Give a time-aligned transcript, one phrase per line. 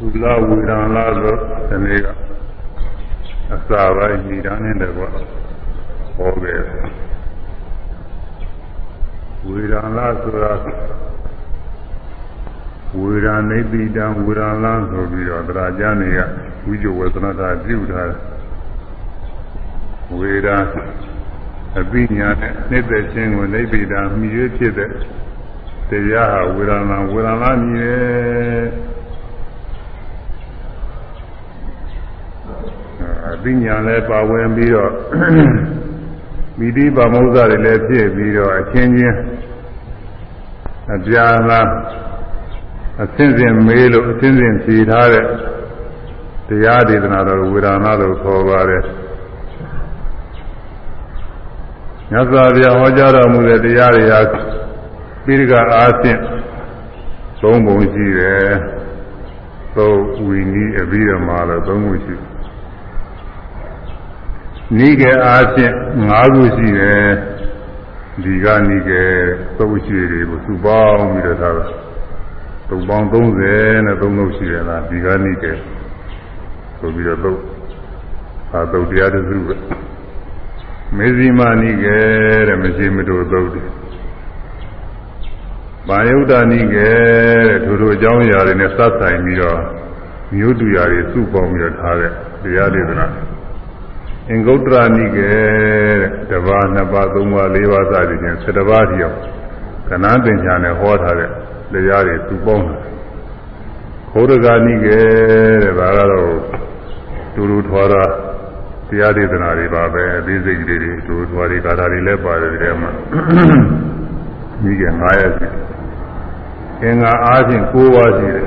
[0.00, 1.36] သုလဝေဒန်လာဆို
[1.68, 2.06] ဒီနေ့က
[3.54, 5.02] အစာပိုင်းညီတာနဲ့တကွ
[6.16, 6.60] ဟောခဲ့
[9.46, 10.52] ဝေဒန်လာဆိုတာ
[12.98, 16.20] ဝေဒန်နေတိတံဝေဒန်လာဆိုပြီးတော့တရားကျမ်းတွေက
[16.66, 18.20] ဝိဇ္ဇဝေသနတာပြုထားတယ်
[20.18, 20.64] ဝေဒန်
[21.78, 24.90] အပိညာနဲ့နှိမ့်သက်ခြင်းကိုနိဗ္ဗိဒာမြည်ရဖြစ်တဲ့
[25.90, 27.98] တရားဟာဝေဒနာဝေဒနာမြည်
[28.72, 28.87] တယ်
[33.38, 34.92] အပိညာလည်းပါဝင်ပြီးတော့
[36.58, 39.18] မိတိပါမုဇ္ဇတွေလည်းဖြစ်ပြီးတော့အချင်းချင်း
[40.94, 41.68] အပြာလား
[43.02, 45.26] အစင်းစင်မေးလို့အစင်းစင်ဖြေထားတဲ့
[46.48, 48.84] တရားဒေသနာတော်ဝေဒနာလို့ခေါ်ပါတယ်
[52.10, 54.20] မြတ်စွာဘုရားဟောကြားတော်မူတဲ့တရားတွေဟာ
[55.24, 56.20] ပိရိကအားဖြင့်
[57.42, 58.48] သုံးပုံရှိတယ်။
[59.76, 62.28] သုံးဝီနီးအပြီးတော့မှလည်းသုံးခုရှိတယ်။
[64.76, 65.74] နိကေအားဖြင့်
[66.08, 67.08] ၅ခုရှိတယ်။
[68.24, 69.02] ဒီကနိကေ
[69.58, 71.66] သုံးရှိတွေကိုစုပေါင်းပြီးတော့ထားတာ။
[72.68, 75.52] သုံးပေါင်း30နဲ့သုံးလို့ရှိတယ်လားဒီကနိကေ
[76.78, 77.40] ဆိုပြီးတော့သုံး
[78.52, 79.54] အာသုံးတရားတစ်စုပဲ။
[80.96, 81.98] မေဇိမာနိကေ
[82.48, 83.68] တဲ့မရှိမတို့သုတ်တယ်။
[85.88, 86.88] ဘာယုဒ္ဓနိကေ
[87.48, 89.58] တဲ့ထိုတို့အကြောင်းအရာတွေနဲ့စပ်ဆိုင်ပြီးတော့
[90.34, 93.08] မြို့တူရာတွေစုပေါင်းပြီးတော့ထားတဲ့တရားဒေသနာ။
[94.30, 99.18] အင်္ဂုတ္တရနိကေတဲ့တပါးနှစ်ပါးသုံးပါးလေးပါးစသည်ဖြင့်၁၁ပါးတည်းအောင်
[99.88, 101.30] ကဏ္ဍသင်္ချာနဲ့ဟောထားတဲ့
[101.72, 102.76] တရားတွေစုပေါင်းတာ။
[104.10, 104.98] ခောရဂာနိကေ
[105.62, 106.30] တဲ့ဒါကတော့
[107.34, 108.02] တူတူထွားတာ
[108.88, 112.90] တရားဒေသနာတွေပါပဲအသေးစိတ်လေးတွေဒုထွားတွေကာထာတွေလည်းပါတယ်ဒီထဲမှာ
[114.62, 115.48] မိက9ရက်ရှိ
[116.82, 118.46] အင်္ဂါအားဖြင့်9ပါးရှိတယ်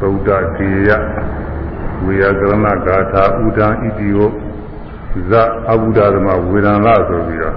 [0.00, 0.90] သုဒ္ဓသေယ
[2.04, 4.18] ဝေယကရဏဂါထာဥဒံဣတိယ
[5.30, 5.32] ဇ
[5.70, 7.56] အဘုဒ္ဓသမဝေဒန်လဆိုပြီးတော့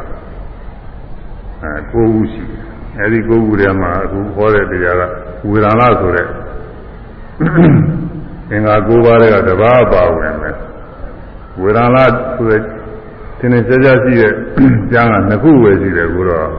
[1.64, 2.62] အဲ9ခုရှိတယ်
[3.00, 5.02] အဲဒီ9ခုထဲမှာအခုဟောတဲ့တရားက
[5.50, 6.28] ဝေဒန်လဆိုတဲ့
[8.52, 10.56] အင်္ဂါ9ပါးတွေကတပါးပါဝင်တယ်
[11.62, 12.04] ဝေဒနာ
[12.36, 12.62] ဆိုတဲ့
[13.40, 14.34] သင်္နေကြကြရှိတဲ့
[14.92, 16.50] ကျမ်းကနှစ်ခုပဲရှိတယ်ကိုတော့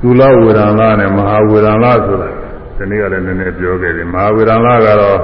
[0.00, 2.28] သုလဝေဒနာနဲ့မဟာဝေဒနာဆိုတာ
[2.76, 5.18] ဒီနေ့ကလည်းနည်းနည်းပြောခဲ့တယ်မဟာဝေဒနာကတော့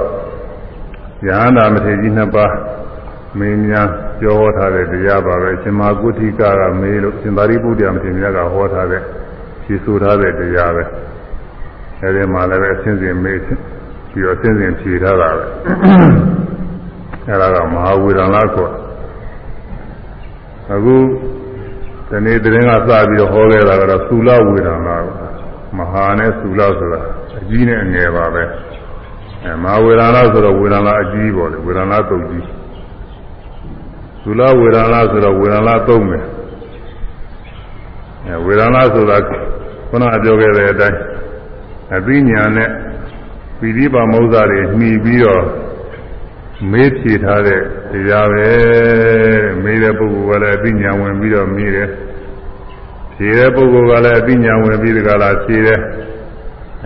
[1.27, 2.53] ယဟန္တာမထေရကြီးနှစ်ပါး
[3.37, 3.89] မင်းများ
[4.19, 9.01] ပြောဟောထားတဲ့တရားပါပဲရှင်မဂုဋ္ဌိကကမေးလို့ရှင်သာရိပုတ္တရာမထေရမြတ်ကဟောထားတဲ့
[9.63, 10.83] ဖြေဆိုထားတဲ့တရားပဲ
[12.01, 15.45] အဲဒီမှာလည်းအစဉ်စဉ်မေးပြီးတော့အစဉ်စဉ်ဖြေထားတာပဲ
[17.27, 18.67] အဲဒါကမဟာဝေဒနာကို
[20.73, 20.95] အခု
[22.09, 24.97] ဒီနေ့တရင်ကစပြီးတော့ဟောခဲ့တာကတော့သုလဝေဒနာ
[25.77, 27.01] မဟာနဲ့သုလဆိုတာ
[27.39, 28.43] အကြီးနဲ့အငယ်ပါပဲ
[29.43, 32.45] အဲမဟာဝေဒနာဆိုတော့ဝေဒနာအကြီးပေါ့လေဝေဒနာတုတ်ကြီး
[34.23, 36.25] သုလဝေဒနာဆိုတော့ဝေဒနာသုံးမယ်
[38.25, 39.17] အဲဝေဒနာဆိုတာ
[39.89, 40.99] ခုနပြောခဲ့တဲ့အတိုင်း
[41.95, 42.69] အသိဉာဏ်နဲ့
[43.59, 45.43] ပိဋိပါမௌဇ္ဇတွေမှီပြီးတော့
[46.71, 48.49] မေးဖြေထားတဲ့တရားပဲ
[49.63, 51.89] မေးတဲ့ပုဂ္ဂိုလ်ကလည်းအသိဉာဏ်ဝင်ပြီးတော့မေးတယ်
[53.13, 55.79] ဖြေတဲ့ပုဂ္ဂိုလ်ကလည်းအသိဉာဏ်ဝင်ပြီးဒီကလာဖြေတယ်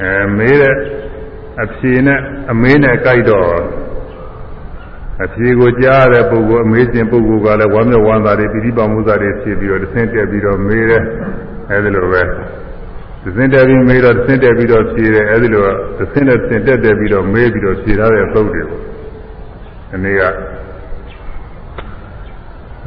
[0.01, 0.75] အဲမေးတဲ့
[1.63, 2.19] အဖြေနဲ့
[2.51, 3.49] အမေးနဲ့ကြိုက်တော့
[5.23, 11.03] အဖြေကိုကြားတဲ့ပုဂ္ဂိုလ်အမေးခြင်းပုဂ္ဂိုလ်ကလည်းဝမ်းမြောက်ဝမ်းသာတွေပိဋိပါမှုသာတွေဖြေပြီးတော့တဆင့်တက်ပြီးတော့မေးတယ်
[11.69, 12.23] အဲဒီလိုပဲ
[13.23, 15.63] သစင်တက်ပြီးမေးတော့သစင်တက်ပြီးတော့ဖြေတယ်အဲဒီလို
[15.97, 20.23] သစင်နဲ့သစင်တက်တက်ပြီးတော့မေးပြီးတော့ဖြေထားတဲ့သုတ်တွေဒီနေ့က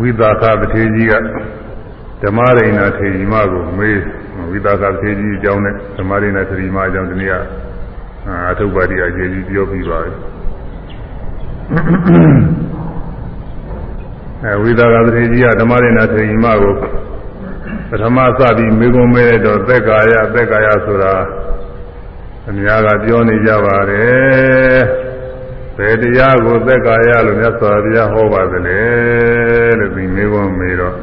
[0.00, 1.14] ဝိသာကပထေကြီးက
[2.22, 3.98] ဓမ္မရိဏထေရီမကိုမေး
[4.50, 7.34] ဝိသာကပထေကြီးအကြောင်းနဲ့ဓမ္မရိဏထေရီမအကြောင်းဒီနေ့က
[8.50, 10.35] အထုပ်ပါတိအကျေကြီးပြောပြီးပါပြီ
[14.44, 16.74] အဲဝိသာကပထေကြီးကဓမ္မရိဏထေရီမကို
[17.90, 21.14] ပထမစပြီးမေကုံမဲတော့သက်ကာယသက်ကာယဆိုတာ
[22.48, 24.80] အများကပြောနေကြပါတယ်
[25.76, 28.80] ဘယ်တရားကိုသက်ကာယလို့မြတ်စွာဘုရားဟောပါသလဲ
[29.78, 30.96] လို့ဒီမေခွန်းမေးတော့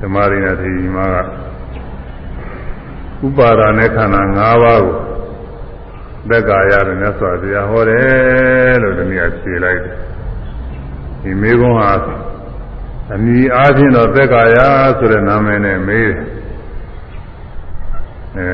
[0.00, 1.16] ဓမ္မရိနာထေရီမက
[3.26, 5.13] ဥပါဒာနဲ့ခန္ဓာ၅ပါးကို
[6.30, 9.96] သက်ကာယလို့မြတ်စွာဘုရားဟောတယ်လို့ဒီနေ့ဖြေလိုက်တယ်
[11.22, 11.90] ဒီမေခွန်းဟာ
[13.14, 14.58] အမိအားဖြင့်တော့သက်ကာယ
[14.98, 16.10] ဆိုတဲ့နာမည်နဲ့မေး
[18.38, 18.46] အဲ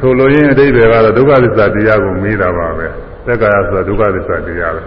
[0.00, 2.86] ဆိုလိုရင်းအတိပ္ပယ်ကတော့ဒုက္ခသစ္စာတရားကိုမေးတာပါပဲ
[3.26, 4.82] သက်ကာယဆိုတာဒုက္ခသစ္စာတရားပဲ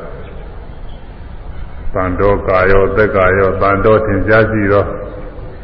[1.94, 4.84] တန်တော်ကာယောသက်ကာယောတန်တော်သင်ကြားရှိသော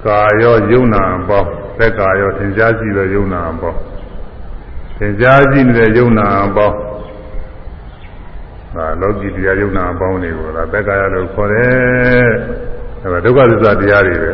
[0.05, 1.41] ကာယောယုံနာအပေါ
[1.79, 3.73] သက်ကာယောသင်ကြားရှိသောယုံနာအပေါ
[4.98, 6.70] သင်ကြားရှိနေတဲ့ယုံနာအပေါ
[8.74, 12.30] ဒါလောကီတရားယုံနာအပေါင်းတွေကိုဒါသက္ကာယလို့ခေါ်တယ်
[13.02, 14.30] အဲဒါဒုက္ခသစ္စာတရားတွေပဲ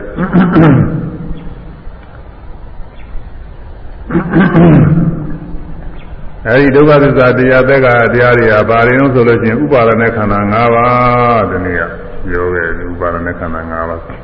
[6.46, 11.82] အဲဒီဒုက္ခသစ္စာတရားသက္ကာယတရားတွေကဘာတွေလဲဆိုလို့ရှိရင်ဥပါဒณะခန္ဓာ၅ပါးဒီနေ့က
[12.28, 14.23] ပြောခဲ့ဥပါဒณะခန္ဓာ၅ပါး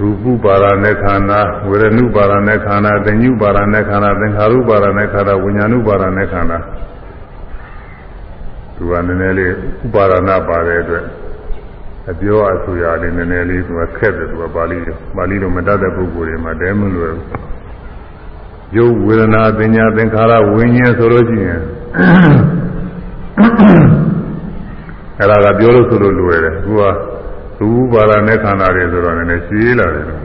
[0.00, 6.58] ရူပပါရณะခန္ဓာဝေရဏုပါရณะခန္ဓာသင်ညုပါရณะခန္ဓာသင်္ခါရုပါရณะခန္ဓာဝိညာဏုပါရณะခန္ဓာ
[8.76, 9.52] သူကနည်းနည်းလေး
[9.84, 11.04] ဥပါရဏပါတဲ့အတွက်
[12.10, 14.78] အပြောအဆိုရလေးနည်းနည်းလေးသူကခက်တယ်သူကပါဠိ
[15.16, 17.08] ပါဠိလိုမတတ်တဲ့ပုဂ္ဂိုလ်တွေမှာတဲမလို့
[18.76, 21.60] ရုပ်ဝေဒနာပညာသင်္ခါရဝိညာဉ်ဆိုလို့ရှိရင်
[25.18, 26.82] အဲ့ဒါကပြောလို့ဆိုလို့လွယ်တယ်သူက
[27.61, 30.17] သူပါရနဲ့ခန္ဓာတွေဆိုတော့နည်းနည်းရှင်းလာတယ်ဒါ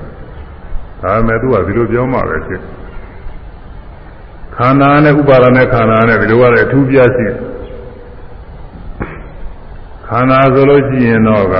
[1.02, 2.60] ပေမဲ့သူကဒီလိုပြောမှပဲဖြစ်
[4.56, 7.26] ခန္ဓာနဲ့ဥပါဒနဲ့ခန္ဓာနဲ့ဒီလိုကလည်းအထူးပြရှိ
[10.08, 11.56] ခန္ဓာဆိုလို့ရှိရင်တော့က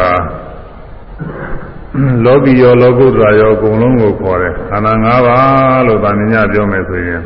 [2.24, 7.22] လောကီရောလောကုတ္တရာရောအကုန်လုံးကိုခေါ်တယ်ခန္ဓာ၅ပါးလို့ဗာမညပြောမယ်ဆိုရင်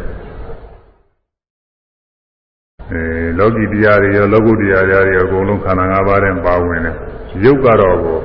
[2.91, 3.03] အဲ
[3.39, 6.97] လောကီတရားတွေရောလောကုတ္တရာတွေရောအကုန်လုံးခန္ဓာ၅ပါးနဲ့ပါဝင်တယ်
[7.45, 8.19] ရုပ်ကတော့ကို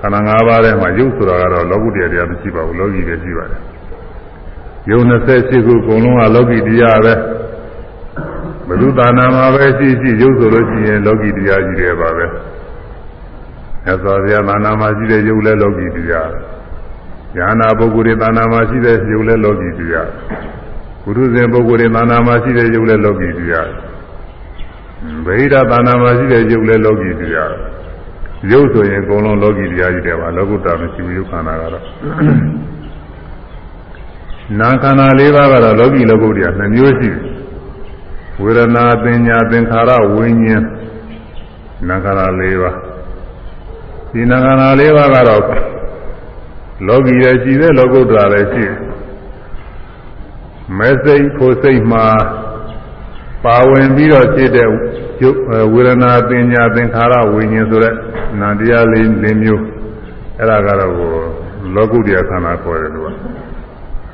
[0.00, 3.60] ခန္ဓာ၅ပါးထဲမှာရုပ်ဆိုတာကတော့လောကုတ္တရာတရားမရှိပါဘူးလောကီတွေရှိပါတယ်
[4.90, 7.14] ရုပ်28ခုအကုန်လုံးကလောကီတရားပဲ
[8.66, 12.26] ဘုသူသာနာမှာပဲရှိရှိရုပ်ဆိုလို့ရှိရင်လောကီတရားကြီးတွေပါပဲ
[13.84, 16.30] မြတ်စွာဘုရားသာနာမှာရှိတဲ့ရုပ်လည်းလောကီတရား
[17.36, 20.08] ဉာဏပုဂ္ဂိုလ်တွေသာနာမှာရှိတဲ့ရုပ်လည်းလောကီတရား
[21.02, 23.68] ဘုရုဇဉ်ပုဂ္ဂိုလ်တွေသာနာမှာရှိတဲ့ရုပ်လည်းလောကီတရား
[25.26, 27.52] ဗေဒသာနာမှာရှိတဲ့ရုပ်လည်းလောကီတရား
[28.52, 31.84] ရုပ်ဆိုရင်အကုန်လုံးလောကီတရားကြီးတွေပါလောကုတ္တမရှိဘူးရုပ်ခန္ဓာကတော့
[34.60, 37.22] နာခန္ဓာ၄ပါးကတော့လောကီလောကုတ္တရာနှမျိုးရှိတယ်
[38.42, 40.64] ဝေဒနာပညာသင်္ခါရဝိညာဉ်
[41.88, 42.76] နာခန္ဓာ၄ပါး
[44.12, 45.42] ဒီနာခန္ဓာ၄ပါးကတော့
[46.86, 48.76] လောကီရဲ့ရှိတဲ့လောကုတ္တရာလည်းရှိတယ်
[50.78, 52.06] မဲစိတ်ဖို့စိတ်မှာ
[53.44, 54.68] ပါဝင်ပြီးတော့ဖြစ်တဲ့
[55.74, 57.94] ဝေဒနာပညာသင်္ခါရဝိညာဉ်ဆိုတဲ့
[58.40, 59.62] နာတရားလေး၄မျိုး
[60.38, 60.92] အဲ့ဒါကတော့
[61.74, 63.08] လောကုတ္တရာခန္ဓာခေါ်တယ်လို့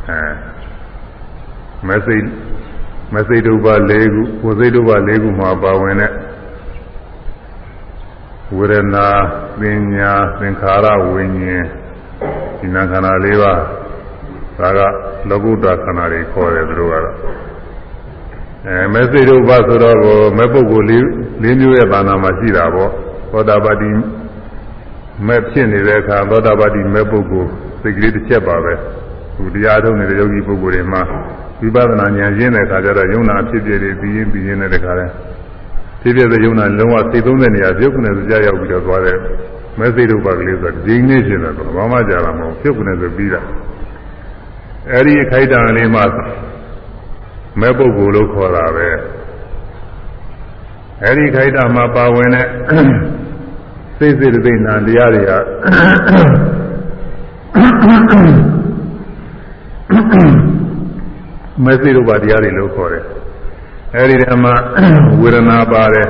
[0.08, 0.20] အဲ
[1.86, 2.24] မဲစိတ်
[3.14, 6.12] မစိတ်ဒုပ၄ခုကိုစိတ်ဒုပ၄ခုမှာပါဝင်တဲ့
[8.56, 9.06] ဝေဒနာ
[9.60, 9.62] ပ
[9.94, 11.66] ညာသင်္ခါရဝိညာဉ်
[12.58, 13.60] ဒီနာခန္ဓာ၄ပါး
[14.58, 14.80] ဒါက
[15.28, 17.16] လောကုတ္တခန္ဓာတွေခေါ်တယ်သူတို့ကတော့
[18.66, 19.98] အဲမစိတ်ဒုပဆိုတော့
[20.38, 21.04] မဲ့ပုဂ္ဂိုလ်
[21.44, 22.90] ၄၄မျိုးရဲ့ဘာနာမှာရှိတာပေါ့
[23.32, 23.90] သောတာပတိ
[25.26, 27.48] မဲ့ဖြစ်နေတဲ့အခါသောတာပတိမဲ့ပုဂ္ဂိုလ်
[27.80, 28.74] စိတ်ကလေးတစ်ချက်ပါပဲ
[29.36, 31.02] သူတရားထုတ်နေတဲ့ယောဂီပုဂ္ဂိုလ်တွေမှာ
[31.60, 35.06] ဝိပဿနာဉာဏ်ရင်းတဲ့အခါကျတော့ယုံနာဖြစ်ဖြစ်တွေပြီးရင်ပြီးရင်တဲ့ခါလဲ
[36.00, 39.16] ဖြစ်ဖြစ်တဲ့ယုံနာလုံးဝစိတ်သုံးတဲ့နေရာပြုတ်ကနေစကြရောက်ပြီးတော့သွားတဲ့
[39.78, 43.40] မဲစိတ်တို့ပါကလေးဆိုဒီနေ့ရှင်တယ်ဘာမှကြာလာမဟုတ်ပြုတ်ကနေဆိုပြီးတာ
[44.92, 46.00] အဲဒီအခိုက်အတန့်လေးမှ
[47.60, 48.88] မဲပုဂ္ဂိုလ်လို့ခေါ်တာပဲ
[51.04, 52.46] အဲဒီခိုက်တာမှာပါဝင်တဲ့
[53.98, 55.32] စိတ်စိတ်သိနာတရားတွေက
[61.64, 63.04] မသိရပါတရားတွေလို့ခေါ်တယ်
[63.96, 64.54] အဲဒီတည်းမှာ
[65.20, 66.08] ဝေဒနာပါတယ်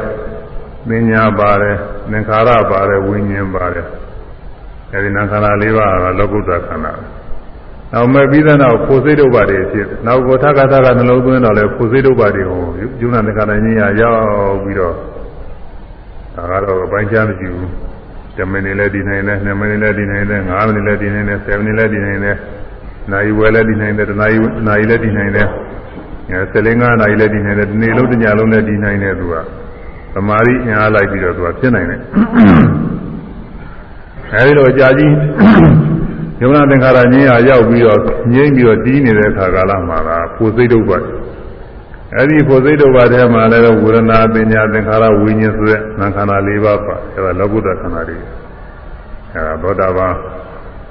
[0.89, 1.77] ပညာပါတယ်
[2.11, 3.87] သင်္ခါရပါတယ်ဝိညာဉ်ပါတယ်
[4.95, 6.93] အဲဒီနာခန္ဓာ၄ပါးကလောကုတ္တခန္ဓာ
[7.93, 12.63] နောက်မဲ့ပြီးတဲ့နောက်ဖို့စိတ်ဒုပါတွေဖြစ်နောက်ကိုထကထကနှလုံးသွင်းတော့လဲဖို့စိတ်ဒုပါတွေဟို
[13.01, 14.95] ယုံနာသင်္ခါရဉာဏ်ရရောက်ပြီးတော့
[16.35, 17.69] ဒါကတော့အပိုင်းခြားမရှိဘူး
[18.37, 22.37] 10မိနစ်လည်းဒီနိုင်တယ်2မိနစ်လည်းဒီနိုင်တယ်5မိနစ်လည်းဒီနိုင်တယ်7မိနစ်လည်းဒီနိုင်တယ်
[23.13, 25.49] နိုင်ဝယ်လည်းဒီနိုင်တယ်တနာရီနိုင်လည်းဒီနိုင်တယ်
[26.31, 29.35] အဲ15နာရီလည်းဒီနိုင်တယ်ဒီနေ့လုံးတညလုံးလည်းဒီနိုင်တယ်သူက
[30.15, 32.01] သမာဓိညာလိုက်ပြီးတော့သူကဖြစ်နိုင်တယ်
[34.35, 35.13] အဲဒီတော့ကြာကြီး
[36.43, 38.01] ယုံနာသင်္ခါရငြင်းရရောက်ပြီးတော့
[38.35, 40.91] ငြိမ့်ပြီးတော့တီးနေတဲ့အခါကာလမှာကဖို့စိတ်ဒုက္ခ
[42.17, 48.17] အဲဒီဖို့စိတ်ဒုက္ခထဲမှာလည်းဝေဒနာပညာသင်္ခါရဝိညာဉ်ဆိုတဲ့နာခန္ဓာ၄ပါးပါအဲဒါလောကုတ္တခန္ဓာတွေ
[49.33, 50.15] အဲဒါသောတာပန်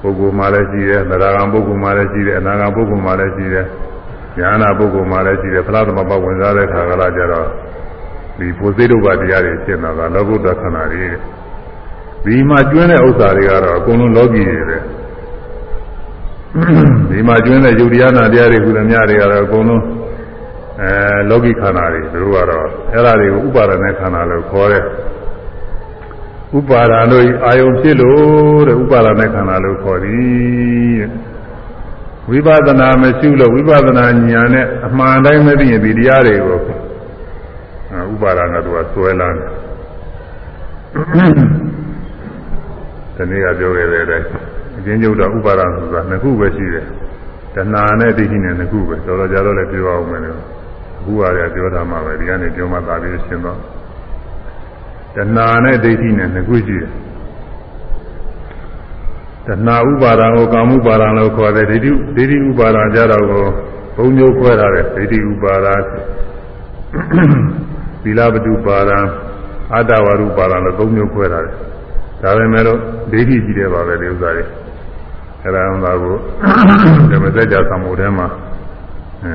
[0.01, 3.65] ပုဂ္ဂိုလ်မှလည်းရှိတယ်သရဂံပုဂ္ဂိုလ်မှလည်းရှိတယ်အနာဂံပုဂ္ဂိုလ်မှလည်းရှိတယ်
[4.39, 7.47] ဉာဏပုဂ္ဂိုလ်မှလည်းရှိတယ်ဖလားသမဘဝင်စားတဲ့ခါကလာကြတော့
[8.37, 11.05] ဒီဖို့စိတ်ဒုက္ခတရားတွေဖြစ်နေတာကလောကုတ္တခန္ဓာတွေ
[12.25, 14.77] ဒီမှာကျွင်းတဲ့ဥစ္စာတွေကတော့အကုန်လုံးလောကီတွေပဲ
[17.10, 19.82] ဒီမှာကျွင်းတဲ့ယုတ်တရားနာတရားတွေကုသမြတွေကတော့အကုန်လုံး
[20.80, 20.90] အဲ
[21.30, 24.84] လောကီခန္ဓာတွေသူတို့ကတော့အဲ့ဒါတွေကိုဥပါဒณะခန္ဓာလို့ခေါ်တယ်
[26.58, 31.10] ဥပါဒာတို့အာယုံဖြစ်လို့တဲ့ဥပါဒณะခန္ဓာလို့ခေါ်သည်တဲ့
[32.30, 36.58] ဝိပဿနာမရှိလို့ဝိပဿနာဉာဏ်နဲ့အမှန်တိုင်းမသိရင်ဒီတရားတွေကို
[38.12, 39.48] ဥပါဒနာတို့ကဆွဲလာတယ်
[43.16, 44.49] ဒီနေ့ကပြောခဲ့တဲ့အတိုင်း
[44.81, 46.85] အချင်းကျုပ်တော့ဥပါဒနာဆိုတာနှစ်ခုပဲရှိတယ်
[47.55, 50.39] တဏှာနဲ့ဒိဋ္ဌိနဲ့နှစ်ခုပဲတော်တော်ကြာတော့လည်းပြောအောင်မယ်လို့
[50.99, 53.59] အခုကလည်းပြောတာမှပဲဒီကနေပြောမှသာပြီးရှင်းတော့
[55.15, 56.91] တဏှာနဲ့ဒိဋ္ဌိနဲ့နှစ်ခုရှိတယ်
[59.47, 63.45] တဏှာဥပါဒံကိုကာမဥပါဒံလို့ခေါ်တယ်ဒိဋ္ဌိဒိဋ္ဌိဥပါဒံကြတော့ကို
[63.95, 65.75] ဘုံမျိုးခွဲထားတယ်ဒိဋ္ဌိဥပါဒံ
[68.03, 68.97] သီလပတုပါဒံ
[69.75, 71.55] အတ္တဝရုပါဒံလို့သုံးမျိုးခွဲထားတယ်
[72.21, 72.79] ဒါပေမဲ့လို့
[73.11, 74.60] ဒိဋ္ဌိကြီးတယ်ပါပဲဒီဥစ္စာတွေ
[75.43, 76.15] အဲ့ဒါမှကို
[77.11, 78.27] ဓမ္မစကြာသံဃာထဲမှာ
[79.23, 79.33] အဲ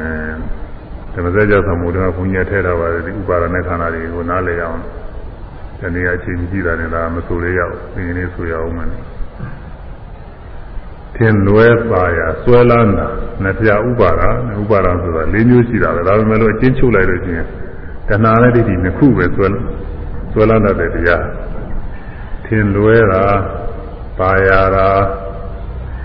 [1.14, 4.80] ဓမ္မစကြာသံဃာထဲမှာဘုန်းကြီးထည့်ထားပါတယ်ဒီဥပါဒณะခန္ဓာတွေကိုနားလည်အောင်
[5.80, 8.88] ဒီနေ့အချိန်ကြီးတာနဲ့ဒါမဆိုရရအောင်ဒီနေ့ဆိုရအောင်မယ်
[11.16, 13.08] ထင်လွဲပါရဆွဲလန်းတာ
[13.42, 14.22] နှစ်ပြဥပါဒ
[14.60, 17.46] ဥပါဒဆိုတာ၄မျိုးရှိတာပဲဒါပေမဲ့လို့အချင်းချုပ်လိုက်လို့ရှိရင်
[18.08, 19.48] တဏှာနဲ့ဒိဋ္ဌိနှစ်ခုပဲဆွဲ
[20.32, 21.24] ဆွဲလန်းတတ်တဲ့တရား
[22.46, 23.24] ထင်လွဲတာ
[24.18, 24.88] ပါရတာ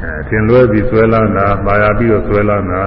[0.04, 2.82] အဲထင်လွဲပြီးဆွဲလန်းတာပါရပြီးတော့ဆွဲလန်းတာ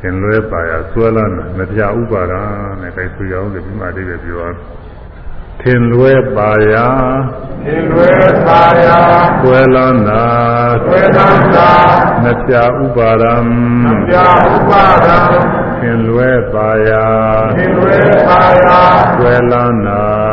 [0.00, 2.34] ထင်လွဲပါရဆွဲလန်းတာနှစ်ပြဥပါဒ
[2.80, 4.48] နဲ့ခိုင်ဆွေအောင်ဒီမှာအတိတ်ပဲပြော
[5.62, 6.74] ထင်လွဲပါရ
[7.64, 8.12] သင်္လွဲ
[8.46, 8.98] ပါရာ
[9.42, 10.24] ဆွဲလန်းတာ
[10.84, 11.70] ဆွဲသမ်းသာ
[12.22, 13.34] နှစ်ပြဥပါဒံ
[13.88, 15.18] အပြာဥပါဒံ
[15.80, 16.90] ထင်လွဲပါရ
[17.56, 17.98] သင်္လွဲ
[18.28, 18.80] ပါရာ
[19.16, 20.27] ဆွဲလန်းတာဆွဲသ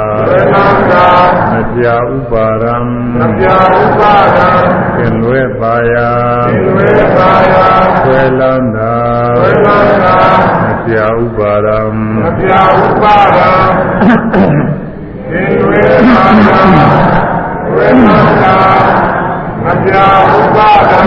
[0.63, 1.07] မ်းသာ
[1.51, 2.75] နှစ်ပြဥပါဒံ
[3.23, 4.49] အပြာဥပါဒံ
[4.95, 5.95] သင်လွဲပါရ
[6.49, 7.67] သင်္လွဲပါရာ
[8.01, 8.95] ဆွဲလန်းတာ
[9.37, 10.15] ဆွဲသမ်းသာ
[10.63, 11.79] နှစ်ပြဥပါဒံ
[12.27, 13.49] အပြာဥပါဒံ
[14.33, 14.35] သ
[15.39, 16.61] င်္လွဲပါရာ
[17.65, 18.55] ဆွဲသမ်းသာ
[19.69, 20.05] အပြာ
[20.35, 20.99] ဥပါဒံ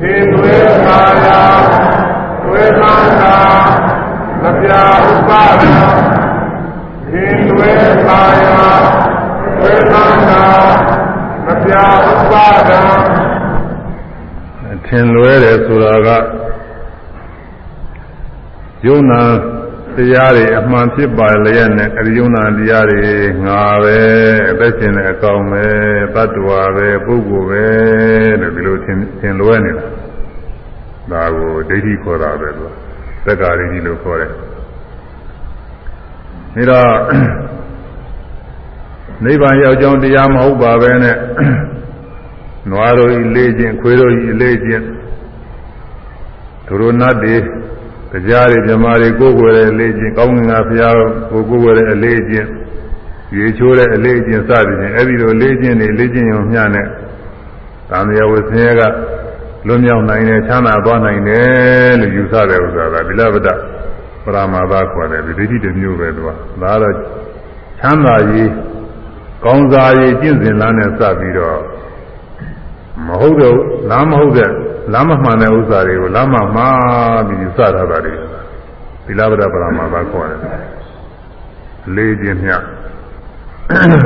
[0.00, 1.40] သင်္လွဲပါရာ
[2.42, 3.36] ဆွဲသမ်းသာ
[4.46, 8.66] အပြာဥပါဒံသင်္လွဲပါရာ
[9.58, 10.42] ဆွဲသမ်းသာ
[11.50, 12.80] အပြာဥပါဒံ
[14.86, 16.08] ထင်လွဲတယ်ဆိုတာက
[18.86, 19.20] ယုံနာ
[19.96, 23.02] တရားတွေအမှန်ဖြစ်ပါလျက်နဲ့အဲဒီယုံနာတရားတွေ
[23.46, 23.98] ငါပဲ
[24.50, 25.64] အသက်ရှင်တဲ့အကောင်ပဲ
[26.14, 27.66] တ attva ပဲပုဂ္ဂိုလ်ပဲ
[28.40, 29.86] လို့ဒီလိုထင်ထင်လွဲနေတာ
[31.12, 32.64] ဒါကိုဒိဋ္ဌိခေါ်တာပဲသူ
[33.26, 34.44] သက္ကာဒိဋ္ဌိလို့ခေါ်တယ်ဒါ
[36.70, 37.49] တော့
[39.24, 41.16] နိဗ္ဗာန်ရောက်ကြောင်းတရားမဟုတ်ပါပဲနဲ့
[42.70, 44.84] နွားတို့ဤလေးချင်းခွေးတို့ဤလေးချင်း
[46.66, 47.36] သူတို့နတ်တွေ
[48.28, 50.96] ကြားတွေမြမာတွေကိုယ်ကိုယ်ရဲ့အလေးချင်းကောင်းငင်္ဂါဘုရား
[51.30, 52.48] ကိုကိုယ်ကိုယ်ရဲ့အလေးချင်း
[53.36, 56.86] ရေချိုးတဲ့အလေးချင်းစသည်ဖြင့်အဲ့ဒီလိုလေးချင်းတွေလေးချင်းရုံမျှနဲ့
[57.90, 58.82] သံဃာဝဆင်းရဲက
[59.66, 63.48] လွတ်မြောက်နိုင်တယ်ချမ်းသာသွားနိုင်တယ်လို့ယူဆတဲ့ဥစ္စာကဗိလဗဒ
[64.24, 66.28] ပရမာသခေါ်တယ်ဒီဒိဋ္ဌိတစ်မျိုးပဲသူက
[66.62, 66.94] ဒါတော့
[67.80, 68.50] ချမ်းသာရေး
[69.44, 71.60] ကောင်းစားရေးကျင့်စဉ်လမ်းနဲ့စပြီးတော့
[73.06, 73.58] မဟုတ်တော့
[73.90, 74.50] လမ်းမဟုတ်တဲ့
[74.92, 78.14] လမ်းမမှန်တဲ့ဥစ္စာတွေကိုလမ်းမမှားပြီးယူဆထားတာတွေ
[79.04, 80.40] သီလဗဒပရမဘာခေါ်တယ်
[81.94, 82.62] လေးခြင်းမြတ်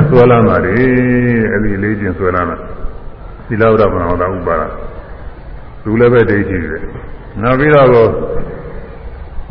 [0.09, 0.73] ဆွဲလန်းတာတွေ
[1.51, 2.57] အဲ့ဒီလေးခြင်းဆွဲလန်းတာ
[3.47, 4.63] သီလဗဒပရမဘာဥပါဒ
[5.83, 6.79] သူလည်းပဲဒိဋ္ဌိတွေ
[7.41, 7.89] နောက်ပြီးတော့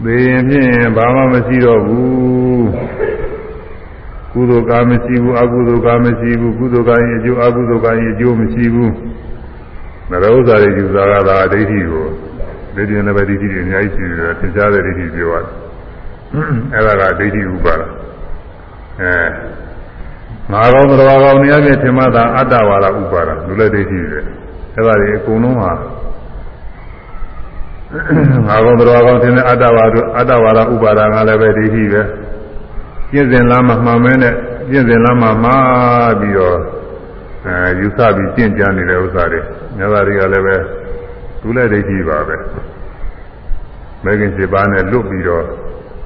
[0.04, 2.64] သေရင်ဖြင့်ဘာမှမရှိတော့ဘူး
[4.34, 8.92] ကုသိုလ်ကမရှိဘူးအကုသိုလ်ကမရှိဘူးကုသိုလ်ကရင်အကျိုးအကုသိုလ်ကရင်အကျိုးမရှိဘူး
[10.10, 12.06] နရဥစ္စာတွေယူစားရတာဒိဋ္ဌိကို
[12.74, 15.52] ဒိဋ္ဌိနဲ့ပဲဒိဋ္ဌိတွေအများကြီးရှိတယ်သင်ကြားတဲ့ဒိဋ္ဌိပြောရတယ်
[16.72, 17.80] အဲ့ဒါကဒိဋ္ဌိဥပါဒ
[19.00, 19.12] အဲ
[20.52, 24.20] ငါကောင်းတော်ကောင်းနေရာချင်းထင်မှသာအတ္တဝါဒဥပါဒလူလည်းဒိဋ္ဌိတွေ
[24.74, 25.72] အဲ့ဒါတွေအကုန်လုံးဟာ
[28.48, 32.02] ငါကောင်းတော်ကောင်းထင်တဲ့အတ္တဝါဒအတ္တဝါဒဥပါဒကလည်းပဲဒိဋ္ဌိပဲ
[33.14, 34.34] ပြည့်စင်လားမမှန်မဲနဲ့
[34.68, 36.58] ပြည့်စင်လားမမှားပြီးတော့
[37.46, 39.40] အဲယူဆပြီးကျင့်ကြံနေတဲ့ဥစ္စာတွေ
[39.76, 40.56] မြတ်သားတွေကလည်းပဲ
[41.40, 42.36] သူလည်းဒိဋ္ဌိပါပဲ
[44.04, 45.44] မဂ္ဂင်7ပါးနဲ့လွတ်ပြီးတော့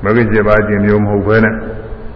[0.04, 1.54] မဂ္ဂင်7ပါးကျင့်မျိုးမဟုတ်ဘဲနဲ့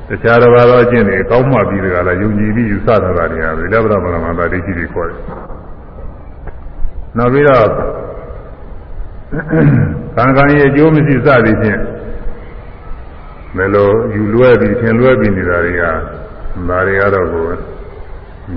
[0.09, 5.19] တခြားတစ်ပါးသောအကျင့်တွေကောင်းမှပြီးတကလားယုံကြည်ပြီးယူဆထားတာတွေဟာလေလဘရမလမသာဒိဋ္ဌိတွေခေါ်တယ်
[7.17, 7.67] နောက်ပြီးတော့
[10.17, 11.79] ကံကံရဲ့အကျိုးမရှိစသည်ဖြင့်
[13.57, 17.45] မလိုယူလွဲပြီးထင်လွဲပြီးနေတာတွေကဒါတွေကတော့ကို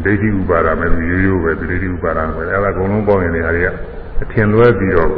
[0.04, 3.70] ဒိဋ္ဌိဥပါဒမယ်ရိုးရိုးပဲဒိဋ္ဌိဥပါဒပဲအဲဒါအကုန်လုံးပေါင်းရင်နေရာတွေက
[4.24, 5.12] အထင်လွဲပြီးတော့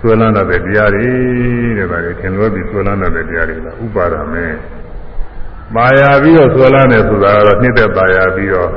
[0.00, 1.08] ဆွဲလန်းတဲ့တရားတွေ
[1.78, 4.54] တဲ့ဗါတွေထင်လွဲပြီးဆွဲလန်းတဲ့တရားတွေကဥပါဒမယ်
[5.74, 8.70] ပါရပြီးတော့ဆွဲလန်းတယ်ဆိုတာကတော့နှိမ့်သက်ပါရပြီးတော့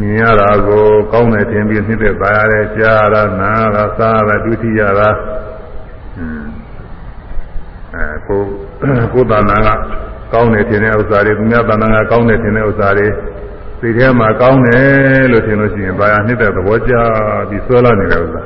[0.00, 5.10] မြင်ရတာကိုကောင်းတယ်ထင်ပြီးနှစ်သက်ပါရတယ်ကြားရတာနားရတာစားရတာဒုတိယတာ
[6.18, 6.44] อืม
[7.94, 8.42] အဲကို
[8.80, 9.68] ကိုယ်တဏ္ဍာက
[10.32, 13.08] ကောင်းတယ်ထင်တဲ့ဥစ္စာတွေသူများတဏ္ဍာကကောင်းတယ်ထင်တဲ့ဥစ္စာတွေ
[13.80, 16.94] စိတ်ထဲမှာကောင်းတယ်လို့ထင်လို့ရှိရင်ဘာရနှစ်သက်သဘောကျ
[17.48, 18.42] ပြီးဆွဲလာနေတဲ့ဥစ္စာ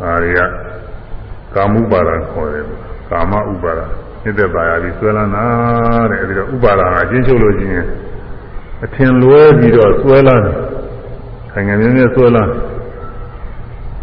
[0.00, 0.40] ဒါတွေက
[1.54, 2.64] ကာမဥပါဒံခေါ်တယ်
[3.10, 3.84] ကာမဥပါဒံ
[4.22, 5.44] နှစ်သက်ပါရပြီးဆွဲလာတာ
[6.10, 7.86] တဲ့အဲဒီတော့ဥပါဒံကအချင်းချုပ်လို့ရှိရင်
[8.84, 10.56] အထင်လွဲပြီးတော့ဆွဲလာတယ်
[11.52, 12.44] ခံငယ်မြင်းမြဲဆွဲလာ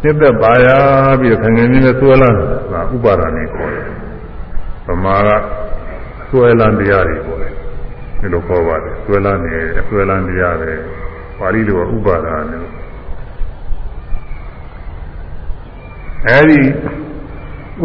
[0.03, 0.67] နှစ်သက်ပါရ
[1.19, 2.29] ပြီးတော့ခံငယ်မြင်းမြဲဆွဲလာ
[2.71, 4.10] တာဥပါဒံနဲ့ခေါ်တယ်ဗ
[5.05, 5.29] မာက
[6.29, 7.49] ဆွဲလန်းတရားတွေပေါ့လေ
[8.19, 9.53] ဒီလိုခေါ်ပါတယ်ဆွဲလန်းနေ
[9.87, 10.73] ဆွဲလန်းတရားတွေ
[11.39, 12.61] ပါဠိလိုကဥပါဒာနဲ့
[16.27, 16.61] အဲဒီ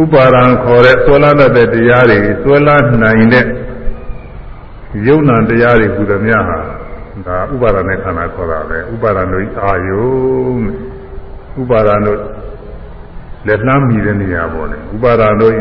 [0.02, 3.46] ဥပါဒံခေါ်တဲ့ဆွဲလန်းတဲ့တရားတွေဆွဲလန်းနိုင်တဲ့
[5.06, 6.58] ယုံနာတရားတွေဟူသည်များဟာ
[7.26, 10.02] ဒါဥပါဒနဲ့ခန္ဓာခေါ်တာပဲဥပါဒတို့အာယု
[11.60, 12.20] ဥပါဒတို့
[13.46, 15.54] လက်လှမ်းမိတဲ့နေရာပေါ့လေဥပါဒတို့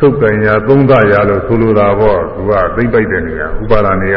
[0.00, 4.16] သုတ်ကံရာသုံးသရာလို့ဆိုလိုတာပေါ့သူကသိမ့်ပိုက်တဲ့နေရာဥပါဒနေက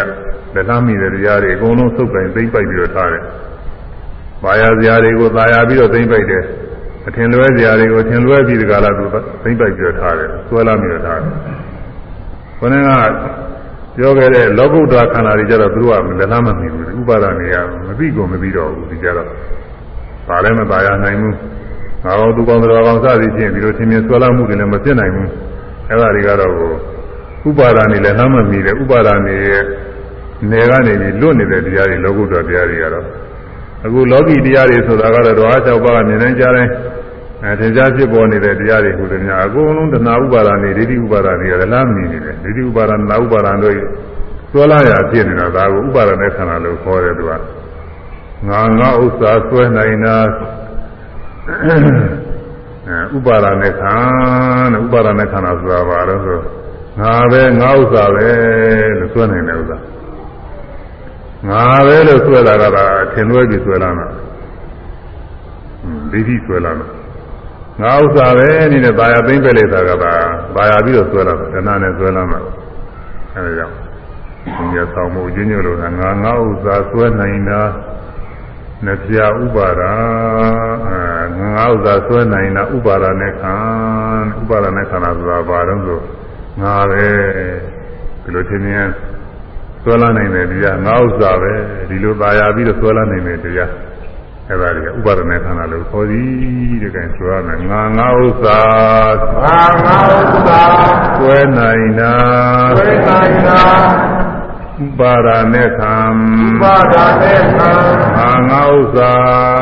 [0.55, 3.23] လက်လှမ်းမိတဲ့တရားတွေအကုန်လုံးသုတ်ကံသိမ့်ပိုက်ပြီးတော့ထားတယ်။
[4.43, 6.43] ဘာယာဇရာတွေကိုသာယာပြီးတော့သိမ့်ပိုက်တယ်။
[7.07, 9.03] အထင်လွဲဇရာတွေကိုအထင်လွဲပြီးဒီကလာသူ
[9.43, 11.33] သိမ့်ပိုက်ပြီးတော့ထားတယ်။ဆွဲလာပြီးတော့ထားတယ်။
[12.59, 12.89] ခொနက
[13.97, 17.55] ပြောခဲ့တဲ့လောကုတ္တရာခန္ဓာတွေကြတော့သူကလက်လှမ်းမမိဘူး။ဥပါဒနေက
[17.87, 19.27] မသိကုန်မသိတော့ဘူးဒီကြတော့
[20.27, 21.33] ဘာလည်းမသာယာနိုင်ဘူး။
[22.03, 25.29] ငါတို့သူကောင်းတော်ကောင်းစသည်ဖြင့်ဒီလိုသင်မြင်ဆွဲလာမှုတွေလည်းမဖြစ်နိုင်ဘူး။
[25.89, 26.53] အဲ့ဒါတွေကတော့
[27.49, 29.63] ဥပါဒာနေလည်းနှမ်းမမီတဲ့ဥပါဒာနေရဲ့
[30.51, 33.05] နေကနေပြီးလွတ်နေတဲ့တရားတွေလောကုတ္တတရားတွေကတော့
[33.85, 36.67] အခုလောကီတရားတွေဆိုတာကတော့ဓဝါ၆ပါးကမြင်နိုင်ကြတယ်
[37.43, 43.75] အဲသင်္ချာဖြစ်ပေါ်နေတဲ့တရားတွေဟူတယ်များအကုန်လုံးတဏှာဥပါဒာနေဒိဋ္ဌိဥပါဒာနေရတယ်လားမနေနေတယ်ဒိဋ္ဌိဥပါဒာနာဥပါဒာတို့
[44.53, 47.31] သွလာရဖြစ်နေတာဒါကိုဥပါဒာနဲ့ခန္ဓာလို့ခေါ်တယ်သူက
[48.49, 50.17] ငါငါဥစ္စာဆွဲနိုင်တာ
[53.15, 53.93] ဥပါဒနဲ့ခံ
[54.73, 56.39] တဲ့ဥပါဒနဲ့ခန္ဓာဆိုတာဘာလို့ဆို
[56.99, 58.29] ငါပဲငါဥစ္စာပဲ
[58.99, 59.77] လို့ဆွဲနိုင်တဲ့ဥစ္စာ
[61.49, 62.77] ငါပဲလို့ဆွဲလာတာက
[63.13, 64.07] ထင်လွဲပြီးဆွဲလာတာ
[66.11, 66.85] ဒိဋ္ဌိဆွဲလာတာ
[67.81, 70.13] ငါဥစ္စာပဲနည်းနဲ့ဘာယာသိမ့်ပဲလေတာကပါ
[70.55, 72.39] ဘာယာပြီးတော့ဆွဲလာတာတဏှာနဲ့ဆွဲလာမှာ
[73.35, 73.75] အဲဒါကြောင့်
[74.57, 75.89] ဘုရားဆောင်မှုအချင်းချင်းလို့ငါ
[76.23, 77.61] ငါဥစ္စာဆွဲနိုင်တာ
[78.85, 79.95] နှပြဥပါဒာ
[81.39, 83.55] ငါဥစ္စာဆွဲနိုင်တာဥပါဒာနဲ့ခံ
[84.41, 85.99] ဥပါဒာနဲ့ခန္ဓာဆိုတာဘာလို့ဆို
[86.61, 87.07] ငါပဲ
[88.23, 88.89] ဒီလိုသင်မြင်
[89.83, 91.53] ဆွဲလာနိုင်တယ်တရားငါဥစ္စာပဲ
[91.89, 93.71] ဒီလိုသာယာပြီးတော့ဆွဲလာနိုင်တယ်တရား
[94.47, 98.59] အဲ့ဒါတွေကဥပါဒနာခန္ဓာလို့ခေါ်သည်တဲ့ကဲဆိုရမယ်ငါငါဥစ္စာ
[99.43, 100.61] ငါငါဥစ္စာ
[101.17, 102.13] ဆွဲနိုင်တာ
[102.77, 104.20] ဆွဲနိုင်တာ
[104.81, 107.71] ဥပါဒာနဲ့ခံဥပါဒာနဲ့ခံ
[108.17, 109.13] ငါငါဥစ္စာ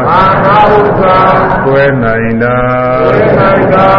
[0.09, 1.17] ငါငါဥစ္စာ
[1.63, 2.57] ဆွဲနိုင်တာ
[3.01, 3.89] ဆွဲနိုင်တာ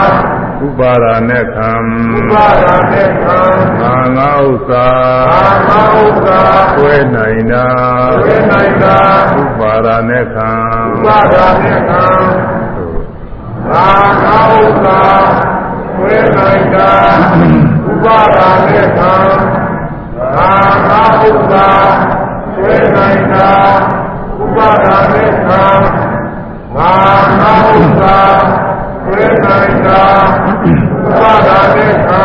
[0.64, 1.72] ဥပါဒာနဲ့ခံ
[2.16, 3.38] ဥပါဒာနဲ့ခံ
[3.80, 4.86] ငါငါဥစ္စာ
[5.30, 6.38] ငါငါဥစ္စာ
[6.74, 7.66] ဆွဲနိုင်တာ
[8.22, 8.98] ဆွဲနိုင်တာ
[9.40, 10.50] ဥပါဒာနဲ့ခံ
[10.92, 12.04] ဥပါဒာနဲ့ခံ
[13.70, 13.88] ငါ
[14.24, 15.00] ငါဥစ္စာ
[15.96, 16.90] ဆွဲနိုင်တာ
[17.90, 19.14] ဥပါဒာနဲ့ခံ
[20.34, 20.50] သာ
[20.90, 21.68] သာဥစ္စာ
[22.54, 23.50] ဆွေနိုင်တာ
[24.40, 25.64] ဥပါဒာနဲ့ခံ
[26.74, 26.92] သာ
[27.40, 28.16] သာဥစ္စာ
[29.04, 30.02] ဆွေနိုင်တာ
[30.64, 32.24] ဥပါဒာနဲ့ခံ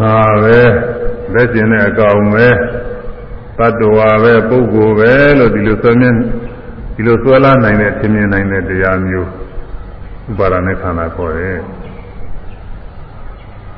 [0.00, 0.60] ငါပဲ
[1.34, 2.48] လက်ကျင်တဲ့အကောင်ပဲ
[3.58, 6.10] တတ္တဝါပဲပုဂ္ဂိုလ်ပဲလို့ဒီလိုဆွေးမြဲ
[6.94, 9.28] ဒီလိုဆွဲလာနိုင်တဲ့သင်မြင်နိုင်တဲ့တရားမျိုး
[10.30, 11.58] ဥပါဒာနဲ့ခန္ဓာခေါ်တယ်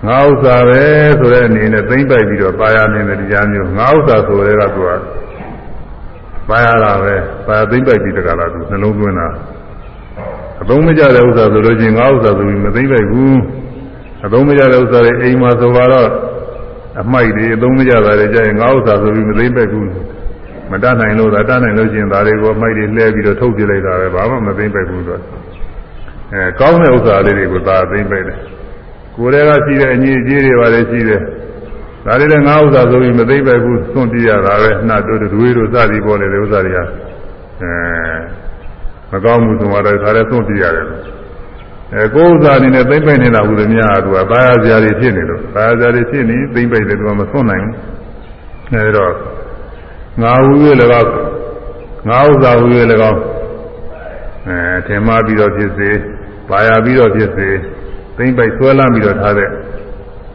[0.07, 0.83] ငါဥစ္စာပဲ
[1.19, 4.91] ဆိုတဲ့အနေနဲ့သိမ့်ပိုက်ပြီးတော့ပါရနေတဲ့တရားမျိုးငါဥစ္စာဆိုတဲ့ကသူက
[6.49, 7.15] ပါရတာပဲ
[7.47, 9.29] ပါသိမ့်ပိုက်ပြီးတကလားသူနှလုံးသွင်းတာ
[10.63, 13.37] အသုံးမကျတဲ့ဥစ္စာဆိုလို့ချင်းငါဥစ္စာဆိုပြီးမသိမ့်ပိုက်ဘူး
[14.25, 16.09] အသုံးမကျတဲ့ဥစ္စာတွေအိမ်မှာဆိုတော့
[17.01, 19.89] အမိုက်တွေအသုံးမကျတာတွေကြရင်ငါဥစ္စာဆိုပြီးမသိမ့်ပိုက်ဘူး
[20.71, 25.19] မတတ်နိုင်လို့သာတတ်နိုင်လို့ချင်းဒါတွေကိုအမိုက်တွေလှဲပြီးတော့ထုတ်ပြလိုက်တာပဲဘာမှမသိမ့်ပိုက်ဘူးဆို
[26.33, 28.39] အဲကောင်းတဲ့ဥစ္စာလေးတွေကိုသာသိမ့်ပိုက်တယ်
[29.17, 31.21] ကိုယ်တည်းကရှိတဲ့အညီအကျေးတွေပါလေရှိတယ်
[32.07, 37.73] ဒါတွေလည်းငါဥစ္စာဆိုပြီးမသိပဲဘူးသွန့်ပြရတာပဲနှတ်တို့တွေတို့စသည်ပေါ်လေဥစ္စာတွေကအဲ
[39.11, 40.87] မကောင်းဘူးဆိုတော့ဒါလည်းသွန့်ပြရတယ်
[41.95, 47.77] အဲကိုယ်ဥစ္စာအနေနဲ့သိမ့်ပိတ်နေတာဟူသည်များသူကဘာယာစရာတွေဖြစ်နေလို့ဘာယာစရာတွေဖြစ်နေသိမ့်ပိတ်တယ်သူကမသွန့်နိုင်ဘူး
[48.75, 49.07] အဲဒါ
[50.23, 51.05] ငါဝူရလည်းကော
[52.09, 53.15] ငါဥစ္စာဝူရလည်းကော
[54.49, 55.91] အဲထင်မှားပြီးတော့ဖြစ်စေ
[56.49, 57.49] ဘာယာပြီးတော့ဖြစ်စေ
[58.23, 59.49] သိမ့်ပိုက်ဆွဲလမ်းပြီးတော့ထားတဲ့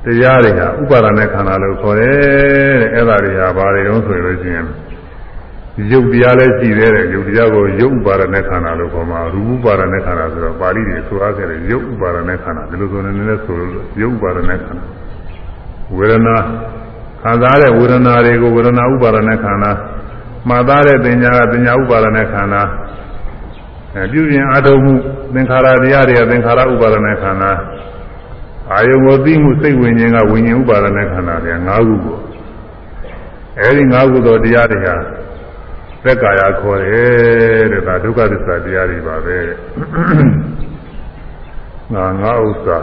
[0.05, 4.65] တရားတွေဟာဥပါဒณะခန္ဓာလို့ခေါ်တယ်တဲ့အဲ့ဒါတွေဟာဘာတွေတုံးဆိုလို့ရှိရင်
[5.91, 13.71] ရုပ်တရားလည်းရှိသေးတယ်ရုပ်တရားကိုရုပ်ဥပါဒနဲ့ခန္ဓာလို့ခေါ်မှာရူပဥပါဒနဲ့ခန္ဓာဆိုတော့ပါဠိတွေဆိုအားခဲ့တယ်ရုပ်ဥပါဒနဲ့ခန္ဓာဒီလိုဆိုနေနေဆိုလို့
[14.01, 14.85] ရုပ်ဥပါဒနဲ့ခန္ဓာ
[15.97, 16.37] ဝေဒနာ
[17.21, 19.71] ခံစားတဲ့ဝေဒနာတွေကိုဝေဒနာဥပါဒနဲ့ခန္ဓာ
[20.47, 22.61] မှတ်သားတဲ့ပညာကပညာဥပါဒနဲ့ခန္ဓာ
[23.97, 24.93] အဲပြုပြင်အထုံးမှု
[25.33, 27.51] သင်္ခါရတရားတွေကသင်္ခါရဥပါဒနဲ့ခန္ဓာ
[28.71, 32.17] အာယုံကိုသိမှုစိတ်ဝိညာဉ်ကဝိညာဉ်ဥပါဒနဲ့ခန္ဓာတွေ၅ခုကို
[33.59, 34.95] အဲဒီ၅ခုသောတရားတွေဟာ
[36.03, 39.37] သက်ကာယခေါ်တယ်တဲ့ဒါဒုက္ခသစ္စာတရားတွေပါပဲ
[41.93, 42.79] ငါငါဥစ္စာ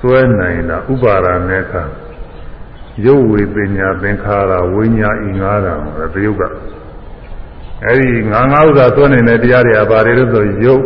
[0.00, 1.82] စွဲနိုင်တာဥပါဒနဲ့ခါ
[3.06, 6.42] ရုပ်ဝေပညာသင်္ခါရဝိညာဉ်ဤငါးတာပဲတယုတ်က
[7.86, 10.84] အဲဒီငါငါဥစ္စာစွဲနိုင်တဲ့တရားတွေကဘာတွေလဲဆိုရုပ်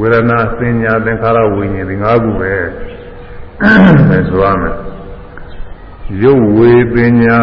[0.00, 2.52] ဝေဒနာသင်ညာသင်္ခါရဝိညာဉ်ဒီငါးခုပဲ
[3.62, 4.76] အဲဆိုရမယ်
[6.22, 7.40] ရုပ်ဝေပညာ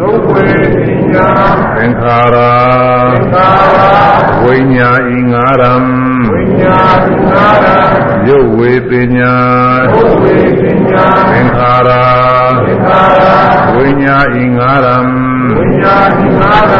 [0.00, 1.28] ဒုက္ဝေပညာ
[1.76, 2.36] သင်္ခါရ
[3.12, 3.78] သင်္ခါရ
[4.44, 5.74] ဝိညာဉ်ဤငါရံ
[6.30, 7.66] ဝိညာဉ်နာရ
[8.28, 9.34] ရုပ်ဝေပညာ
[9.94, 11.90] ဒုက္ဝေပညာသင်္ခါရ
[12.64, 13.24] သင်္ခါရ
[13.74, 16.74] ဝိညာဉ်ဤငါရံ ဝိညာဉ်နာရ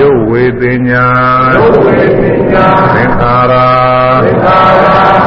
[0.00, 1.06] ရုပ်ဝေပညာ
[1.56, 3.54] ဒုက္ဝေပညာသင်္ခါရ
[4.24, 4.84] သင်္ခါရ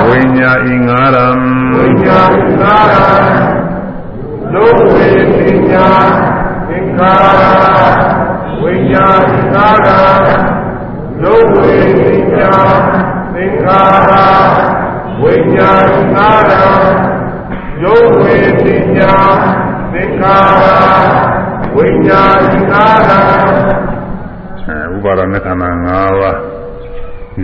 [0.08, 1.28] ဝိညာဉ်ဤငါရံ
[1.76, 2.96] ဝိညာဉ်နာရ
[4.54, 5.40] ဒုက္ဝေပ
[5.72, 5.90] ညာ
[6.68, 7.44] သင်္ခါရ
[8.62, 9.88] ဝိညာဉ်နာရ
[11.24, 12.02] ဒုက္ဝေပ
[12.36, 12.54] ညာ
[13.34, 14.12] သင်္ခါရ
[15.22, 16.52] ဝိညာဉ်နာရ
[17.84, 19.14] ဒုက္ဝေပညာ
[19.92, 21.43] သင်္ခါရ
[21.76, 23.10] ဝိညာဉ်နာရ
[24.68, 25.88] အဲဥပါဒณะခန္ဓာ၅
[26.22, 26.40] ပါး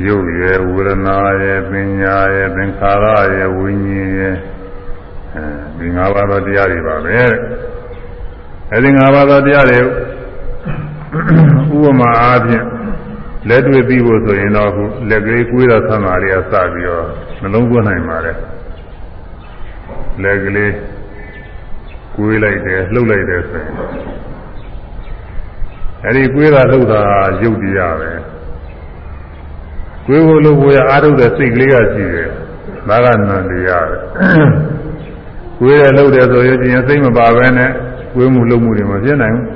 [0.05, 4.35] ရုပ်ရယ်ဝေဒနာရယ်ပညာရယ်သင်္ခါရရယ်ဝိညာဉ်ရယ်
[5.35, 5.41] အဲ
[5.77, 7.19] ဒီ၅ပါးသောတရားတွေပါပဲ
[8.71, 9.83] အဲဒီ၅ပါးသောတရားတွေဥ
[11.83, 12.65] ပမာအားဖြင့်
[13.47, 17.05] လက်တွေ့ပြီးဖို့ဆိုရင်တော့ခုလက်ကလေးကွေးတာဆန္ဒတွေကစပြီးတော့
[17.41, 18.37] နှလုံးသွင်းနိုင်ပါတယ်
[20.23, 20.73] လက်ကလေး
[22.19, 23.73] ကွေးလိုက်တယ်လှုပ်လိုက်တယ်ဆိုရင်
[26.05, 27.01] အဲဒီကွေးတာလှုပ်တာ
[27.43, 28.12] ရုပ်တရားပဲ
[30.05, 32.29] ကွေးဖို့လို့ကိုယ်ရအားထုတ်တဲ့စိတ်ကလေးကရှိတယ်
[32.89, 33.97] ဒါကနန္တရားပဲ
[35.60, 37.71] ကွေးရလှုပ်တယ်ဆိုရင်ပြင်စိတ်မပါဘဲနဲ့
[38.13, 39.47] ကွေးမှုလှုပ်မှုတွေမဖြစ်နိုင်ဘူး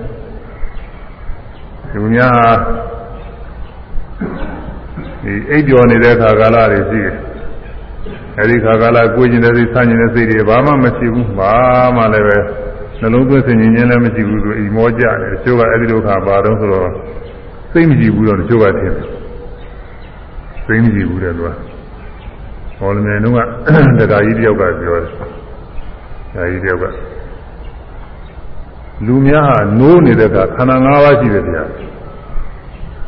[1.93, 2.55] သူများ
[5.23, 7.15] ဒီအိပ်ပျော်နေတဲ့ခါကာလတွေရှိတယ်
[8.39, 11.53] အဲဒီခါကာလကိုယ်ကျင်တဲ့စိတ်ဆန့်ကျင်တဲ့စိတ်တွေဘာမှမရှိဘူးဘာ
[11.95, 12.37] မှလည်းပဲ
[13.01, 16.89] နှလုံးသွင်းဆင်ញင်ခြင်းလည်းမရှိဘူးဆိုအိမ်မောကြတယ်တချို့ကအဲဒီလိုခါပါတော့ဆိုတော့
[17.71, 19.07] စိတ်မရှိဘူးတော့တချို့ကထင်တယ်
[20.65, 21.49] စိတ်မရှိဘူးတဲ့သူက
[22.77, 23.39] ဟောလမြင်တော့က
[23.99, 25.25] တခါကြီးတယောက်ကပြောတယ်ဒါ
[26.51, 26.85] ကြီးတယောက်က
[29.05, 31.63] လူများဟာနိုးနေတဲ့အခါခန္ဓာ၅ပါးရှိတယ်ဗျာ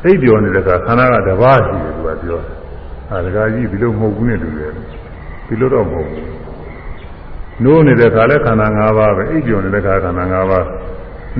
[0.03, 2.55] အိပ်ပျော်နေတဲ့အခါခန္ဓာကတစ်ပါးရှိတယ်သူကပြောတယ်
[3.09, 4.71] ဟာတခါကြီးဒီလိုမဟုတ်ဘူးနဲ့တူတယ်
[5.47, 6.23] ဒီလိုတော့မဟုတ်ဘူး
[7.63, 10.65] နိုးနေတဲ့ခါလဲခန္ဓာ၅ပါးပဲအိပ်ပျော်နေတဲ့ခါခန္ဓာ၅ပါး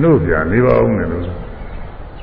[0.02, 1.24] နို့ပြနေပါဦးနဲ့လို့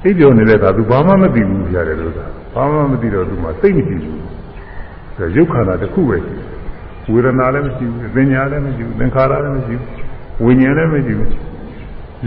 [0.04, 2.14] အိပ်ပျော်နေတဲ့ခါ तू ဘာမှမသိဘူးပြရတယ်လို့
[2.56, 4.20] ဘာမှမသိတော့ तू မှစိတ်မရှိဘူး
[5.18, 6.48] ဒါရုပ်ခန္ဓာတစ်ခုပဲရှိတယ်
[7.12, 9.90] ဝေဒနာလည်းမရှိဘူးသင်ညာလည်းမရှိဘူးသင်္ခါရလည်းမရှိဘူး
[10.44, 11.32] ဝိညာဉ်လည်းမရှိဘူး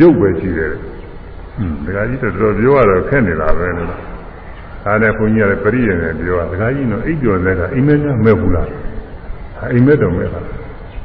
[0.01, 8.69] ရုပ်ပဲရှိတယ်ဟွန်းဒကာကြီးတော်တော်ပြောရတော့ခက်နေတာပဲလို့ဒါနဲ့ဘုန်းကြီးကလည်းပရိယေနဲ့ပြောတာဒကာကြီးတော့အိပ်ကျော်တဲ့ကအိမ်မက်များမဲ့ဘူးလား
[9.73, 10.41] အိမ်မက်တော့မဲ့ပါ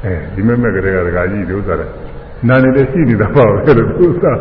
[0.04, 1.92] အဲဒီမဲ့မဲ့ကလေးကဒကာကြီးဒီဥစ္စာလည်း
[2.48, 4.34] နာနေတယ်ရှိနေတာပေါ့လေလို့ဥစ္စာ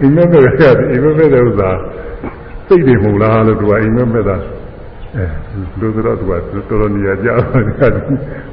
[0.00, 1.70] အိမ်မက်မဲ့ကအိမ်မက်မဲ့တဲ့ဥစ္စာ
[2.68, 4.36] စိတ်တွေမဟုတ်လားလို့သူကအိမ်မက်မဲ့တာ
[5.16, 5.24] အဲ
[5.80, 7.42] လူဆိုတော့သူကတော်တော်နေရာကြောက်
[7.78, 7.90] တယ်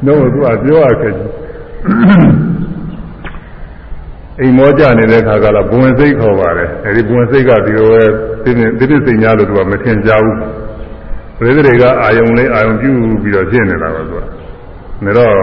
[0.05, 1.31] တော့သူကပြောရခဲ့ကြီး
[4.41, 8.03] အိမ်မောကြနေတဲ့ခါကလာဘဝင်စိတ်ခေါ်ပါတယ်အဲဒီဘဝင်စိတ်ကဒီလိုပဲ
[8.43, 10.37] သိနေသိသိစိတ်ညာလို့သူကမထင်ကြဘူး
[11.37, 12.91] ပရိသေတွေကအာယုံလေးအာယုံပြု
[13.21, 14.38] ပြီးတော့ဖြစ်နေတာပါသူက
[15.05, 15.35] ဒါတော့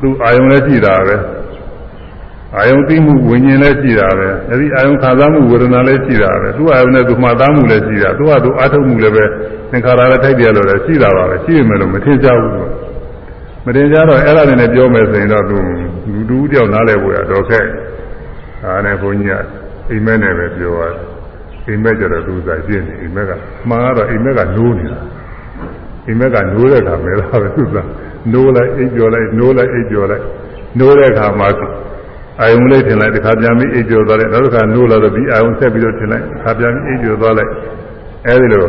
[0.00, 1.16] သူအာယုံလည်းကြည့်တာပဲ
[2.56, 9.24] အာယုံသိမှုဝิญဉ်လည်းကြည့်တာပဲအဲဒီအာယုံခံစားမှုဝေဒနာလည်းကြည့်တာပဲသူအာယုံနဲ့သူမှတ်သားမှုလည်းကြည့်တာသူကသူအာထုတ်မှုလည်းပဲ
[9.70, 12.52] သင်္ခါရလည်းထိုက်တယ်လို့လည်းရှိတာပါပဲရှိရမယ်လို့မထင်ကြဘူး
[13.64, 15.58] မတင်ကြတော့အဲ့ဒါနဲ့ပြောမယ်ဆိုရင်တော့သူ
[16.12, 17.66] လူတူတယောက်နားလဲဖို့ရတော့ခက်
[18.62, 19.44] ဒါနဲ့ဘုန်းကြီးက
[19.90, 20.94] အိမ်မက်နဲ့ပဲပြောရတယ်
[21.68, 23.30] အိမ်မက်ကြတော့သူစားပြင်းနေအိမ်မက်က
[23.68, 25.00] မှန်ကတော့အိမ်မက်ကနိုးနေတာ
[26.06, 27.88] အိမ်မက်ကနိုးတဲ့အခါမဲတော့ပဲသူစား
[28.32, 30.24] နိုးလိုက်အိပ်ကျော်လိုက်နိုးလိုက်အိပ်ကျော်လိုက်
[30.78, 31.48] နိုးတဲ့အခါမှာ
[32.40, 37.50] အာယုံလေးထင်လိုက်တစ်ခါပြန်ပြီးအိပ်ကျော်သွားလိုက်နောက်တစ်ခါနိုးလာတော့ဒီအာယုံဆက်ပြီးတော့ထင်လိုက်တစ်ခါပြန်ပြီးအိပ်ကျော်သွားလိုက်
[38.28, 38.66] အဲဒီလို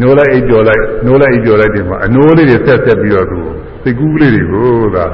[0.00, 3.40] နိုးလိုက်အိပ်ကျော်လိုက်နိုးလိုက်အိပ်ကျော်လိုက်ဒီမှာအနိုးလေးတွေဆက်ဆက်ပြီးတော့သူ
[3.82, 5.04] စိတ်ကူးလေးတွေကိုသာ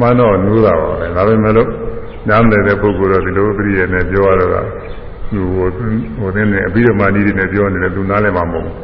[0.00, 1.68] မှန်တော့နိုးတာပါပဲဒါပေမဲ့လို့
[2.28, 4.66] နားမလည်တဲ့ပုဂ္ဂိုလ်တော့ဒီလိုပြည့်ရနေပြောရတော့
[5.32, 5.68] သူဟို
[6.18, 8.74] ဟိုတဲ့နဲ့အပြီးဓမ္မနည်းတွေနဲ့ပြောနေတယ်သူနားလည်းမမဟုတ်ဘူး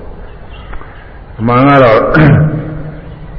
[1.41, 2.01] အမှန်ကတော့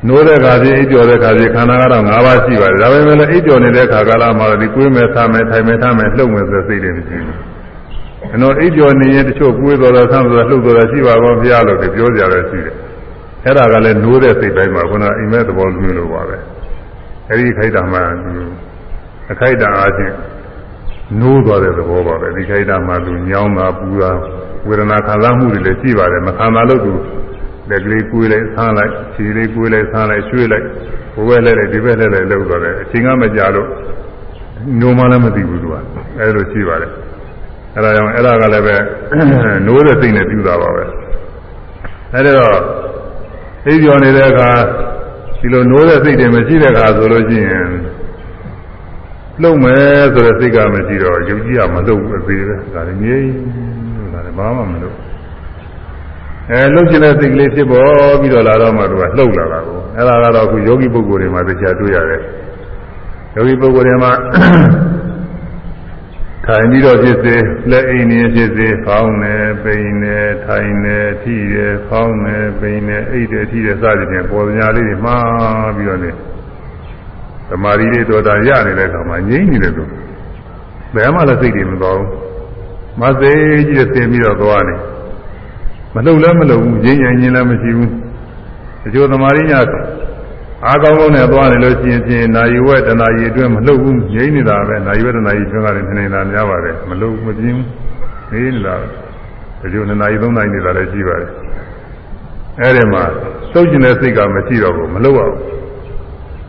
[0.07, 7.37] နိုးတဲ့ခါချင်းအိပ်ပျော်တဲ့ခါချင်းခန္ဓာကတော့၅ပါးရှိပါတယ်ဒါပေမဲ့လည်းအိပ်ပျော်နေတဲ့ခါကာလမှာဒီကိုယ်မဲ့ဆာမဲ့ထိုင်မဲ့ထားမဲ့လှုပ်မဲ့ဆိုစိတ်တွေမရှိဘူး
[8.33, 12.75] အနော်အိပ်ပျော်နေရင်တချို့ကိုယ်တော်တော်ဆန်းတော်လှုပ်တော်တော်ရှိပါကောဘုရားလို့ပြောကြရတယ်ရှိတယ်
[13.45, 16.37] အဲ့ဒါကလည်းနိုးတဲ့စိတ်တိုင်းမှာခုနအိမ်မဲ့သဘောမျိုးလိုပါပဲ
[17.29, 17.99] အဲ့ဒီခိုက်တာမှ
[19.31, 20.13] အခိုက်တာအားဖြင့်
[21.19, 24.11] နိုးသွားတဲ့သဘောပါပဲဒီခိုက်တာမှသူညောင်းတာပူတာ
[24.67, 26.93] ဝေဒနာခံစားမှုတွေလည်းရှိပါတယ်မခံစားလို့သူ
[27.69, 30.65] လက်ကလေးကိုယ်လိုက်ဆန်းလိုက်ခြေလေးကိုယ်လိုက်ဆန်းလိုက်ရွှေ့လိုက်
[31.15, 33.67] ဘဝဲလဲလိုက်ဒီဘက်လဲလိုက်လောက်သွားတယ်အချိန်ကမကြာလို့
[34.79, 35.75] ညိုမှလည်းမသိဘူးသူက
[36.19, 36.91] အဲလိုရှိပါတယ်
[37.75, 38.75] အဲဒါကြောင့်အဲ့ဒါကလည်းပဲ
[39.67, 40.83] နိုးတဲ့စိတ်နဲ့ပြုတာပါပဲ
[42.13, 42.57] အဲဒီတော့
[43.65, 44.49] သိပြောနေတဲ့အခါ
[45.39, 47.67] ဒီလိုနိုးတဲ့စိတ်တွေမရှိတဲ့အခါဆိုလို့ရှိရင်
[49.41, 53.31] လုံမယ်ဆိုတဲ့စိတ်ကမရှိတော့ယုံကြည်ရမလုံဘူးအသေးပဲဒါလည်းငြိမ်း
[54.13, 54.95] ဒါလည်းဘာမှမလုပ်
[56.51, 62.21] အဲလှုပ်ချင်တဲ့စိတ်ကလေးဖြစ်ပေါ်ပြီးတော့လာတော့မှသူကလှုပ်လာတာကိုအဲ့ဒါကတော့အခုယောဂီပုဂ္ဂိုလ်တွေမှာတရားတွေ့ရတယ်
[63.35, 64.11] ယောဂီပုဂ္ဂိုလ်တွေမှာ
[66.45, 67.35] ထိုင်ပြီးတော့ဖြစ်စေ
[67.71, 76.11] လက်အိမ်နေဖြစ်စေဖောင်းနေပိန်နေထိုင်နေထိတယ်ဖောင်းနေပိန်နေအိတ်တယ်ထိတယ်စသဖြင့်ပေါ်ညာလေးတွေမှားပြီးတော့နေ
[77.49, 79.83] သမာဓိလေးတော်တာရနေတဲ့အခါမှာငြိမ့်နေတယ်သူ
[80.95, 82.09] ဘယ်မှလည်းစိတ်တွေမတော်ဘူး
[83.01, 83.33] မသိ
[83.67, 84.75] ကြီးဆင်းပြီးတော့သွားနေ
[85.95, 87.91] မလှုပ်လည်းမလှုပ်ဘူးငြိမ့်ရင်ငြင်းလည်းမရှိဘူး
[88.85, 89.59] အကျိုးသမာဓိညာ
[90.65, 97.59] အားကောင်းကောင်းနဲ့သွားနေလို့ရှိရင်ဖြင့်နာယီဝက်တနာယီအတွင်းမလှုပ်ဘူးငြိမ့်နေတာပဲနာယီဝက်တနာယီအတွင်းကလည်းနေတာများပါတယ်မလှုပ်မပြင်း
[98.29, 98.75] ဘူးနေနေတာ
[99.63, 101.29] အကျိုးနှစ်နာရီသုံးနာရီနေတာလည်းရှိပါတယ်
[102.61, 103.03] အဲဒီမှာ
[103.53, 105.39] သုတ်ကျင်တဲ့စိတ်ကမရှိတော့ဘူးမလှုပ်ရဘူး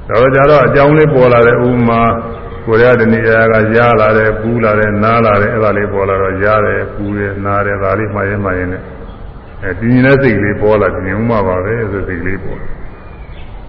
[0.08, 2.00] တော့ကြတော့အကြောင်းလေးပေါ်လာတဲ့ဥမာ
[2.66, 8.82] ကိုရတဲ့နေရာကရားလာတယ်ပူးလာတယ်နားလာတယ်အဲ့ဒါလေးပေါ်လာတော့ရားတယ်ပူးတယ်နားတယ်ဒါလေးမှရင်မှရင်နဲ့
[9.64, 12.60] အဲဒီမြင်တဲ့စိတ်ကလေးပေါ်လာမြင်ဥမှာပါပဲဆိုစိတ်ကလေးပေါ်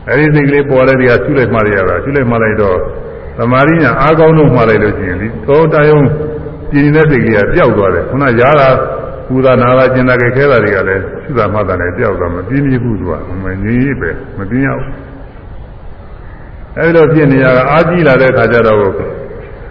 [0.10, 2.78] အဲဒီစိတ်ကလေးပေါ်တဲ့နေရာရှုလိုက်မှရတာရှုလိုက်မှလိုက်တော့
[3.38, 6.00] သမာဓိညာအားကောင်းလို့မှလိုက်လို့ရှိရင်ဒီသောတယုံ
[6.72, 8.70] ပြင်းနေတဲ့စိတ်ကလေးကပျောက်သွားတယ်ခုနရားတာ
[9.28, 14.94] ပူတာနာတာကျင်တာခဲခဲတာတွေကလည်းရှုတာမှတာလည်းပျောက်သွားမပြင်းပြဘူးသူကမငြင်းပဲမပြင်းရဘူး
[16.78, 18.80] အဲဒီလိုဖြစ်နေရတာအာကြီးလာတဲ့ခါကျတော့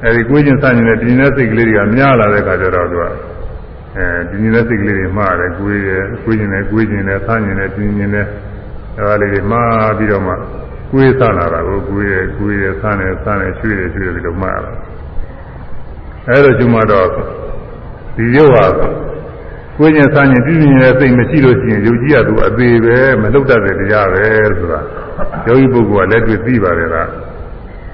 [0.05, 3.05] အဲဒီကိုယ်ချင်းစัญနေတဲ့ပြင်းတဲ့စိတ်ကလေးတွေကများလာတဲ့ခါကျတော့သူက
[3.96, 8.26] အဲဒီနေတဲ့စိတ်ကလေးတွေမှားတယ်ကိုယ်ရယ်ကိုယ်ချင်းနဲ့ကိုယ်ချင်းနဲ့ဆန်းချင်းနဲ့ပြင်းချင်းနဲ့
[8.98, 10.35] အဲဒါလေးတွေမှားပြီးတော့မှ
[10.90, 14.72] ကိုယ်ဆန်းလာတာကိုကိုယ်ရယ်ကိုယ်ရယ်ဆန်းတယ်ဆန်းတယ်ရွှေ့တယ်ရွှေ့တယ်ပြီးတော့မှားလာ
[16.28, 17.09] အဲဒါကျွမ်းတော့
[18.16, 18.66] ဒီရုပ်ဟာ
[19.78, 24.24] ကိုယ်ချင်းဆန်းချင်းပြင်းပြင်းနဲ့စိတ်မရှိလို့ရှိရင်ယုတ်ကြီးကသူအသေးပဲမလှုပ်တတ်တဲ့တရားပဲ
[24.59, 24.80] ဆိုတာ
[25.46, 27.09] ယောဂီပုဂ္ဂိုလ်ကလက်တွေ့သိပါတယ်လား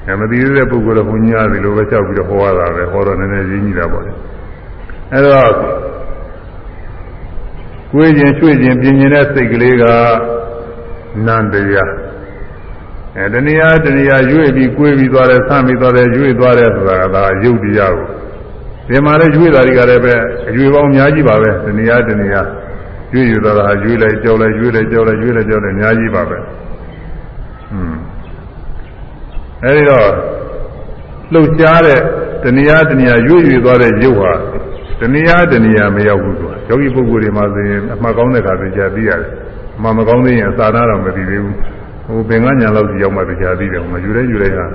[0.06, 4.12] အဲမသိသေးတဲ့ပုဂ္ဂိုလ်ကဘုညာသည်လိုပဲကြောက်ပြီးတော့ဟောရတာပဲဟောတော့နည်းနည်းရင်းကြီးတာပေါ့လေ
[5.12, 5.50] အဲတော့
[7.92, 9.84] ကိုယ်ချင်းရွှေ့ချင်းပြင်းပြင်းတဲ့စိတ်ကလေးက
[11.26, 11.92] နန္တရား
[13.16, 18.08] အဲတဏှာတဏှာရွေ့ပြီးကိုယ်ပြီးသွားတယ်ဆမ်းပြီးသွားတယ်ရွေ့သွားတယ်ဆိုတာကဒါယုတ်တရားကို
[18.88, 20.14] ဒီမှာလည်းရွေ့တာတွေကလည်းပဲ
[20.48, 22.42] အရွေပေါင်းအများကြီးပါပဲတဏှာတဏှာ
[23.14, 26.38] ရွေ့ရသွားတာရွေ့လိုက်ကြောက်လိုက်ရွေ့လိုက်ကြောက်လိုက်ရွေ့လိုက်ကြောက်လိုက်အများကြီးပါပဲ
[27.72, 27.94] อืม
[29.64, 30.08] အဲဒီတော့
[31.32, 32.00] လှုပ်ရှားတဲ့
[32.44, 34.32] တဏှာတဏှာရွေ့ရွေ့သွားတဲ့ရုပ်ဟာ
[35.00, 39.30] တဏှာတဏှာမရောက်ဘူးသူက ယောဂီပုဂ္ဂိုလ်တွေမှာဆိုရင်အမှတ်ကောင်းတဲ့ခါသိကြသိရတယ်
[39.76, 41.56] အမှန်မကောင်းသေးရင်အစာနာတော့မသိသေးဘူး
[42.06, 44.66] ဟိုပင်ကညာလောက်စီရောက်မှသိကြသိတယ်မယူလဲယူလိုက်ဟာ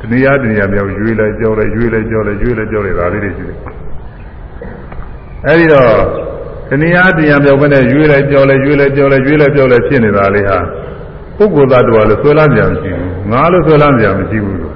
[0.00, 3.56] တဏှာတဏှာမြောက်ရွေ့လိုက်ကြောက်လိုက်ရွေ့လိုက်ကြောက်လိုက်ရွေ့လိုက်ကြောက်လိုက်ဒါလေးတွေရှိတယ်
[5.46, 5.90] အဲဒီတော့
[6.70, 10.58] တဏှာတဏှာမြောက်ပဲနဲ့ရွေ့လိုက်ကြောက်လိုက်ရွေ့လိုက်ကြောက်လိုက်ရွေ့လိုက်ကြောက်လိုက်ဖြစ်နေတာလေးဟာ
[11.36, 14.74] ပုဂ္ဂိုလ်သတ္တဝါလို့ဆွဲလမ်းကြမရှိဘူးငါလို့ဆွဲလမ်းကြမရှိဘူးလို့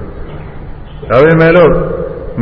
[1.09, 1.71] ဒါပေမဲ့လို့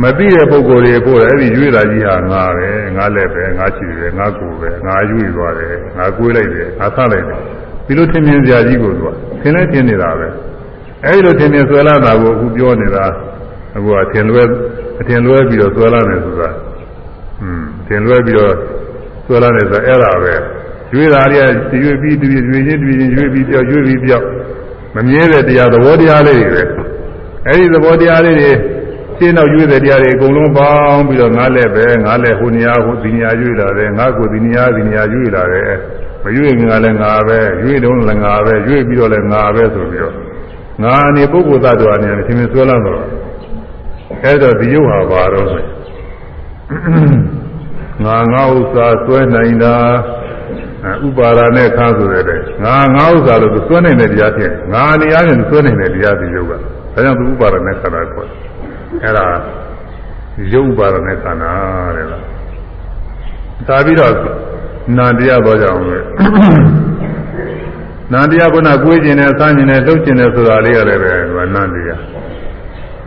[0.00, 7.40] မသိတဲ့ပုဂ္ဂိုလ်တွေပို့တယ်အဲ့ဒီရွေးတာကြီးဟာငါပဲငါလည်းပဲငါချီတယ်ငါကိုယ်ပဲငါရွေးသွားတယ်ငါကိုယ်လိုက်တယ်ငါဆလိုက်တယ်
[7.86, 10.28] ဒီလိုထင်မြင်စရာကြီးကိုသူကထင်လဲထင်နေတာပဲ
[11.04, 13.04] အဲ့ဒီလိုထင်မြင်ဆွဲလာတာကိုအခုပြောနေတာ
[13.76, 14.42] အခုကထင်လွဲ
[15.00, 16.48] အထင်လွဲပြီးတော့ဆွဲလာတယ်ဆိုတာ
[17.42, 18.54] อืมထင်လွဲပြီးတော့
[19.26, 20.34] ဆွဲလာတယ်ဆိုတာအဲ့ဒါပဲ
[20.94, 24.26] ရွေးတာတွေကရွေးပြီးတပြည့်ရွေးချင်းတပြည့်ချင်းရွေးပြီးပြောက်ရွေးပြီးပြောက်
[24.94, 26.62] မမြဲတဲ့တရားသဘောတရားလေးတွေပဲ
[27.46, 28.52] အဲဒီသဘောတရားလေးတွေ
[29.22, 35.72] ရှင်းတော့ရွေးတဲ့တရားတွေအကုန်လုံးပေါင်းပြီးတော့ငါလည်းပဲငါလည်းဟိုနေရာဟိုဒီနေရာရွေးလာတယ်ငါကိုဒီနေရာဒီနေရာရွေးလာတယ်
[36.22, 40.14] မရွေးငါလည်းငါပဲရွေးတော့လည်းငါပဲရွေးပြီးတော့လည်းငါပဲဆိုပြီးတော့
[40.82, 43.00] ငါအနေပုဂ္ဂိုလ်သတ္တဝါအနေနဲ့သင်္ကေတဆွဲလာတော့
[44.24, 45.62] အဲတော့ဒီယုတ်ဟာဘာတော့ဆို
[48.04, 49.74] ငါငါဥစ္စာဆွဲနိုင်တာ
[51.06, 52.24] ဥပါဒာနဲ့ခါဆိုတဲ့
[52.64, 56.58] ငါငါဥစ္စာလို့သွန်းနေတဲ့တရားဖြစ်ငါနေရာနဲ့သွန်းနေတဲ့တရားဒီယုတ်ကဒါ
[56.94, 58.51] ကြောင့်သူဥပါဒာနဲ့ခန္ဓာခေါ်တယ်
[59.02, 59.26] အဲ့ဒါ
[60.52, 61.52] ယုတ်ဥပါဒာနဲ့ခန္ဓာ
[61.96, 62.22] တဲ့လား
[63.68, 64.12] သာပြီးတော့
[64.96, 65.98] နန္တရားပေါ်ကြအောင်လေ
[68.12, 72.00] နန္တရားကကိုယ်ကျင်တယ်စမ်းကျင်တယ်လှုပ်ကျင်တယ်ဆိုတာလေးရတယ်ပဲဒီမှာနန္တရား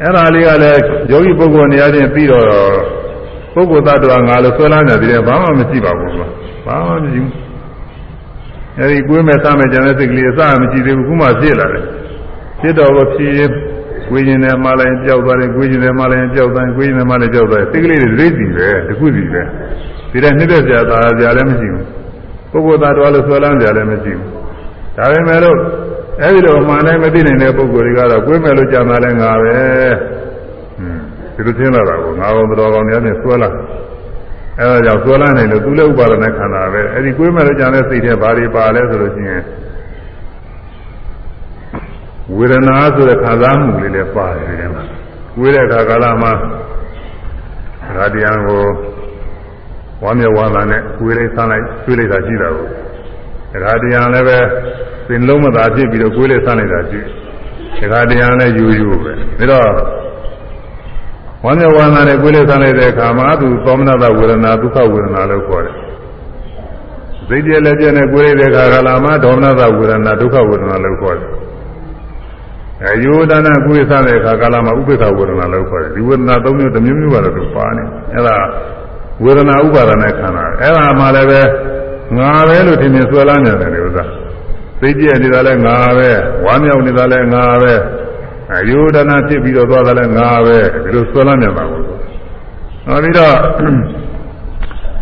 [0.02, 2.46] အဲ့ဒါလေးကလည်းယောဂီပုဂ္ဂိုလ်နေရာချင်းပြီးတော့
[3.54, 6.28] ပုဂ္ဂိုလ်သတ္တဝါငါလို့ဆွဲလန်းနေတယ်ဘာမှမရှိပါဘူးကွာ
[6.66, 7.32] ဘာမှမရှိဘူး
[8.80, 11.84] အဲဒီကိုယ်မဲ့စမဲ့ကြတဲ့စိတ်ကလေးအစမရှိသေးဘူးခုမှဖြစ်လာတယ်
[12.60, 13.52] ဖြစ်တော့ဖြစ်
[14.10, 19.42] ကိုယ်ကျင်တယ်မှလည်းကြောက်သွားတယ်ကိုယ်ကျင်တယ်မှလည်းကြောက်သွားတယ်ကိုယ်ကျင်တယ်မှလည်းကြောက်သွားတယ်စိတ်ကလေးတွေဒိဋ္ဌိပဲတခုစီပဲ
[20.12, 24.30] ဒီတဲ့နှစ်သက်ကြတာကြလည်းမရှိဘူးပုဂ္ဂိုလ်သားတော်လို့ဆွဲလန်းကြလည်းမရှိဘူး
[24.98, 25.58] ဒါပေမဲ့လို့
[26.22, 31.02] အဲဒီလိုမှန်တိုင်းမသိနိုင်တဲ့ပုဂ္ဂိုလ်တွေကတော့ကိုယ်မဲ့လို့ကြံတာလည်းငါပဲဟွန်း
[31.36, 33.50] ဒီလိုသင်လာတာကိုငါကောင်တော်ကောင်များနဲ့ဆွဲလာ
[34.60, 39.42] အဲဒါကြောင့်ဆွဲလန်းနေလို့သူလည်းဥပါဒနဲ့ခန္ဓာပဲအဲဒီကိုယ်မဲ့လို့ကြံတဲ့စိတ်ထဲဘာတွေပါလဲဆိုလို့ရှိရင်
[42.34, 44.84] ဝေဒနာဆိုတဲ့ခံစားမှုလေးလည်းပါတယ်ဒီထဲမှာ
[45.40, 46.32] ဝေးတဲ့အခါကာလမှာ
[47.98, 48.64] ရာတရားကို
[50.04, 52.68] ဝမ်းမြောက်ဝမ်းသာနဲ့ဝေးလိုက်ဆန်းလိုက်ကျွေးလိုက်တာရှိတာကို
[53.64, 54.40] ရာတရားလည်းပဲ
[55.08, 57.04] သင်လုံးမသာဖြစ်ပြီးတော့ကိုယ်လေးဆန်းလိုက်တာရှိတ
[57.84, 59.70] ယ်ရာတရားလည်းယူယူပဲဒါတော့
[61.44, 65.76] ဝမ်းမြောက်ဝမ်းသာနဲ့ကိုယ်လေးဆန်းလိုက်တဲ့အခါမှာသူသောမနတဝေဒနာဒုက္ခဝေဒနာလို့ခေါ်တယ်
[67.28, 71.45] စိတ်ပြည့်လည်းပြည့်နဲ့ကိုယ်လေးတဲ့အခါကာလမှာဒေါမနတဝေဒနာဒုက္ခဝေဒနာလို့ခေါ်တယ်
[72.84, 77.84] အဲယောဒနာကိုယ်စားတဲ့အခါကာလမှာဥပေက္ခဝေဒနာလို့ခေါ်တယ်ဒီဝေဒနာ၃မျိုးတစ်မျိုးမျိုးကတော့သူပါနေ
[78.16, 78.38] အဲဒါ
[79.24, 81.42] ဝေဒနာဥပါဒနဲ့ခန္ဓာအဲဒါမှလည်းပဲ
[82.18, 84.04] ငါပဲလို့ထင်မြင်ဆွဲလန်းနေတယ်ဥစ္စာ
[84.82, 86.10] သိကြည့်နေတာလည်းငါပဲ
[86.46, 87.74] ဝမ်းမြောက်နေတာလည်းငါပဲ
[88.54, 91.82] အယောဒနာဖြစ်ပြီးတော့သွားတာလည်းငါပဲဒီလိုဆွဲလန်းနေတာကို
[92.88, 93.36] နောက်ပြီးတော့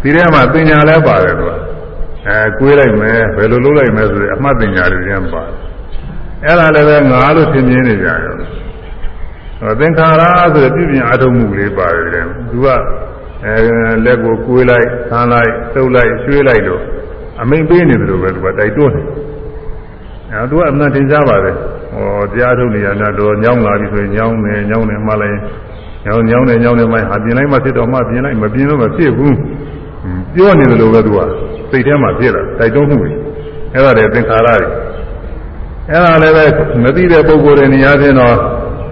[0.01, 1.51] ဒီထဲမှာပညာလည်းပါတယ်သူက
[2.27, 5.72] အဲကွေးလိုက်မယ်ဘယ်လိုလုပ်လိုက်မယ်ဆိုရင်အမှတ်ပညာတွေပြန်ပါတယ်
[6.45, 10.21] အဲ့ဒါလည်းပဲငါလို့သင်မြင်နေကြရောသင်္ခါရ
[10.53, 12.67] ဆိုတဲ့ပြုပြင်အထုံးမှုလေးပါတယ်တဲ့သူက
[13.45, 13.55] အဲ
[14.05, 16.81] လက်ကိုကိုးလိုက်ဆန်းလိုက်သုတ်လိုက်ရွှေ့လိုက်လို့
[17.41, 19.05] အမိန်ပေးနေတယ်လို့ပဲသူကတိုက်တွန်းတယ်
[20.31, 21.55] အဲသူကအမှန်တင်ကြပါတယ်
[21.93, 25.39] ဟောတရားထုတ်နေရတာတော့ညောင်းလာပြီဆိုရင်ညောင်းနေညောင်းနေမှလည်း
[26.05, 29.37] ညောင်းညောင်းနေညောင်းနေမှဟာပြင်လိုက်မှဖြစ်တော့မှပြင်လိုက်မပြင်တော့မဖြစ်ဘူး
[30.33, 31.19] ပြောနေတယ်လို့ပဲသူက
[31.71, 33.09] စိတ်ထဲမှာဖြစ်လာတိုက်တွန်းမှုတွေ
[33.73, 34.82] အဲ့ဒါတွေသင်္ခါရတွေ
[35.89, 36.45] အဲ့ဒါလည်းပဲ
[36.83, 38.35] မသိတဲ့ပုဂ္ဂိုလ်တွေနေရာချင်းတော့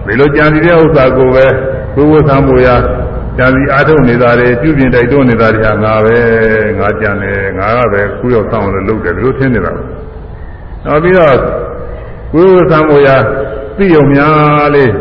[0.06, 1.46] ဒီလိုကြံစီတဲ့ဥစ္စာကိုပဲ
[1.94, 2.76] ဘုဝဆံမူရာ
[3.38, 6.16] ကြံစီအားထုတ်နေတာတွေပြုပြင်တိုက်တွန်းနေတာတွေဟာငါပဲ
[6.78, 9.86] ငါကြံတယ်ငါကပဲကုရောက်ဆောင်လို့လုပ်တယ်ဒီလိုထင်နေတာပေါ့
[10.84, 11.36] နောက်ပြီးတော့
[12.34, 13.16] ဘုဝဆံမူရာ
[13.78, 14.92] သိုံများလေး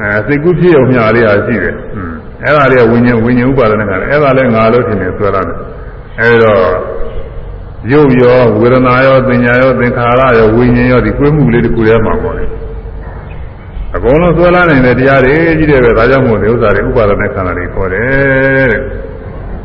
[0.00, 1.74] အဲစိတ်ကူးဖြစ်ုံများလေးဟာရှိတယ်
[2.42, 5.56] အဲ့ဒါလေးဝิญဉ်ဝิญဉ်ဥပါဒနာကလည်းအဲ့ဒါလည်းငါလို့ထင်နေဆွဲရတယ်
[6.20, 6.60] အဲ့တော့
[7.92, 12.44] ရုပ်ရောဝေဒနာရောသင်ညာရောသင်္ခါရရောဝိညာဉ်ရောဒီကွေးမှုလေးတစ်ခုတည်းမှာပေါ့လေ
[13.96, 18.80] အကုန်လုံးသွဲလာနိုင်တဲ့တရားတွေကြီးတယ်ပဲဒါကြောင့်မို့ဒီဥစ္စာတွေဥပါဒနဲ့ခန္ဓာတွေခေါ်တယ်တဲ့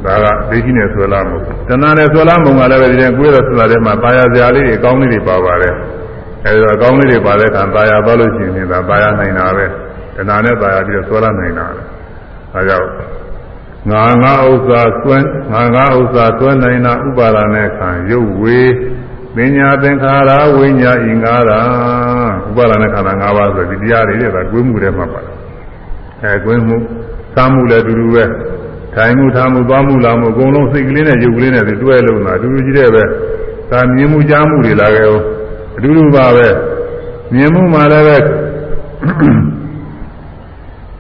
[0.06, 5.76] ဒါကဒိဋ္ဌိနဲ့ဆွဲလာမှုတဏှာနဲ့ဆွဲလာမှုကလည်းပဲဒီတဲ့ကွေးတဲ့ဆွဲလာတဲ့မှာပါရစရာလေးတွေအကောင်းလေးတွေပါပါတယ်
[6.46, 9.66] အဲဒီတော့အကောင်းလေးတွေပါတဲ့အခါပါရသွားလို့ရှိရင်ဒါပါရနိုင်တာပဲ
[10.16, 11.82] တဏှာနဲ့ပါရပြီးတော့ဆွဲလာနိုင်တာပဲ
[12.54, 12.88] ဒါကြောင့်
[13.90, 18.60] ငါငါဥစ္စာသွင်းငါငါဥစ္စာသွင်းနိုင်တာဥပါဒနဲ့ခံရုပ်ဝေ
[19.36, 21.60] ပညာသင်္ခါရဝိညာဉ်ဤငါးတာ
[22.50, 25.36] ဥပါဒနဲ့ခန္ဓာ၅ပါးဆိုဒီတရားတွေတဲ့ကွင်းမှုထဲမှာပါတယ်
[26.24, 26.78] အဲကွင်းမှု
[27.36, 28.24] စားမှုလည်းအတူတူပဲ
[28.96, 33.04] ထိုင်မှုထားမှုသွားမှုလာမှုအကုန်လုံးစိတ်ကလေးနဲ့ရုပ်ကလေးနဲ့တွဲလုံးတာအတူတူကြီးတဲ့ပဲ
[33.72, 35.24] ဒါမြင်မှုကြားမှုတွေလာခဲ့အောင်
[35.78, 36.48] အတူတူပါပဲ
[37.34, 38.18] မြင်မှုမှလည်းပဲ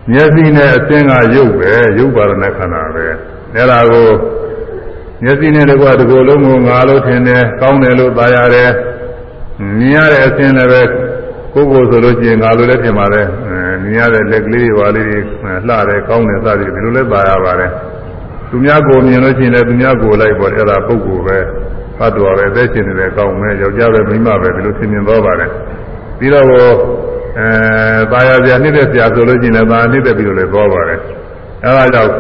[0.09, 3.05] မျက်စိနဲ့အသင်ကရုပ်ပဲရုပ်ပါရဏခန္ဓာပဲ
[3.55, 4.09] အဲ့ဒါကို
[5.23, 8.71] မျက်စိနဲ့တကွာဒီကိုယ်လုံးကိုငါလို့ထင်တယ်ကောင်းတယ်လို့သာရတယ်
[9.77, 10.81] မြင်ရတဲ့အသင်လည်းပဲ
[11.53, 13.27] ကိုယ်ကိုယ်ဆိုလို့ရှိရင်ငါလို့လည်းထင်ပါတယ်
[13.83, 15.19] မြင်ရတဲ့လက်ကလေးတွေပါလေးတွေ
[15.67, 17.71] လှတယ်ကောင်းတယ်စသည်ဒီလိုလည်းသာရပါတယ်
[18.49, 21.37] သူများကိုမြင်လို့ရှိရင်လည်းသူများကိုလိုက်ပေါ်အဲ့ဒါပုဂ္ဂိုလ်ပဲ
[21.97, 25.49] ဖတ်တော်ပဲအသက်ရှင်နေတယ်ကောင်းမယ်ယောက်ျားပဲမိန်းမပဲဒီလိုသင်မြင်တော့ပါတယ်
[26.19, 26.45] ပြီးတော့
[27.39, 27.49] အဲ
[28.11, 30.99] ပါရစရာနှိမ့်တဲ့စရာဆိုလို့ရှိရင်လည်းဒါနှိမ့်တဲ့ပြီးတော့လည်းပေါ်ပါတယ်
[31.65, 32.11] အဲဒါကြောင့်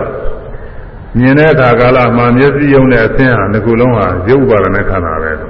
[1.19, 5.43] မြင်တဲ့အခါကာလမှာမျက်စိယုံတဲ့အဆင်းဟာတစ်ခုလုံးဟာရုပ်ဥပါဒနဲ့ခန္ဓာပဲတ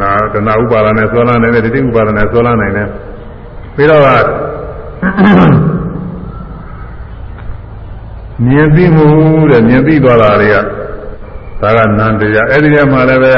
[0.00, 2.88] ဏှာတဏှာဥပါဒနဲ့ဆောလန်းနိုင်တယ်တတိဥပါဒနဲ့ဆောလန်းနိုင်တယ်
[3.76, 4.08] ပြီးတော့က
[8.46, 9.08] မြင်သိမှု
[9.50, 10.56] တဲ့မြင်သိသွားတာတွေက
[11.60, 13.34] ဒါကနန္တရားအဲ့ဒီထဲမှာလည်းပဲ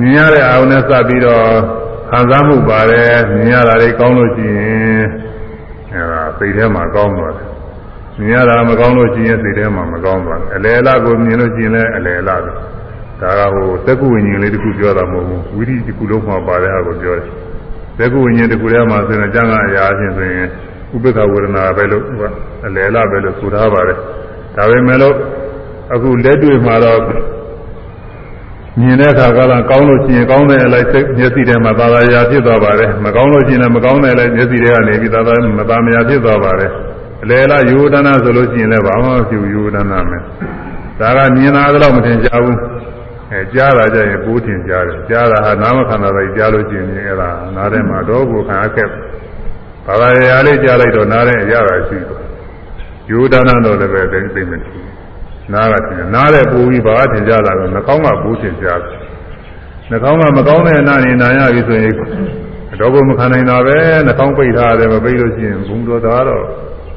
[0.00, 1.44] မြင်ရတဲ့အာရုံနဲ့စပြီးတော့
[2.14, 5.04] ခံစားမှုပါတယ်မြင်ရတာတွေကောင်းလို့ရှိရင်
[5.92, 7.48] အဲဒါစိတ်ထဲမှာကောင်းသွားတယ်
[8.18, 12.50] မြင်ရတာမကောင်းလို့ရှိရင်စိတ်ထဲမှာမကောင်းသွားဘူးအလယ်အလကိုမြင်လို့ရှိရင်လည်းအလယ်အလပဲ
[13.20, 17.28] ဒါကဟိုသက္ကုဝိညာဉ်လေးတခုပြောတာမဟုတ်ဘူးဝိရိတခုလုံးမှာပါတဲ့ဟာကိုပြောတယ်
[17.98, 20.46] သက္ကုဝိညာဉ်တခုထဲမှာဆိုရင်ကျမ်းဂန်အရာချင်းဆိုရင်
[20.94, 22.04] ဥပ္ပခဝေဒနာပဲလို့
[22.66, 23.98] အလယ်အလပဲလို့ဆိုထားပါတယ်
[24.56, 25.16] ဒါပေမဲ့လို့
[25.94, 27.00] အခုလက်တွေ့မှာတော့
[28.80, 36.70] မြင်တဲ့အခါကလည်းကောင်းလို့ရှိရင်ကောင်းတဲ့အလိုက်စိတ်မျက်စိထဲမှာသာသာရာဖြစ်သွားပါတယ်မကောင်းလို့ရှိရင်လည်းမကောင်းတဲ့အလိုက်မျက်စိထဲကနေပြီးသာသာမသာမရာဖြစ်သွားပါတယ်
[37.22, 40.22] အလေလားယူဒနာဆိုလို့ရှိရင်လည်းဘာမှမဖြစ်ဘူးယူဒနာမယ်
[41.00, 42.58] ဒါကမြင်တာတော့မထင်ကြဘူး
[43.32, 48.90] အဲကြားတာကြရင်ပိုးထင်ကြတယ်ကြားတာဟာနာမခန္ဓာလိုက်ကြားလို့ရှိရင်အဲ့ဒါနားထဲမှာတော့ကိုခံအခက်
[49.86, 52.18] ဘာသာရာလေးကြားလိုက်တော့နားထဲအရတာရှိတယ်
[53.10, 54.91] ယူဒနာတော့လည်းပဲသိသိမထင်
[55.54, 58.80] နားကထင်နားတဲ့ပူပြီးဘာထင်ကြတာလဲနှာခေါင်းကပူထင်ကြတယ်
[59.90, 61.94] နှာခေါင်းကမကောင်းတဲ့အနာနေနာရပြီဆိုရင်
[62.80, 63.76] တော့ဘုမခံနိုင်တာပဲ
[64.06, 66.44] နှာခေါင်းပိတ်ထားတယ်မပိတ်လို့ရှိရင်ဘုံတော်သားတော့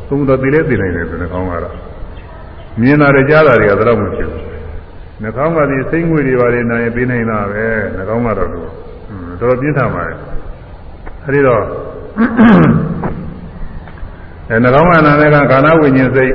[0.08, 1.76] သုံးတော်သိလဲသိနိုင်တယ်နှာခေါင်းကတော့
[2.82, 4.43] မြင်တာတွေကြားတာတွေကတော့မဖြစ်ဘူး
[5.22, 8.68] နှာခေါင်းကဒီစိတ်ငွေတွေပါလေနာရင်ပြီးနိုင်တာပဲနှာခေါင်းကတော့တော်
[9.39, 10.18] တော်ပြင်းထန်ပါတယ်
[11.24, 11.64] အဲဒီတော့
[14.49, 16.34] အဲနှာခေါင်းကနာတဲ့ကကာဏဝိညာဉ်စိတ်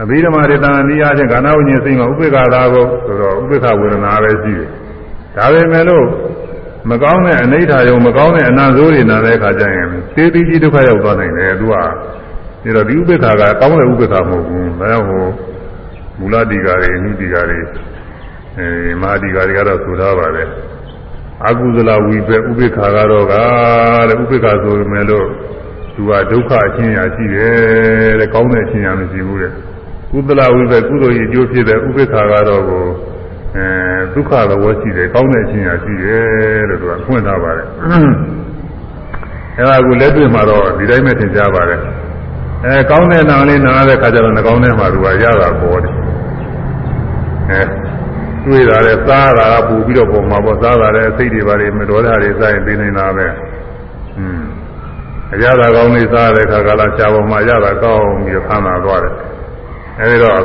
[0.00, 4.68] အဘိဓမ္မာရတနာနိယချင်းကာဏဝိညာဉ်စိတ်မှာဥပေက္ခသာကိုဆိုတော့ဥပေက္ခဝေဒနာပဲရှိတယ်
[5.36, 6.06] ဒါပေမဲ့လို့
[6.90, 11.82] မကောင်းတဲ့အနိဋ္ဌာယုံမကောင်းတဲ့အနာဆိုးတွေနာတဲ့အခါကျရင်သေတိကြီးဒုက္ခရောက်သွားနိုင်တယ်သူကဒါ
[12.76, 15.26] တော့ဒီဥပေက္ခကကောင်းတဲ့ဥပေက္ခမဟုတ်ဘူးဒါကြောင့်ဟို
[16.18, 17.58] မူလတိကာတွေအနိတိကာတွေ
[18.58, 20.48] အဲမဟာတိကာတွေကတော့ဆိုထားပါတယ်
[21.48, 23.34] အကုသလဝိပေဥပေက္ခကတော့က
[24.08, 25.26] တဲ့ဥပေက္ခဆိုပေမဲ့လို့
[25.94, 29.52] သူကဒုက္ခအချင်းရာရှိတယ်တဲ့ကောင်းတဲ့အချင်းရာမရှိဘူးတဲ့
[30.12, 32.84] ကုသလဝိပဲကုသိုလ်ရဲ့အကျိုးဖြစ်တဲ့ဥပိ္ပခါကတော့ကို
[33.56, 33.66] အဲ
[34.14, 37.66] ဒုက္ခသဘောရှိတယ်ကောင်းတဲ့အချင်းရာရှိတယ်လို့သူကဖွင့်ထားပါတယ်
[39.56, 41.80] အဲဒါကလက်တွေ့မှာတော့ဒီတိုင်းပဲသင်ကြားပါတယ်
[42.64, 45.94] အဲကောင်းတဲ့နာလေးနားတဲ့ခါကျတော့နှကောင်းထဲမှာသူကရတာပေါ်တယ်
[47.50, 47.62] အဲ
[48.44, 53.26] တွေ့တာလဲစားတာကပူပြီးတော့ပုံမှာပေါ့စားတာလဲစိတ်တွေပါလေမတော်တာတွေစားရင်ပြင်းနေတာပဲ
[54.18, 54.42] อืม
[55.34, 59.14] အရသာကောင်းလေးစားတဲ့ခါကလာရှားပေါ်မှာရတာကောင်းပြီးခမ်းသာသွားတယ်
[60.00, 60.42] အဲဒီတော့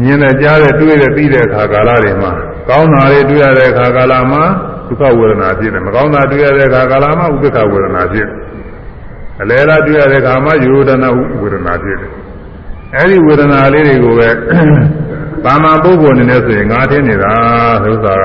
[0.00, 2.32] မြင်တဲ့ကြားတဲ့တွေ့တဲ့ပြီးတဲ့အခါကာလတွေမှာ
[2.68, 4.42] ကောင်းတာတွေတွေ့ရတဲ့အခါကာလမှာ
[4.86, 8.38] ဒုက္ခဝေဒနာဖြစ်တယ်မကောင်းတာတွေ့ရတဲ့အခါကာလမှာဥပ္ပခဝေဒနာဖြစ်တယ်
[9.42, 11.08] အလဲလားတွေ့ရတဲ့အခါမှာယူဒနာ
[11.40, 12.10] ဝေဒနာဖြစ်တယ်
[12.96, 14.28] အဲဒီဝေဒနာလေးတွေကိုပဲ
[15.44, 17.34] ပါမပုဂ္ဂိုလ်အနေနဲ့ဆိုရင်ငါထင်းနေတာ
[17.84, 18.24] သုသာက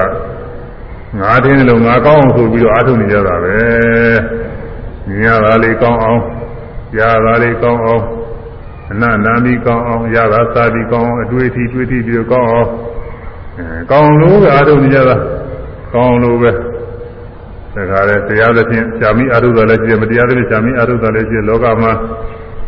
[1.19, 3.55] ငါထင်းတယ်လို့ငါကောင်းအောင်ဆိုပြီးတော့အားထုတ်နေကြတာပဲ
[5.07, 6.21] မြင်ရတာလေးကောင်းအောင်
[6.95, 8.03] ကြားတာလေးကောင်းအောင်
[8.91, 12.69] အနန္တမီကောင်းအောင်ရတာစာပြီးကောင်းအောင်အတွေ့အထိတွေ့ထိပြီးကောင်းအောင်
[13.57, 15.15] အဲကောင်းလို့ပဲအားထုတ်နေကြတာ
[15.93, 16.61] ကောင်းလို့ပဲဒါ
[17.75, 21.91] ကြတဲ့တရားသဖြင့်ရှာမိအားထုတ်တာလည်းရှိတယ်မတရားသဖြင့်ရှာမိအားထုတ်တာလည်းရှိတယ်လောကမှာ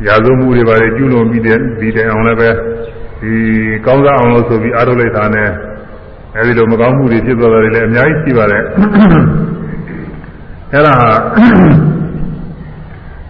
[0.07, 2.49] ရာဇဝမှုတွေပါလေကျူးလွန်ပြီးတဲ့ဒီတိုင်အောင်လည်းပဲ
[3.22, 3.34] ဒီ
[3.86, 5.49] ကောင်းစားအောင်လို့ဆိုပြီးအားထုတ်လိုက်တာနဲ့
[6.36, 8.63] အဲဒီလိုမကောင်းမှုတွေဖြစ်သွားတာတွေလည်းအများကြီးရှိပါတယ်
[10.74, 10.95] အဲ့ဒါ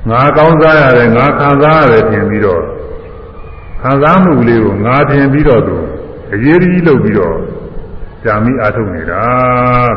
[0.10, 2.62] ငါကောင်းစားရတယ်ငါခံစားရတယ်ထင်ပြီးတော့
[3.82, 5.78] ခံစားမှုလေးကိုငါထင်ပြီးတော့သူ
[6.34, 7.38] အရေးကြီးလုပ်ပြီးတော့
[8.24, 9.22] ကြာမိအားထုတ်နေတာ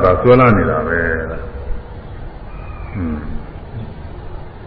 [0.03, 1.01] ဒါဆွဲလာနေတာပဲ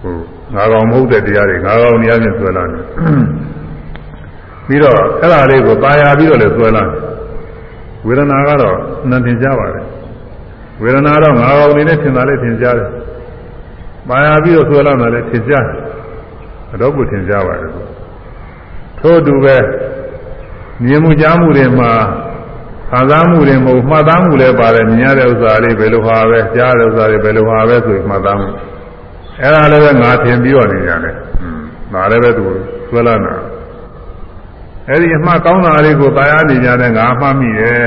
[0.01, 2.81] ဟွန်းဟိုငါကောင်မဟုတ်တဲ့တရားတွေငါကောင်တရားချင်းဆွဲလာနေ
[4.67, 6.83] ပြီးတော့အဲ့ဒါလေးကိုပါရပြီးတော့လည်းဆွဲလာ
[8.07, 8.77] ဝေဒနာကတော့
[9.09, 9.85] နှံတင်ကြပါတယ်
[10.81, 12.89] ဝေဒနာတော့ငါကောင်နေနဲ့ထင်တာလေးထင်ကြတယ်
[14.09, 15.65] ပါရပြီးတော့ဆွဲလာတာလည်းထင်ကြတယ်
[16.73, 17.71] အတော့ကိုထင်ကြပါတယ်
[19.03, 19.57] ထို့တူပဲ
[20.85, 21.91] မြင်မှုကြားမှုတွေမှာ
[22.89, 28.49] ခံစားမှုတွေမဟုတ်မှတ်သားမှုလည်းပါတယ်မြင်ရတဲ့ဥစ္စာလေးဘယ်လိုဟာပဲကြားတဲ့ဥစ္စာတွေဘယ်လိုဟာပဲဆိုမှတ်သားမှု
[29.41, 31.61] အဲ့ဒါလည်းပဲငါထင်ပြီးတော့နေရတယ်อืม
[31.93, 32.45] ဒါလည်းပဲသူ
[32.89, 33.33] ဆွဲလာတာ
[34.87, 37.83] အဲ့ဒီအမှားကောင်းတာလေးကိုတာယာနေကြတဲ့ငါမှတ်မိရဲ့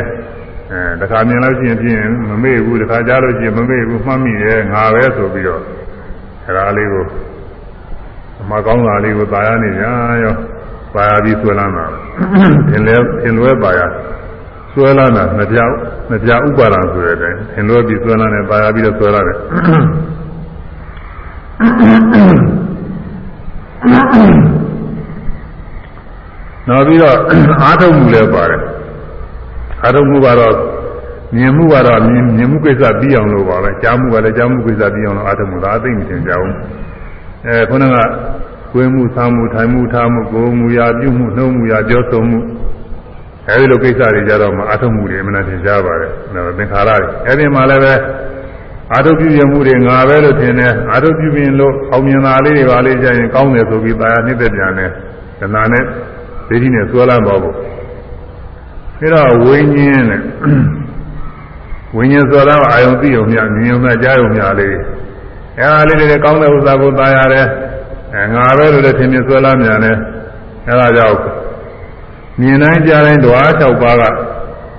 [0.70, 5.62] အဲတခါမြင်လို့ရှိရင်ဖြင့်မမေ့ဘူးတခါကြားလို့ရှိရင်မမေ့ဘူးမှတ်မိရဲ့ငါပဲဆိုပြီးတော့
[6.44, 7.04] အဲ့ဒါလေးကို
[8.40, 9.84] အမှားကောင်းတာလေးကိုတာယာနေကြ
[10.24, 10.34] ရော
[10.96, 11.84] ပါရပြီးဆွဲလာတာ
[12.70, 13.80] သင်လဲသင်လွဲပါရ
[14.72, 15.58] ဆွဲလာတာနှစ်ပြ
[16.10, 19.36] နှစ်ပြဥပါဒံဆိုတဲ့အတိုင်းသင်လွဲပြီးဆွဲလာတယ်ပါရပြီးတော့ဆွဲလာတယ်
[26.68, 27.16] နောက်ပြီးတော့
[27.62, 28.62] အာထုံမှုလည်းပါတယ်
[29.84, 30.54] အာထုံမှုကတော့
[31.36, 36.54] မြင်မှုကတော့မြင်မြင်မှုကိစ္စပြီးအောင်လို့ပါပဲကြားမှုကလည်းကြားမှုကိစ္စပြီးအောင်လို့အာထုံမှုဒါအသိမထင်ကြဘူး
[37.46, 37.96] အဲခုနက
[38.76, 42.40] ကိုယ်မှုဆာမှုထိုင်မှုထားမှုကိုယ်မှုရာပြုမှုနှုံးမှုရာပြောဆိုမှု
[43.48, 47.94] အဲဒီလိုကိစ္စတွေကြတော့မှအာထုံမှုတွေအမှန်တန်ကြားပါတယ်ဒါသင်္ခါရတွေအဲဒီမှာလည်းပဲ
[48.92, 54.90] အာထုပြုပြမှုတွေငါပဲလို့ထင်တယ်အာထုပြုပြင်လို့အောင်မြင်တာလေးတွေပါလေးကြရင်ကောင်းတယ်ဆိုပြီးတာယာနှိမ့်သက်ပြန်တယ်
[55.40, 55.84] ဒနာနဲ့
[56.48, 57.56] ဒိဋ္ဌိနဲ့ဆွဲလမ်းပါဖို့
[59.00, 60.20] အဲတော့ဝိညာဉ်နဲ့
[61.96, 64.74] ဝိညာဉ်ဆိုတာအာယုံသိုံမြမြင်ုံနဲ့ကြားုံမြလေး
[65.58, 67.46] အဲအားလေးတွေကောင်းတဲ့ဥစ္စာကိုတာယာတယ်
[68.16, 69.96] အဲငါပဲလို့လည်းထင်မြင်ဆွဲလမ်းမြန်တယ်
[70.68, 71.18] အဲဒါကြောင့်
[72.40, 74.02] မြင်တိုင်းကြားတိုင်းဓဝါ၆ပါးက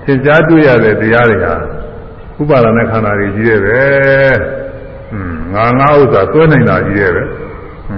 [0.06, 1.54] သင်ကြားတွေ့ရတဲ့တရားတွေဟာ
[2.42, 3.82] ဥပါဒณะခန္ဓာတွေကြီးရဲ့ပဲ
[5.10, 7.24] ဟွန်းငါငါဥစ္စာသွဲနိုင်တာကြီးရဲ့ပဲ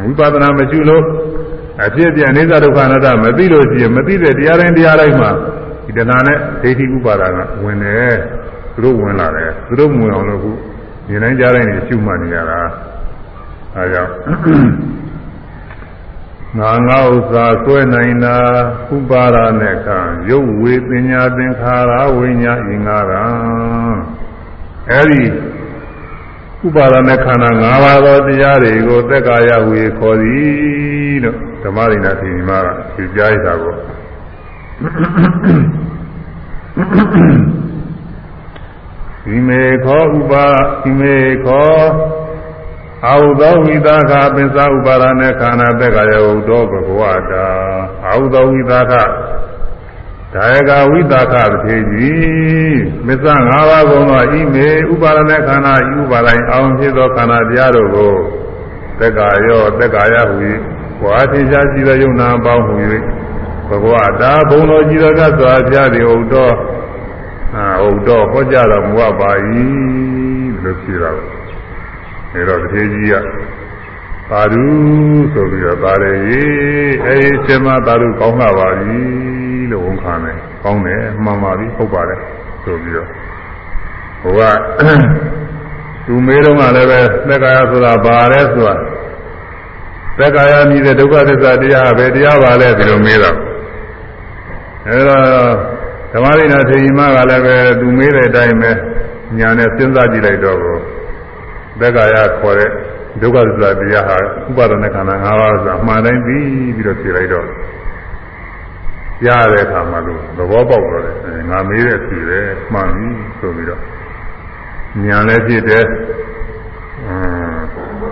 [0.04, 1.04] ဝိပဿနာမရှိလို့
[1.86, 5.32] အဖြစ်ပြအိဋ္ဌဒုက္ခအနတ္တမသိလို့ရှိရင်မသိတဲ့တရားတိုင်းတရားတိုင်းမှာ
[5.86, 8.16] ဒီတဏှာနဲ့ဒိဋ္ဌိဥပါဒကဝင်တယ်
[8.74, 10.52] သူတို့ဝင်လာတယ်သူတို့ဝင်အောင်လို့ခု
[11.08, 12.60] မြင်တိုင်းကြားတိုင်းရှုမှတ်နေရတာ
[13.76, 14.12] အဲကြောင့်
[16.58, 18.38] ငါငါဥစ္စာဆွဲနိုင်တာ
[18.96, 23.14] ဥပါဒနဲ့ခံရုပ်ဝေပညာသင်္ခါရဝိညာဉ်အင်္ဂါရ
[24.92, 25.24] အဲဒီ
[26.66, 33.74] ဥပါဒနဲ့ခန္ဓာ၅ပါးသောတရားတွေကိုသက်ကာယဝေခေါ်သည်လို့ဓမ္မရိနာသိမှာကဖြေကြားရတာကို
[39.26, 40.48] ဒီမေခောဥပါ
[40.84, 41.74] ဒီမေခော
[43.08, 47.46] အာဟုသောဝိသခပစ္စာဥပါဒနဲ့ခန္ဓာသက်ကာယဝုသောဘဂဝတာ
[48.06, 48.94] အာဟုသောဝိသခ
[50.34, 58.14] ဒါယကဝိသခသေကြီးမစ္ဆ၅ပါးကုန်သောဤမေဥပါဒနဲ့ခန္ဓာဤဥပါဒိုင်အောင်ဖြစ်သောခန္ဓာတရားတို့ကို
[59.00, 60.38] သက်ကာယောသက်ကာယဟူ၏
[61.04, 62.74] ဝါသင်္ချာကြည်သောယုံနာပေါင်းဟူ၍
[63.70, 66.56] ဘဂဝတာဘုံတော်ကြည်သောကစွာဘုရားသည်ဟုတ်တော်
[67.56, 69.32] အာဟုတ်တော်ဟောကြားတော်မူပါ၏
[70.64, 71.39] လို့ဖြစ်တာ
[72.34, 73.14] အဲတော့တထေကြီးက
[74.30, 74.64] သာဓု
[75.34, 79.00] ဆိုပြီးတော့သာရရေးအဲဒီရှင်မသာဓုကောင်းလာပါပြီ
[79.72, 82.20] လို့ဝန်ခံတယ်ကောင်းတယ်မှန်ပါပြီဟုတ်ပါတယ်
[82.64, 83.08] ဆိုပြီးတော့
[84.22, 84.42] ဟိုက
[86.06, 88.76] သူမေးတော့ကလည်းပဲသက်ကာယဆိုတာဘာလဲဆိုတာ
[90.20, 93.38] သက်ကာယမြည်တဲ့ဒုက္ခသစ္စာတရားပဲတရားပါလဲဒီလိုမေးတော့
[94.88, 95.26] အဲတော့
[96.14, 98.72] ဓမ္မရိနာထေရီမကလည်းပဲသူမေးတဲ့အတိုင်းပဲ
[99.40, 100.60] ညာနဲ့စဉ်းစားကြည့်လိုက်တော့
[101.82, 102.70] သက္ကာယခေါ်တဲ့
[103.22, 104.18] ဒုက္ခသစ္စာတရားဟာ
[104.50, 107.46] ဥပါဒနာခန္ဓာ၅ပါးဆိုတာအမှန်တိုင်းပြီးပြီးတော့ဖြေလိုက်တော့
[109.26, 112.40] ရတဲ့အခါမှာလို့သဘောပေါက်တော့တယ်ငါမေးတဲ့ဖြေပဲ
[112.74, 113.08] မှန်ပြီ
[113.40, 113.82] ဆိုပြီးတော့
[115.06, 115.86] ညာလည်းဖြစ်တယ်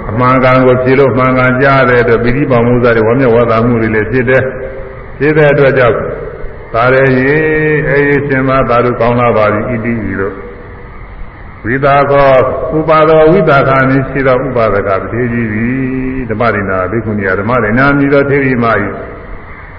[0.10, 4.44] အမှန်ကန်ကိုဖြေလို့မှန်ကန်ကြားတဲ့အတွက်ပိဋိပါမှုစားတွေဝမ်းမြောက်ဝါသာမှုတွေလည်းဖြစ်တယ်
[5.20, 5.98] ဖြစ်တဲ့အတွက်ကြောင့်
[6.74, 7.36] သာရရေ
[7.90, 10.36] အေးရှင်မသာတို့ကောင်းလာပါပြီဣတိဤတို့
[11.68, 12.34] ဝိသာကော
[12.78, 18.66] ဥပါဒောဝိသာခာနိရှိသောဥပါဒကပတိကြီးသည်ဓမ္မရိနာဘိက္ခုနီယဓမ္မရိနာမြည်သောထေရီမ၏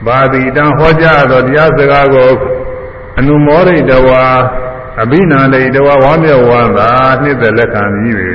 [0.06, 2.32] ဘာတိတံဟောကြားသောတရားစကားကို
[3.18, 4.24] အနုမောရိတဝါ
[5.02, 6.90] အဘိနာလိတဝါဝါမြောဝါသာ
[7.22, 8.30] နှစ်သက်လက်ခံပြီးပြီ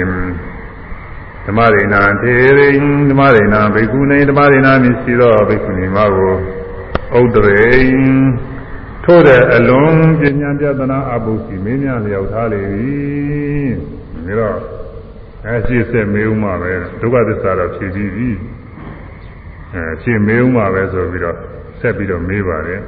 [1.45, 2.67] ဓမ္မရိနာထေရိ
[3.09, 6.35] ဓမ္မရိနာဘိက္ခုနီဓမ္မရိနာမြည်ရှိသောဘိက္ခုနီမကို
[7.19, 7.83] ဥဒ္ဒရိ
[9.05, 12.93] ထို့တဲ့အလွန်ပညာပြဒနာအဘုစီမင်းများလျောက်ထားလေပြီ
[14.27, 14.57] ဒါတော့
[15.45, 18.29] အဲရှိဆက်မေးဦးမှာပဲဒုက္ခသစ္စာတော့ဖြည်ပြီးပြီ
[19.73, 21.37] အဲဖြည်မေးဦးမှာပဲဆိုပြီးတော့
[21.79, 22.81] ဆက်ပြီးတော့မေးပါတယ်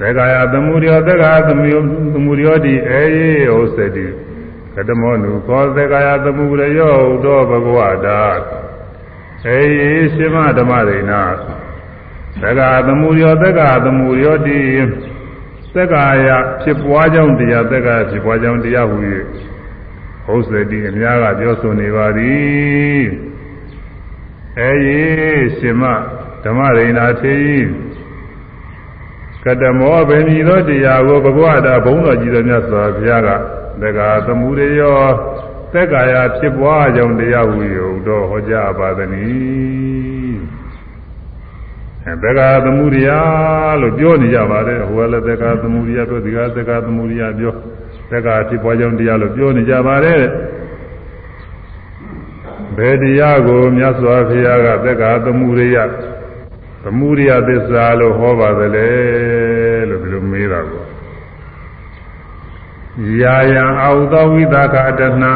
[0.00, 1.66] သက္ကာယသမုဒယောသက္ကာသမု
[2.14, 4.06] သမုဒယောတိအေယေဟောစတိ
[4.74, 8.22] ကတမောနုခောသက္ကာယသမုဒယောသောဘဂဝတာ
[9.46, 11.22] အေယေရှင်မဓမ္မရိနာ
[12.42, 14.60] သက္ကာသမုရောသက္ကာသမုရောတိ
[15.74, 16.28] သက္ကာယ
[16.62, 18.96] ဖြစ်ပွားကြောင်းတရားသက္ကာဖြစ်ပွားကြောင်းတရားဟူ၍
[20.26, 23.02] ဟုတ်စတိအများကပြောဆိုနေပါသည်
[24.58, 25.02] အဲယေ
[25.58, 25.84] ရှင်မ
[26.44, 27.38] ဓမ္မရိဏာထေ
[29.44, 33.28] ကတမောဗေမိသောတရားကိုဘဂဝတာဘုံတော်ကြီးတော်မြတ်စွာဘုရားက
[33.80, 34.48] သက္ကာသမု
[34.80, 35.00] ရော
[35.72, 37.58] သက္ကာယဖြစ်ပွားကြောင်းတရားဟူ၍
[38.06, 39.97] တော့ဟောကြားပါသည်
[42.22, 43.10] သက္ကာသမုဒိယ
[43.80, 47.54] လို့ပြောနေကြပါတယ်ဟိုကလည်းသက္ကာသမုဒိယပြောဒီကသက္ကာသမုဒိယပြော
[48.10, 50.22] သက္ကာဖြစ်ပွားကြောင်းတရားလို့ပြောနေကြပါတယ်
[52.76, 55.76] ဘယ်တရားကိုမြတ်စွာဘုရားကသက္ကာသမုဒိယ
[56.84, 58.90] သမုဒိယသစ္စာလို့ဟောပါသလဲ
[59.88, 60.84] လို့ဒီလိုမေးတာကို
[63.20, 65.34] ယာယံအာဟုသောဝိသကအတ္တနာ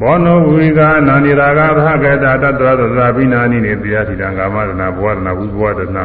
[0.00, 5.98] ဘောနောဝိကနာနိရာဂသဟကေတတတ္တဝသဇာပိနာနိနေတရားတိတံကာမရဏဘဝရဏဝိဘဝရဏ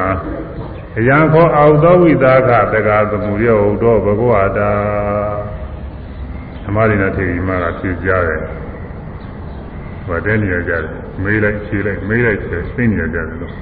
[0.98, 4.72] အယံခောအောက်သောဝိသကတက္ကသမုရောဥတော်ဘဂဝတာ
[6.64, 8.42] သမารိနာထေရီမကဖြေကြတယ်
[10.06, 10.92] ဟောတဲ့နေရာကြတယ်
[11.24, 13.54] မေးလိုက်ဖြေလိုက်မေးလိုက်ဖြေသိနေကြတယ်လို့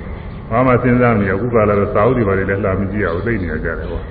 [0.49, 4.01] ဘာမှစဉ်းစားမရအခုကလာတော့စာအုပ်တွေပါလေလည်းလှမကြည့်ရဘူးသိနေကြတယ်ဟော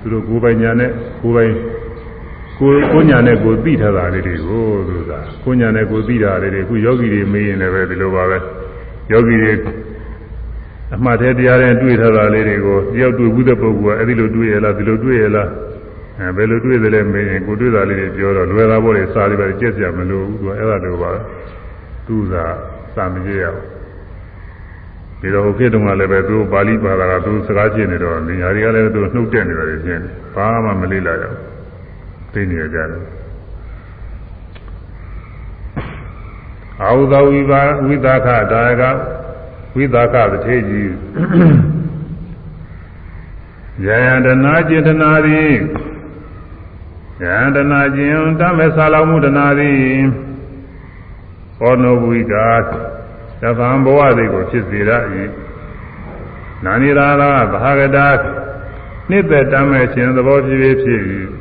[0.00, 0.90] သူတို့ကိုယ်ပိုင်ညာနဲ့
[1.22, 1.52] ကိုယ်ပိုင်
[2.58, 8.38] ကိုကိုညာနဲ့ကိုသိထားတာလေးတွေကိုဆိုတာကိုညာနဲ့ကိုသိတာလေးတွေအခုယောဂီတွေမေးရင်လည်းပဲဒီလိုပါပဲ
[9.12, 9.52] ယောဂီတွေ
[10.94, 15.48] အမှတ်သေးတရားတွေတွေ့ထားတာလေးတွေကိုတယောက်တွေ့ဘူးတဲ့ပုဂ္ဂိုလ်ကအဲ့ဒီလိုတွေ့ရလားဒီလိုတွေ့ရလား
[16.18, 21.10] အဲဘယ်လိုတွေ့သလဲမေးရင်ကိုတွေ့တာလေးတွေပြောတော့လွယ်တာပေါ့လေစာလေးပဲကြက်ကြမလို့ဘူးသူကအဲ့ဒါလိုပါ
[22.06, 22.34] သူက
[22.94, 23.66] စာမကြည့်ရဘူး
[25.20, 31.45] ဒီတော့ဟိုခေတ်တုန်းကလည်းပဲသူပါဠိဘာသာကသူစကားဖြစ်နေတော့နေရာတွေကလည်းသူနှုတ်တက်နေတယ်ရှင်းတယ်ဘာမှမလေးလာရဘူး
[32.36, 33.04] သိနေကြတယ်
[36.82, 38.82] အာဟုသောဝိပါဝိသခဒါယက
[39.76, 40.92] ဝိသခတထေကြီး
[43.84, 45.54] ယယန္တနာจิตနာသည်
[47.22, 49.80] ယယန္တနာကျင်တမေဆာလောမှုတနာသည်
[51.58, 52.50] ဘောနောဝိကာ
[53.40, 54.90] သဗ္ဗံဘဝသည်ကိုဖြစ်စေရ၏
[56.64, 57.22] နာနိရာဂ
[57.52, 58.08] ဘာဂတာ
[59.10, 61.02] နှစ်သက်တမ်းမဲ့ခြင်းသဘောဖြစ်ဖြစ်ဖြစ်၏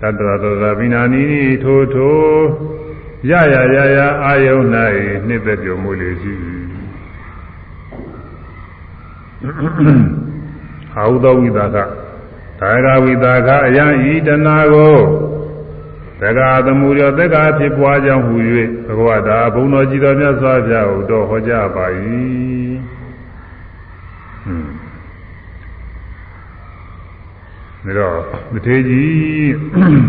[0.00, 1.24] သတ္တဝတ္တဗိနာနီ
[1.62, 2.18] ထိုထို
[3.30, 4.66] ရရရရအာယုန်၌
[5.26, 6.34] နှစ်သက်ပြုမှုလေရှိ၏
[10.96, 11.76] အာဟုသောဝိသက
[12.60, 14.98] ဒါဂဝိသကအယံဤတနာကို
[16.20, 18.36] သက္ကာသမှုရောသက္ကာဖြစ်ပွားကြောင်းဟူ၍
[18.86, 21.86] ဘဂဝတာဘုံတော်ကြည်တော်မြတ်စွာဘုရားဟူတော်ဟောကြားပါ၏
[24.44, 24.72] ဟွန်း
[27.84, 28.16] ဒါတော့
[28.52, 29.54] မထေကြီး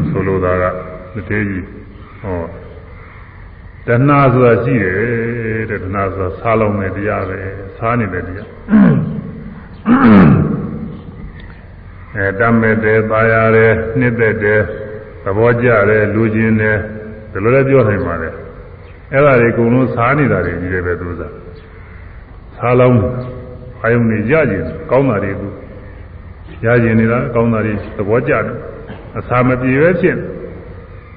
[0.09, 0.63] ဆိုလိုတာက
[1.15, 1.65] မထေကြီး
[2.21, 2.43] ဟော
[3.87, 7.39] တဏှာဆိုတာရှိတယ်တဲ့တဏှာဆိုတာစားလုံးတဲ့တရားပဲ
[7.77, 8.49] စားနေတဲ့တရား
[12.15, 14.61] အဲတမ်းမဲ့တယ်ပါရတယ်နှစ်သက်တယ်
[15.23, 16.77] သဘောကျတယ်လူချင်းတယ်
[17.31, 18.33] ဒီလိုလည်းပြောနိုင်ပါတယ်
[19.11, 21.33] အဲ့ဒါတွေအကုန်လုံးစားနေတာတွေကြီးတယ်ပဲသူစား
[22.55, 22.99] စားလုံး
[23.81, 25.47] အာယုန်တွေရကျင်ကောင်းတာတွေသူ
[26.65, 28.55] ရကျင်နေတာကောင်းတာတွေသဘောကျတယ်
[29.17, 30.17] အစာမပြေပဲဖြစ်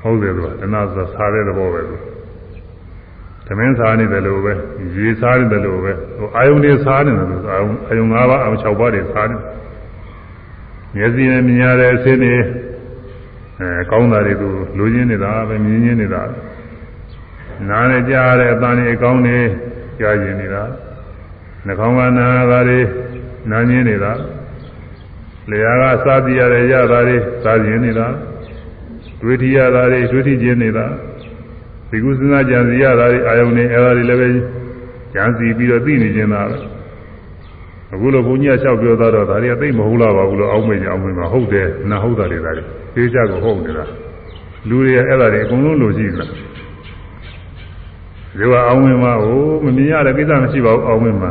[0.02, 1.96] ဟုတ်တယ်သူကတဏှာဆိုစားတဲ့သဘောပဲသူ
[3.46, 4.52] သမင်းစားနေတယ်လို့ပဲ
[4.96, 9.58] ရေစားနေတယ်လို့ပဲဟိုအာယုန်တွေစားနေတယ်လို့အာယုန်အာယုန်၅ပါးအာယုန်၆ပါးတွေစားနေတယ်
[10.94, 12.34] မျက်စိနဲ့မြင်ရတဲ့အစင်းတွေ
[13.60, 16.22] အဲကောင်းတာတွေသူလူချင်းနေတာပဲမြင်ချင်းနေတာ
[17.68, 19.38] နားနဲ့ကြားရတဲ့အတန်တွေအကောင်းတွေ
[20.00, 20.62] ကြားကျင်နေတာ
[21.66, 22.80] နှာခေါင်းကနာတာတွေ
[23.50, 24.12] နားချင်းနေတာ
[25.50, 28.06] လျှာကစားပြရတဲ့ရတာတွေစားကျင်နေတာ
[29.20, 30.86] တွေးထရတာတွေတွေးထခြင်းနေတာ
[31.90, 34.28] ဒီကုသနာကြံစီရတာတွေအာယုန်တွေအဲဒါတွေလည်းပဲ
[35.14, 36.56] ကြံစီပြီးတော့သိနေခြင်းသာပဲ
[37.92, 43.84] အခုလိုဘုန်းကြီးကလျှောက်ပြောသားတော့ဒါတွေကသိမဟုတ်လားပါဘူးလို့အောင်းမေ့ကြအောင်မေ့မှာဟုတ်တယ်နာဟုတ်တာတွေဒါတွေသိကြကိုဟုတ်နေတာ
[44.68, 51.30] လူတွေအဲ့ဒါတွေအကုန်လုံးလိုရှိလားဒီကအောင်းမေ့မှာဟိုမမြင်ရတဲ့ကိစ္စမရှိပါဘူးအောင်းမေ့မှာ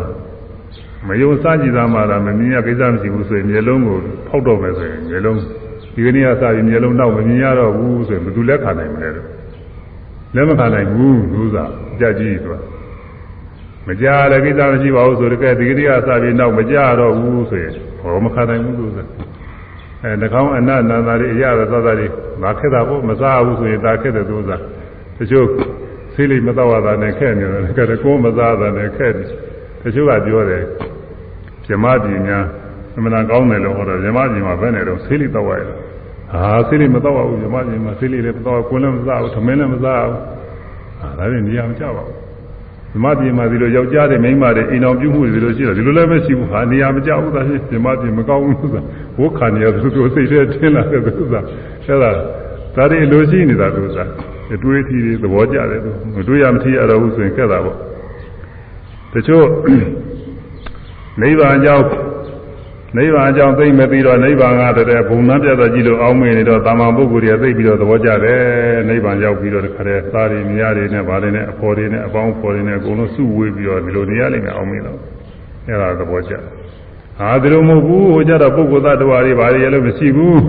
[1.05, 5.39] မယုံစကြည်သားမှာလားမမြင်ရကိစ္စမရှိဘူးဆိုရင်မျိုးလုံးကိုဖောက်တော့မယ်ဆိုရင်မျိုးလုံး
[5.93, 9.27] ဒီကနေ့ကစပြီးမျိုးလုံးတော့မမြင်ရတော့ဘူးဆိုရင်ဘယ်သူလက်ခံနိုင်မလဲတော့
[10.35, 12.59] လက်မခံနိုင်ဘူးလူစားကြက်ကြီးဆိုတာ
[13.87, 19.05] မကြလည်းကိစ္စမရှိပါဘူးဆိုတော့ကဲဒီကနေ့ကစပြီးနောက်မကြတော့ဘူးဆိုရင်ဟောမခံနိုင်ဘူးလို့ဆို
[20.03, 22.07] အဲနှကောင်းအနတ်နာသာတွေအရသာသသာတွေ
[22.41, 24.61] မခက်တာပေါ့မစားဘူးဆိုရင်ဒါခက်တဲ့သူစား
[25.17, 25.47] တချို့
[26.13, 29.31] ဆေးလိမတော့တာနဲ့ခက်နေတယ်ကဲကိုမစားတာနဲ့ခက်တယ်တ
[29.95, 30.63] ချို့ကပြောတယ်
[31.67, 32.43] ဇမပြည်များ
[32.97, 35.75] အမှန်ကောင်းတယ်လို့ဟောတော့ဇမပြည်မှာဘယ်နဲ့တော့ဆေးလိတော့ရလဲ
[36.31, 40.19] ဟာဆေးလိမတော့ဘူးဇမပြည်မှာဆေးလိလည်းမတော့ကိုယ်လည်းမစားဘူးသမင်းလည်းမစားဘူး
[40.99, 42.27] ဟာဒါလည်းနေရာမကျပါဘူး
[42.93, 48.81] ဓမ္မပြည်မှာဒီလိုယောက်ျားတွေမိန်းမတွေအိမ်တော်ပြုမှုတွေဒီလိုရှိတော့ဒီလိုလည်းမရှိဘူးဟာနေရာမကျဘူးသာရှိဓမ္မပြည်မကောင်းဘူးဆိုတာ
[49.17, 51.43] ဘိုးခါနေရသူတို့စိတ်ထဲထင်းလာတဲ့သူစား
[51.85, 52.11] အဲ့ဒါ
[52.75, 54.09] ဒါတွေလိုရှိနေတာသူစား
[54.53, 57.81] အတွေးအထိတွေသဘောကျတယ်သူမတွေးရမထီရတော့ဘူးဆိုရင်ခက်တာပေါ့တ
[59.27, 59.45] ချို့
[61.21, 61.85] နိဗ္ဗာန်အကြောင်း
[62.97, 68.41] နိဗ္ဗာန်အကြောင်းသိမပြီးတော့နိဗ္ဗာန်ကတည်းကဘုံနှပြတ်ကြည့်လို့အောင်းမေနေတော့တာမန်ပုဂ္ဂိုလ်တွေသိပြီးတော့သဘောကျတယ်
[68.89, 74.99] နိဗ္ဗာန်ရောက်ပြီးတော့တခါတည်းသားတွေမြားတွေနဲ့ဗာတွေနဲ့အဖော်တွေနဲ့အပေါင်းဖော်တွေနဲ့အကုန်လုံးစုဝေးပြီးတော့ဒီလိုနေရလိမ့်မယ်အောင်းမေတော့
[75.67, 76.33] အဲ့ဒါသဘောကျ
[77.19, 80.41] ဟာဒီလိုမဟုတ်ဘူးဟိုကြတော့ပုဂ္ဂိုလ်သတ္တဝါတွေဗာတွေလည်းမရှိဘူး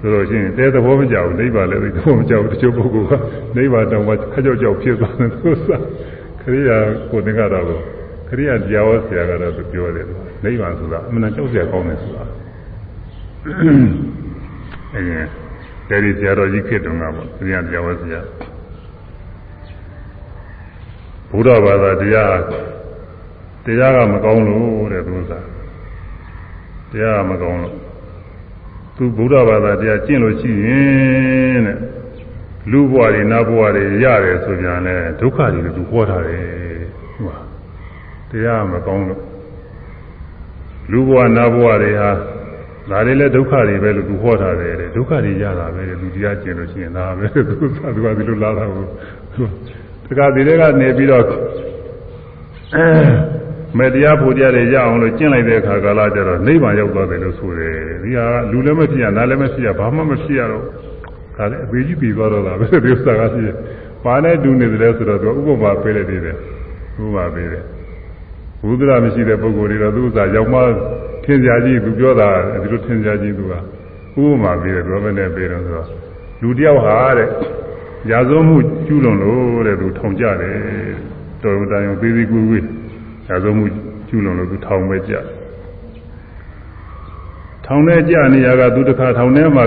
[0.00, 3.12] ဆိုလို့ရှိရင်တဲသဘောမကြောက်နိဗ္ဗာန်လည်းသဘောမကြောက်တချို့ပုဂ္ဂိုလ်က
[3.56, 5.84] နိဗ္ဗာန်တောင်မှခကြောက်ကြောက်ဖြစ်သွားတယ်သူစားခ
[6.48, 6.78] ရိယာ
[7.10, 7.64] ကိုသင်္ကတော်
[8.28, 10.06] ခရိယာတရားဝဆရာကတော့သူပြောတယ်
[10.44, 12.22] နိဗ္ဗာန်ဆိုတာအမှန်ကြောက်စရာကောင်းတယ်ဆိုတာ
[14.94, 15.02] အဲ
[15.90, 18.20] အဲဒီဆရာတော်ကြီးခေတ္တကပေါ့ခရိယာတရားဝဆရာ
[21.30, 22.40] ဘုရားဘာသာတရား
[23.64, 25.46] တရားကမကောင်းလို့တဲ့သူစား
[26.90, 27.76] တရားကမကောင်းလို့
[28.96, 31.97] သူဘုရားဘာသာတရားကျင့်လို့ရှိရင်တဲ့
[32.70, 36.46] လူဘဝတွေနတ်ဘဝတွေရတယ်ဆိုပြန်လဲဒုက္ခတွေသူဟောထားတယ်
[37.14, 37.38] ဟုတ်ပါ
[38.30, 39.22] တရားမကောင်းလို့
[40.92, 42.10] လူဘဝနတ်ဘဝတွေဟာ
[42.90, 48.84] ဒါတွေလည်းဒုက္ခတွေပဲလို့သူဟောထားတယ်တဲ့ဒုက္ခတွေရတာပဲတဲ့လူတရားကျင့်လို့ရှိရင်ဒါပဲသူကသူကဒီလိုလာတာကို
[50.06, 51.24] တခါဒီတွေကနေပြီးတော့
[52.74, 52.86] အဲ
[53.78, 60.64] မေတရားဖို့တရားတွေရအောင်လို့ကျင့်လိုက်တဲ့အခါကာလကျတော့နိဗ္ဗာန်ရောက်သွားတယ်လို့ဆိုတယ်ဒီဟာလူလည်းမဖြစ်ရနားလည်းမဖြစ်ရဘာမှမဖြစ်ရတော့
[61.38, 63.56] ဒါလည်းအပေကြီးပြီးသွားတော့တာပဲဒီဥစ္စာကရှိတယ်။
[64.04, 66.36] ဘာနဲ့တူနေတယ်ဆိုတော့သူဥပမာပေးလိုက်သေးတယ်။
[67.02, 67.64] ဥပမာပေးတယ်။
[68.60, 70.60] ဘုဒ္ဓရာမရှိတဲ့ပုဂ္ဂိုလ်တွေတော့သူဥစ္စာရောက်မှ
[71.24, 72.28] ထင်ကြကြီးသူပြောတာ
[72.62, 73.54] ဒီလိုထင်ကြကြီးသူက
[74.22, 75.88] ဥပမာပြီးတယ်ပြောမနဲ့ပြီးတော့ဆိုတော့
[76.42, 77.28] လူတယောက်ဟာတဲ့
[78.10, 80.56] ရာဇဝမှုကျူးလွန်လို့တဲ့သူထောင်ကြတယ်
[81.42, 82.64] တော်တော်တန်ရုံသေးသေးကွေးကွေး
[83.28, 83.64] ရာဇဝမှု
[84.08, 85.14] ကျူးလွန်လို့သူထောင်ပဲကြ
[87.66, 89.64] ထောင်ထဲကြနေရကသူတစ်ခါထောင်ထဲမှာ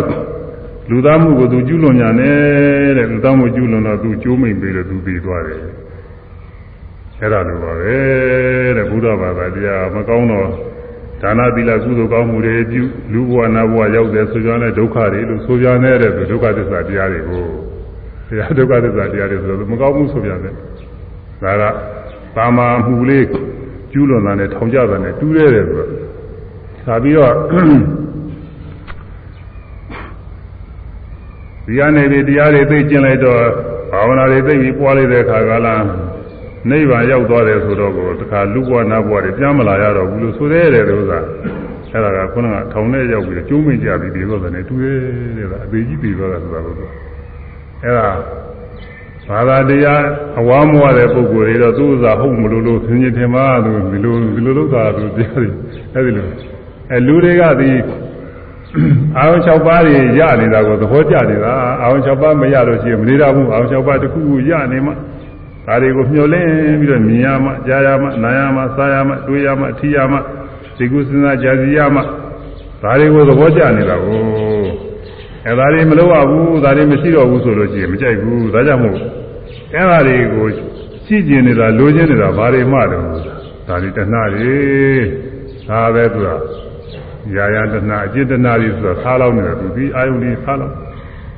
[0.89, 5.61] လူသားမှုကိုသူကျူးလွန်ညာနဲ့တဲ့လူသားမှုကျူးလွန်တော့သူကျိုးမိန်ပြီးတော့သူပြီးသွားတယ်
[7.19, 7.95] အဲ့ဒါလိုပါပဲ
[8.77, 10.47] တဲ့ဘုရားဘာသာတရားမကောင်းတော့
[11.21, 15.95] ဒါနသီလကုသိုလ်ကောင်းမှုတွေပြုလူဘဝနာဘဝရောက်တယ်ဆိုကြတဲ့ဒုက္ခတွေလို့ဆိုကြတဲ့
[16.32, 17.43] ဒုက္ခသစ္စာတရားတွေကို
[18.29, 20.53] တရားဒုက္ခသစ္စာတရားတွေဆိုတော့မကောင်းဘူးဆိုပြန်တယ်
[21.43, 21.63] ဒါက
[22.36, 23.25] သာမာမှုလေး
[23.91, 25.89] ကျူးလွန်တာနဲ့ထောင်ကြတာနဲ့တူးရဲတယ်ဆိုတော့
[26.88, 27.34] သာပြီးတော့
[31.66, 33.41] ဒီကနေဒီတရားတွေသိကျင့်လိုက်တော့
[33.91, 35.76] ဘာဝနာတွေသိပြီးပွားလိုက်တဲ့အခါကလာ
[36.70, 41.20] နိဗ္ဗာန်ရောက်သွားတယ်ဆိုတော့ကိုတခါလူဘဝနာဘဝတွေပြန်မလာရတော့ဘူးလို့ဆိုရဲတယ်လို့သာ
[41.91, 44.93] အဲ့ဒါကခုနကထောင်ထဲရောက်ပြီးကျိုးမိကြပြီးပြီးတော့တယ်တူရဲ
[45.38, 46.78] တဲ့ကအသေးကြီးပြီးတော့တာဆိုတာလို့
[47.84, 48.09] အဲ့ဒါ
[49.28, 50.03] ဘာသာတရား
[50.39, 55.47] အဝါမဝတဲ့ပုဂ္ဂိုလ်တွေတော့သူ့ဥစ္စာဟုတ်မလို့လို့ဆင်ញင်ထင်မှားလို့ဒီလိုဒီလိုလုပ်တာသူတရားတွေ
[55.93, 56.26] အဲ့ဒီလို
[56.91, 57.70] အဲလူတွေကဒီ
[59.17, 64.91] အာရုံ6ပါးတွေရနေတာကိုသဘောကျနေတာအာရုံ6ပါးမရလို့ရှိရင်မနေတော့ဘူးအာရုံ6ပါးတစ်ခုခုရနေမှ
[65.65, 66.49] ဒါတွေကိုမျှော်လင့်
[66.80, 70.17] ပြီးတော့မြင်ရမှကြားရမှနားရမှစားရမှတွေးရမှထီးရမှ
[70.78, 72.01] ဒီကုစဉ်းစားကြစီရမှ
[72.82, 74.19] ဒါတွေကိုသဘောကျနေတာကို
[75.45, 78.97] အဲဒါတွေမလုပ်ရဘူးဒါတွေမရှိတော့ဘူးဆိုလို့ရှိရင်မကြိုက်ဘူးဒါကြောင့်မို့
[79.74, 80.47] အဲဒါတွေကို
[81.05, 83.03] ရှိကျင်နေတာလိုချင်နေတာဘာတွေမှတော့
[83.67, 84.53] ဒါတွေတဏှာတွေ
[85.67, 86.28] ဒါပဲသူက
[87.36, 90.76] ရာယတဏှာအจิตတဏှာတွေဆိုတာဆားလောင်းနေတာသူဒီအာယုန်တွေဆားလောင်း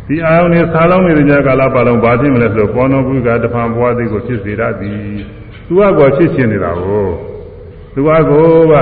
[0.08, 5.00] ဒီအာယုန်တွေဆားလောင်းနေတဲ့ကာလပတ်လုံးဘာဖြစ်မလဲဆိုတော့ပေါ်တော်ဘုရားတဖန်ဘွားသိကိုဖြစ်စေရသည်
[5.68, 7.08] သူကကောဖြစ်ရှင်နေတာကို
[7.94, 8.74] သူကကိုက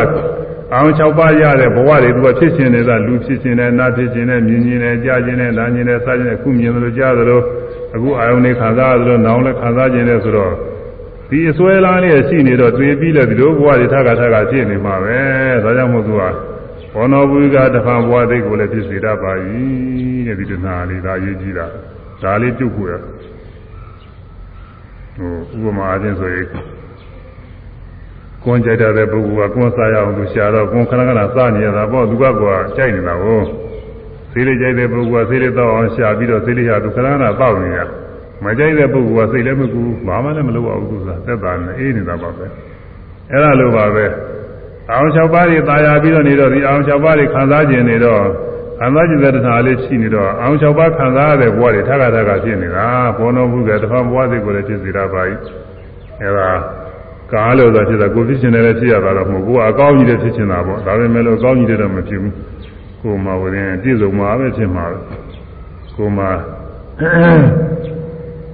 [0.74, 7.44] အောင်၆ပါးရတဲ့ဘဝတွေသူကဖြစ်ရှင်နေတာလူဖြစ်ရှင်တယ်နာဖြစ်ရှင်တယ်မြင်ရှင်တယ်ကြားရှင်တယ်နားရှင်တယ်စားရှင်တယ်အခုမြင်တယ်လို့ကြားတယ်လို့
[7.96, 10.54] အခုအာယုန်တွေခံစားရတယ်လို့နောင်လည်းခံစားခြင်းတယ်ဆိုတော့
[11.30, 15.20] ဒီအစွဲလားလေးရှိနေတော့တွေ့ပြီးလဲဒီလိုဘဝတွေထပ်ခါထပ်ခါဖြစ်နေမှာပဲ
[15.64, 16.22] ဒါကြောင့်မို့သူက
[16.94, 19.32] ဘောနောဘုရားတဖန်ဘဝသိကိုလည်းဖြစ်စေတတ်ပါ၏
[20.28, 21.66] တဲ့ဒီတနာလေးဒါရေးကြည့်တာ
[22.22, 22.94] ဒါလေးပြုတ်ကိုရ
[25.18, 26.48] ဟိုဥပမာအချင်းဆိုရင်
[28.44, 33.42] ကွန်ကြိုက်တဲ့ပုဂ္ဂိုလ်ကကွန်စားရအောင်သူရှာတော့ကွန်ခဏခဏစားနေရတာပေါ့သူကကွာကြိုက်နေတာကို
[34.32, 37.80] ဆေးလေးကြိုက်တဲ့ပုဂ္ဂိုလ်ကဆေးလေးတောက်အောင်ရှာပြီးတော့ဆေးလေးဟာသူခဏခဏတောက်နေရ
[38.44, 42.46] မကြိုက်တဲ့ပုဂ္ဂိုလ်ကစိတ်လည်းမကူဘာမှလည်းမလုပ်အောင်သူကသက်သာနေအေးနေတာပါပဲ
[43.32, 44.06] အဲ့ဒါလိုပါပဲ
[44.91, 48.23] အောင်၆ပါးတွေตายာပြီးတော့နေတော့ဒီအောင်၆ပါးတွေခံစားကျင်နေတော့
[48.79, 52.87] ခံစားကျင်တဲ့တရားလေးရှိနေတော့အောင်၆ပါးခံစားရတဲ့ဘဝတွေထပ်ခါထပ်ခါဖြစ်နေတာ
[53.19, 55.35] ဘောနောဘုရားတဖန်ဘဝတွေကိုလည်းဖြစ်စေတာပါ යි
[56.21, 56.51] အဲ့ဒါ
[57.33, 62.35] ကားလို့ဆိုဖြစ်တာကိုဖြစ်ရှင်တယ်လည်းဖြစ်ရတာတော့မဟုတ်ဘူးအကောင်းကြီးတဲ့ဖြစ်ချင်တာပေါ့ဒါပေမဲ့လို့အကောင်းကြီးတဲ့တော့မဖြစ်ဘူး
[63.03, 63.53] ကိုမှဝင်
[63.83, 64.85] ပြည့်စုံမှာပဲဖြစ်မှာ
[65.97, 66.25] ကိုမှ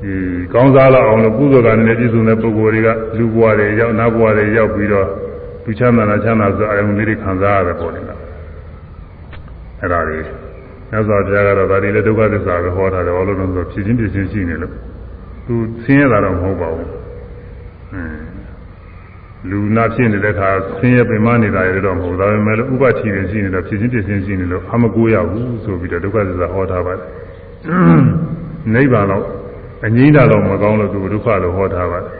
[0.02, 0.14] ဒီ
[0.52, 5.08] ကောင်းစားလောက်အောင်လို့ကုသိုလ်ကလည်းပြည့်စုံတဲ့ပုဂ္ဂိုလ်တွေကလူဘဝတွေရောက်နတ်ဘဝတွေရောက်ပြီးတော့
[5.67, 8.19] သူချမ်းသာလားချမ်းသာဆိုအယုံလေးတွေခံစားရတယ်ပေါ့လေလား
[9.79, 10.19] အဲ့ဒါတွေ
[10.91, 14.73] မြတ်စွာဘုရားကတော့ဒါတွေလည်းဒုက္ခသစ္စာပဲဟောထားတယ်ဘာလို့လဲဆိုတော့ဖြစ်ချင်းဖြစ်ချင်းရှိနေလို့
[15.45, 16.89] သူဆင်းရဲတာတော့မဟုတ်ပါဘူး
[17.93, 18.27] အင်း
[19.49, 27.07] လူနာဖြစ်နေတဲ့အခါဆင်းရဲပင်မနေတာရတော့မဟုတ်ဒါပေမဲ့ဥပ္ပတိတွေရှိနေတော့ဖြစ်ချင်းဖြစ်ချင်းရှိနေလို့အမကိုရဘူးဆိုပြီးတော့ဒုက္ခသစ္စာဟောထားပါတယ်
[28.73, 29.23] နိဗ္ဗာန်တော့
[29.85, 32.11] အငြိမ့်တာတော့မကောင်းလို့သူဒုက္ခလို့ဟောထားပါတယ်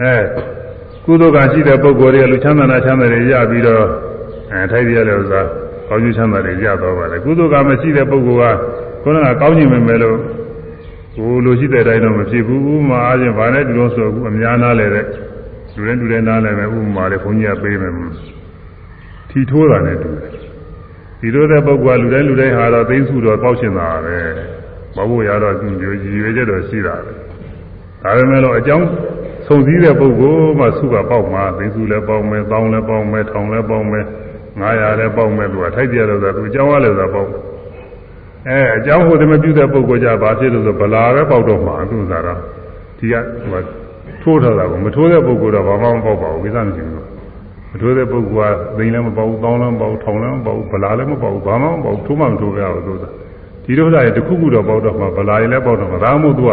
[0.00, 0.16] အဲ
[1.04, 3.84] ကုသိုလ်ကရှိတဲ့ပုဂ္ဂိုလ်တွေကလူချမ်းသာနာချမ်းသာတွေရပြီးတော့
[4.52, 5.40] အဲထိုက်ရတဲ့ဥစ္စာ
[5.88, 8.56] ကောင်းကျိုးချမ်းသာတွေရတော့ပါတယ်ကုသိုလ်ကမရှိတဲ့ပုဂ္ဂိုလ်က
[9.02, 10.18] ခုနကကောင်းကျင်မယ်မယ်လို့
[11.16, 15.06] ကိုလိုရှိတဲ့အတိုင်းတော့မဖြစ်ဘူးဥမာအားဖြင့်ဗာနဲ့တူလို့ဆိုအခုအများနာလဲတဲ့
[15.74, 17.92] လူတိုင်းတူတိုင်းနားလဲမယ်ဥမာလေဘုန်းကြီးကပေးမယ်
[19.30, 20.30] ထီထိုးတာနဲ့တူတယ်
[21.20, 24.16] ဒီလိုတဲ့ပုဂ္ဂိုလ်ကလူတိုင်းလူတိုင်းဟာတော့သိစုတော့ကောက်ချင်တာပဲ
[24.96, 27.12] မဟုတ်ရတော့သူမျိုးကြီးရွေချက်တော့ရှိတာပဲ
[28.02, 28.86] ဒါပေမဲ့လို့အကြောင်း
[29.46, 34.04] ဆုံစည်းတဲ့ပုဂ္ဂိုလ်မှစုကပေါက်မှာသိစုလည်းပေါက်မယ်တောင်းလည်းပေါက်မယ်ထောင်လည်းပေါက်မယ်
[34.60, 37.28] 900လည်းပေါက်မယ်သူကထိုက်ပြရတော့သူအကြောင်းရလည်းသာပေါက်
[38.48, 42.38] အဲအကြောင်းဟိုတည်းမပြုတဲ့ပုဂ္ဂိုလ်ကြဘာဖြစ်လို့ဆိုဗလာပဲပေါက်တော့မှာသူစားတော့
[42.98, 43.14] ဒီက
[43.50, 43.62] ဟို
[44.22, 47.04] ထိုးထားတာကိုမထိုးတဲ့ပုဂ္ဂိုလ်တော့ဘာမှမပေါက်ပါဘူးကိစ္စမရှိဘူး
[47.70, 53.12] မထိုးတဲ့ပုဂ္ဂိုလ်ကသိလည်းမပေါက်တောင်းလည်းမပေါက်ထောင်လည်းမပေါက်ဗလာလည်းမပေါက်ဘာမှမပေါက်ထိုးမှမထိုးရဘူးသူစား
[53.64, 56.52] ဒီလိုသားရတခုခုတော့ပေါက်တော့မှာဗလာရင်လည်းပေါက်တော့မှာဒါမှမဟုတ်သူက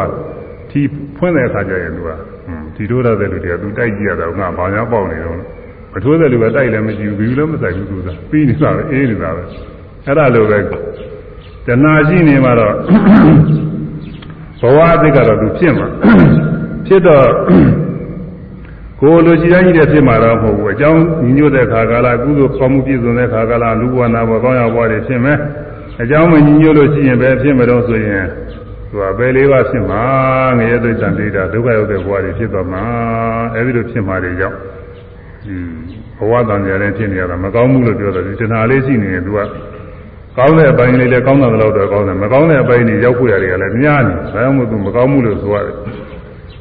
[0.69, 0.81] ထီ
[1.17, 2.09] ဖွင့်တဲ့အခါကျရင်သူက
[2.79, 5.37] ဒီထိုးရတဲ့လူတွေကသူတိုက်ကြည့်ရတာငါဘာညာပေါက်နေတော့
[5.93, 9.43] မထိုးတဲ့လူကတိုက်လည်းမကြည့်ဘူးဘီလည်းမဆိုင်ဘူးသူကပြီးနေတာပဲအေးနေတာပဲ
[10.05, 10.59] အဲ့ဒါလိုပဲ
[11.67, 12.73] တဏှာရှိနေမှာတော့
[14.61, 15.87] ဘဝအသိကတော့သူဖြစ်မှာ
[16.87, 17.27] ဖြစ်တော့
[19.01, 25.37] ကိုယ်လိုချင်တိုင်းကြီးတဲ့ဖြစ်မှာတော့မဟုတ်ဘူးအကြောင်းညီညွတ်တဲ့ခါကာလကုသိုလ်ကောင်းမှုပြည့်စုံတဲ့ခါကာလလူဘဝနာဘဝကောင်းရဘဝတွေဖြစ်မယ်
[26.01, 28.25] အကြောင်းမညီညွတ်လို့ရှိရင်ပဲဖြစ်မတော့ဆိုရင်
[28.89, 30.03] သူကပဲလေးပါဖြစ်မှာ
[30.57, 32.83] ငရဲသိတ္တန်ဒိဋ္ဌဒုက္ခရောက်တဲ့ဘဝတွေဖြစ်သွားမှာ
[33.55, 34.57] အဲဒီလိုဖြစ်မှာတွေကြောင့်
[35.45, 35.55] ဒီ
[36.17, 39.39] ဘဝတန်ကြတဲ့ဖြစ်နေရတာမကောင်းဘူးလို့ပြောတယ်ဒီတဏှာလေးရှိနေရင်သူက
[40.37, 45.75] ကောင်းတဲ့အပိုင်းလေးလည်းကောင်းတာတော့တော့ကောင်းတယ်မကောင်းတဲ့အပိုင်းတွေရောက်ဖို့ရတယ်လည်းများနေဒါကြောင့်မို့သူမကောင်းဘူးလို့ဆိုရတယ်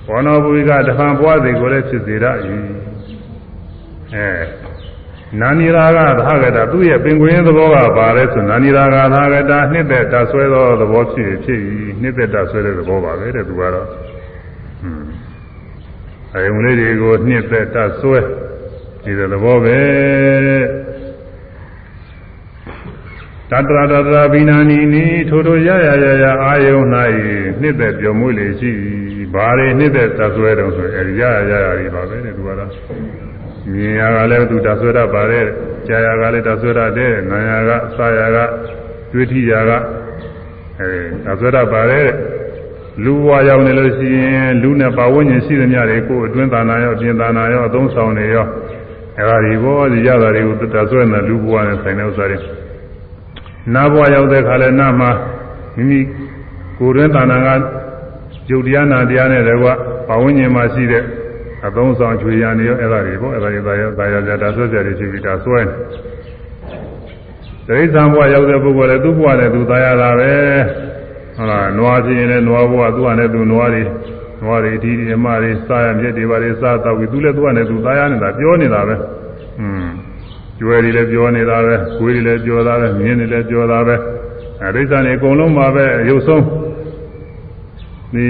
[0.06, 2.26] ဘောနောဘူကတဖန်ဘဝစိတ်ကိုလည်းဖြစ်စေရ၏
[4.14, 4.67] အဲ
[5.40, 11.60] နာနိရာဂသာဂတသူ့ရဲ့ပင်ကွင်းသဘောကပါလဲဆိုနာနိရာဂသာဂတနှစ်သက်တဆွဲသောသဘောဖြစ်ဖြစ်၏
[12.00, 14.08] နှစ်သက်တဆွဲတဲ့သဘောပါပဲတဲ့သူကတော့ဟွန်း
[16.34, 18.18] အယုံလေးတွေကိုနှစ်သက်တဆွဲ
[19.04, 19.78] ဒီသဘောပဲ
[23.50, 26.80] တတရတတရဘိနာနီနီထိုထိုရရရရအာယုံ၌
[27.60, 28.72] နှစ်သက်ပြောမွေးလေရှိ
[29.34, 32.70] ဘာတွေနှစ်သက်တဆွဲတော့ဆိုအဲဒီရရရရတွေပါပဲတဲ့သူကတော့
[33.72, 35.46] မြင်ရကလည်းသူတဆွဲတတ်ပါတယ်
[35.86, 38.38] ကြာရကလည်းတဆွဲတတ်တယ်နာရကစာရက
[39.12, 39.70] တွေးထီရက
[40.80, 40.90] အဲ
[41.26, 42.08] တဆွဲတတ်ပါတယ်
[43.04, 48.46] လူဘဝရောက်နေလို့ရှိရင်လူနဲ့ပါဝိညာဉ်ရှိသမျှတွေကိုအတွင်းသာနာရောပြင်သာနာရောအသုံးဆောင်နေရော
[49.18, 52.38] အဲဒါဒီဘောဒီရတာတွေကိုတဆွဲနေလူဘဝနဲ့ဆိုင်တဲ့ဥစ္စာတွေ
[53.74, 55.10] နာဘဝရောက်တဲ့ခါလဲနာမှာ
[55.76, 56.00] မိမိ
[56.78, 57.48] ကိုယ်တွင်းသာနာက
[58.50, 59.66] ယုတ်တရားနာတရားနဲ့တကွ
[60.08, 61.02] ပါဝိညာဉ်မှာရှိတဲ့
[61.66, 65.60] အသုံးဆောင်ချွေရနေရောအဲ့ဒါတွေပေါ့အဲ့ဒါတွေသာရသာရကြတာဆွဲကြတယ်ရှိပြီးဒါဆွဲ
[67.66, 70.32] တိရစ္ဆာန်ဘဝရောက်တဲ့ပုဂ္ဂိုလ်လည်းသူ့ဘဝနဲ့သူသာရတာပဲ
[71.36, 73.82] ဟုတ်လားနွားဖြစ်ရင်လည်းနွားဘဝသူ့ဟာနဲ့သူနွားတွေ
[74.42, 78.94] နွားတွေဒီဒီအမတွေစားရမြက်တွေပါတွေစားတော့ပြီးသူလည်းသူ့ဟာနဲ့သူသာရနေတာပြောနေတာပဲ
[79.60, 79.86] อืม
[80.58, 83.94] ကျွဲတွေလည်းပြောနေတာပဲခွေးတွေလည်းပြောတာပဲမြင်းတွေလည်းပြောတာပဲ
[84.62, 86.42] အဲဒိဋ္ဌာန်တွေအကုန်လုံးပါပဲရုပ်ဆုံး
[88.14, 88.26] ဒီ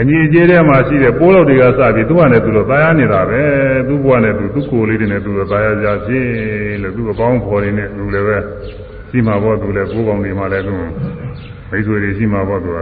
[0.00, 3.42] အညီအကျေးထဲမှာရှိတဲ့ပိုးလောက်တွေကစပြီးသူ့ဟာနဲ့သူတော့သာယာနေတာပဲ
[3.88, 6.26] သူ့ဘဝနဲ့သူသူ့ကိုယ်လေးတွေနဲ့သူတော့သာယာကြဖြစ်
[6.82, 8.38] လို့သူ့အပေါင်းဖော်တွေနဲ့သူလည်းပဲ
[9.10, 10.72] ရှိမှာပေါ့သူလည်းကိုးပေါင်းနေမှာလည်းသူ
[11.70, 12.78] မိတ်ဆွေတွေရှိမှာပေါ့သူက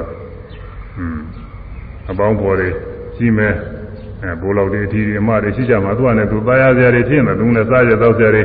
[0.99, 1.19] อืม
[2.11, 2.69] အပေါင်းဖော်တွေ
[3.17, 3.55] ရှိမယ်
[4.23, 8.43] အဲဘိုးလောက်တွေအထီးတွေအမတွေရှိကြမှာသူကလည်းသူသာယာစရာတွေဖြစ်နေသူလည်းစားရတော့စရာတွေ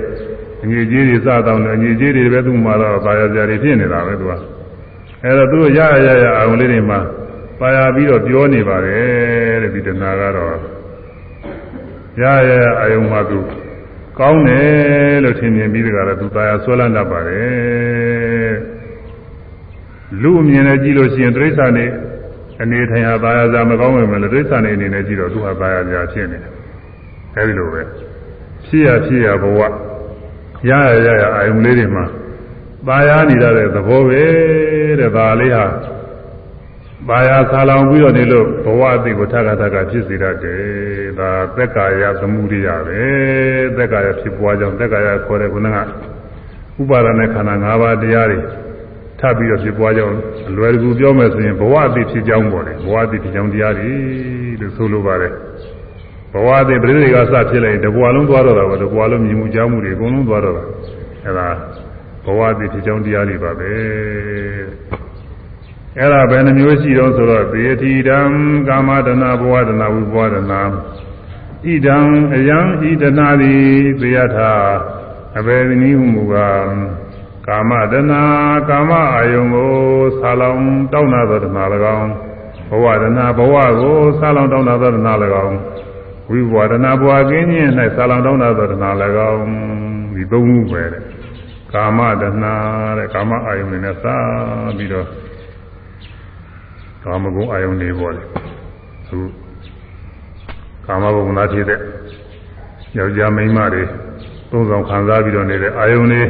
[0.63, 4.33] အငြိကြီးတွေစားတော့တယ်အငြိကြီးတွေပဲသူ့မှာတော့သာယာစရာတွေဖြစ်နေတာပဲသူက
[5.23, 6.99] အဲတော့သူရရရရအောင်လေးတွေမှာ
[7.59, 10.57] ပါရပြီးတော့ပြောနေပါတယ်တဲ့ဒီတဏှာကတော့
[12.21, 13.39] ရရရအယုံမှာသူ
[14.19, 18.53] ကောင်းတယ်လို့ထင်မြင်ပြီးတကယ်တော့သူသာယာဆွဲလန်းတတ်ပါတယ်
[20.21, 21.85] လူအမြင်နဲ့ကြည့်လို့ရှိရင်တိရစ္ဆာန်တွေ
[22.61, 26.51] အနေထိုင်ဟာသာယာစားမကောင်းဝင်မလို့တိရစ္ဆာန်တွေအနေနဲ့ကြည့်တော့သူဟာသာယာကြာဖြစ်နေတယ်
[27.35, 27.81] အဲဒီလိုပဲ
[28.65, 29.59] ဖြစ်ရဖြစ်ရဘဝ
[30.69, 30.71] ရရ
[31.05, 32.05] ရရအယုံလေးတွေမှာ
[32.87, 34.23] သာယာနေရတဲ့သဘောပဲ
[34.99, 35.65] တဲ့ဒါလေးဟာ
[37.07, 40.61] ပါရဆာလောင်ပြီးတော့နေလို့ဘဝအသိကိုထပ်ထပ်ကဖြစ်စေတတ်တယ်။
[41.19, 43.01] ဒါသက်ကာယသမှုရိယပဲ။
[43.77, 45.77] သက်ကာယဖြစ်ပွားကြောင်းသက်ကာယခေါ်တဲ့ခုနက
[46.81, 48.39] ဥပါဒณะခန္ဓာ၅ပါးတရားတွေ
[49.19, 50.15] ထပ်ပြီးတော့ဖြစ်ပွားကြောင်း
[50.49, 53.91] အလွယ်တကူပြောမယ်ဆိုရင်ဘဝအသိဖြစ်ကြောင်းပေါ်တယ်။ဘဝအသိဖြစ်ကြောင်းတရားတွေ
[54.61, 55.33] လို့ဆိုလိုပါတယ်။
[56.33, 60.63] ဘဝအသိပြိဋိကစဖြစ်လိုက်တဘဝလုံးသွားတော့တာပဲတဘဝလုံးမြင်မှုကြားမှုတွေအကုန်လုံးသွားတော့တာ။
[61.25, 61.47] အဲဒါ
[62.25, 63.71] ဘဝအသိဖြစ်ကြောင်းတရားတွေပါပဲ။
[66.01, 68.19] အဲ့ဒါဘယ်နှမျိုးရှိတော့ဆိုတော့သေတိတံ
[68.67, 70.61] ကာမတနာဘဝတနာဝိဘဝတနာ
[71.63, 71.97] ဣဒံ
[72.35, 73.55] အယံဣဒနာတိ
[74.01, 74.53] သေယထာ
[75.37, 76.69] အဘယ်နည်းဟုမူကား
[77.47, 78.21] ကာမတနာ
[78.69, 79.73] ကာမအာယုံကို
[80.19, 81.63] ဆာလောင်တောင်းနာသောတနာ၎
[81.97, 82.11] င်း
[82.69, 85.13] ဘဝတနာဘဝကိုဆာလောင်တောင်းနာသောတနာ၎
[85.45, 85.57] င်း
[86.29, 88.89] ဝိဘဝတနာဘဝကင်းခြင်း၌ဆာလောင်တောင်းနာသောတနာ၎
[89.31, 89.43] င်း
[90.15, 91.03] ဒီသုံးခုပဲတဲ့
[91.73, 92.53] ကာမတနာ
[92.97, 94.05] တဲ့ကာမအာယုံနဲ့စ
[94.77, 95.07] ပြီးတော့
[97.03, 98.25] ကာမဂုဏ်အာယုန်တွေပေါ်တယ်
[99.07, 99.17] သူ
[100.85, 101.79] ကာမဂုဏ်နာဖြစ်တဲ့
[102.97, 103.83] ယောက်ျားမိန်းမတွေ
[104.51, 106.23] သုံးဆောင်ခံစားပြီးတော့နေတဲ့အာယုန်တွေ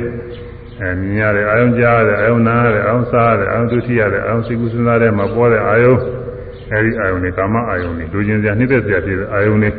[0.80, 6.00] အဲမြင်ရတဲ့အာယုန်ကြားရတဲ့အာယုန်နားရတဲ့အာယုန်စားရတဲ့အာယုန်ဒုတိယတဲ့အာယုန်စိတ်ကူးစဉ်းစားတဲ့မှာပေါ်တဲ့အာယုန်
[6.72, 9.72] အဲဒီအာယုန်တွေကာမအာယုန်တွေလူချင်းစရာနှိမ့်သက်စရာဖြစ်တဲ့အာယုန်တွေ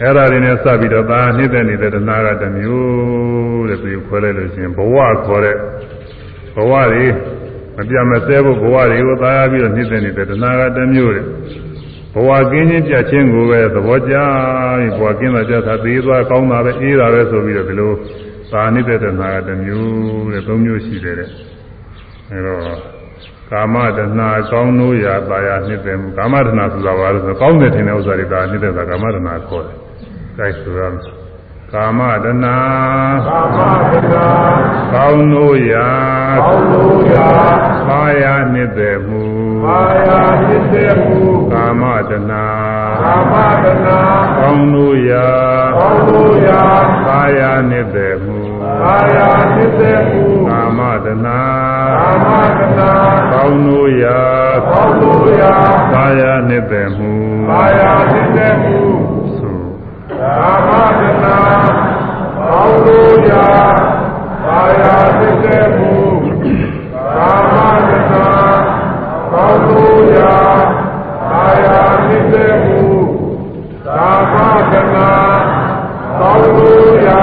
[0.00, 5.56] အဲ့ဒါတွေနဲ့စပြီးတော့ဒါနှိမ့်သက်နေတဲ့တဏှာကတစ်မျိုးတဲ့ပြီးခွဲလိုက်လို့ရှိရင်ဘဝခေါ်တဲ့
[6.54, 7.06] ဘဝတွေ
[7.78, 11.24] မပြမစဲဖို့ဘဝတွေကိုသာယာပြီးတော့နှိမ့်သက်နေတဲ့တဏှာကတစ်မျိုးတဲ့
[12.14, 14.14] ဘဝကင်းခြင်းပြတ်ခြင်းကိုပဲသဘောကျ
[14.78, 17.92] ပြီးဘဝကင်းတာကြတာသေးသွားကောင်းတာပဲအေးတာပဲဆိုပြီးတော့ဒီလို
[18.52, 21.30] သာနှိမ့်သက်တဲ့တဏှာကတစ်မျိုးတဲ့သုံးမျိုးရှိတယ်တဲ့
[22.30, 22.62] အဲတော့
[23.50, 29.76] ကာမတဏှာကောင်းလို့ရပါရနှိမ့်သက်မှုကာမတဏှာဆိုတာဘာလို့ဆိုကောင်းတယ်ထင်တဲ့ဥစ္စာတွေဒါနှိမ့်သက်တာကာမတဏှာခေါ်တယ်။
[30.38, 31.17] ဒါဆိုရမယ်
[31.74, 32.46] ကာမတဏ
[33.26, 33.58] ကာမ
[33.92, 34.14] တဏ
[34.92, 35.90] ကောင်းလို့ရာ
[36.46, 37.28] ကောင်းလို့ရာ
[37.88, 39.22] မာယာနှစ်သက်မှု
[39.64, 41.20] မာယာနှစ်သက်မှု
[41.52, 42.32] ကာမတဏ
[43.02, 44.00] ကာမတနာ
[44.38, 45.28] ကောင်းလို့ရာ
[45.78, 46.62] ကောင်းလို့ရာ
[47.06, 48.38] သာယာနှစ်သက်မှု
[48.82, 49.18] ကာယ
[49.56, 51.40] နိစေမှုကာမတနာ
[52.00, 52.26] ကာမ
[52.58, 52.90] တနာ
[53.32, 54.20] ကောင်းလို့ရာ
[54.70, 55.54] ကောင်းလို့ရာ
[55.94, 57.12] သာယာနှစ်သက်မှု
[57.50, 57.80] ကာယ
[58.12, 58.97] နိစေမှုသု
[60.20, 61.36] ကာမတနာ
[62.36, 63.46] ကောင်းလို့ရာ
[64.44, 64.84] ကာယ
[65.18, 65.92] နိစေမှု
[67.16, 67.56] ကာမ
[67.88, 68.26] တနာ
[69.32, 70.34] ကောင်းလို့ရာ
[71.30, 71.66] ကာယ
[72.06, 72.80] နိစေမှု
[73.86, 74.34] ကာမ
[74.72, 75.08] တနာ
[76.20, 77.22] ကောင်းလို့ရာ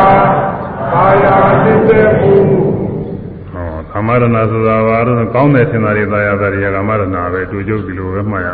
[0.94, 1.26] ကာယ
[1.64, 2.34] နိစေမှု
[3.52, 8.50] ဟောကာမရဏဆိုတာဘာလို့ကောင်းတယ်ထင်တာတွေသာယာတာတွေကကာမရဏပဲတူကျုပ်ဒီလိုပဲမှတ်ရ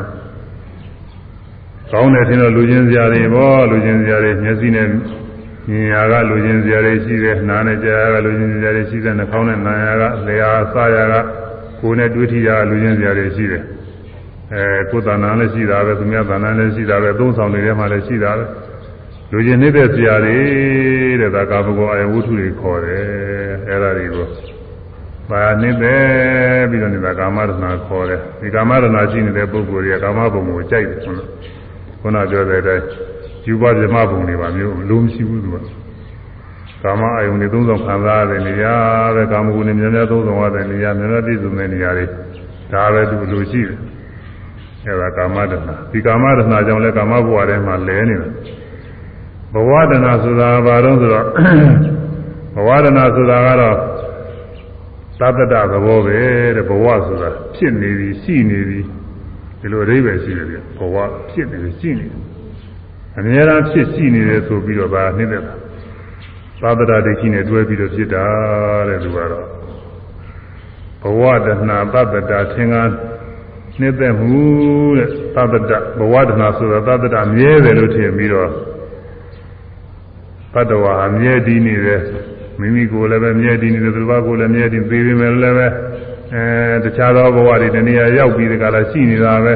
[1.92, 4.88] ကောင်းတယ်ထင်တော့လူချင်းစရာတွေပေါ့လူချင်းစရာတွေမျက်စိနဲ့
[5.70, 11.16] မြင်ရကလူချင်းစရာတွေရှိတယ်နားနဲ့ကြားရကလူချင်းစရာတွေရှိတယ်နှာခေါင်းနဲ့နားရကလျှာစရက
[11.82, 13.64] ကိုယ်နဲ့တွေ့ထိရကလူချင်းစရာတွေရှိတယ်
[14.54, 18.46] အဲကိုယ်တဏ္ဍာလည်းရှိတာပဲသူများတဏ္ဍာလည်းရှိတာပဲသုံးဆောင်တွေထဲမှာလည်းရှိတာပဲ
[19.32, 20.38] လူချင်းနေတဲ့စရာတွေ
[21.22, 23.06] တဲ့ဒါကာမဂုဏ်အယဝုထုတွေခေါ်တယ်
[23.70, 24.28] အဲဒါတွေကို
[25.30, 26.04] ပါနေတဲ့
[26.70, 27.52] ပြီးတော့နေတာကာမရဏ
[27.88, 31.30] ခေါ်တယ်ဒီကာမရဏရှိနေတဲ့ပုဂ္ဂိုလ်တွေကကာမဘုံကိုကြိုက်တယ်ဆိုတော့
[32.02, 32.86] ခုနပြောတဲ့အတိုင်း
[33.48, 35.58] ယူပါဇမဘုံတွေပါမျိုးလုံးမရှိဘူးသူက
[36.84, 38.76] ကာမအယုန်တွေသုံးဆောင်ခံစားရတဲ့နေရာ
[39.16, 42.06] ပဲကာမဂုဏ်တွေများများသုံးဆောင်ရတဲ့နေရာများများပြည့်စုံတဲ့နေရာတွေ
[42.74, 43.78] ဒါပဲသူလိုရှိတယ်
[44.86, 45.54] အဲဒါကာမရဏ
[45.92, 48.28] ဒီကာမရဏကြောင့်လဲကာမဘဝထဲမှာလဲနေတာ
[49.54, 51.26] ဘဝတဏဆိုတာဘာလို့ဆိုတော့
[52.56, 53.78] ဘဝတဏဆိုတာကတော့
[55.20, 56.20] သတ္တတသဘောပဲ
[56.56, 58.80] တဲ့ဘဝဆိုတာဖြစ်နေပြီရှိနေပြီ
[59.62, 60.96] ဒီလိုအဓိပ္ပာယ်ရှိတယ်ပြဘဝ
[61.30, 62.22] ဖြစ်နေပြီရှိနေတယ်
[63.18, 65.48] အများအားဖြစ်ရှိနေတယ်ဆိုပြီးတော့ဒါနှိမ့်တဲ့သ
[66.70, 68.26] တ္တတဒိဋ္ဌိနဲ့တွဲပြီးတော့ဖြစ်တာ
[68.88, 69.48] တဲ့သူကတော့
[71.02, 71.50] ဘဝတဏ
[71.94, 72.94] သတ္တတသင်္ကန်း
[73.80, 74.44] နှိမ့်တဲ့မှု
[74.98, 78.50] တဲ့သတ္တတဘဝတဏဆိုတာသတ္တတမြဲတယ်လို့ထင်ပြီးတော့
[80.54, 82.02] တတ္တဝါအမြဲတည်နေတယ်
[82.60, 85.68] မိမိကိုယ်လည်းပဲမြဲတည်နေတယ်သူတစ်ပါးကိုယ်လည်းမြဲတည်သေးပေမဲ့လည်းပဲ
[86.34, 89.54] အဲတခြားသောဘဝတွေတနည်းအားရောက်ပြီးဒီကလာရှိနေတာပဲ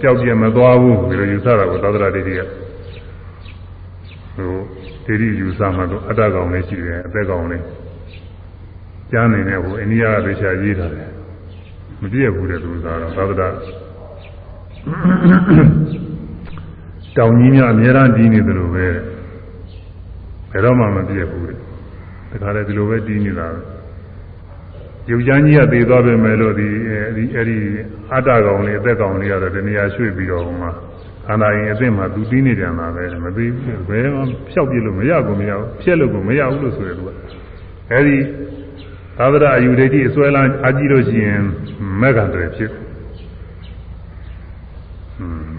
[0.00, 2.40] ကြောက်ပြမသွားဘူးဒီလိုယူဆတာကိုသောတရဒိဋ္ဌိက
[4.36, 4.52] ဟို
[5.06, 7.64] ဒိဋ္ဌိယူဆမှတော့အတ္တကောင်လေးရှိတယ်အသက်ကောင်လေး
[9.10, 11.08] ကျမ်းနေတဲ့ဟိုအိန္ဒိယကသေချာရေးထားတယ်
[12.00, 13.34] မပြည့်ဘူးတဲ့သူစားတော့သောတရ
[17.16, 18.86] တောင်ကြီးများအများအားကြီးနေတယ်လို့ပဲ
[20.50, 21.56] ဘယ်တော့မှမပြည့်ဘူးတဲ့
[22.30, 23.73] တခါလေဒီလိုပဲတီးနေတာပဲ
[25.10, 27.58] ရုပ်ချမ်းကြီးကသေသွားပြီမဲ့လို့ဒီအဲဒီအဲဒီ
[28.12, 30.70] အတ္တကောင်လေးအသက်ကောင်လေးကတော့တဏှာရွှေ့ပြီးတော့ဟိုမှာ
[31.26, 37.10] ခန္ဓာရင်အသက်မှာသူတီးနေကြတာပဲမသေးဘူးဘယ်မှဖြောက်ပြလို့မရဘူးမရဘူးဖြက်လို့ကိုမရဘူးလို့ဆိုရသူက
[37.92, 38.16] အဲဒီ
[39.18, 41.40] သာသနာအယူဒိဋ္ဌိအစွဲလန်းအကြည့်လို့ရှိရင်
[42.00, 42.70] မက္ကံတွေဖြစ်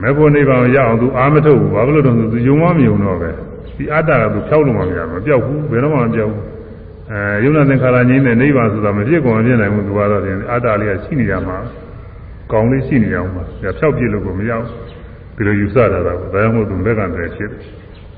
[0.02, 3.30] မေဖို့နိဗ္ဗာန်ရအောင်သူအာမထုတ်ဘူးဘာလို့လဲတော့သူယုံမမြုံတော့ပဲ
[3.78, 6.55] ဒီအတ္တကသူဖြောက်လို့မှမရဘူးမပြောက်ဘူးဘယ်တော့မှမပြောက်ဘူး
[7.12, 11.58] အဲယုံနာသင်္ခါရငြိမ်းတဲ့နိဗ္ဗာန်ဆိုတာမဖြစ်ကုန်မဖြစ်နိုင်ဘူးသူကတော့ဒီအတ္တလေးကရှိနေကြမှာ
[12.52, 14.68] ကောင်းလေးရှိနေအောင်ပါဒါဖြောက်ပြစ်လို့ကိုမရဘူး
[15.36, 17.50] ဒီလိုယူဆတာကဒါကြောင့်မို့သူမက္ကံတွေဖြစ်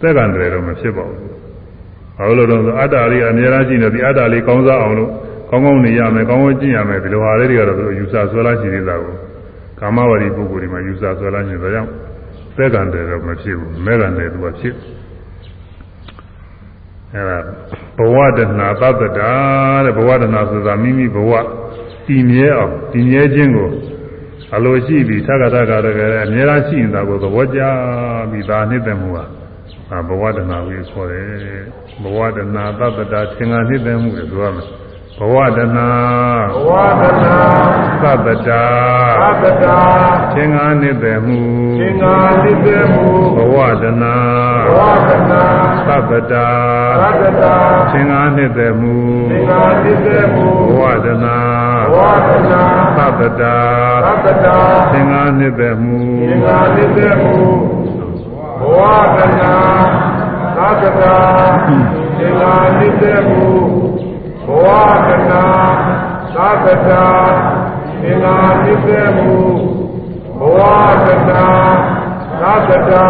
[0.02, 1.20] သက်ကံတွေတော့မဖြစ်ပါဘူး
[2.18, 5.12] ဘာလို့လဲတော့အတ္တလေးအများကြီးရှိနေဒီအတ္တလေးကောင်းစားအောင်လို့
[5.50, 9.14] ကောင်းကောင်းနေရမယ်ကောင်းကောင်းကျင့်ရမယ်ဒီလိုဟာလေးတွေကတော့သူယူဆဆွဲလာရှိနေတာကို
[9.80, 11.90] ကာမဝရီပုဂ္ဂိုလ်တွေမှာယူဆဆွဲလာရှိတယ်ဒါကြောင့်
[12.58, 14.74] သက်ကံတွေတော့မဖြစ်ဘူးမက္ကံတွေသူကဖြစ်
[17.14, 17.38] အဲဒါ
[17.98, 18.42] ဘဝတဏ
[18.82, 19.32] သတ္တတာ
[19.86, 21.32] တဲ့ဘဝတဏဆိုတာမိမိဘဝ
[22.08, 23.70] တည်မြဲအောင်တည်မြဲခြင်းကို
[24.56, 27.62] အလိုရှိပြီးသက္ကတကတကယ်အများအားရှိနေတာကိုသဘောကျ
[28.32, 31.26] ပြီးဒါနှစ်သက်မှုဟာဘဝတဏကိုခေါ်တယ်
[32.04, 34.68] ဘဝတဏသတ္တတာသင်္ဃာနှစ်သက်မှုလို့ပြောရမယ်
[35.20, 35.80] ဘဝတဏ
[36.54, 37.40] ဘဝတနာ
[38.02, 38.64] သတ္တတာ
[39.42, 39.80] သတ္တတာ
[40.34, 41.40] သင်္ဃာနှစ်သက်မှု
[41.80, 43.06] သင်္ဃာတိတေမူ
[43.36, 44.04] ဘဝတဏ
[44.68, 45.44] ဘဝတနာ
[45.88, 46.48] သတ္တတာ
[47.02, 47.56] သတ္တတာ
[47.92, 48.96] သင်္ဃာနှစ်သက်မှု
[49.32, 51.38] သင်္ဃာတိတေမူဘဝတနာ
[51.92, 52.64] ဘဝတနာ
[52.98, 53.58] သတ္တတာ
[54.26, 54.58] သတ္တတာ
[54.92, 55.98] သင်္ဃာနှစ်သက်မှု
[56.30, 57.36] သင်္ဃာတိတေမူ
[58.60, 58.80] ဘဝ
[59.18, 59.54] တနာ
[60.58, 61.16] သတ္တတာ
[62.18, 63.42] သင်္ဃာတိတေမူ
[64.17, 64.17] ဘ
[64.48, 64.66] ဝ
[65.08, 65.46] တနာ
[66.36, 67.06] သတ္တတာ
[68.02, 69.36] သင်္ဃာတိတေမူ
[70.40, 70.60] ဘဝ
[71.06, 71.46] တနာ
[72.42, 73.06] သတ္တတာ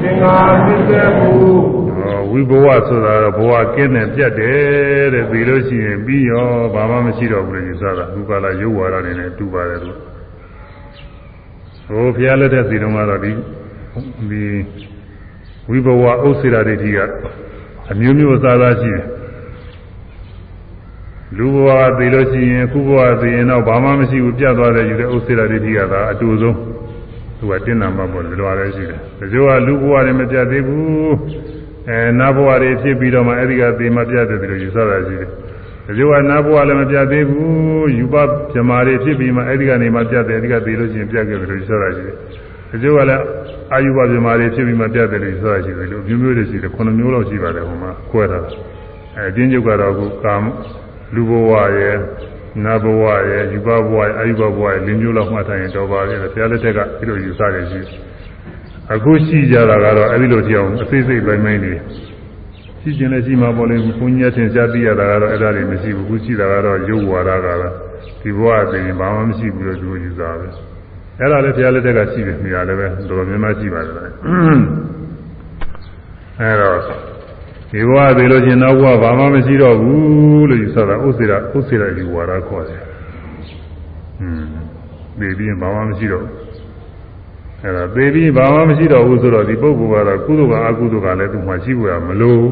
[0.00, 0.34] သင်္ဃာ
[0.64, 1.32] တိတေမူ
[2.30, 9.98] ဝိဘဝဆိုတာတော့ဘဝကင်းတယ်ပြတ်တယ်တဲ့ပြီးလို့ရှိရင်ပြီးရောဘာမှမရှိတော့ဘူးလို့ယူဆတာဘုကာလရုပ်ဝါဒနေနဲ့တူပါတယ်လို့
[11.86, 13.32] ဟိုဘုရားလက်ထက်စီတုန်းကတော့ဒီ
[14.30, 14.44] ဒီ
[15.70, 16.98] ဝိဘဝဥစ္စေရာဒိဋ္ဌိက
[17.90, 19.04] အမျိုးမျိုးအစားအစားရှိတယ်
[21.36, 26.56] လူဘဝသိလို့ရှိရင်ခုဘဝသိရင်တော့ဘာမှမရှိဘူးပြတ်သွားတယ်ယူတဲ့ဥစ္စေရာဒိဋ္ဌိကသာအတူဆုံး
[27.38, 31.14] သူကတင်းနာမှပေါ့ဒီလိုလည်းရှိတယ်တချို့ကလူဘဝတွေမပြတ်သေးဘူး
[31.88, 35.28] အဲနတ်ဘဝတွေဖြစ်ပြီးတော့မှအဲဒီကသေမပြတ်တယ်လို့ယူဆတာရှိတယ်
[35.86, 38.16] တချို့ကနတ်ဘဝလည်းမပြတ်သေးဘူးယူပ
[38.54, 42.16] ဇမာတွေဖြစ်ပြီးမှအဲဒီကနေမှပြတ်တယ်အဲဒီကသေလို့ရှိရင်ပြတ်ခဲ့တယ်လို့ယူဆတာရှိတယ်
[42.70, 43.22] တချို့ကလည်း
[43.72, 48.50] အာယုဘဇမာတွေဖြစ်ပြီးမှပြတ်တယ်လို့ယူဆတာရှိတယ်လို့မျိုးမျိုးတွေရှိတယ်ခုနှစ်မျိုးလောက်ရှိပါတယ်ဟိုမှာခွဲထားတာ
[49.16, 50.44] အဲအတင်းကျုပ်ကတော့အခုကာမ
[51.14, 51.96] လူဘဝရဲ့
[52.64, 57.80] နတ်ဘဝရဲ့ယူပဘဝရဲ့အာယုဘဘဝရဲ့လင်းမျိုးလောက်မှတ်ထားရင်တော်ပါရဲ့ဘုရားလက်ထက်ကဒီလိုယူဆတယ်ရှိ
[58.94, 61.74] အခုရှိကြတာကတော့အဲဒီလိုကြောင်အသေးစိတ်ပိုင်းပိုင်းတွေ
[62.80, 67.74] ရှိကျင်လည်းရှိမှာပေါ့လေဘုန်းကြီးအထင်ရှားသိရတာကတော့အဲ့ဒါတွေမရှိဘူးအခုရှိတာကတော့ရုပ်ဝါဒကလား
[68.22, 70.48] ဒီဘဝသိရင်ဘာမှမရှိဘူးလို့သူယူဆပဲ
[71.20, 73.94] အဲ့ဒါလည်းဘုရားလက်ထက်ကရှိတယ်နေရာလည်းပဲတော်တော်များများရှိပါတယ်
[76.40, 76.78] အဲ့တော့
[77.70, 82.82] ဒီဘဝသိလို့ချင်းနောက်ဘဝဘာမှမရှိတော့ဘူးလို့ယူဆတာဥစ္စေရဥစ္စေရယူဝါဒခေါ်တယ်။
[84.18, 84.48] ဟွန်း
[85.18, 86.32] သိပြီးဘာမှမရှိတော့ဘူး။
[87.62, 92.44] အဲ့ဒါသိပြီးဘာမှမရှိတော့ဘူးဆိုတော့ဒီပုဂ္ဂိုလ်ကတော့ကုသိုလ်ကအကုသိုလ်ကလည်းသူ့မှာရှိဖို့ရမလို့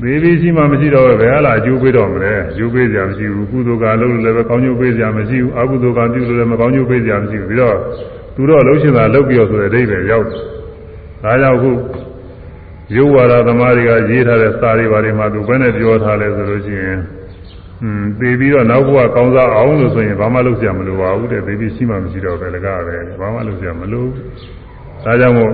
[0.00, 7.76] သိပြီးရှိမှမရှိတော့ဘယ်ဟာလာအကျိုးပေးတော့မလဲအကျိုးပေးကြမရှိဘူးကုသိုလ်ကလုပ်လို့လည်းပဲကောင်းကျိုးပေးကြမရှိဘူးအကုသိုလ်ကပြုလို့လည်းမကောင်းကျိုးပေးကြမရှိဘူးပြီးတော့
[8.34, 10.42] သူတော့လှုပ်ရှင်တာလှုပ်ပြီးတော့ဆိုတဲ့အဓိပ္ပာယ်ရောက်တယ်။
[11.22, 11.70] ဒါကြောင့်ခု
[12.96, 16.98] ရုပ်ဝါဒသမားတွေကရေးထားတဲ့စာတွေဘာတွေမှာသူဘယ်နဲ့ပြောထားလဲဆိုလို့ရှိရင်
[17.82, 24.06] อืมသိပြီးတော့နောက်ဘဝကောင်းစားအောင်လို့ဆိုရင်ဘာမှလုပ်ကြမလိုပါဘူးတဲ့သိပြီးရှိမှမရှိတော့ပဲလကားပဲဘာမှလုပ်ကြမလို
[25.04, 25.52] ဒါကြောင့်မို့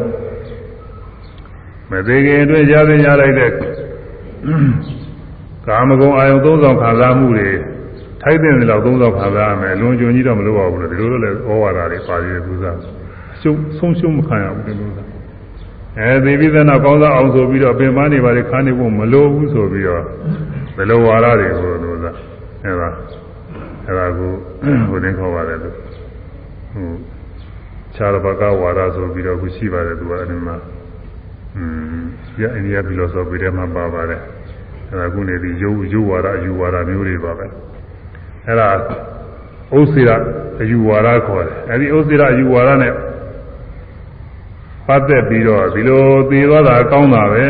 [1.90, 3.50] မသေးခင်အတွင်းရသင်ရလိုက်တဲ့
[5.66, 7.50] ကာမဂုဏ်အာယုံသုံးဆောင်ခံစားမှုတွေ
[8.22, 12.76] ထိုက်တဲ့လောက်သုံးဆောင်ခံစားရမယ်လွန်ကျွံကြီးတော့မလိုပါဘူးလို့ဒီလိုလိုလဲဩဝါဒတွေပါရည်သူစား
[13.40, 15.17] ရှုံဆုံးရှုံးမခံရဘူးဒီလိုစား
[16.00, 20.02] အဲသိပြီးတဲ့နောက်ကောင်းစားအောင်ဆိုပြီးတော့ပင်ပန်းနေပါလေခါနေဖို့မလိုဘူးဆိုပြီးတော့
[20.76, 22.10] ဘယ်လိုဝါဒတွေကိုလို့သာ
[22.64, 22.88] အဲဒါ
[23.86, 24.32] အဲဒါကို
[24.88, 25.70] ဟိုတင်ခေါ်ပါတယ်သူ
[26.72, 26.90] ဟို
[27.94, 30.56] ခြားဘကဝါဒဆိုပြီးတော့ခုရှိပါတယ်သူကအနည်းမှာ
[31.56, 31.64] อื
[32.00, 32.04] ม
[32.40, 34.20] ရအိန္ဒိယဖီလိုဆိုဖီထဲမှာပါပါတယ်
[34.90, 37.46] အဲဒါခုနေဒီယုယုဝါဒအယူဝါဒမျိုးတွေပါပဲ
[38.48, 38.68] အဲဒါ
[39.76, 40.10] ဥစ္စေရ
[40.60, 42.92] အယူဝါဒခေါ်တယ်အဲဒီဥစ္စေရအယူဝါဒနဲ့
[44.88, 47.46] ပတ်သက်ပြီးတော့ဒီလိုသေသွားတာကောင်းတာပဲ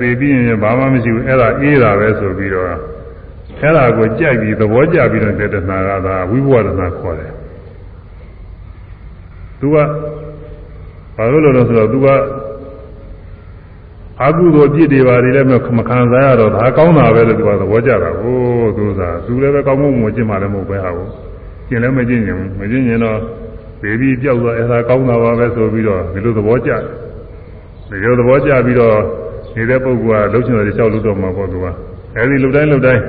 [0.00, 2.66] သေပြီးရင်ဘာမှမရှိဘူးအဲ့ဒါအေးတာပဲဆိုပြီးတော့
[3.60, 7.32] အဲ့ဒါကိုကြိုက်ပြီးသဘောကျပြီးတော့တေတနာကသာဝိဘဝဒနာခေါ်တယ်
[9.60, 9.76] သူက
[11.16, 12.08] ဘာလို့လဲဆိုတော့သူက
[14.24, 15.48] အကုသိုလ်ပြစ်တွေပါလေလည်း
[15.78, 18.36] မခံစားရတော့ဒါကောင်းတာပဲလို့သူကသဘောကျတာကို
[18.76, 21.08] သူကသူလည်းပဲကောင်းမှုမကျင့်မှလည်းမဟုတ်ပဲဟာကို
[21.68, 23.18] ကျင့်လည်းမကျင့်ရင်မကျင့်ရင်တော့
[23.82, 26.82] ဘေဘီပြောက်သွားအဲ့ဒါကောင်းတာပါပဲဆိုပြီးတော့ဒီလိုသဘောကျတယ်
[27.90, 28.98] ဒီလိုသဘောကျပြီးတော့
[29.56, 31.66] နေတဲ့ပုဂ္ဂိုလ်ကလှုပ်ရှင်တယ်လျှောက်လို့တော့မှာပေါ့သူက
[32.16, 33.02] အဲဒီလှုပ်တိုင်းလှုပ်တိုင်း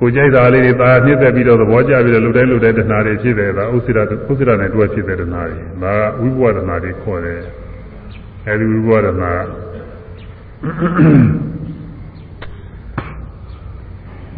[0.00, 7.40] ကိုကြိုက်တာလေးတွေตาပြည့်သက်ပြီးတော့သဘောကျပြီးတော့လှုပ်တိုင်းလှုပ်တိုင်းတဏှာတွေဖြစ်တယ်ဒါဥစ္စေရဥစ္စေရနဲ့တွဲဖြစ်တဲ့တဏှာတွေဒါကဝိဘဝတဏှာတွေခေါ်တယ်
[8.46, 9.32] အဲဒီဝိဘဝတဏှာ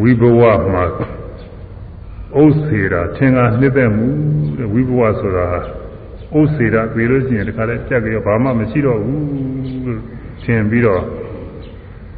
[0.00, 0.42] ဝိဘဝ
[0.74, 0.84] မှာ
[2.42, 4.08] ဥစ္စေရာသင်္ကာနှစ်သက်မှု
[4.58, 5.48] တဲ့ဝိဘဝဆိုတာ
[6.36, 10.00] ဥစ္စေရာပြေလို့ရှိရင်တခါလဲကြက်ကြဘာမှမရှိတော့ဘူးလို့
[10.42, 11.02] ထင်ပြီးတော့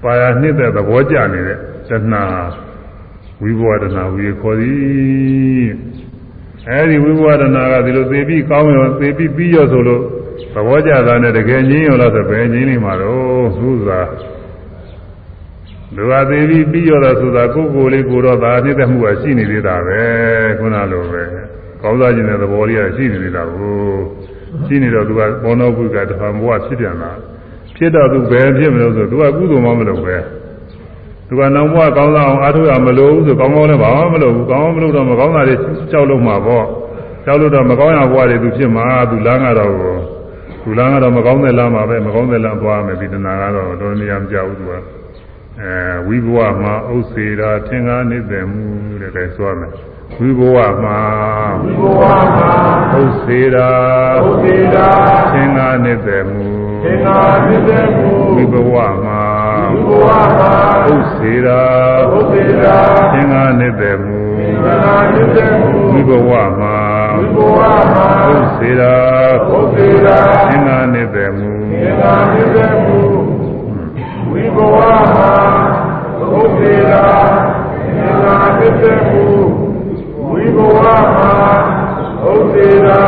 [0.02, 1.58] ပါရနှစ်သက်သဘောကျနေတဲ့
[1.88, 2.22] တဏှာ
[3.42, 5.68] ဝိဘဝတဏှာဝီခေါ်သည်
[6.68, 10.02] အဲဒီဝိဘဝတဏှာကဒီလိုသေပြီးကောင်းရောသေပြီးပြီးရောဆိုလို့
[10.54, 14.00] သဘောကျတာနဲ့တကယ်ငြင်းရောလားဆိုဘယ်ငြင်းနေမှာတော့သုသာ
[15.96, 20.00] လူဟာသေးပြီးပြီးရောတော့ဆိုတာကိုယ်ကိုယ်လေးကိုတော့ဒါနှိမ့်သက်မှုကရှိနေသေးတာပဲ
[20.58, 21.22] ခုနလိုပဲ
[21.82, 23.76] ကောင်းစားခြင်းတဲ့သဘောလေးကရှိနေသေးတာကို
[24.66, 27.12] ရှိနေတော့သူကဘောနောဘုကတဖန်ဘဝဖြစ်ပြန်လာ
[27.76, 30.16] ဖြစ်တော့သူဘယ်ဖြစ်မလို့ဆိုသူကကုသိုလ်မှမလုပ်ပဲ
[31.28, 35.56] သူကနောင်ဘဝကောင်းစားအောင်အားထုတ်ရမလို့ဆိုကောင်းကောင်းလည်းဘာမှမလုပ်ဘူးကောင်းမလုပ်တော့မကောင်းတာတွေ
[35.92, 36.66] ကြောက်လို့မှာပေါ့
[37.24, 39.72] ကြောက်လို့တော့မကောင်းရဘဝတွေသူဖြစ်မှာသူလမ်းကတော့
[40.62, 44.72] သူလမ်းကတော့မကောင်းတဲ့လမ်းမှာပဲမကောင်းတဲ့လမ်းသွားမယ်ဒီတဏှာကတော့တော်တော်များများမကြောက်ဘူးသူက
[45.62, 45.74] အဲ
[46.06, 48.64] ဝိဘဝမှာဥစ္စေတာသင်္ကားနေတယ်မှု
[49.00, 49.72] တဲ့ကဲဆိုရမယ်
[50.14, 51.00] ဝိဘဝမှာ
[51.62, 52.02] ဝိဘဝ
[52.36, 52.50] မှာ
[52.98, 53.70] ဥစ္စေတာ
[54.24, 54.88] ဥစ္စေတာ
[55.32, 56.46] သင်္ကားနေတယ်မှု
[56.84, 59.22] သင်္ကားနေတယ်မှုဝိဘဝမှာ
[59.72, 60.06] ဝိဘဝ
[60.38, 60.52] မှာ
[60.88, 61.62] ဥစ္စေတာ
[62.12, 62.76] ဥစ္စေတာ
[63.12, 66.78] သင်္ကားနေတယ်မှုသင်္ကားနေတယ်မှုဝိဘဝမှာ
[67.18, 67.60] ဝိဘဝ
[67.94, 68.94] မှာဥစ္စေတာ
[69.52, 70.18] ဥစ္စေတာ
[70.48, 73.05] သင်္ကားနေတယ်မှုသင်္ကားနေတယ်မှု
[74.36, 74.76] ဝိဘဝ
[75.16, 75.32] မှာ
[76.20, 77.04] သုသေရာ
[77.96, 79.24] ဉာဏ်ဖြစ်တဲ့မှု
[80.30, 81.32] ဝိဘဝမှာ
[82.20, 83.02] သုသေရာ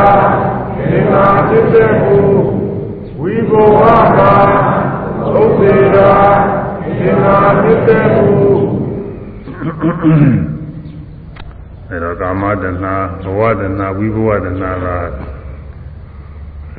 [0.77, 2.17] ဉာဏ်ဖြစ်တဲ့မှု
[3.19, 3.83] ဝိဘဝ
[4.17, 4.33] မှာ
[5.33, 6.11] သုသေရာ
[6.99, 8.27] ဉာဏ်ဖြစ်တဲ့မှု
[11.89, 14.87] အဲတော့ကာမတဏှာဘဝတဏှာဝိဘဝတဏှာက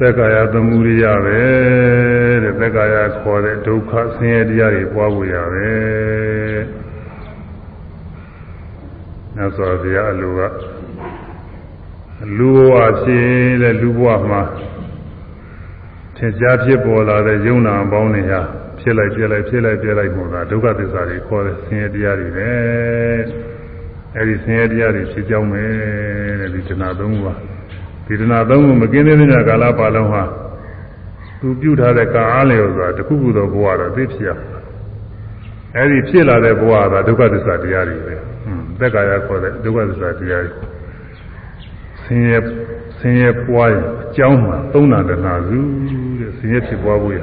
[0.02, 1.40] သက္ကာယသမှုရိယပဲ
[2.42, 5.70] တဲ့သက္ကာယခေါ်တဲ့ဒုက္ခဆင်းရဲတရားတွေပွားဖို့ရပဲ
[9.34, 10.40] မြတ်စွာဘုရားအလိုက
[12.36, 13.28] လူဘဝဖြစ်
[13.62, 14.42] တဲ့လူဘဝမှာ
[16.16, 18.40] ထင်ရှားဖြစ်ပေါ်လာတဲ့ယုံနာအပေါင်းတွေဟာ
[18.80, 22.50] ဖြစ်လိုက်ပြက်လိုက်ဖြစ်လိုက်ပြက်လိုက်ပုံသာဒုက္ခသစ္စာတွေခေါ်တဲ့ဆင်းရဲတရားတွေပဲ
[24.16, 25.64] အဲဒီဆင်းရဲတရားတွေဖြစ်ကြောင်းပဲ
[26.40, 27.34] တဲ့ဒီတဏှာသုံးခုပါ
[28.10, 30.22] ဒီတဏှာသုံးခုမကင်းသေးတဲ့ကာလပါလုံးဟာ
[31.40, 34.30] သူပြုထားတဲ့ကာအားလျော်ဆိုတာတခုခုသောဘဝတော့သိဖြစ်ရ
[35.76, 40.52] အဲဒီဖြစ်လာတဲ့ဘဝကဒုက္ခသစ္စာတရားတွေပဲဟွန်းသက်ကာယခေါ်တဲ့ဒုက္ခသစ္စာတရားတွေ
[42.02, 42.38] ဆင်းရဲ
[42.98, 45.58] ဆင်းရဲပွားရင်အကြောင်းမှာသုံးတာတဏှာစု
[46.20, 47.20] တဲ့ဆင်းရဲဖြစ်ပွားဖို့ရ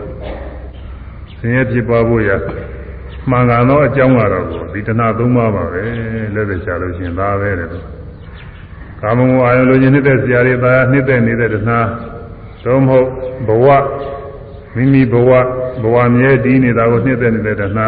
[1.39, 2.30] ဆင်းရဲဖြစ်ပွားဖို့ရ
[3.30, 5.84] မှန်ကန်သောအကြောင်းကတော့ဒီတဏှာသုံးပါးပါပဲ
[6.35, 7.69] လက်သက်ချလို့ရှိရင်ဒါပဲတဲ့
[9.02, 11.80] ကာမဂုဏ်အာယုလိုချင်နေတဲ့ဆရာတွေသာနှစ်သက်နေတဲ့တဏှာ
[12.64, 13.07] သို့မဟုတ်
[13.48, 13.68] ဘဝ
[14.76, 15.32] မိမိဘဝ
[15.82, 17.88] ဘဝမြဲတည်နေတာကိုနှစ်သက်နေတဲ့တဏှာ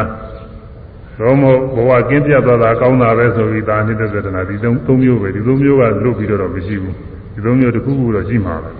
[1.19, 6.95] သို့မဟုတ်ဘဝကင်းပြတ်သွားတာကောင်းတာပဲဆိုပြီးဒါနှစ်သက်တဲ့တဏှာဒီသုံးသုံးမျိုးပဲဒီသုံးမျိုးကလွတ်ပြီးတော့မရှိဘူး
[7.33, 8.71] ဒီသုံးမျိုးတစ်ခုခုတော့ရှိမှာပဲ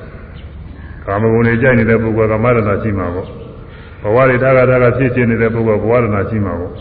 [1.06, 3.28] ကာမဂုဏ်တွေကြိုက်နေတဲ့ပုဂ္ဂိုလ်ကကာမရဏရှိမှာပေါ့
[4.04, 6.74] ဘဝတွေထားတာထားတာဖြစ်ခြင်းနေတဲ့ပုဂ္ဂိုလ်ဘဝရဏရှိမှာပေါ့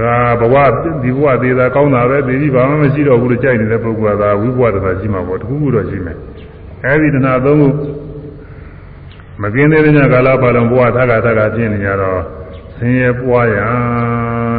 [0.00, 0.56] ဒါကဘဝ
[1.02, 6.16] ဒီဘဝသေးတာကောင်းတာပဲသေပြီးဘာမှမရှိတော့ဘူးလို့ကြိုက်နေတဲ့ပုဂ္ဂိုလ်ကသာဝိဘဝတည်းရှိမှာပေါ့တစ်ခုခုတော့ရှိမယ်
[6.84, 7.68] အဲဒီတဏှာသုံးခု
[9.42, 12.20] မกินသေးတဲ့ညကာလပါလုံးဘဝထားတာထားတာဖြစ်နေကြတော့
[12.76, 13.58] ဆင်းရဲပွားရ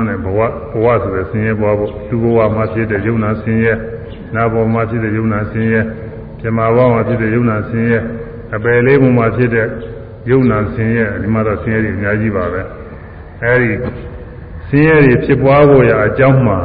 [0.08, 0.40] တဲ့ဘဝ
[0.72, 3.74] ဘဝဆိုတဲ့ဆင်းရဲပွားဖို့သူဘဝမှာဖြစ်တဲ့ယုံနာဆင်းရဲ
[4.36, 5.82] နာဘဝမှာဖြစ်တဲ့ယုံနာဆင်းရဲ
[6.40, 8.00] ပြမဘဝမှာဖြစ်တဲ့ယုံနာဆင်းရဲ
[8.56, 9.68] အပယ်လေးဘဝမှာဖြစ်တဲ့
[10.30, 12.62] ယုံနာဆင်းရဲဒီမှာတော့ဆင်းရဲတွေအများကြီးပါပဲ
[13.44, 13.70] အဲဒီ
[14.13, 14.13] ဆ
[14.78, 16.60] င်းရဲတွေဖြစ်ပွားဖို့ရအကြောင်းမှာ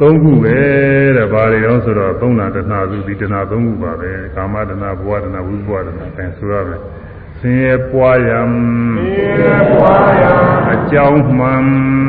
[0.00, 0.58] သုံးခုပဲ
[1.16, 6.80] တဲ့ဘာတွေရောဆိုတော့သုံးနာတဏှာစုဒီတဏှာသုံးခုပါပဲကာမတဏှာဘဝတဏှာဝိဘဝတဏှာအဲဆိုရမယ်
[7.38, 8.50] ဆင်းရဲပွားရန်
[8.96, 10.40] ဆင်းရဲပွားရန်
[10.72, 11.64] အကြောင်းမှန်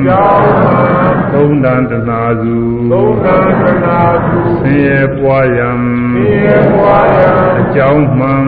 [0.07, 2.55] ကြောင်းမှန်သုံးတန်တနာစု
[2.91, 5.79] သုံးတန်တနာစုဆင်းရဲပွားရန်
[6.13, 8.45] ဆင်းရဲပွားရန်အကြောင်းမှန်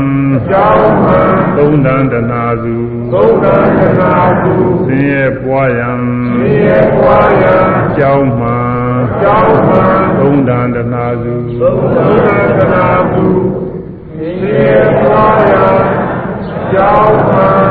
[0.51, 2.75] ကြောင်းမှန်သုံးတန်တနာစု
[3.13, 4.53] သုံးတန်တနာစု
[4.87, 6.01] ဆင်းရဲပွားရန်
[6.39, 8.65] ဆင်းရဲပွားရန်အကြောင်းမှန်
[9.21, 13.25] ကြောင်းမှန်သုံးတန်တနာစုသုံးတန်တနာစု
[14.15, 15.79] ဆင်းရဲပွားရန်
[16.73, 17.65] ကြောင်းမှန်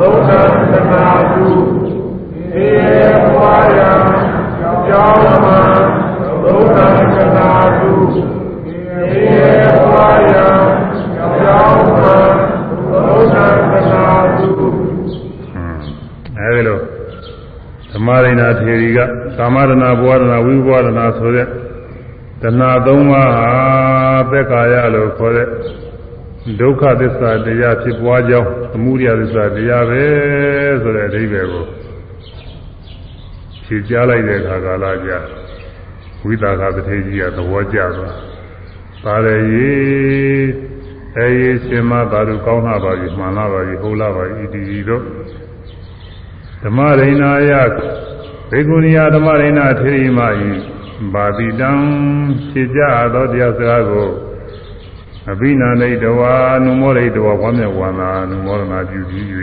[0.00, 0.30] သုံးသ
[0.72, 1.46] သနာစု
[2.52, 2.70] သေ
[3.32, 3.80] ပွားရ
[4.86, 5.76] ကြောင်းမှန်
[6.42, 6.78] သုံးသ
[7.14, 7.48] သနာ
[7.78, 9.32] စုသေ
[9.88, 10.61] ပွားရကြော
[17.92, 18.98] ဓမ္မရိနာထေရီက
[19.36, 21.46] ကာမရဏဘဝရဏဝိဘဝရဏဆိုတဲ့
[22.42, 23.50] တဏှာသုံးပါးဟာ
[24.30, 25.48] သက်ကာယလို့ခေါ်တဲ့
[26.60, 30.04] ဒုက္ခသစ္စာတရားဖြစ်ပွားကြောင်းအမှုရိယသစ္စာတရားပဲ
[30.82, 31.64] ဆိုတဲ့အဓိပ္ပာယ်ကို
[33.64, 35.18] ဖြေကြားလိုက်တဲ့အခါကာလကြာ
[36.24, 38.16] ဝိသကာပတိကြီးကသဘောကျသွား
[39.04, 39.70] ပါရရေ
[41.16, 45.04] အဲရေရှင်မသာလူကောင်းလာပါပြီမှန်လာပါပြီဟုတ်လာပါပြီဣတိတို့
[46.62, 47.52] ဓမ္မရိဏာယ
[48.50, 50.50] ဘေကုဏီယဓမ္မရိဏာထေရီမဤ
[51.12, 51.70] ဘာတိတံ
[52.50, 52.80] ဖြေကြ
[53.14, 54.10] သောတရားစကားကို
[55.30, 56.34] အဘိနာနိတဝါ
[56.64, 59.26] နုမောရိတဝါဝမ်းမြောက်ဝန္တာနုမောရဏပြုပြီး၍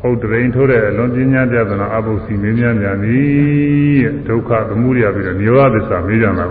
[0.00, 6.46] ဟုတ်တရင်ထိုးတဲ့အလွန်ပညာပြဒနာအဘုစီမင်းများများသည်ဒုက္ခသမှုရပြီးတော့နိရောဓသစ္စာမေးကြမှာ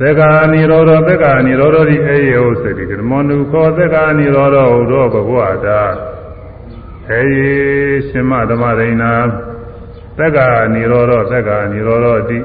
[0.00, 5.34] သက္ကာနိရောဓသက္ကာနိရောဓဒီအေယောစေတိကမောနုခောသက္ကာနိရောဓဟုသောဘဂဝ
[5.66, 5.80] တာ
[7.10, 7.22] အေ
[8.08, 9.04] ရှင်မဓမ္မရိဏ
[10.18, 12.38] သက္ကာနိရောဓသက္ကာနိရောဓတိ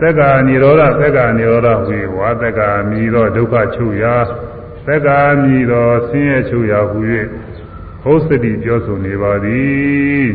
[0.00, 4.16] သက္ကာနိရောဓသက္ကာနိရောဓဝေဝါသက္ကာမိသောဒုက္ခချုပ်ရာ
[4.86, 6.98] သက္ကာမိသောဆင်းရဲချုပ်ရာဟူ၍
[8.02, 10.26] ဟောစတိပြောဆိုနေပါသည်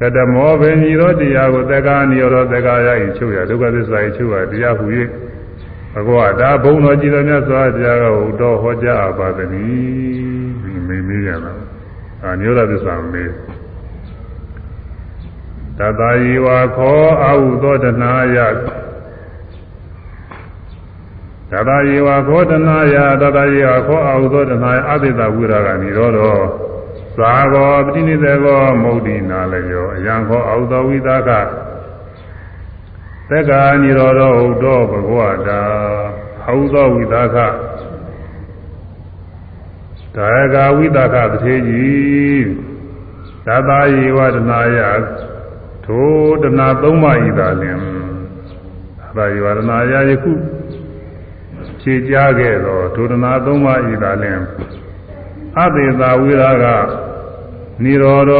[0.00, 4.86] ကတမောဘေနိရောဓတရားကိုသက္ကာနိရောဓသက္ကာရ၏ချုပ်ရာဒုက္ခသစ္စာ၏ချုပ်ရာတရားဟူ၍
[5.94, 9.48] ဘဂဝတာဘုံတော်ကြည်တော်မြတ်စွာဘုရားကဟောတော်ဟောကြားပါသည်
[10.86, 11.69] မိမိရပါ
[12.24, 13.30] အာနိရောဓသစ္စာမေး
[15.78, 18.38] တတယေဝခောအာဟုသောတနာယ
[21.52, 26.18] တတယေဝခောတနာယတတယေဝခောအာဟုသောတနာယအတိတဝိရာဂနိရောဓ
[27.18, 31.30] သာဂောပတိနိသေကောမௌဒိနာလယောအယံခောအာဟုသောဝိသက
[33.28, 35.60] သက္ကာနိရောဓဥဒ္ဒောဘဂဝတာ
[36.46, 37.36] အာဟုသောဝိသက
[40.16, 42.44] ဒါယကဝိသကတထေကြီး
[43.46, 44.78] သတ္တယေဝတနာယ
[45.84, 46.10] ထို
[46.42, 47.78] တဏှာသုံးပါးဤသာလင်
[49.16, 50.32] သာယဝရဏယာယခု
[51.80, 54.40] ဖြေကြားခဲ့သောထိုတဏှာသုံးပါးဤသာလင်
[55.58, 56.66] အသေသာဝိရာက
[57.82, 58.32] နိရောဓ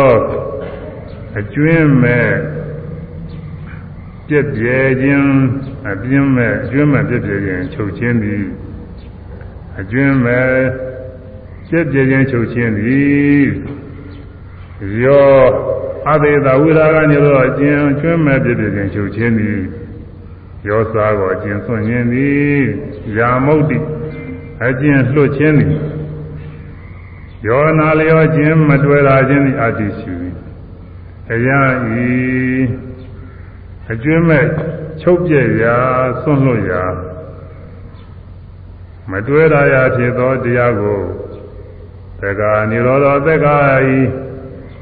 [1.38, 2.30] အကျွင်းမဲ့
[4.26, 5.28] ပြည့်ပြဲခြင်း
[5.90, 8.44] အပြင်းမဲ့အကျွင်းမဲ့ပြည့်ပြဲခြင်းချုပ်ခြင်းသည်
[9.80, 10.48] အကျွင်းမဲ့
[11.70, 13.46] ပြည့်ပြဲခြင်းချုပ်ခြင်းသည်
[15.04, 15.40] ရော
[16.12, 19.58] အသေသာဝိရာကနေတော့အကျဉ်ကျွမ်းမဲ့ပြည့်ပြည့်ခြင်းချုပ်ခြင်းသည်
[20.68, 22.60] ရောစားကိုအကျဉ်ဆွန့်ခြင်းသည်
[23.16, 23.78] ယာမုတ်တိ
[24.66, 25.72] အကျဉ်လွတ်ခြင်းသည်
[27.46, 30.36] ယောနာလျောခြင်းမတွေ့တာခြင်းသည်အတ္တိရှိသည်
[31.32, 31.60] အရာ
[32.04, 32.08] ဤ
[33.92, 34.44] အကျွမ်းမဲ့
[35.00, 35.76] ချုပ်ပြည့်ရာ
[36.20, 36.84] ဆွန့်လွတ်ရာ
[39.10, 41.00] မတွေ့တာရာဖြစ်သောတရားကို
[42.22, 43.54] သက္ကာនិရောဓသက္ကာ
[43.94, 43.96] ဤ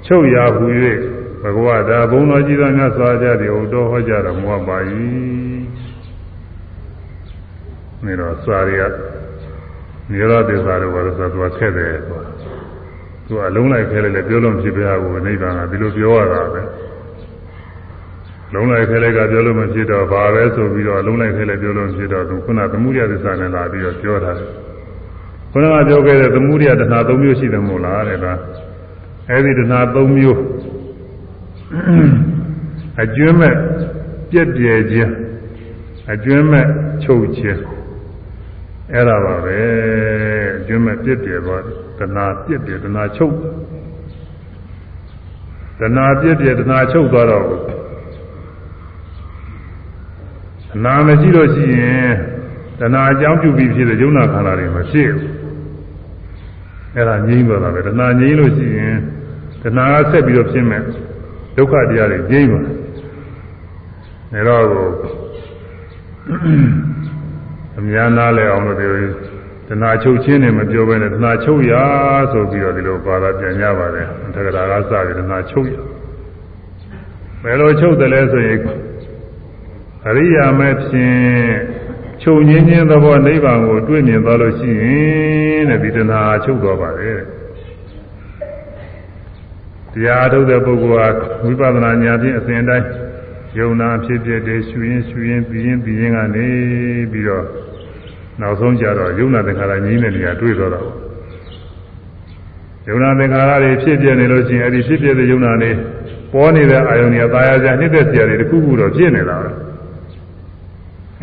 [0.06, 0.66] ချုပ်ရာဟူ၍
[1.42, 4.78] ဘဂဝတာဘုံတော်ကြီးသောမြတ်စွာဘုရားသည်ဥတော်ဟောကြားတော်မူပါ၏
[8.04, 8.92] နေတော့စွာရည်
[10.10, 12.14] နိရောဓသစ္စာတို့ဘာလို့ဆိုတော့သူကခက်တယ်သူ
[13.26, 16.62] သူအလုံးလိုက်ခဲလိုက်လည်းပြောလို့ဖြစ်ပြရဘူးနိဗ္ဗာန်ကဒီလိုပြောရတာပဲ
[18.52, 24.32] လုံးလိုက်ခဲလိုက်ကပြောလို့မဖြစ်တော့ဘာပဲဆိုပြီးတော့အလုံးလိုက်ခဲလိုက်ပြောလို့ဖြစ်တော့သူခုနသမှုရသစ္စာနဲ့လာပြီးတော့ပြောတာ
[25.52, 28.26] ခုနကပြောခဲ့တဲ့သမှုရတဏှာ၃မျိုးရှိတယ်မို့လားတဲ့က
[29.30, 30.40] အဲဒီတဏှာ၃မျိုး
[33.02, 33.54] အကျွမ်းမဲ့
[34.30, 35.12] ပြက်ပြဲခြင်း
[36.12, 36.66] အကျွမ်းမဲ့
[37.02, 37.60] ချုပ်ခြင်း
[38.92, 39.58] အဲ့ဒါပါပဲ
[40.58, 41.62] အကျွမ်းမဲ့ပြက်ပြဲသွား
[41.98, 43.34] တဏှာပြက်ပြဲတဏှာချုပ်
[45.80, 47.50] တဏှာပြက်ပြဲတဏှာချုပ်သွားတော့တ
[50.84, 52.12] ဏှာမရှိလို့ရှိရင်
[52.80, 55.37] တဏှာအကြောင်းပြုပြီးဖြစ်တဲ့ယုံနာခန္ဓာတွေမဖြစ်ဘူး
[56.94, 58.96] အဲ့ဒါငြိမ့်သွားတာပဲတဏှာငြိမ့်လို့ရှိရင်
[59.62, 60.82] တဏှာကဆက်ပြီးတော့ဖြစ်မဲ့
[61.56, 62.60] ဒုက္ခတရားတွေငြိမ့်ပါ
[64.48, 65.08] ဒါတော့ကို
[67.78, 68.86] အများနာလဲအောင်လို့ဒီ
[69.68, 71.72] တဏှာချုပ်ချင်းနဲ့မပြောဘဲနဲ့တဏှာချုပ်ရ
[72.32, 75.74] ဆိုပြီးတော့ဒီလိုပါလာပြန်ကြပါတယ်တက္ကရာကစပြီးတဏှာချုပ်ရ
[77.42, 78.58] ဘယ်လိုချုပ်တယ်လဲဆိုရင်
[80.08, 81.77] အရိယာမဲ့ဖြင့်
[82.22, 87.10] ချုပ်ငင်းခြင်းသဘောနိဗ္ဗာန်ကိုတွေ့မြင်သွားလို့ရှိရင်တဲ့ဒီတဏှာချုပ်သွားပါလေ
[89.92, 91.08] တရားထုတ်တဲ့ပုဂ္ဂိုလ်ဟာ
[91.44, 92.86] ဝိပဿနာဉာဏ်ဖြင့်အစဉ်တိုင်း
[93.58, 96.48] ယုံနာဖြစ်ဖြစ်တည်းရှုရင်းရှုရင်းပြီးရင်းပြီးရင်းကနေ
[97.12, 97.44] ပြီးတော့
[98.40, 100.96] နောက်ဆုံးကြတော့ယုံနာသင်္ခါရကြီးတဲ့နေရာတွေ့တော့တာပေါ့
[102.88, 105.70] ယုံနာသင်္ခါရတွေဖြစ်ပြနေလို့ရှိရင်အဲ့ဒီဖြစ်ပြတဲ့ယုံနာတွေ
[106.32, 109.50] ပေါ်နေတဲ့အာယုန်တွေသာယာစရာနှိမ့်သက်စရာတွေတခုခုတော့ဖြစ်နေတာပဲ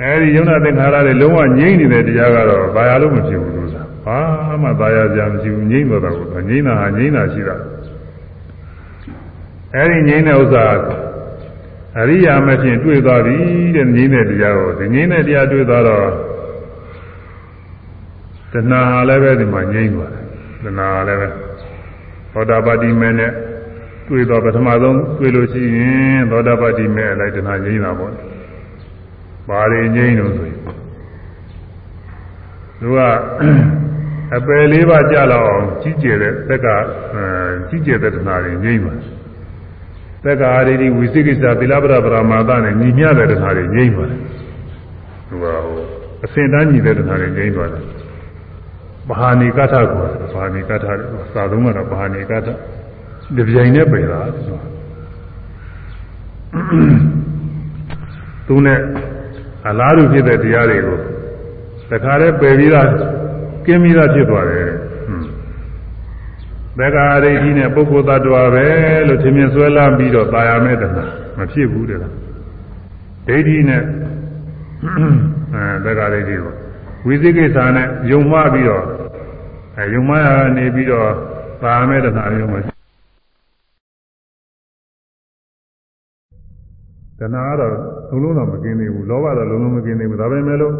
[0.01, 4.19] အဲဒီယုံနာသင်္ခါရတွေလုံးဝငြိမ့်နေတဲ့တရားကတော့ဘာရလို့မဖြစ်ဘူးလို့ဆိုတာဘာ
[4.61, 7.55] မှသာယာကြမရှိဘူးငြိမ့်တော့တာကိုငြိမ့်တာဟာငြိမ့်တာရှိတာ
[9.75, 10.65] အဲဒီငြိမ့်တဲ့ဥစ္စာ
[11.99, 13.37] အရိယာမဖြစ်တွေ့သွားပြီ
[13.75, 16.07] တဲ့ငြိမ့်တဲ့တရားကိုဒီငြိမ့်တဲ့တရားတွေ့သွားတော့
[18.53, 20.23] တဏှာဟာလည်းပဲဒီမှာငြိမ့်သွားတယ်
[20.65, 21.27] တဏှာဟာလည်းပဲ
[22.33, 23.31] သောတာပတိမေနဲ့
[24.07, 28.34] တွေ့တော့ပထမဆုံးတွေ့လို့ရှိရင်သောတာပတိမေလိုက်တဏှာငြိမ့်တာပေါ့
[29.49, 30.59] ဘာတွေငြိမ်းလို့ဆိုရင်
[32.79, 32.99] သူက
[34.35, 36.67] အပယ်လေးပါးကြလောက်အောင်ကြီးကျယ်တဲ့သက်က
[37.69, 39.15] ကြီးကျယ်တဲ့တဏှာတွေငြိမ်းပါတယ်
[40.25, 44.19] သက္ကာရိတိဝိသိကိစ္စသီလပရပရမာသနဲ့ညီမျှတဲ့တရားတွေငြိမ့်ပါတယ်။
[45.27, 45.77] သူကဟို
[46.25, 47.83] အစင်တန်းညီတဲ့တရားတွေငြိမ့်သွားတယ်။
[49.09, 50.85] ဘာဟာနိကထကိုဘာဟာနိကထ
[51.33, 52.47] စာသုံးကတော့ဘာဟာနိကထ
[53.35, 54.19] ဒီပြိုင်နဲ့ပယ်တာ
[58.47, 58.79] သူနဲ့
[59.68, 60.98] အလားတူဖြစ်တဲ့တရားတွေကို
[61.90, 62.88] တခါတည်းပယ်ပြီးသား
[63.66, 64.70] ကင်းပြီးသားဖြစ်သွားတယ်။
[66.78, 68.66] သက္ကာရိဋ္ဌိနဲ့ပုဂ္ဂိုလ်သတ္တဝါပဲ
[69.08, 71.04] လို့ထင်မြင်ဆွဲလာပြီးတော့ตายရမယ့်တဏှာ
[71.38, 72.14] မဖြစ်ဘူးတဲ့လား
[73.26, 73.82] ဒိဋ္ဌိနဲ့
[75.54, 76.52] အဲသက္ကာရိဋ္ဌိကို
[77.06, 78.84] ဝိသိကိစ္စနဲ့ယုံမှားပြီးတော့
[79.78, 81.08] အဲယုံမှားရနေပြီးတော့
[81.62, 82.54] ตายရမယ့်တဏှာမျိုးမ
[87.18, 87.72] တဏှာကတော့
[88.10, 90.74] လုံးလုံးတော့မกินသေးဘူးလောဘတော့လုံးလုံးမกินသေးဘူးဒါပေမဲ့လို့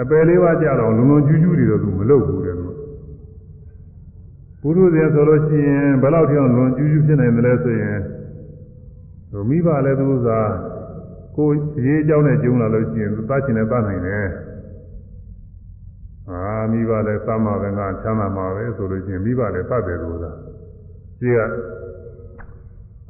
[0.00, 2.74] အပယ်လေးပါးကြတော့လုံးလုံးကျူးကျူးတွေတော့သူမလုပ်ဘူးတဲ့လို့
[4.60, 7.98] ပုရုဇဉ်ဆိုလို့ရှိရင်ဘယ်လောက်ထိအောင်လွန်ကျူးကျူးဖြစ်နိုင်တယ်လဲဆိုရင်
[9.30, 10.52] ဟိုမိဘလည်းသူစား
[11.36, 11.48] ကို
[11.84, 14.26] ရေးအကြောင်းနဲ့ကျုံလာလို့ရှိရင်သူသားချင်တယ်သားနိုင်တယ်
[16.30, 16.40] အာ
[16.72, 20.32] မိဘလည်းသမှာပဲငါချမ်းသာမှာပဲဆိုလို့ရှိရင်မိဘလည်းသတ်တယ်လို့သာ
[21.18, 21.38] ရှိက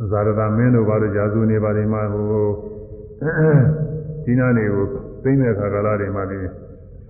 [0.10, 2.26] ဇာရတာမင်းတို့ဘာလို့ရာဇူနေပါလိမ့်မှာဟို
[4.26, 4.86] ဒီနာနေကို
[5.24, 6.40] သိတဲ့ခါကာလတွေမှာဒီ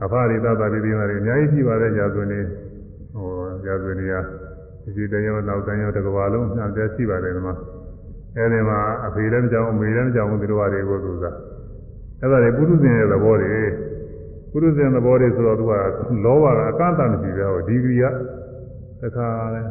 [0.03, 2.39] အဖရိသတာပိပိနာတွေအများကြီးရှိပါတယ်ရာဇူနေ
[3.13, 3.27] ဟို
[3.67, 4.15] ရာဇဝင်တွေက
[4.95, 7.55] ဒီတရောနောက်တရောတစ်ကဘာလုံးနှံပြရှိပါတယ်ဒီမှာ
[8.37, 11.25] အဲဒီမှာအဖေလည်းမကြောက်အမေလည်းမကြောက်ဘူးသူတို့ဟာတွေကိုသူက
[12.19, 13.55] အဲ့ဒါတွေပုရုဇဉ်ရဲ့သဘောတွေ
[14.51, 15.73] ပုရုဇဉ်သဘောတွေဆိုတော့သူက
[16.25, 18.05] လောဘကအကန့်အသတ်မရှိကြဘူးဒီဂရီက
[19.01, 19.61] တခါလဲ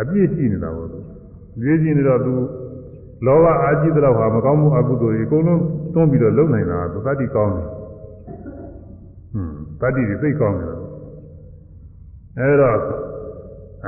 [0.00, 0.98] အပြည့်ရှိနေတာပေါ့သူ
[1.60, 2.34] ပြည့်ရှိနေတော့သူ
[3.26, 5.62] လောဘအာကြည့်တော့ဟာမကောင်းမှုအကုသိုလ်တွေအကုန်လုံး
[5.94, 7.66] တွန်းပြီးတော့လုံနိုင်တာသူတတိကောင်းတယ်
[9.78, 10.74] ဟွန်းတတိတွေသိကောင်းတယ်
[12.38, 12.78] အဲတော့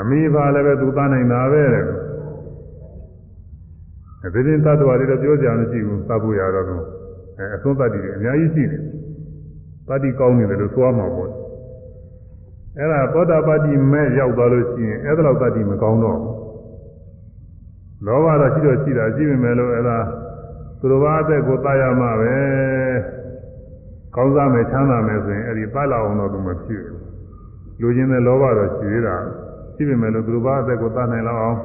[0.01, 1.85] အမိဘာလည်းပဲသူသားနိုင်တာပဲတဲ့
[4.25, 6.77] အဲဒီရင်တ attva တွေတော့ပြောကြမရှိဘူးသတ်ဖို့ရတော့သူ
[7.39, 8.83] အဲအဆုံးတတိတွေအများကြီးရှိတယ်
[9.89, 11.31] တတိကောင်းနေတယ်လို့သွားမှာပေါ့
[12.79, 16.34] အဲ့ဒါသောတာပတ္တိမဲ့ရောက်သွားလို့ရှိရင်အဲ့ဒါလောက်တတိမကောင်းတော့ဘူး
[18.07, 19.99] လောဘတော့ရှိတော့ရှိတာရှိပေမဲ့လို့အဲ့ဒါ
[20.79, 22.35] သူတော်ဘာအသက်ကိုတတ်ရမှာပဲ
[24.15, 27.01] ကောင်းစားမယ်ချမ်းသာမယ်ဆိုရင်အဲ့ဒီတတ်လောက်အောင်တော့သူမဖြစ်ဘူး
[27.81, 29.17] လူချင်းတဲ့လောဘတော့ရှိသေးတာ
[29.75, 31.59] ရှိပေမဲ့လို့သူတော်ဘာအသက်ကိုတတ်နိုင်လောက်အောင်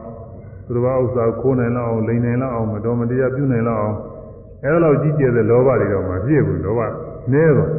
[0.65, 3.95] သူတော်ဘာဥစ္စာခိုးနိုင်လောက်အောင်လိန်နိုင်လောက်အောင်မတော်မတရားပြုနိုင်လောက်အောင်
[4.63, 6.81] အဲ့ဒါလောက်ကြီးကျယ်တဲ့လောဘတွေတော့မဖြစ်ဘူးလောဘ
[7.31, 7.71] နည်းတော့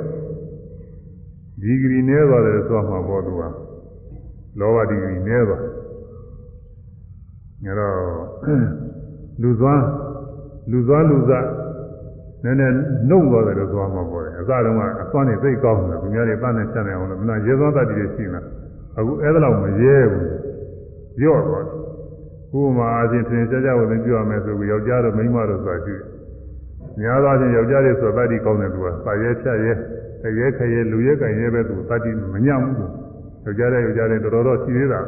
[1.61, 3.43] ဒီဂရီနည်းသွားတယ်ဆိုမှပေါ်သူက
[4.61, 5.62] လောဘဒီဂရီနည်းသွား
[7.65, 7.97] ငါတော့
[9.43, 9.82] လူသွား
[10.70, 11.47] လူသွားလူစား
[12.45, 12.74] နည်းနည်း
[13.09, 18.45] နှုတ်သွားတယ်လို့သွားမှာပေါ်တယ်အစတုန်းကအစွမ်းနေသိကောင်းတယ်သူများတွေတန်းနဲ့ဖြတ်နေအောင်လို့မနာရဲသွားတတ်တယ်ရှိလား
[18.99, 20.27] အခုအဲ့ဒါလောက်မရဲဘူး
[21.24, 21.69] ရော့သွားဥ
[22.53, 26.05] ပမာအချင်းထင်ကြကြဝင်ပြရမယ်ဆိုပြီးယောက်ျားတို့မိန်းမတို့ဆိုတာရှိတယ်
[27.01, 29.73] များသောအားဖြင့်ယောက်ျားတွေဆိုတတ်တည်ကောင်းတယ်သူကစာရဲဖြတ်ရဲ
[30.23, 32.77] တရဲခရဲလူရဲကင်ရဲပဲသူတတ်တည်မညံ့ဘူး
[33.45, 35.01] ယောက်ျားတဲ့ယောက်ျားတဲ့တော်တော်ရှိသေးတာ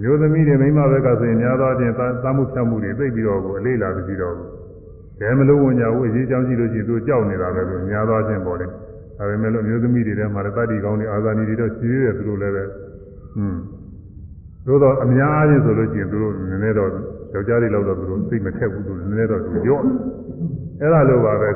[0.00, 4.34] မျိုးသမီးတွေမိန်းမဘက်ကဆိုရင်များသောအားဖြင့်သာမှုဖြတ်မှုတွေသိပြီးတော့ကိုအလေးလာပြီးတော့
[5.20, 8.70] ဘယ်မလို့ဝင်ကြဘူးအရေးကြောင်းကြည့်လို့ရှိရင်သူကြောက်နေတာပဲလို့များသောအားဖြင့်ပေါ်တယ်
[9.18, 12.64] ဒါပေမဲ့လို့မျိုးသမီးတွေထဲမှာတတ်တည်ကောင်းတဲ့အာဇာနည်တွေတော့ရှိသေးတယ်သူတို့လည်းပဲ
[13.36, 13.56] อืม
[14.66, 16.90] သို့တော့အများအားဖြင့်ဆိုလို့ရှိရင်သူတို့နည်းနည်းတော့
[17.34, 19.82] ယောက်ျားတွေလောက်တော့သူတို့သိမထက်ဘူးသူနည်းနည်းတော့သူကြော့
[20.80, 21.50] အဲ့ဒါလိုပါပဲ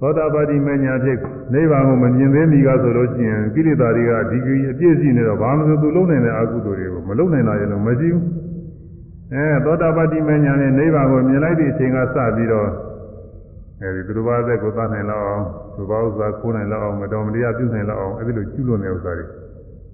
[0.00, 1.18] သောတာပတိမညာဖြစ်
[1.52, 8.24] နိဗ္ဗာန်ကိုမမြင်သေးမီကဆိုလို့ရှိရင်ကိလေသာတွေကဒီကြီးအပြည့်ရှိနေတော့ဘာမှမဆိုသူလုံးနိုင်တဲ့အကုသိုလ်တွေကိုမလုံးနိုင်တာရင်လည်းမရှိဘူး
[9.34, 12.68] အဲသောတာပတိမညာနဲ့နိဗ္ဗာန်ကိုမြင်လိုက်တဲ့အချိန်ကစပြီးတော့
[13.82, 15.44] အဲဒီသူတစ်ပါးသက်ကိုသတ်နိုင်လောက်အောင်
[15.76, 19.26] သူဘာဥစ္စာခိုးနိုင်လောက်အောင်မတော်မတရားပြုနိုင်လောက်အောင်အဲဒီလိုကျุလို့နေဥစ္စာတွေ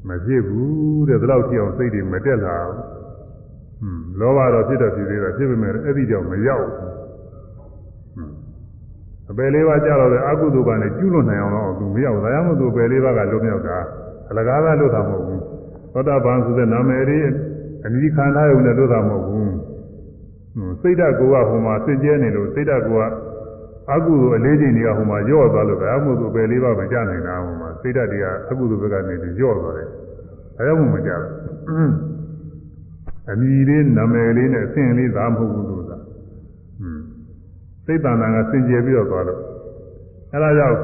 [0.09, 2.77] မဖြစ်ဘူးတဲ့ဒီလောက်ကြည့်အောင်စိတ်တွေမတက်လာဘူး
[3.81, 7.04] ဟွန်းလောဘတော့ဖြစ်တော့ဖြစ်သေးတာဖြစ်ပေမဲ့အဲ့ဒီကြောင့်မရောက်ဘူး
[9.31, 13.79] အပယ်လေးပါးကြာတော့တဲ့အကုသိုလ်ကလည်းကျุလွန်နိုင်အောင်တော့သူမရောက်ဒါကြောင့်မို့သူအပယ်လေးပါးကလွတ်မြောက်တာ
[14.31, 15.41] အလကားကလွတ်တာမဟုတ်ဘူး
[15.93, 17.27] သောတာပန်ဆိုတဲ့နာမည်လေး
[17.87, 19.53] အနိခန္ဓာယုံနဲ့လွတ်တာမဟုတ်ဘူး
[20.81, 23.03] စိတ်ဓာတ်ကိုကဟိုမှာစင်ကြဲနေလို့စိတ်ဓာတ်ကိုက
[23.93, 31.93] အကုသိုလ်အလေးချိန်တွေကဟိုမှာညော့သွားလို့ဒါမှမဟုတ်သူအပယ်လေးပါးမကြနိုင်တာဟိုမှာစိတ်ဓာတ်တွေကအကုသိုလ်ဘက်ကနေပြီးညော့သွားတယ်ဒါကြောင့်မို့မကြဘူး
[33.31, 35.84] အမည်လေးနာမည်လေးနဲ့အဆင့်လေးသာမဟုတ်ဘူးလို့သာอืม
[37.87, 39.41] စိတ်တဏ္ဍာကစင်ကြယ်ပြီးတော့သွားလို့
[40.33, 40.77] အဲဒါကြောင့်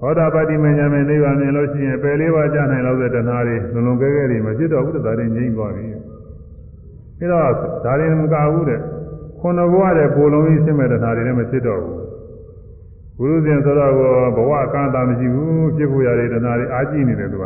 [0.00, 5.84] ဟောတာပတိမညာမေနိဗ္ဗာန်မြင်လို့ရှိရင်ပယ်လေးပါးကြာနိုင်လောက်တဲ့တဏှာတွေလုံလုံကဲကဲတွေမဖြစ်တော့ဘူးတဲ့ဒါတွေငြိမ့်သွားပြီ
[7.18, 7.42] အဲတော့
[7.84, 8.80] ဒါတွေမကဘူးတဲ့
[9.40, 12.00] ခုနဘဝတဲ့ပိုလုံးကြီးရှင်းမဲ့တဏှာတွေလည်းမဖြစ်တော့ဘူး
[13.18, 13.92] ဘုရုဇင်ဆိုတော့
[14.36, 17.44] ဘဝအကန့်အသတ်မရှိဘူးဖြစ်ဖို့ရတဲ့တဏှာတွေအာကြည့်နေတယ်သူက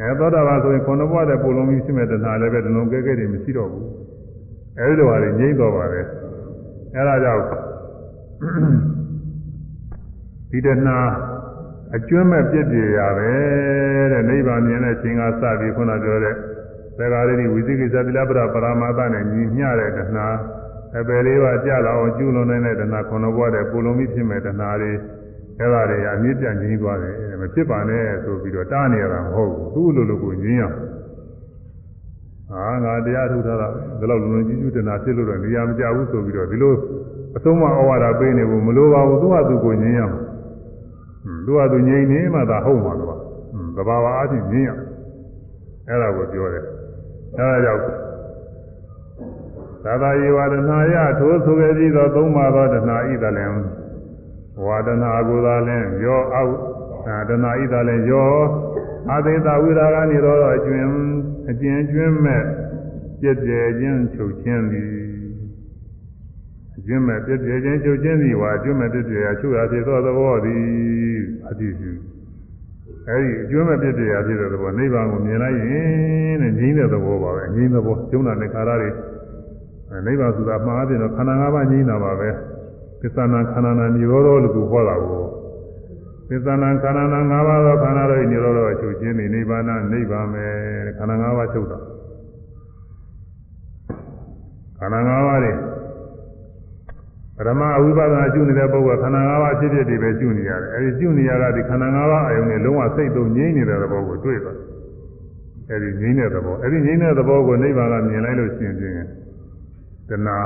[0.00, 3.86] အဲသောတာပန်ဆိုရင်ခုနဘဝတဲ့ပိုလုံးကြီးရှင်းမဲ့တဏှာလည်းပဲလုံလုံကဲကဲတွေမရှိတော့ဘူး
[4.78, 6.06] အဲဒီလိုဟာတွေငြိမ့်တော့ပါတယ်
[6.96, 7.44] အဲဒါကြောင့်
[10.50, 10.98] ဒီတဏှာ
[11.96, 13.30] အကျွမ်းမဲ့ပြည့်ပြည့်ရပဲ
[14.12, 16.34] တဲ့နိဗ္ဗာန်မြင်တဲ့ချိန်ကစပြီးခုနပြောတဲ့
[16.98, 20.26] သက္ကာရိဝိသိကိစ္စတိလပရပရမသနဲ့ညီမျှတဲ့တဏှာ
[20.98, 24.92] အပယ်လေးပါကြလာအောင်ကျူးလွန်နေတဲ့တဏှာခုနဘဝတဲ့ပူလုံးပြီးဖြစ်မဲ့တဏှာတွေ
[25.58, 30.76] အဲ့ဒါတွေအမြင့်ပြန့်ကြီးသွားတယ်မဖြစ်ပါနဲ့ဆိုပြီးတော့တားနေရတာမဟုတ်ဘူးသူ့လိုလိုကိုညင်းအောင်
[32.50, 33.68] ဟာငါတရားထုတ်ထားတာ
[33.98, 36.74] ဒီလောက်လုံလုံကြီးကြီးတနာဖြစ်လို့တော့နေရာမကြဘူးဆိုပြီးတော့ဒီလို
[37.36, 40.20] အဆုံးမဩဝါဒပေးနေဖို့မလိုပါဘူးသူ့ဟာသူကိုညင်းရမှာ
[41.46, 43.18] သူ့ဟာသူငြိမ်နေမှသာဟုတ်မှာတော့
[43.76, 44.70] သဘာဝအချင်းညင်းရ
[45.88, 46.64] အဲ့ဒါကိုပြောတယ်
[47.38, 47.82] အဲ့ဒါကြောင့်
[49.84, 53.64] သာသာယေဝဒနာယထိုးဆိုခဲ့ပြီးသောသုံးပါးသောတဏှာဤတလည်း
[54.66, 58.34] ဝါဒနာကိုသာလဲရောအောက်ဒနာဤသာလဲရော
[59.10, 60.90] အသေတာဝိရာဂနိရောဓအကျွင်း
[61.50, 62.42] အကျဉ်ကျွင်းမဲ့
[63.20, 64.90] ပြည့်ပြည့်ချင်းချုပ်ချင်းသည်
[66.76, 70.62] အကျွင်းမဲ့ပြည့်ပြည့်ချင်းချုပ်ချင်းသည်ဝါအကျွင်းမဲ့ပြည့်ပြည့်ရာချုပ်ရာဖြစ်သောသဘောသည်
[71.48, 71.90] အတိစု
[73.08, 78.90] အဲဒီအကျွမ်းမဲ့ပြည့်ပြည့်ရာဖြစ်တဲ့သဘောနိဗ္ဗာန်ကိုမြင်လိုက်ရင်တဲ့ငြိမ်းတဲ့သဘောပါပဲငြိမ်းသဘောကျုံနာနဲ့ခါရတွေ
[80.06, 82.28] နိဗ္ဗာန်ဆိုတာမှားအပြင်တော့ခန္ဓာ၅ပါးငြိမ်းတာပါပဲ
[83.00, 85.22] သစ္စာနာခန္ဓာနာនិရောဓလို့သူဟောတာကို
[86.28, 90.46] သစ္စာနာခန္ဓာနာ၅ပါးသောခန္ဓာတို့និရောဓအချုပ်ခြင်းဒီနိဗ္ဗာန်နိဗ္ဗာန်ပဲ
[90.98, 91.78] ခန္ဓာ၅ပါးချုပ်တာ
[94.78, 95.52] ခန္ဓာ၅ပါးတွေ
[97.36, 104.58] ပရမအဝိပဿနာကျุနေတဲ့ပုဂ္ဂိုလ်ခန္ဓာ၅ပါးဖြစ်ဖြစ်ဒီပဲကျุနေရတယ်အဲဒီကျุနေရတာဒီခန္ဓာ၅ပါးအယုံနဲ့လုံးဝစိတ်သုံးငြိမ့်နေတဲ့သဘောကိုတွေ့သွား
[105.70, 108.94] အဲဒီငြိမ့်တဲ့သဘောအဲဒီငြိမ့်တဲ့သဘောကိုနိဗ္ဗာန်ကမြင်လိုက်လို့ရှင်ချင်း
[110.08, 110.38] တဏှာ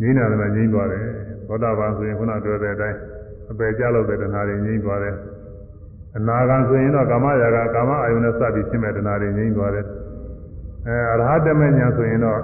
[0.00, 1.04] ငြိမ့်တယ်လည်းငြိမ့်သွားတယ်
[1.46, 2.98] သောတာပန်ဆိုရင်ခုနပြောတဲ့အတိုင်း
[3.52, 5.16] အပယ်ကြလို့တဲ့တဏှာတွေငြိမ့်သွားတယ်
[6.16, 9.86] အနာဂံဆိုရင်တော့ကာမရာဂကာမအယုံနဲ့စပြီးရှင်းမဲ့တဏှာတွေငြိမ့်သွားတယ်
[10.86, 12.40] အဲအရဟတမေညာဆိုရင်တော့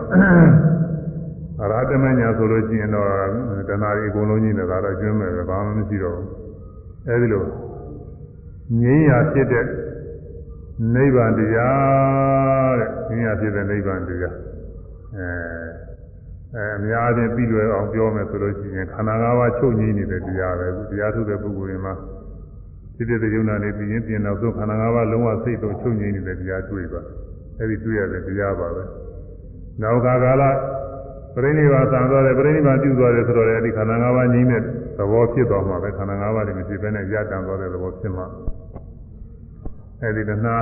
[1.62, 3.08] အရဟတမေညာဆိုလို့ရှိရင်တော့
[3.68, 6.28] တဏှာတွေအကုန်လုံးကြီးနေတာတော့ကျွမ်းမယ်ပဲဘာမှမရှိတော့ဘူး
[7.08, 7.44] အဲဒီလို
[8.82, 9.64] ငြိမ်းရာဖြစ်တဲ့
[10.94, 14.34] နိဗ္ဗာန်တရားတဲ့ငြိမ်းရာဖြစ်တဲ့နိဗ္ဗာန်တရား
[15.16, 15.87] အဲ
[16.54, 21.94] အဲအများအားဖြင့်ပြီးလွယ်အောင်ပြောမယ်ဆိုလို့ရှိရင်ခန္ဓာ၅ပါးချုပ်ငြိမ်းနေတဲ့တရားပဲတရားထုတ်တဲ့ပုဂ္ဂိုလ်တွေမှာ
[22.96, 27.00] ဖြစ်တဲ့ယုံနာနေပြီးရင်ပြင်တော့သူခန္ဓာ၅ပါးလုံးဝစိတ်တော့ချုပ်ငြိမ်းနေတဲ့တရားတွေ့ပါ
[27.58, 28.84] အဲဒီတွေ့ရတဲ့တရားပါပဲ
[29.82, 30.44] နောက်ခါကာလ
[31.34, 34.62] ပြိဋိဘာသံသွားတယ်ပြိဋိဘာပြုသွားတယ်ဆိုတော့လေဒီခန္ဓာ၅ပါးငြိမ်းတဲ့
[34.98, 38.26] သဘောဖြစ်သွားမှာပဲခန္ဓာ၅ပါးတွေမရှိဘဲနဲ့ရတန်သွားတဲ့သဘောဖြစ်မှာ
[40.02, 40.56] အဲဒီတဏှာ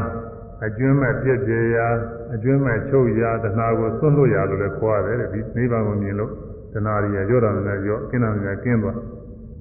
[0.64, 1.86] အကျွမ်းမဲ့ပြည့်ပြရာ
[2.34, 6.30] အကျွမ်းမဲ့ချုပ်ရာတဏှာကိုသွန့်လို့ရလို့လည်းခေါ်ရတယ်ဒီနိဗ္ဗာန်ကိုမြင်လို့
[6.72, 8.98] တဏှာတွေရောတာလည်းရောကင်းတာလည်းကင်းသွား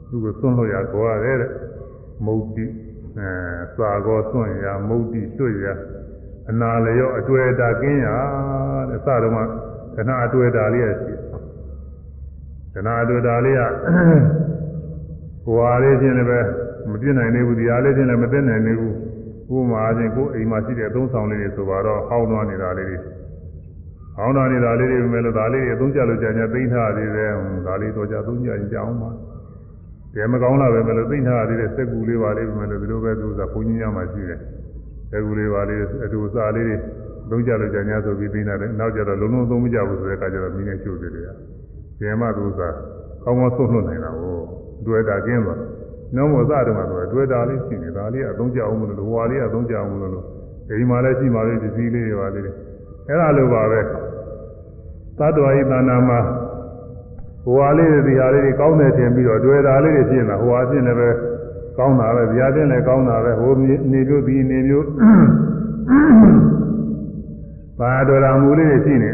[0.07, 1.51] သူကိုသွန့်လို့ရခေါ်ရတယ်တဲ့
[2.25, 2.65] မုတ်တိ
[3.17, 3.29] အဲ
[3.75, 5.73] စာကောသွန့်ရာမုတ်တိတွတ်ရာ
[6.49, 8.15] အနာလျော့အတွေ့အတာကင်းရာ
[8.89, 9.41] တဲ့စတော့မှ
[9.95, 11.13] တဏှာအတွေ့အတာလေးရရှိ
[12.73, 13.61] တဏှာအတွေ့အတာလေးက
[15.43, 16.39] ဟိုဟာလေးချင်းလည်းပဲ
[16.91, 18.95] မပြည့်နိုင်သေးဘူးဒီဟာလေးချင်းလည်းမသိနိုင်သေးဘူး
[19.53, 22.97] ဥပမာချင်းကိုယ်အိမ်မှာရှိတဲ့အသုံးဆောင်လေးတွေဆိုတော့ဟောင်းသွားနေတာလေးတွေ
[24.15, 27.31] ဟောင်းသွားနေတာလေးတွေပဲလို့ဒါလေးတွေအသုံးချလို့ကြာညာသိမ့်ထားသေးတယ်
[27.67, 29.15] ဒါလေးတော့ကြာသုံးကြရင်ကြာအောင်ပါတ
[30.15, 34.39] ကယ်မကောင်းလာပဲမလို့သိမ့်ထားသေးတဲ့စက်ကူလေးပါလေးပဲလို့ဒီလိုပဲသူကဘုန်းကြီးများမှရှိတယ်
[35.11, 36.75] စက်ကူလေးပါလေးအတူစားလေးတွေ
[37.29, 41.25] သုံးကြလို့ကြာညာဆိုပြီးသိမ့်တယ်နောက်ကြတော့လုံးလုံးသုံးမကြဘူးဆိုတဲ့အခါကျတော့မိနေချို့သေးတယ်
[41.99, 42.77] ကျင်မသူကကောင်း
[43.25, 44.37] ကောင်းဆုံးလွတ်နိုင်တာကို
[44.85, 45.59] တွေ့တာကျင်းသွား
[46.15, 50.23] နောမောသတုံးကတော့တွေ့တာလေးရှိနေဒါလေးကအသုံးကြအောင်မလို့ဟွာလေးကအသုံးကြအောင်မလို့
[50.67, 52.55] ဒီမှာလည်းရှိပါလေဒီစည်းလေးတွေပါသေးတယ်
[53.07, 53.79] အဲ့ဒါလိုပါပဲ
[55.17, 56.19] သတ္တဝါဤတဏ္ဍာမှာ
[57.45, 61.09] ဟွာလေးတွေဒီဟာလေးတွေကောင်းတယ်ထင်ပြီးတော့တွေ့တာလေးတွေဖြစ်နေတာဟွာဖြစ်လည်းပဲ
[61.77, 64.87] ကောင်းတာပဲဗျာဖြစ်လည်းကောင်းတာပဲဟိုနေမျိုးဒီနေမျိုး
[67.79, 69.11] ဘာတော်တော်မူလေးတွေရှိနေ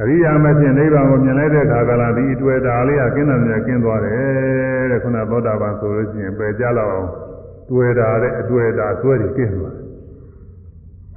[0.00, 7.08] အရိယာမဖြစ်နိဗ္ဗာန်ကိုမြင်လိုက်တဲ့အခါကလာဒီအတွေ့တာလေးကကင်းတယ်မြကင်းသွားတယ်တဲ့ခုနသောတာပန်ဆိုလို့ရှိရင်ပယ်ကြလောက်အောင်
[7.70, 9.84] တွေ့တာတဲ့အတွေ့တာဆွဲတွေကင်းသွားတယ်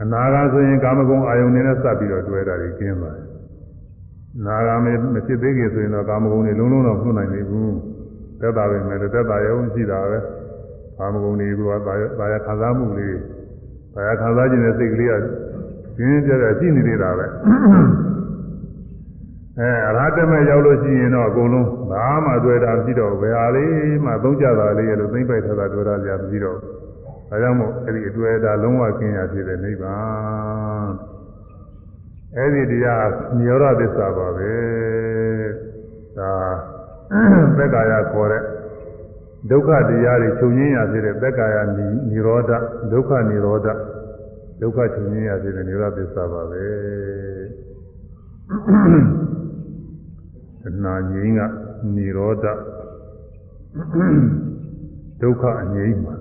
[0.02, 3.26] အနာဂါဆိုရင်ကာမဂုဏ်အာယုန်တွေနဲ့စပ်ပြီးတော့တွေ့တာတွေကင်းသွားတယ်
[4.46, 4.86] နာဂါမ
[5.28, 7.74] ဖြစ်သေးခင်ဆိုရင်တော့ကာမဂုဏ်တွေလုံးလုံးတော့မှုနိုင်နေဘူး
[8.42, 10.20] သက်တာပဲမယ်သက်တာရုံရှိတာပဲ
[10.98, 11.62] ကာမဂုဏ်တွေက
[12.20, 13.18] သာယာခံစားမှုလေး
[13.94, 15.14] သာယာခံစားခြင်းတဲ့စိတ်ကလေးက
[15.98, 17.26] ကျင်းကျတဲ့ရှိနေသေးတာပဲ
[19.60, 26.58] အဲအရဟတမေရောက်လို့ရှိရင်တော့အကုန်လုံးဘာမှတွေ့တာမရှိတော့ဘယ်ဟာလေးမှသုံးကြတာလေးလို့သိမ့်ပိုက်ထားတာတွေ့တာကြမရှိတော့
[27.30, 30.90] ဒါကြောင့်မို့အဲ့ဒီအတွေ့အတာလုံးဝကင်းရဖြစ်တဲ့နိဗ္ဗာန်
[32.36, 33.08] အဲ့ဒီတရား
[33.38, 34.54] နိရောဓသစ္စာပါပဲ
[36.18, 36.32] ဒါ
[37.58, 38.44] သက္ကာယခေါ်တဲ့
[39.50, 41.88] ဒုက္ခတရားတွေချုပ်ငင်းရဖြစ်တဲ့သက္ကာယနိ
[42.18, 42.52] ရောဓ
[42.92, 43.68] ဒုက္ခနိရောဓ
[44.62, 46.66] ဒုက္ခချုပ်ငင်းရဖြစ်တဲ့နိရောဓသစ္စာပါပဲ
[50.63, 51.41] တဏှာငြိမ်းက
[51.97, 52.47] និရောဓ
[55.21, 56.17] ဒုက္ခအငြိမ်းမှာ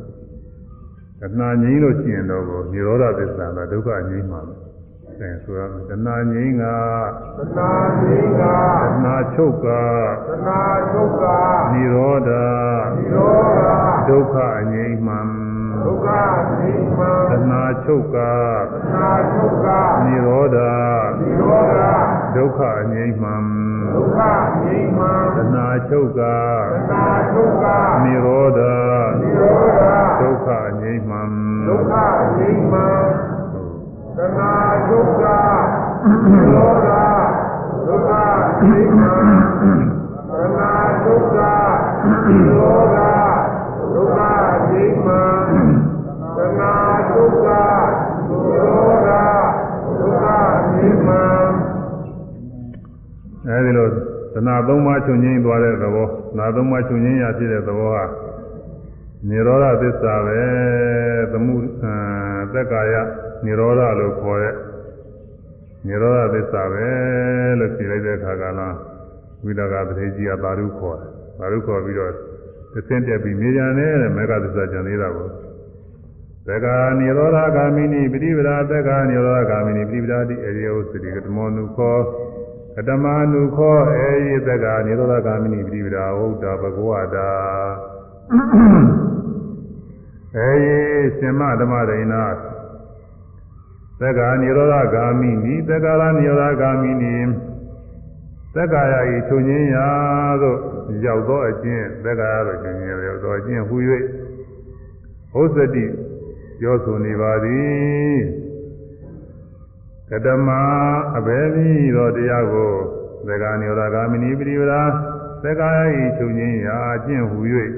[1.21, 4.55] တဏှာငြိမ်းလို့ရှိရင်တော့និရောဓသစ္စာကဒုက္ခအငြိမ်းမှာပဲ
[5.19, 6.63] အဲဆိုရမယ်တဏှာငြိမ်းက
[7.37, 7.71] တဏှာ
[8.01, 10.61] ငြိမ်းကတဏှာချုပ်ကတဏှာ
[10.91, 11.25] ချုပ်က
[11.73, 12.31] និရောဓ
[12.97, 13.61] និရောဓ
[14.09, 15.19] ဒုက္ခအငြိမ်းမှာ
[15.85, 16.07] ဒုက္ခ
[16.39, 19.67] အငြိမ်းမှာတဏှာချုပ်ကတဏှာချုပ်က
[20.05, 20.59] និရောဓ
[21.21, 21.81] និရောဓ
[22.35, 23.35] ဒုက္ခအငြိမ်းမှာ
[23.94, 24.18] ဒုက္ခ
[24.62, 25.06] ငြိမ်းမှ
[25.36, 26.22] သနာချုပ်က
[26.72, 27.66] သနာချုပ်က
[28.04, 28.60] နိရောဓ
[29.20, 29.82] နိရောဓ
[30.20, 30.48] ဒုက္ခ
[30.80, 31.18] ငြိမ်းမှ
[31.68, 31.92] ဒုက္ခ
[32.36, 32.80] ငြိမ်းမှ
[34.16, 34.52] သနာ
[34.86, 35.24] ချုပ်က
[36.30, 36.90] နိရောဓ
[37.86, 38.10] ဒုက္ခ
[38.62, 39.06] ငြိမ်းမှ
[40.30, 41.38] သနာချုပ်က
[42.26, 43.17] နိရောဓ
[53.68, 53.88] အဲဒီလို
[54.34, 56.08] သနာသုံးပါးချုပ်ငြိမ်းသွားတဲ့သဘော
[56.38, 58.04] နာသုံးပါးချုပ်ငြိမ်းရဖြစ်တဲ့သဘောဟာ
[59.28, 60.40] နိရောဓသစ္စာပဲ
[61.32, 61.54] သမှု
[62.52, 62.94] သက်ကာယ
[63.44, 64.54] နိရောဓလို့ခေါ်တဲ့
[65.86, 66.88] နိရောဓသစ္စာပဲ
[67.58, 68.76] လို့ဖြေလိုက်တဲ့အခါကလား
[69.44, 72.12] ဝိဒကပတိကြီးကသာဓုခေါ်တယ်သာဓုခေါ်ပြီးတော့
[72.88, 75.30] သင်တက်ပြီးမြေကြံတဲ့မေဃသစ္စာကျန်သေးတာကိုသ
[76.48, 81.96] သက္ကာနိရောဓဂာမိနိပฏิပဒါသက္ကာနိရောဓဂာမိနိပฏิပဒါတိအရိယုစတိကတမောနုခော
[82.80, 87.30] ကတမနုခောအေယသက္ကာနိရောဓဂာမိနိပฏิပဒါဟုတ်တာဘဂဝတာ
[90.36, 90.68] အေယ
[91.16, 92.22] ရှင်မဓမ္မဒိနာ
[94.00, 97.14] သက္ကာနိရောဓဂာမိနိသက္ကာရနိရောဓဂာမိနိ
[98.54, 99.88] သက္ကာယဤချုပ်ငင်းရာ
[100.42, 100.58] သို့
[101.04, 103.76] ရောက်သောအကျင့်သက္ကာရသို့ချုပ်ငင်းရာရောက်သောအကျင့်ဟူ၍
[105.32, 105.84] ဟုတ်စတိ
[106.60, 108.47] ပြောဆိုနေပါသည်
[110.10, 110.48] ကတမ
[111.16, 112.72] အဘယ်နည်းသောတရားကို
[113.28, 114.82] သက္ကာနိရောဓဂာမိနိပရိဝရာ
[115.44, 117.38] သက္ကာယဤချုပ်ငင်းရာအကျင့်ဟူ၍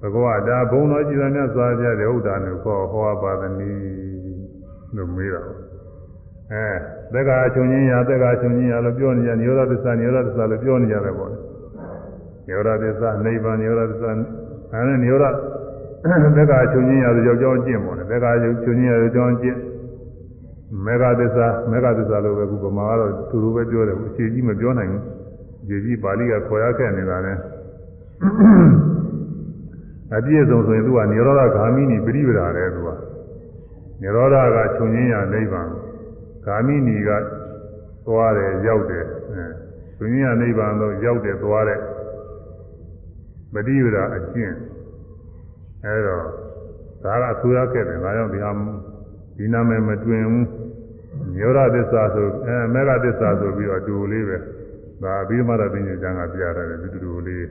[0.00, 3.82] ဘဂဝတာဘုံတော်ကြည်တော်မြတ်စွာဘုရားတဲ့ဥဒ္ဒါနုခေါ်ဟောပါသနည်း
[4.96, 5.42] လို့မေးတာ
[6.52, 6.66] အဲ
[7.12, 14.10] သက္ကာချုပ်ငင်းရာသက္ကာချုပ်ငင်းရာလို့ပြောနေကြနိရောဓသစ္စာနိရောဓသစ္စာလို့ပြောနေကြတယ်ပေါ့နိရောဓသစ္စာနိဗ္ဗာန်နိရောဓသစ္စာ
[14.72, 15.26] အဲနဲ့နိရောဓ
[16.36, 19.58] သက္ကာချုပ်ငင်းရာဆိုကြောက်ကြောင်းကျင့်ပေါ့လေသက္ကာချုပ်ငင်းရာဆိုကြောင်းကျင့်
[20.84, 25.02] မေဃသစ္စာမေဃသစ္စာလို့ပဲခုဗမာကတော့သူတို့ပဲပြောတယ်အခြေကြီးမပြောနိုင်ဘူး
[25.62, 27.32] အခြေကြီးပါဠိကခေါ်ရခဲ့နေတာလေ
[30.16, 32.88] အပြည့်စုံဆိုရင်သူကနိရောဓဂာမိနိပရိပဒါတယ်သူက
[34.00, 35.68] နိရောဓကချုပ်ငင်းရာနိဗ္ဗာန်
[36.44, 37.10] ဂာမိနိက
[38.06, 39.46] သွားတယ်ရောက်တယ်အဲ
[39.98, 41.80] ချုပ်ငင်းရာနိဗ္ဗာန်တော့ရောက်တယ်သွားတယ်
[43.52, 44.54] ပရိပဒါအကျင့်
[45.84, 46.24] အဲတော့
[47.04, 48.52] ဒါကဆူရခဲ့တယ်ဒါကြောင့်ဒီဟာ
[49.36, 50.61] ဒီနာမည်မတွင်ဘူး
[51.36, 54.36] ညောရသစ္စာဆိုအဲမေဃသစ္စာဆိုပြီးတော့တူလေးပဲ
[55.02, 57.44] ဒါအဘိဓမ္မာရပညာကျမ်းကပြရတယ်ဒီတူလေး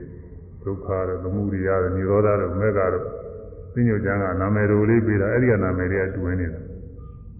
[0.64, 3.06] ဒုက္ခတို့သမုဒိယတို့និရောဓတို့မေဃတို့
[3.74, 6.60] ပညာကျမ်းကနာမည်တို့လေးပေးတာအဲ့ဒီကနာမည်တွေကတူနေတာ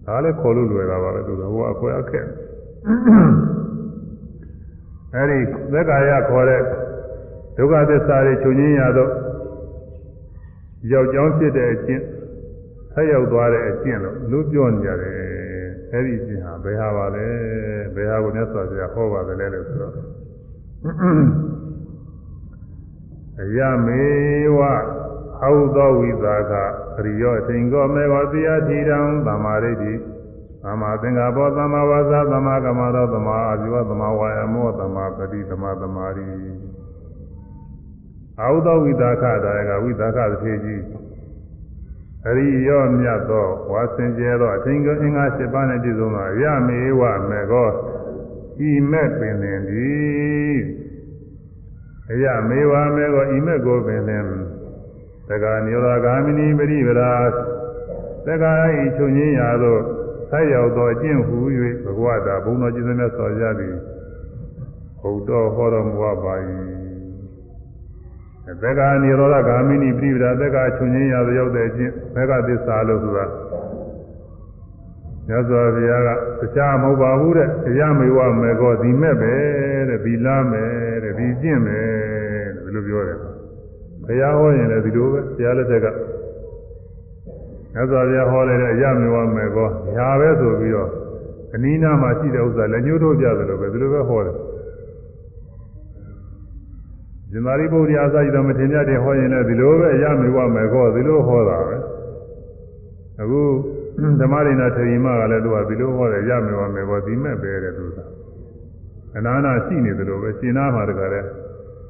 [0.06, 2.26] ဒါလည်းခေါ်လို့လွယ်တာပါပဲသူကဟိုအခွဲအခက်
[5.14, 5.38] အဲ့ဒီ
[5.72, 6.60] သက္ကာယခေါ်တဲ့
[7.56, 9.10] ဒုက္ခသစ္စာတွေချုပ်ငင်းရတော့
[10.92, 12.02] ယောက်ျောင်းဖြစ်တဲ့အကျင့်
[12.92, 15.16] ဆက်ရောက်သွားတဲ့အကျင့်လို့လူပြောနေကြတယ်
[15.92, 17.26] အဲ့ဒီအကျင့်ဟာဘယ်ဟာပါလဲ
[17.94, 19.94] ဘယ်ဟာကိုမြတ်စွာဘုရားဟောပါတယ်လဲလို့ဆိုတော့
[23.40, 24.02] အယမေ
[24.56, 24.60] ဝ
[25.40, 26.52] ဟောသောဝိသက
[26.98, 29.92] အရိယောအချိန်ကောမေဝတရားတိတံသမ္မာရိတိ
[30.64, 36.26] သမ္မာသင်္ကပ္ပောသမ္မာဝါစာသမ္မာကမ္မတော်သမ္မာအာဇီဝသမ္မာဝါယမောသမ္မာပတိသမ္မာသမာဓိ
[38.40, 40.82] အာဟုသောဝိသကတာယကဝိသကသတိကြီး
[42.28, 47.68] အရိယောမြတ်သောဝါစင်ကျဲသောအထင်ကအင်္ဂါ၈ပါးနဲ့ပြည့်စုံသောရမေဝမေကော
[48.68, 50.58] ဤမဲ့ပင်လင်သည်
[52.10, 54.24] အရမေဝမေကောဤမဲ့ကိုပင်လင်
[55.28, 57.12] သက္ကာနိရောဓဂာမိနိပရိပရာ
[58.26, 59.80] သက္ကာဤချုပ်ငင်းရာသို့
[60.30, 61.38] ဆက်ရောက်သောအကျင့်ဟူ၍
[61.84, 63.76] ဘဂဝတာဘုံတော်ကျင့်တဲ့ဆော်ရသည်
[65.00, 65.94] ဟုတ်တော်ဟောတော်မူ
[66.24, 66.34] ပါ၏
[68.46, 73.26] သက္ကာနိရောဓဂာမိနိပြိပဒသက္ကာချုပ်ငင်းရာသို့ရောက်တဲ့အချင်းသက္ကာသစ္စာလို့ဆိုတာ
[75.28, 76.08] မြတ်စွာဘုရားက
[76.54, 79.34] တရားမဟုတ်ပါဘူးတဲ့တရားမေဝမေကောဒီမဲ့ပဲ
[79.88, 81.86] တဲ့ဒီလားမယ်တဲ့ဒီကျင့်မယ်
[82.54, 83.18] တဲ့ဘယ်လိုပြောတယ်
[84.06, 85.86] ဘုရားဟောရင်လည်းဒီလိုပဲဘုရားလက်ထက်က
[87.74, 90.90] မြတ်စွာဘုရားဟောလိုက်တဲ့အရမေဝမေကောညာပဲဆိုပြီးတော့
[91.54, 94.36] အနိနာမှာရှိတဲ့ဥစ္စာလက်ညှိုးထိုးပြတယ်လို့ပဲဒီလိုပဲဟောတယ်
[97.32, 101.76] ဇင်မာရိပုတ္တရာအစရှိတော်မထေရတဲ့ဟောရင်လည်းဒီလိုပဲအရမေဝမေကောဒီလိုဟောတာပဲ
[103.20, 103.42] အခု
[104.20, 107.98] ဓမ္မရိနာထေရီမကလည်းသူကဒီလိုဟောတယ်ရမေဝမေကောဒီမဲ့ပဲတဲ့သူက
[109.16, 111.24] အနာနာရှိနေတယ်လို့ပဲရှင်းနာမှာတကယ်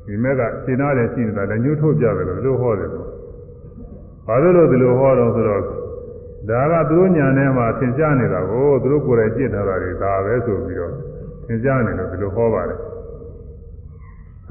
[0.06, 3.08] ဒီမဲ့ကရှင်းနာတယ်ရှိနေတာလည်းညှို့ထုတ်ပြတယ်လို့ဒီလိုဟောတယ်လို့
[4.26, 5.62] ဘာလို့လို့ဒီလိုဟောတော့ဆိုတော့
[6.48, 10.92] ဒါကသူတို့ညာထဲမှာသင်ကြားနေတာကိုသူတို့ကိုယ်တိုင်ကြည့်ထားတာတွေဒါပဲဆိုပြီးတော့
[11.46, 12.91] သင်ကြားနေလို့ဒီလိုဟောပါတယ်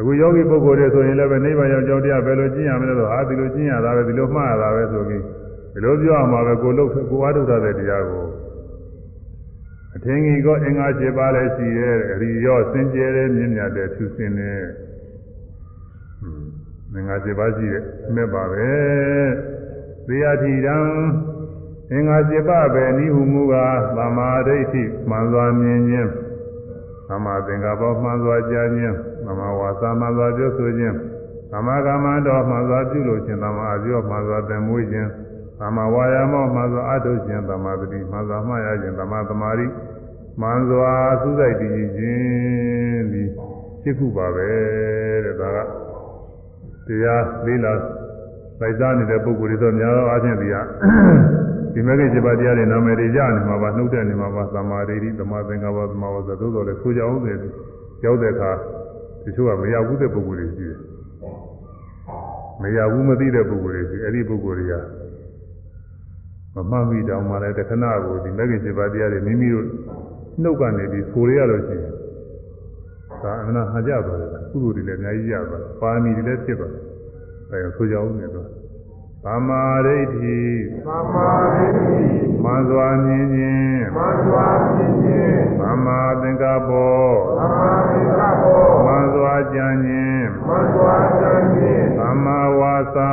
[0.02, 5.24] အခုယောဂီပုဂ္ဂိုလ်တွေဆိုရင်လည်းပဲနိဗ္ဗာန်ရောက်ကြောင်းတရားဘယ်လိုကျင့်ရမလဲဆိုဟာဒီလိုကျင့်ရတာပဲဒီလိုမှားရတာပဲဆိုပြီး
[5.74, 8.26] ဒီလိုပြောအောင်ပါပဲကိုလုတ်ကိုအားထုတ်တဲ့တရားကို
[9.96, 14.62] အထင်ကြီးကအင်္ဂါ၈ပါးလည်းရှိရဲ့အရိယောစင်ကြယ်တဲ့မြင့်မြတ်တဲ့သူစင်တဲ့
[16.94, 18.70] အင်္ဂါ၈ပါးရှိရဲ့အမဲ့ပါပဲ
[20.08, 20.78] သေယတိတံ
[21.92, 26.12] အင်္ဂါ၈ပါးပဲနိဟုမူကားသမာဓိဋ္ဌိမှန်စွာမြင်ခြင်း
[27.08, 30.96] သမာသင်္ကပ္ပမှန်စွာကြားခြင်း သမာဝါစာမှန်စွာပြောဆိုခြင်း
[31.52, 35.10] သမာကမ္မတော်မှန်စွာပြုလို့ခြင်းသမာအပြောမှန်စွာသင်မွေးခြင်း
[35.60, 39.66] သမာဝါယာမောမှန်စွာအထုတ်ခြင်းသမာပတိမှန်စွာမှားရခြင်းသမာသမာဓိ
[40.42, 43.24] မှန်စွာသုစိတ်တည်ခြင်းဒီ
[43.82, 44.50] စိတ်ခုပါပဲ
[45.26, 45.58] တဲ့ဒါက
[46.88, 47.74] တရားလေးလာ
[48.60, 50.56] စိုက်စားနေတဲ့ပုဂ္ဂိုလ်တွေတော့များသောအားဖြင့်ဒီက
[51.74, 57.38] ဒီမဂ္ဂင်7ပါးတရားတွေနာမည်တွေရနေမှာပါနှုတ်တဲ့နေမှာပါသမာဓိသမာသင်္ကပ္ပသမာဝဇ္ဇသို့တော်လည်းဆိုကြအောင်တယ်
[58.06, 58.52] ရောက်တဲ့အခါ
[59.26, 60.80] တချို့ကမရောက်ဘူးတဲ့ပုဂ္ဂိုလ်တွေရှိတယ်
[62.62, 64.74] မရောက်ဘူးမသိတဲ့ပုဂ္ဂိုလ်တွေရှိအဲ့ဒီပုဂ္ဂိုလ်တွေက
[66.56, 69.66] မမှတ်မိတောင်မှလည်းတခဏကိုဒီမဂ္ဂင်7ပါးတရားတွေမိမိတို့
[70.42, 71.94] နှုတ်ကနေပြီးဆိုရရလို့ရှိရင်
[73.24, 76.82] ဒါအမှန်ဟာကြပါတယ်ကုသိုလ်တွေလည်းအများကြီးရပါတယ်ပါမီတွေလည်းဖြစ်ပါတယ်
[77.50, 78.61] အဲဒါဆိုကြအောင်နေတော့
[79.26, 80.42] သမာဓိဋ္ဌိ
[80.86, 82.06] သမ္မာဒိဋ္ဌိ
[82.44, 87.02] မန္စွာမြင်ခြင်းမန္တွာဖြင့်ဖြင့်သမာသင်္ကပ္ပော
[87.38, 93.12] သမ္မာသင်္ကပ္ပောမန္စွာကြံခြင်းမန္တွာသံဖြင့်သမာဝါစာ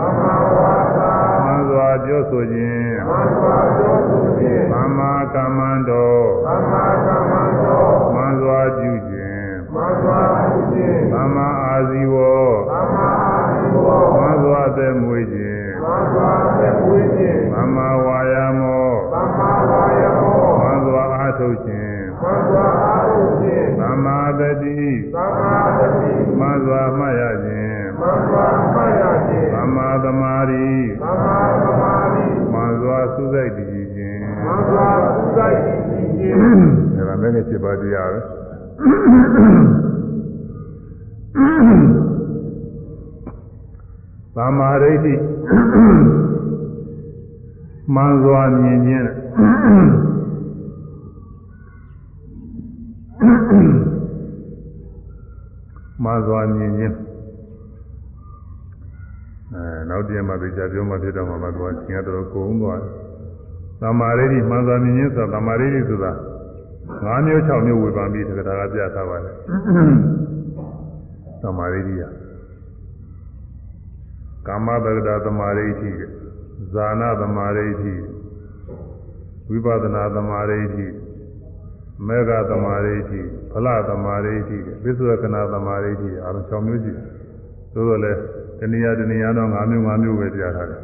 [0.00, 1.12] သမ္မာဝါစာ
[1.46, 6.14] မန္စွာပြောဆိုခြင်းမန္တွာပြောဆိုခြင်းသမာကမ္မန္တော
[6.46, 7.84] သမ္မာကမ္မန္တော
[8.14, 13.86] မန္စွာပြုခြင်းမန္တွာပြုခြင်းသမာအာဇီဝောသမ္မာအာဇီဝ
[14.18, 15.49] မန္စွာသက်မွေးခြင်း
[15.82, 24.78] မန္တွာသက်ဝေးခြင်းသမာဝါယာမောသမ္မာဝါယမောမန္စွာအားထုတ်ခြင်းမန္တွာအာရုံခြင်းသမာတတိ
[25.14, 30.68] သမ္မာတတိမန္စွာမှတ်ရခြင်းမန္တွာမှတ်ရခြင်းသမာသမာဓိ
[31.02, 36.36] သမ္မာသမာဓိမန္စွာသုစိတ်တည်ခြင်းမန္တွာသုစိတ်ခြင်း
[37.08, 38.20] ဒါကလည်း7ပါးတရားပဲ
[44.36, 45.14] သမာဓိဋ္ဌိ
[47.94, 49.08] မန္စွာမြင်ခြင်း
[56.04, 56.94] မန္စွာမြင်ခြင်း
[59.54, 62.92] အဲနောက်တည့်မှာသိချပြောမှဖြစ်တော့မှမသွားခြင်းကတော့ကုန်သွားတယ်
[63.80, 66.12] သမာဓိဋ္ဌိမန္စွာမြင်ခြင်းဆိုတာသမာဓိဋ္ဌိဆိုတာ
[67.14, 69.34] ၅မျိုး၆မျိုးဝေဖန်ပြီးတက္ကရာကပြထားပါတယ်
[71.42, 72.02] သမာဓိဋ္ဌိက
[74.46, 75.92] ကာမတက္ကရာသမာဓိဋ္ဌိ
[76.72, 77.94] ဇာနာသမာဓိဋ္ဌိ
[79.48, 80.86] ဝိပဿနာသမာဓိဋ္ဌိ
[82.06, 83.20] မေဃသမာဓိဋ္ဌိ
[83.52, 87.06] ဖလသမာဓိဋ္ဌိဝိသုရကနာသမာဓိဋ္ဌိအားလုံး၆မျိုးရှိတယ်
[87.74, 88.18] သို့တော်လည်း
[88.58, 90.82] တဏှာတဏှာတော့၅မျိုး၅မျိုးပဲပြထားတယ်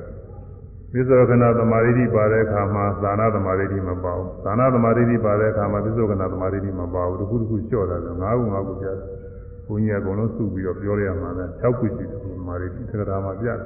[0.92, 8.98] ဝိသုရကနာသမာဓိဋ္ဌိပါတဲ့အခါမှာဇာနာသမာဓိဋ္ဌိမပါဘူးဇာနာသမာဓိဋ္ဌိပါတဲ့အခါမှာဝိသုရကနာသမာဓိဋ္ဌိမပါဘူးတစ်ခုတစ်ခုလျှော့တာဆို၅ခု၅ခုပြတယ်
[9.66, 13.60] ဘုန်းကြီးကအကုန်လုံးစုပြီးတော့ပြောရမှာလဲ၆ခုရှိတယ်သ မာဓိဋ္ဌိသက္ကရာမှာပြတယ်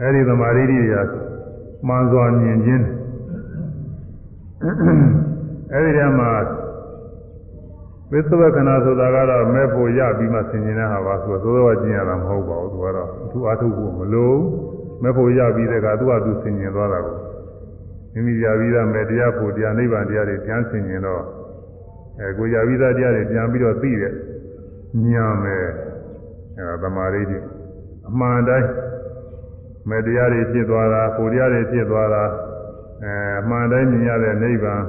[0.00, 1.12] အဲဒီသမာဓိဋ္ဌိတွေက
[1.86, 2.86] မှန်စွာမြင်ခြင်း
[5.72, 6.30] အဲဒီတည်းမှာ
[8.10, 14.34] ဝိသဝကနာဆိုတာကတော့မဲ့ဖို့ရပြီးမှဆင်ခြင်တဲ့ဟာပါဆိုတော့သိုးတော်ကျင်ရတာမဟုတ်ပါဘူးသူကတော့အထူးအားထုတ်ဖို့မလို
[15.02, 17.16] မဲ့ဖို့ရပြီးတဲ့ကသူကသူဆင်ခြင်သွားတာကို
[18.12, 21.22] မိမိရပြီးသားမဲ့တရားဖို့တရားနိဗ္ဗာန်တရားတွေပြန်ဆင်ခြင်တော့
[22.20, 24.12] အဲကိုရပြီးသားတရားတွေပြန်ပြီးတော့သိတဲ့
[25.10, 25.68] ညာမယ်
[26.58, 27.38] အဲသမာဓိတွေ
[28.08, 28.68] အမှန်တိုင်း
[29.88, 32.24] မဲ့တရားတွေဖြစ်သွားတာကိုတရားတွေဖြစ်သွားတာ
[33.02, 34.82] အဲအမှန်တိုင်းမြင်ရတဲ့နိဗ္ဗာန်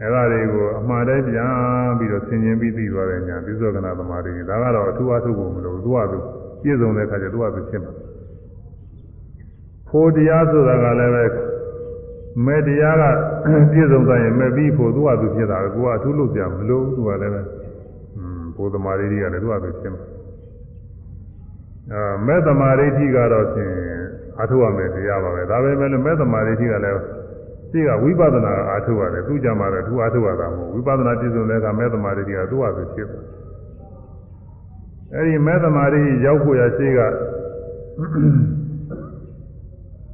[0.00, 1.52] အဲ့ဒါတွေကိုအမှားတိုင်းပြန်
[1.98, 6.18] ပြီးတော့ဆင်ခြင်ပြီးသိသွားတဲ့ညာသစ္စောကနာသမာဓိဒါကတော့အထူးအထုပ်ဖို့မလိုသူကသူ
[6.62, 7.92] ပြည့်စုံတဲ့အခါကျသူကသူဖြစ်မှာ
[9.88, 11.24] ဖို့တရားဆိုတာကလည်းပဲ
[12.46, 13.04] မဲ့တရားက
[13.72, 17.42] ပြည့်စုံသွားရင်မဲ့ပြီးဖို့သူကသူဖြစ်တာကိုကအထူးလုပ်ကြမလို့သူကလည်းပဲ
[18.16, 20.02] อืมဖို့သမာဓိတွေကလည်းသူကသူဖြစ်မှာ
[21.92, 23.74] အဲမဲ့သမာဓိကတော့ဖြင့်
[24.40, 27.00] အထုရမယ်တရားပါပဲဒါပဲမဲ့လို့မဲ့သမာဓိကလည်း
[27.70, 33.22] ရှိကဝိပဿနာအားထုတ်ရတယ်သူကြမှာလည်းသူအားထုတ်ရတာမဟုတ်ဝိပဿနာပြည့်စုံတဲ့အခါမဲ့သမာဓိကသူ့ဟာသူဖြစ်တယ်
[35.14, 37.00] အဲဒီမဲ့သမာဓိရောက်ဖို့ရရှိက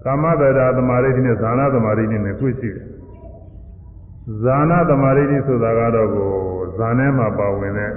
[0.05, 2.87] ကာမတရာသမာဓိနဲ့ဇာနာသမာဓိနဲ့တွေ့ရှိတယ်
[4.43, 6.31] ဇာနာသမာဓိဆိုတာကတော့ကို
[6.79, 7.93] ဇာနဲ့မှာပါဝင်တဲ့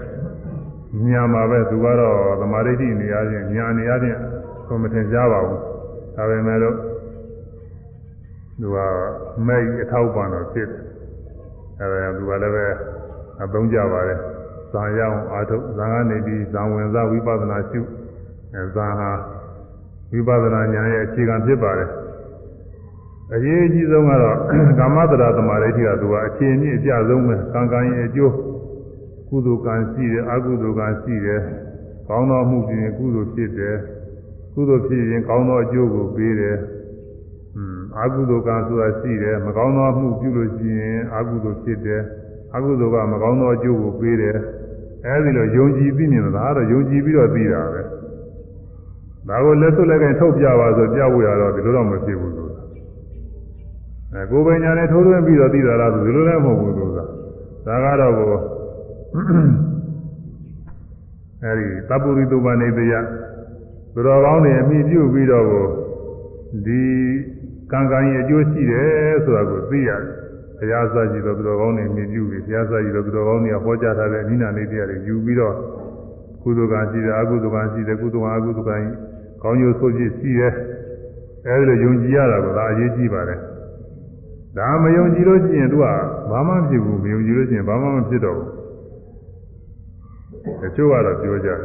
[1.09, 4.19] ညာမှာပဲသူကတော့သမာဓိနေရာချင်းညာနေရာချင်း
[4.67, 5.59] ဆိုမထင်ကြပါဘူး
[6.15, 6.75] ဒါပေမဲ့လို့
[8.59, 8.77] သူက
[9.47, 10.79] မဲ့အထောက်ပံ့တော့ဖြစ်တယ်
[11.79, 12.65] အဲဒါသူကလည်းပဲ
[13.43, 14.19] အသုံးကြပါတယ်
[14.71, 17.81] ဇာရအောင်အာထုတ်ဇာကနေပြီးဇာဝင်စားဝိပဿနာရှု
[18.53, 19.11] အဲဇာဟာ
[20.11, 21.89] ဝိပဿနာဉာဏ်ရဲ့အခြေခံဖြစ်ပါတယ်
[23.33, 24.37] အရေးအကြီးဆုံးကတော့
[24.79, 28.33] ကာမတရာသမာဓိကသူကအခြေအမြင့်အကျဆုံးပဲကံကံရဲ့အကျိုး
[29.29, 31.41] ကုသိုလ်ကံရှိတယ်အကုသိုလ်ကံရှိတယ်
[32.07, 33.75] ကောင်းသောမှုဖြစ်ရင်ကုသိုလ်ဖြစ်တယ်
[34.53, 36.57] ကုသိုလ်ဖြစ်ရင်ကောင်းသောအကျိုးကိုပေးတယ်
[37.97, 42.01] အာဟုသောကံဆိုတာရှိတယ်မကောင်းသောမှုပြုလို့ရှိရင်အာဟုသောဖြစ်တယ်
[42.53, 44.37] အာဟုသောကမကောင်းသောအကျိုးကိုပေးတယ်
[45.05, 47.81] အဲဒီလိုယုံကြည်ပြီးမြင်တာကတော့ယုံကြည်ပြီးတော့သိတာပဲ
[49.27, 52.61] ဒါကိုလက်စွပ်လက်ကင်ထုတ်ပြပါဆိုပြဖို့ရတော့ဒီလိုတော့မဖြစ်ဘူးဆိုတာ
[54.13, 58.58] အဲကိုယ်ပညာနဲ့ထိုးထွင်းပြီးတော့သိတာလားဆိုဒီလိုလည်းမဟုတ်ဘူးဆိုတာဒါကတော့ကို
[61.43, 62.93] အဲဒီတပ္ပုရိသုဘနေတယ
[63.93, 65.65] သူတော်ကောင်းတွေအမိပြုပြီးတော့ကို
[66.65, 66.81] ဒီ
[67.71, 70.01] ကံကံရဲ့အကျိုးရှိတယ်ဆိုတာကိုသိရတယ်။
[70.57, 75.55] ဘုရားစာကြည့်တော့သူတော်ကောင်းတွေမြင်ပြုပြီးဘုရားစာကြည့်တော့သူတော်ကောင်းတွေကဟောကြားထားတဲ့နိနာနေတရားတွေယူပြီးတော့
[76.43, 78.77] ကုသိုလ်ကံရှိတယ်အကုသိုလ်ကံရှိတယ်ကုသိုလ်ကအကုသိုလ်ကံ
[79.43, 80.53] ကောင်းကျိုးဆိုဖြစ်ရှိတယ်။
[81.47, 83.39] အအဲဒီလိုယုံကြည်ရတာကဒါအရေးကြီးပါတယ်
[84.57, 85.85] ဒါမယုံကြည်လို့ရှိရင်သူက
[86.31, 88.58] ဘာမှမဖြစ်ဘူးမယုံကြည်လို့ရှိရင်ဘာမှမဖြစ်တော့ဘူး
[90.61, 91.59] တချို့ကတော့ပြောကြတယ်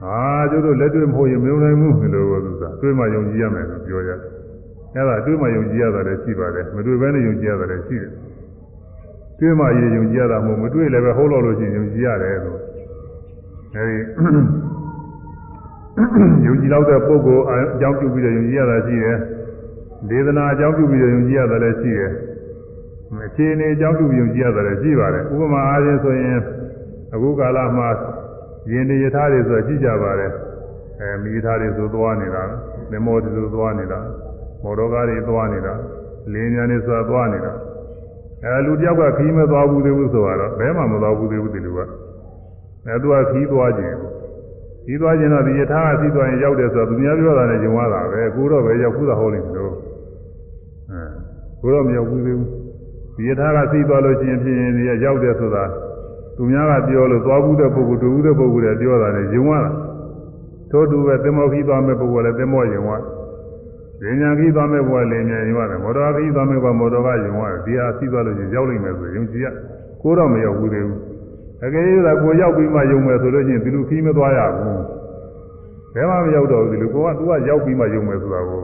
[0.00, 0.18] ဟာ
[0.50, 4.18] ကျုပ်တို့လက်တွေ့မဟုတ်ရင်မယုံနိုင်ဘူးလို့သူကတွေ့မှယုံကြည်ရမယ်လို့ပြောကြတယ်
[4.94, 8.12] အဲဒါတွေ့မှယုံကြည်ရတာလည်းရှိပါတယ်မတွေ့ဘဲနဲ့ယုံကြည်ရတာလည်းရှိတယ်
[9.38, 12.60] တွေ့မှရယုံကြည်ရတာမဟုတ်မတွေ့လည်းပဲဟုတ်လို့လို့ရှိရင်ယုံကြည်ရတယ်လို့
[13.74, 13.98] အဲဒီ
[16.46, 19.16] ယုံကြည်တော့တဲ့ပုဂ္ဂိုလ်အကြောင်းပြုပြီးတော့ယုံကြည်ရတာရှိတယ်
[20.10, 22.10] ဒေသနာအကြောင်းပြုပြီးတော့ယုံကြည်ရတာလည်းရှိတယ်
[23.26, 26.38] အခြေအနေအကြောင်းပြုပြီးယုံကြည်ရတာလည်းရှိပါတယ်ဥပမာအားဖြင့်ဆိုရင်
[27.14, 27.88] အခုကာလမှာ
[28.70, 30.32] ယင်နေယထာတွေဆိုကြည့်ကြပါတယ်
[31.00, 32.42] အဲမိယထာတွေဆိုသွားနေတာ
[32.90, 34.00] သင်္ဘောတွေဆိုသွားနေတာ
[34.62, 35.74] မော်တော်ကားတွေသွားနေတာ
[36.32, 37.52] လင်းညာတွေဆိုသွားနေတာ
[38.44, 41.80] အဲလူတယောက်ကခီးမသွားဘူးသေးဘူးဆိုတော့ဘဲမှမသွားဘူးသေးဘူးဒီလူက
[42.86, 43.96] အဲသူကခီးသွားခြင်း
[44.86, 49.74] ခီးသွားခြင်းတော့ဒီယထာကခီးသွားရင်ရောက်တယ်ဆိုတော့သူများပြောတာနဲ့ဂျုံရတာပဲကိုတော့ပဲရောက်ဘူးသာဟုတ်လိမ့်မယ်လို့
[50.90, 51.02] အဲ
[51.60, 52.48] ကိုတော့မရောက်ဘူးသေးဘူး
[53.16, 54.72] ဒီယထာကခီးသွားလို့ရှိရင်ဖြစ်ရင်
[55.04, 55.64] ရောက်တယ်ဆိုတာ
[56.36, 59.70] သူများကပြောလို့သွားဘူးတဲ့ပုဂ္ဂိုလ်တူဘူးတဲ့ပုဂ္ဂိုလ်တွေပြောတာနဲ့ယုံရတာ
[60.70, 63.00] ထို့တူပဲသင်္ဘောခီးသွားမဲ့ပုဂ္ဂိုလ်လည်းသင်္ဘောယုံရ
[64.02, 69.46] လင်းညာခီးသွားမဲ့ဘဝလင်းညာယုံရတယ်မော်တော်ခီးသွားမဲ့ဘဝမော်တော်ကယုံရတယ်ဒီဟာစီးသွားလို့ချင်းရောက်လိမ့်မယ်ဆိုယုံကြည်ရ
[70.02, 71.00] ကိုတော့မရောက်ဘူးသေးဘူး
[71.64, 74.80] အကယ်၍သာကိုရောက်ပြီးမှယုံမယ်ဆိုလို့ချင်းဒီလိုခီးမသွားရဘူး
[75.94, 78.62] ဘယ်မှမရောက်တော့ဘူးဒီလိုကိုကသူကရောက်ပြီးမှယုံမယ်ဆိုတာကို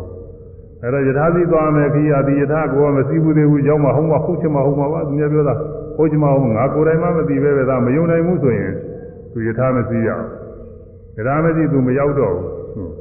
[0.82, 5.54] အဲ့တော့ယထာစီသွားမယ်ခီးရဒီယထာကိုကမစီးဘူးသေးဘူးရောက်မှဟုတ်မှဟုတ်ချင်မှဟုတ်မှပါသူများပြောတာ
[5.96, 8.72] ဟုတ်ချင်မှဟုတ်ငါကိုယ်တိုင်မှမသိပဲပဲဒါမယုံနိုင်ဘူးဆိုရင်
[9.32, 10.26] သူယထာမစီးရအောင်
[11.16, 12.92] ယထာမစီးသူမရောက်တော့ဘူး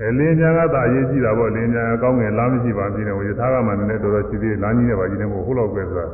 [0.00, 6.06] အဲလင်းညာကသာအရေးကြီးတာပေါ့လင်းညာကောင်းငယ်လားမရှိပါဘူးနေယထာကမှနည်းနည်းတော်တော်ရှိသေးလမ်းကြီးနဲ့ပါကြီးနေမို့ဟုတ်တော့ပဲဆိုတာ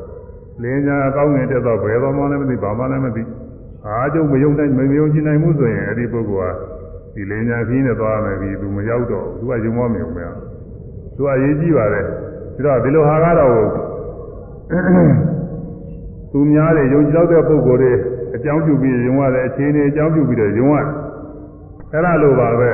[0.63, 3.23] လင်းညာကောင်းငယ်တက်တော့ဘယ်တော့မှလည်းမသိဘာမှလည်းမသိ
[3.87, 6.57] အားကျုံမယုံနိုင်မယုံကြည်နိုင်ဘူးဆိုရင်အဲ့ဒီပုဂ္ဂိုလ်က
[7.15, 10.27] ဒီလင်းညာခင်းနဲ့သွားမယ်ပြီးသူမရောက်တော့သူကယုံမမယုံမရ
[11.17, 12.07] သူကအရေးကြီးပါတယ်
[12.55, 13.53] ပြီးတော့ဒီလိုဟာကတော့
[16.33, 17.93] သူများတွေယုံကြည်တော့တဲ့ပုဂ္ဂိုလ်တွေ
[18.35, 20.87] အကြောင်းပြုပြီးယုံရတယ်အခြေအနေအကြောင်းပြုပြီးတော့ယုံရတယ်
[21.93, 22.71] အဲ့ဒါလိုပါပဲ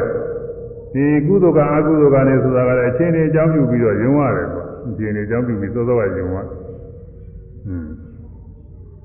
[0.95, 6.49] ဒီကုသိုလ်ကအကုသိုလ်ကလည်းဆိုတာကလည်းအခြေအနေအကြောင်းပြုပြီးတော့ယုံရတယ်ပေါ့အခြေအနေအကြောင်းပြုပြီးသောသောကယုံရဟွန်း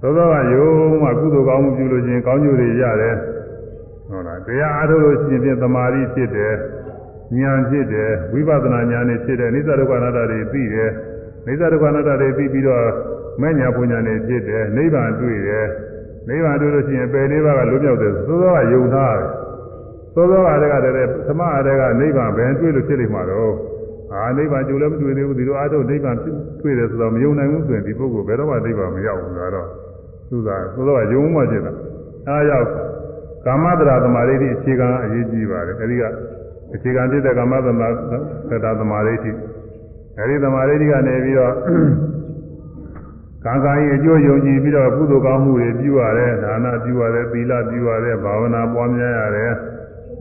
[0.01, 0.67] သောသောကယုံ
[1.03, 3.15] မှကုသိုလ်ကောင်းမှုပြုလို့ချင်းကောင်းကျိုးတွေရတယ်
[4.09, 6.53] ဟုတ်လားတရားအားထုတ်လို့ရှိရင်ဖြင့်သမာဓိဖြစ်တယ်
[7.37, 10.91] ဉာဏ်ဖြစ်တယ်ဝိပဿနာဉာဏ်နဲ့ဖြစ်တယ်အိသဒုက္ခအနတ္တတွေသိတယ်
[11.47, 12.85] အိသဒုက္ခအနတ္တတွေသိပြီးတော့
[13.41, 15.67] မဲ့ညာပညာနဲ့ဖြစ်တယ်နိဗ္ဗာန်တွေ့တယ်
[16.29, 19.27] နိဗ္ဗာန်တွေ့လို့ရှိရင်ပယ်လေးပါးကလွတ်မြောက်တယ်သို့သောကယုံသားတယ်
[20.15, 23.53] သို့သောကတည်းကတည်းကသမအတည်းကနိဗ္ဗာန်ဘယ်တွေ့လို့ဖြစ်လိမ့်မှာတော့
[24.13, 26.15] အာနိဗ္ဗာန်ကြိုလည်းမတွေ့သေးဘူးဒီလိုအားထုတ်နိဗ္ဗာန်
[26.61, 29.67] တွေ့တယ်ဆိုတော့မယုံနိုင်ဘူးဆိုရင်ဒီပုဂ္ဂိုလ်ဘယ်တော့မှနိဗ္ဗာန်မရောက်ဘူးဆိုတော့
[30.29, 31.73] သူကသို့သောကယုံမှဖြစ်တာ
[32.27, 32.67] အဲဒါကြောင့်
[33.45, 36.03] ကာမတရာသမာဓိအခြေခံအရေးကြီးပါတယ်အဲဒီက
[36.75, 37.81] အခြေခံဖြစ်တဲ့ကာမသမ
[38.49, 39.13] သတ္တသမာဓိ
[40.17, 41.53] အဲဒီသမာဓိကနေပြီးတော့
[43.49, 49.51] ကံကံရဲ့အကျိုးယုံကြည်ပြီးတော့ကုသိုလ်ကောင်းမှုတွေပြုရတယ်ဒါနပြုရတယ်သီလပြုရတယ်ဘာဝနာပွားများရတယ်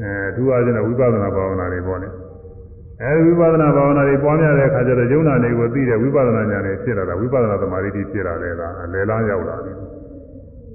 [0.03, 2.09] အဲသူအားဖြင့်ဝိပဿနာဘာဝနာတွေပေါ့လေ
[3.03, 9.77] အဲဒီဝိပဿနာဘာဝနာတွေပွားများတဲ့အခါကျတော့ယုံနာတွေကိုသိတဲ့ဝိပဿနာဉာဏ်တွေဖြစ်လာတာဝိပဿနာသမာဓိဖြစ်လာတယ်လားအလယ်လားရောက်လာတယ်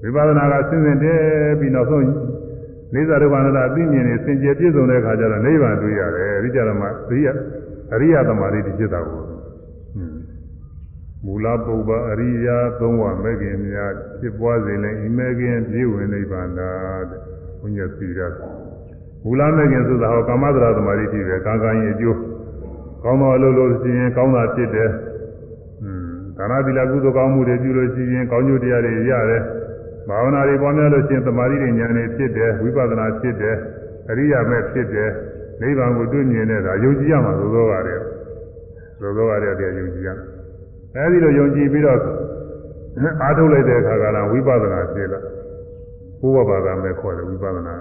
[0.03, 2.03] ဝိပဿနာကစဉ်စဉ်တည်းပြီးနောက်ဆုံး
[2.93, 7.27] လေးစားဒုက္ခနာအသိဉာဏ်နဲ့စင်ကြယ်ပြည့်စုံတဲ့အခါကျတော့နိဗ္ဗာန်တွေ့ရတယ်အဲဒီကြတော့မှအရိယ
[7.93, 9.32] အရိယသမာဓိဖြစ်တာကို
[11.25, 16.69] မူလပုဗ္ဗအရိယာသုံးဝမဲ့ခင်များဖြစ်ပွားစေလင်ဤမဲ့ခင်ပြည့်ဝင်နိဗ္ဗာန်သာ
[17.09, 17.21] တဲ့
[17.59, 18.19] ဘုညာစီရ
[19.23, 22.19] မူလမဲ့ခင်ဆိုတာဟောကာမသရသမာဓိဖြစ်တယ်ကာကံရဲ့အကျိုး
[23.03, 24.89] ကောင်းသောအလုပ်လို့ရှိရင်ကောင်းတာဖြစ်တယ်
[25.83, 29.41] อืมဒါနသီလကုသိုလ်ကောင်းမှုတွေပြုလို့ရှိရင်ကောင်းကျိုးတရားတွေရတယ်
[30.07, 33.55] ဘာဝနာတွေပွားများလို့ရှိရင်သမာဓိတွေဉာဏ်တွေဖြစ်တယ်ဝိပဿနာဖြစ်တယ်
[34.09, 35.09] အရိယာမဲ့ဖြစ်တယ်
[35.61, 38.01] နိဗ္ဗာန်ကိုတွေ့မြင်တဲ့ဒါယုံကြည်ရမှာသို့သောကတည်း
[38.99, 40.09] ကသို့သောကတည်းကယုံကြည်ရ
[40.95, 41.99] အဲဒီလိုယုံကြည်ပြီးတော့
[43.21, 45.19] အားထုတ်လိုက်တဲ့အခါကလည်းဝိပဿနာဖြစ်လာ
[46.21, 47.75] ဘုရားဘာသာမဲ့ခေါ်တယ်ဝိပဿနာ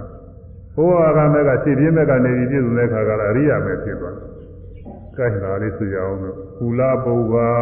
[0.75, 4.29] ဘုရားဘာသာမဲ့ကခြေပြင်းမဲ့ကနေပြီးပြည့်စုံတဲ့အခါကလည်းအရိယာမဲ့ဖြစ်သွားတယ်
[5.17, 7.53] ကဲဒါလေးဆိုရအောင်လို့ကု လပုဗ္ဗာ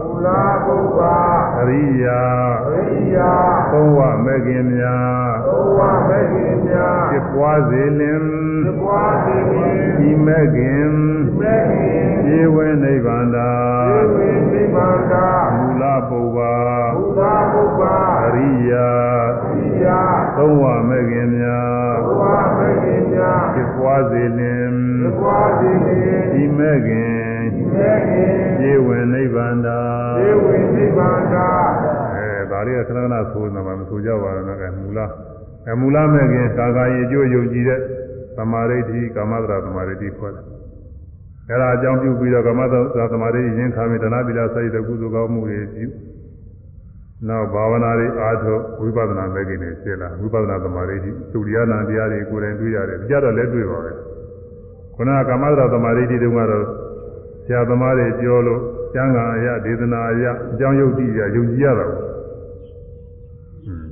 [0.00, 0.28] ကုလ
[0.66, 1.16] ပုဗ္ဗာ
[1.60, 2.22] အရိယာ
[2.68, 3.32] အရိယာ
[3.72, 8.22] သုံးဝမဲ့ခင်များသုံးဝမဲ့ခင်များဖြစ်ပွားစေလင်
[8.64, 10.92] ဖြစ်ပွားစေလင်ဒီမဲ့ခင်
[11.40, 13.52] မဲ့ခင်ခြေဝင်နိဗ္ဗာန်သာ
[13.88, 15.26] ခြေဝင်နိဗ္ဗာန်သာ
[15.56, 16.54] မူလပုဗ္ဗာ
[16.96, 17.22] မူလ
[17.52, 18.90] ပုဗ္ဗာအရိယာ
[19.44, 20.00] အရိယာ
[20.36, 22.24] သုံးဝမဲ့ခင်များသုံးဝ
[22.58, 27.31] မဲ့ခင်များဖြစ်ပွားစေလင်ဖြစ်ပွားစေလင်ဒီမဲ့ခင်
[28.58, 29.78] ခြေဝင်နိဗ္ဗာန်သာ
[30.18, 31.46] ခြေဝင်နိဗ္ဗာန်သာ
[32.16, 35.00] အဲဒါလေးကခဏခဏဆိုနေမှာမဆိုကြပါနဲ့ကမူလ
[35.70, 37.80] အမူလမဲ့ခင်ကာကာယေအကျိုးယုံကြည်တဲ့
[38.36, 40.44] သမာဓိဋ္ဌိကာမတရာသမာဓိဋ္ဌိခေါ်တယ်
[41.48, 45.86] အဲဒါအကြောင်းပြုပြီးတော့ကမ္မသောသမာဓိရင်းခါမိတဏှာပိလာစိုက်တဲ့ကုသိုလ်ကောင်းမှုတွေပြု
[47.28, 50.96] နောက်ဘာဝနာတွေအားထုတ်ဝိပဿနာမဲ့ကိနေဖြစ်လာဝိပဿနာသမာဓိ
[51.32, 53.92] သုရိယနာတရားတွေကိုယ်တိုင်တွေ့ရတယ်ကြတော့လည်းတွေ့ပါပဲ
[54.94, 56.66] ခုနကကမ္မသောသမာဓိတုန်းကတော့
[57.46, 58.60] ဆရာသမားတွေပြောလို့
[58.94, 62.02] ကျမ်းဂန်အရာဒေသနာအရာအကြောင်းယုတ်တိအရာယုံကြည်ရတာပေါ့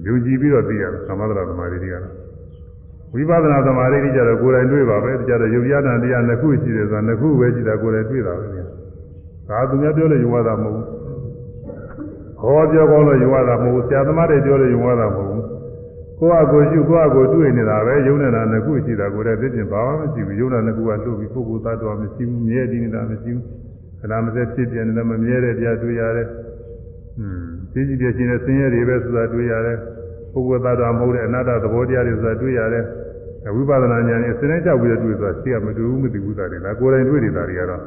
[0.06, 2.14] ယုံကြည်ပြီးတော့သိရတယ်ကမ္မသောသမာဓိတွေကတော့
[3.14, 8.46] ဝိပဿနာသမာဓိကြတော့ကိုယ်တိုင်တွေ့ပါပဲကြတော့ယုတ်ရတန်တရားနှစ်ခုရှိတယ်ဆိုတာနှစ်ခုပဲရှိတာကိုယ်တိုင်တွေ့တာပဲ
[9.48, 10.86] ဒါသူများပြောလို့ယုံရတာမဟုတ်ဘူး
[12.42, 15.42] ဟောပြောကောင်းလို့ယုံရတာမဟုတ်ဘူးဆရာသမားတွေပြောလို့ယုံရတာမဟုတ်ဘူး
[16.20, 23.44] ကိုယ့်အကိုရှုကိုယ့်အကိုတွေ့နေတာပဲယုံနေတာနှစ်ခုရှိတာကိုယ်တိုင်သိကျင်ဘာမှမရှိဘူးယုံတာနှစ်ခုကလှုပ်ပြီးပုဂ္ဂိုလ်သတ္တဝါမရှိဘူးမြဲတည်နေတာမရှိဘူး
[24.00, 26.28] ခဏမစက်ဖြစ်ပြနေတယ်မမြဲတဲ့တရားတွေ့ရတယ်
[27.18, 29.78] อืมသိကြည့်ပြချင်းတဲ့ဆင်းရဲတွေပဲဆိုတာတွေ့ရတယ်
[30.32, 32.84] ပုဂ္ဂိုလ်သတ္တဝါမဟုတ်တဲ့အနတ္တသဘောတရားတွေဆိုတာတွေ့ရတယ်
[33.56, 37.80] ဝိပဿနာဉာဏ်နဲ့စဉ်းစားကြောက်ပြီးတော့တွေ့ဆိုတာသိရမတူဘူးမသိဘူးသားတွေလားကိုယ်တိုင်တွေ့နေတာတွေကတော့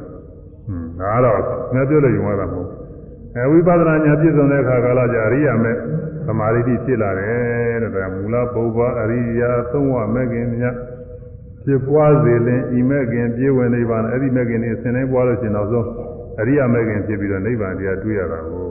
[0.66, 1.38] ဟွန်းဒါတော့
[1.74, 2.68] ငါပြောလို့ယုံရတာမဟုတ်
[3.36, 5.76] အဲဝိပဿနာဉာဏ်ပြည့်စုံတဲ့အခါကာလကျအရိယာမဲ့
[6.26, 10.74] သမာဓိဖြစ်လာတယ်တဲ့ဒါမူလပုဗ္ဗအရိယာသုံးဝမဲ့ခင်မြတ်
[11.64, 15.88] ဖြစ်ပွားစေလင်ဤမဲ့ခင်ပြေဝင်နိဗ္ဗာန်အဲ့ဒီမဲ့ခင်นี่ဆင်နေပွားလို့ရှင်နောက်ဆုံး
[16.40, 18.68] အရိယာမဲ့ခင်ဖြစ်ပြီးတော့နိဗ္ဗာန်တရားတွေ့ရတာကို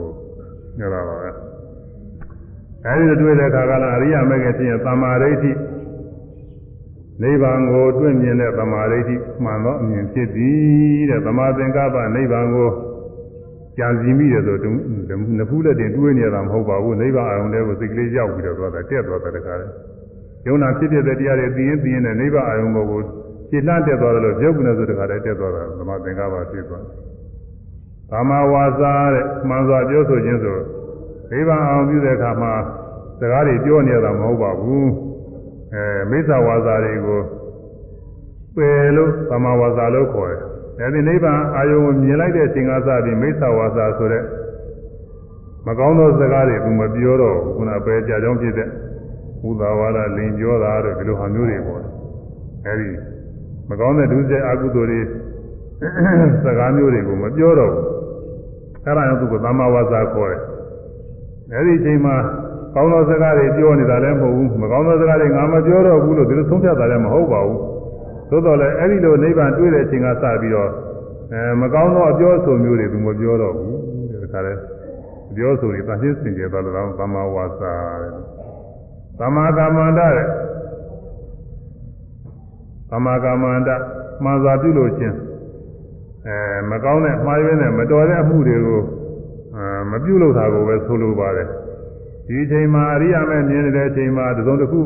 [0.78, 1.30] ညောတာပါပဲ
[2.86, 5.52] အဲဒီတွေ့တဲ့အခါကလည်းအရိယာမဲ့ခင်ဖြစ်ရင်သမာဓိဋ္ဌိ
[7.22, 12.70] နိဗ္ဗာန်ကိုတွေ့မြင်တဲ့သမာဓိဋ္ဌိမှန်သောအမြင်ဖြစ်သည်တဲ့သမာသင်္ကပ္ပနိဗ္ဗာန်ကို
[13.78, 14.74] ကြံစီမိတယ်ဆိုတော့
[15.38, 19.66] နဖူးလက်တင်တွေးနေတာမဟုတ်ပါဘူးနိဗ္ဗာန်အောင်တဲ့ကိုစိတ်ကလေးရောက်ပြီးတော့သွားတာတက်သွားတာတခါလေ
[20.46, 23.00] ယုံနာဖြစ်ဖြစ်တဲ့တရားတွေသိရင်သိရင်နဲ့နိဗ္ဗာန်အောင်ကိုကို
[23.50, 26.96] ခြေလှမ်းတက်သွားတယ်လို့ပြုတ်ကနေဆိုတခါလေတက်သွားတာသမာသင်္ကပ္ပဖြစ်သွားတယ်
[28.10, 30.58] ကာမဝါစာတဲ့မှန်စွာပြောဆိုခြင်းဆို
[31.30, 32.52] နိဗ္ဗာန်အောင်ပြုတဲ့အခါမှာ
[33.20, 34.88] စကားတွေပြောနေတာမဟုတ်ပါဘူး
[35.74, 37.20] အဲမိစ္ဆာဝါစာတွေကို
[38.56, 40.43] ပယ်လို့ကာမဝါစာလို့ခေါ်တယ်
[40.80, 44.22] အဲဒီနိဗ္ဗာန်အာယုံကိုမြင်လိုက်တဲ့အချိန်ကစပြီးမိစ္ဆာဝါစာဆိုတဲ့
[45.66, 48.68] မကောင်းသောစကားတွေကမပြောတော့ဘူးခုနပဲကြာကြောင်းဖြစ်တဲ့
[49.42, 51.82] ဘုသာဝါဒလင်ပြောတာတို့ဒီလိုဟာမျိုးတွေပေါ့
[52.66, 52.90] အဲဒီ
[53.68, 55.00] မကောင်းတဲ့ဒုစရိုက်အကုသိုလ်တွေ
[56.44, 57.84] စကားမျိုးတွေကိုမပြောတော့ဘူး
[58.84, 60.40] အဲဒါကြောင့်သူကသမ္မာဝါစာခေါ်တယ်
[61.52, 62.14] အဲဒီအချိန်မှာ
[62.74, 67.60] ကောင်းသောစကားတွေပြောနေတာလည်းမဟုတ်ဘူးမကောင်းသောစကားတွေငါမပြောတော့ဘူးလို့ဒီလိုဆုံးဖြတ်တာလည်းမဟုတ်ပါဘူး
[68.34, 70.70] သို့တော်လည်းအဲ့ဒီလိုနိဗ္ဗာန်တွေ့တဲ့အချိန်ကစပြီးတော့
[71.32, 73.78] အဲမကောင်းသောအပြောအဆိုမျိုးတွေသူမပြောတော့ဘူး
[74.22, 74.54] ဒီခါလဲ
[75.30, 78.12] အပြောအဆိုတွေတန်ရှင်းစင်ကြယ်သွားလို့သမ္မာဝါစာတဲ့
[79.18, 80.28] သမ္မာကမ္မန္တတဲ့
[82.90, 83.70] သမ္မာကမ္မန္တ
[84.22, 85.16] မှန်စွာပြုလို့ချင်း
[86.26, 86.38] အဲ
[86.70, 88.80] မကောင်းတဲ့မှားယွင်းတဲ့မတော်တဲ့အမှုတွေကို
[89.56, 91.48] အဲမပြုလုပ်တာကိုပဲဆိုလိုပါတယ်
[92.26, 94.80] ဒီအချိန်မှာအရိယာမဲ့မြင်နေတဲ့အချိန်မှာသုံးတစ်ခု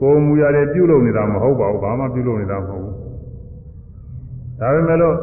[0.00, 2.87] ကိုယ်မူရတယ်ပြုလုပ်နေတာမဟုတ်ပါဘူးဘာမှပြုလုပ်နေတာမဟုတ်ဘူး
[4.60, 5.16] ဒါပေမဲ့လို့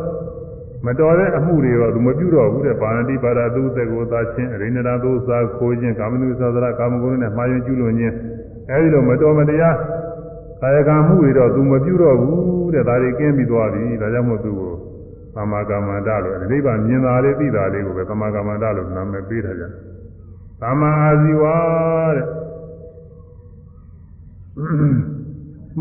[0.86, 8.16] မတော်တဲ့အမှုတွေတော့သူမပြုတော့ဘူးတဲ့ပါဏတိပါဒသုသက်ကိုသာချင်းအရိဏဒသုသာခိုးခြင်းကာမနုသသရကာမဂုဏ်နဲ့မှားယွင်းကျူးလွန်ခြင်း
[8.70, 9.76] အဲဒီလိုမတော်မတရား
[10.62, 14.74] ကာယကံမှုတွေတော့သူမပြုတော့ဘူးတဲ့ဒါတွေကင်းပြီးသွားပြီဒါကြောင့်မို့သူကို
[15.36, 19.72] သမာကမ္မန္တလို့ဒီနိဗ္ဗာန်မြင်တာလေးသိတာလေးကိုပဲသမာကမ္မန္တလို့နာမည်ပေးထားကြတယ်
[20.62, 21.44] သမာအာဇီဝ
[22.16, 22.26] တဲ့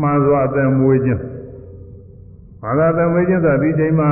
[0.01, 1.21] မှန်စွာအသက်မွေးခြင်း
[2.65, 4.09] ဘာသာအသက်မွေးခြင်းဆိုတာဒီချိန်မှာ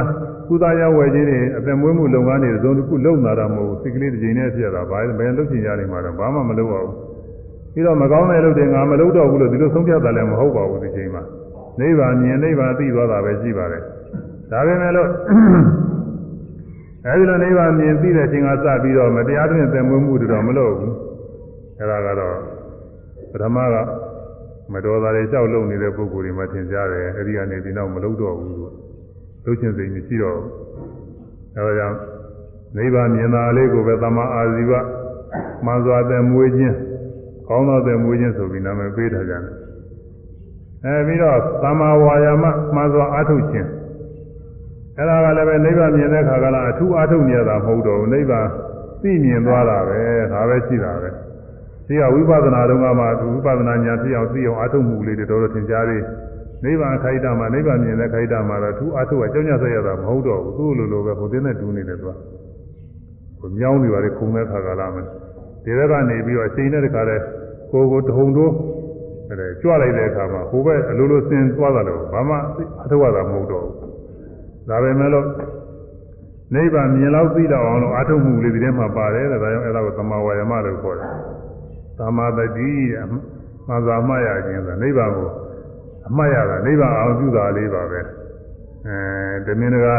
[0.47, 6.93] ကုသရဝယ်ခြင်းတွေအသက်မွေးမှုလုပ်ငန်းတွေသုံးတစ်ခုလုပ်လာတာမဟုတ်ဘူးစိတ်ကလေးတစ်ချိန်နဲ့ဖြစ်တာဘာဘယ်လုပ်ချင်ကြနေမှာတော့ဘာမှမလုပ်ပါဘူး
[7.73, 11.23] ပြီးတော့မကောင်းတဲ့လုပ်တွေငါမလုပ်တော့ဘူးလို့ဒီလိုဆုံးဖြတ်တာလည်းမဟုတ်ပါဘူးဒီချိန်မှာ
[11.80, 13.81] နိဗ္ဗာန်မြင်နိဗ္ဗာန်သိသွားတာပဲရှိပါတယ်
[14.51, 15.09] ဒါပေမဲ့လို့
[17.05, 20.93] အဲဒီလိုနိဗ္ဗာန်မြင်သိတဲ့အချိန်ကစပြီးတော့မတရားတွင်သက်မွေးမှုတွေတော့မလုပ်ဘူး
[21.80, 22.35] အဲဒါကတော့
[23.31, 23.75] ပထမက
[24.72, 28.73] မတော်တာတွေလျှောက်လုံနေတဲ့ပုဂ္ဂိုလ်တွေမှသင်ကြားတယ်အဲဒီကနေဒီနောက်မလုပ်တော့ဘူးလို့
[29.45, 30.52] လုပ်ချင်းစိတ်မရှိတော့ဘူး
[31.56, 31.98] အဲဒါကြောင့်
[32.77, 34.72] နိဗ္ဗာန်မြင်တာလေးကိုပဲသမာအာဇီဝ
[35.65, 36.76] မှန်စွာသက်မွေးခြင်း
[37.48, 39.44] ကောင်းသောသက်မွေးခြင်းဆိုပြီးနာမည်ပေးထားကြတယ်
[40.85, 42.45] အဲပြီးတော့သမာဝါယာမ
[42.76, 43.69] မှန်စွာအားထုတ်ခြင်း
[44.98, 48.48] အဲ့ဒါကလည်းပဲနိဗ္ဗာန်မြင်တဲ့ခါကလည်းအထူးအားထုတ်နေရတာမဟုတ်တော့ဘူးနိဗ္ဗာန်
[49.02, 51.10] သိမြင်သွားတာပဲဒါပဲရှိတာပဲ
[51.88, 56.03] ဒီကဝိပဿနာတုန်းကမှဝိပဿနာဉာဏ်သိအောင်သိအောင်အားထုတ်မှုလေးတွေတော်တော်သင်ကြားလေး
[56.64, 62.15] နိဗ္ဗာန်ခိုက်တာမှာနိဗ္ဗာန်မြင်တဲ့ခိုက်တာမှာတော့အထူးအားထုတ်ကကြောင်းကြဆက်ရတာမဟုတ်တော့ဘူးသူ့လိုလိုပဲဟိုတင်းနဲ့တူးနေတယ်သူက
[63.39, 65.05] ဟိုမြောင်းနေပါလေခုံတဲ့ခါကလာမယ်
[65.64, 67.18] ဒီဘက်ကနေပြီးတော့အချိန်နဲ့တခါလဲ
[67.72, 68.53] ကိုကိုတုံတိုး
[69.30, 72.35] အဲကြွလိုက်တဲ့အခါမှာဟိုဘက်အလိုလိုစင်သွားတာလို့ဘာမှ
[72.84, 75.27] အထုတ်ရတာမဟုတ်တော့ဘူးဒါပဲမဲ့လို့
[76.53, 81.10] နိဗ္ဗာန်မြင်လောက်သိတော့အောင်လို့အာထုံမှုလေးဒီထဲမှာပါတယ်တဲ့ဒါကြောင့်အဲ့ဒါကိုသမာဝါယမလို့ခေါ်တယ်
[81.97, 82.71] သမာတတိ
[83.67, 85.29] မှန်စွာမှတ်ရခြင်းဆိုနိဗ္ဗာန်ကို
[86.07, 88.01] အမှတ်ရတာနိဗ္ဗာန်အောင်ပြုတာလေးပါပဲ
[88.87, 88.97] အဲ
[89.45, 89.95] တမင်တကာ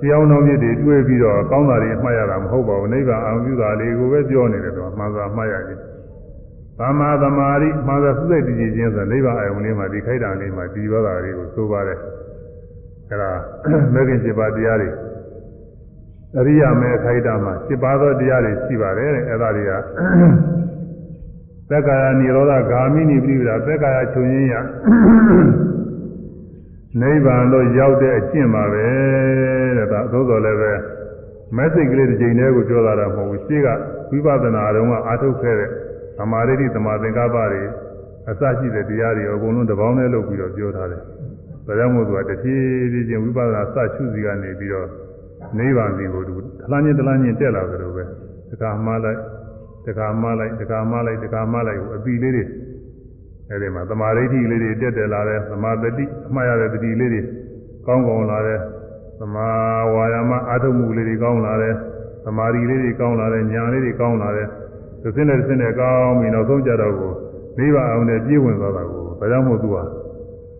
[0.00, 5.78] တရားတော်မြစ်တွေတွေ့ပြီးတော့ကောင်းတာတွေအမှတ်ရတာမဟုတ်ပါဘူးနိဗ္ဗာန်အောင်ပြုတာလေးကိုပဲပြောနေတယ်တော့မှန်စွာမှတ်ရတယ်
[6.78, 11.98] သမ္မာသမာဓိမှန်စွာသုစိတ်တည်ခြင်းဆိုနိဗ္ဗာန်အယုံလေးမှာဒီခိုက်တာလေးမှာဒီဘောတာလေးကိုဆိုပါတယ်
[13.10, 13.30] အဲဒါ
[13.94, 14.90] မဂ္ဂင်7ပါးတရားတွေ
[16.38, 19.76] အရိယာမေခိုက်တာမှာ7ပါးသောတရားတွေရှိပါတယ်တဲ့အဲဒါတွေကသ
[21.76, 24.54] က္ကာယនិရောဓဂာမိနိပိဋကသက္ကာယချုပ်ရင်းရ
[27.00, 28.86] နိဗ္ဗာန်လို့ရောက်တဲ့အကျင့်ပါပဲ
[29.78, 30.72] တဲ့ဒါသို့တော်လည်းပဲ
[31.56, 33.68] မက်စိတ်ကလေးတစ်ချိန်တည်းကိုပြောတာတော့မဟုတ်ဘူးရှေ့က
[34.10, 35.70] ဝိပဿနာတုန်းကအာထုတ်ခဲ့တဲ့
[36.18, 37.62] သမာဓိတိသမာသင်္ကပ္ပတွေ
[38.30, 41.02] အစရှိတဲ့တရားတွေအကုန်လုံးတစ်ပေါင်းနဲ့လုပ်ပြီးတော့ပြောထားတယ်။
[41.66, 44.88] ဒါကြောင့်မို့သူကတဖြည်းဖြည်းချင်းဝိပဿနာစရှုစီကနေပြီးတော့
[45.58, 48.04] နိဗ္ဗာန်စီကိုသူထလားချင်းထလားချင်းတက်လာကြလို့ပဲ
[48.50, 49.18] တခါမှားလိုက်
[49.86, 52.44] တခါမှားလိုက်တခါမှားလိုက်တခါမှားလိုက်ကိုအပီလေးတွေ
[53.50, 57.20] အဲဒီမှာသမာဓိတိလေးတွေတက်တက်လာတယ်သမာဓိအမှားရတဲ့တတိလေးတွေ
[57.86, 58.60] ကောင်းကောင်းလာတယ်
[59.20, 59.46] သမာ
[59.94, 61.74] ဝါယာမအာထုမှုလေးတွေကောင်းလာတယ်
[62.24, 64.48] သမာဓိလေးတွေကောင်းလာတယ်ဉာဏ်လေးတွေကောင်းလာတယ်
[65.02, 67.12] သူစင်းတဲ့စင်းတဲ့ကောင်းပြီနောက်ဆုံးကြတော့ကို
[67.58, 69.76] နိဗ္ဗာန်အောင်နဲ့ပြည့်ဝင်သွားတာကိုဒါကြောင့်မို့သူက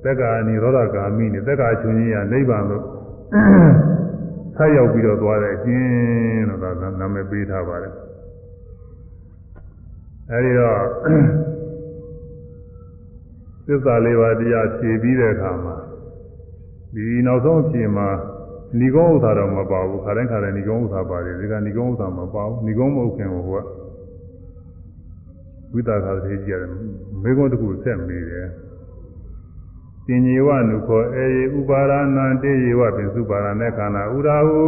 [0.04, 2.84] သက္ကာနိရောဓဂာမိနဲ့သက္ကာချွန်ကြီးရနိဗ္ဗာန်လို့
[4.56, 6.70] ဆက်ရောက်ပြီးတော့သွားတဲ့အချင်းလို့သာ
[7.00, 7.92] နာမည်ပေးထားပါတယ်
[10.31, 10.81] အဲဒီတော့
[13.65, 15.75] သစ္စာလေးပါးတရားဖြည့်ပြီးတဲ့အခါမှာ
[16.93, 18.09] ဒီနောက်ဆုံးအဖြစ်မှာ
[18.79, 23.65] ဏီကုံးဥစ္စာတော့မပါဘူးခါတိုင်းခါတိုင်းဏီကုံးဥစ္စာပါတယ်ဒီကဏီကုံးဥစ္စာမပါဘူးဏီကုံးမဟုတ်ခင်ဟိုက
[25.73, 26.71] ဝိသကာသေကြီးရတယ်
[27.23, 28.47] မေကုံးတစ်ခုဆက်မိတယ်
[30.05, 34.63] တင်ញေဝနုခောအေယေဥပါရဏံတေယေဝပင်စုပါရณေခန္ဓာဥရာဟု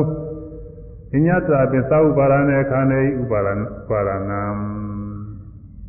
[1.16, 3.48] အညတပင်သဥပါရณေခန္ဓေဥပါရ
[3.90, 4.42] ပါရဏံ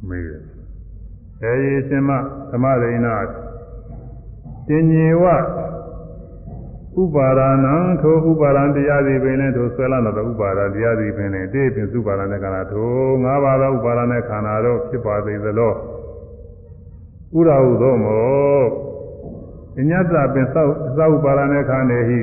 [0.10, 0.26] မေး
[1.44, 2.10] အေယေရှင်မ
[2.52, 3.08] သမရိဏ
[4.68, 5.24] တင်ញေဝ
[7.02, 12.92] ဥပါရဏံထိုဥပါရံတရားသည်ပင်လည်းထိုဆွဲလာသောဥပါရတရားသည်ပင်လည်းတေပင်စုပါရဏေခန္ဓာထို
[13.24, 15.74] ငါးပါးသောဥပါရဏေခန္ဓာတို့ဖြစ်ပါသေးသလော
[17.38, 18.66] ဥရာဟုသောမော
[19.80, 20.68] အညတပင်သော
[20.98, 22.20] သောဥပါရဏေခန္ဓေဟိ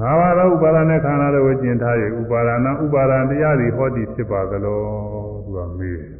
[0.00, 4.80] ငါးပါးသောဥပါရဏေခန္ဓာတို့ကိုကျင်ထား၍ဥပါရဏဥပါရံတရားသည်ဟောသည်ဖြစ်ပါသလော
[5.44, 6.17] သူကမေး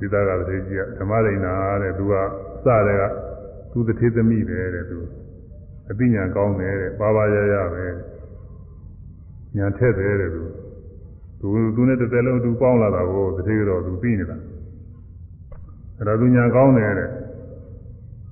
[0.00, 1.46] ဒီသားကတည်းကဓမ္မရိဏ
[1.82, 2.14] တဲ့သူက
[2.64, 3.02] စတဲ့က
[3.72, 4.98] သူတထေသမီးပဲတဲ့သူ
[5.90, 7.84] အသိဉာဏ်ကောင်းတယ်တဲ့ပါပါရရပဲ
[9.56, 10.42] ညာထက်တယ်တဲ့သူ
[11.40, 14.36] သူသူနဲ့တစ်သက်လုံးသူပေါင်းလာတာကိုတထေကတော့သူသိနေတာ
[15.96, 17.10] အဲ့ဒါသူညာကောင်းတယ်တဲ့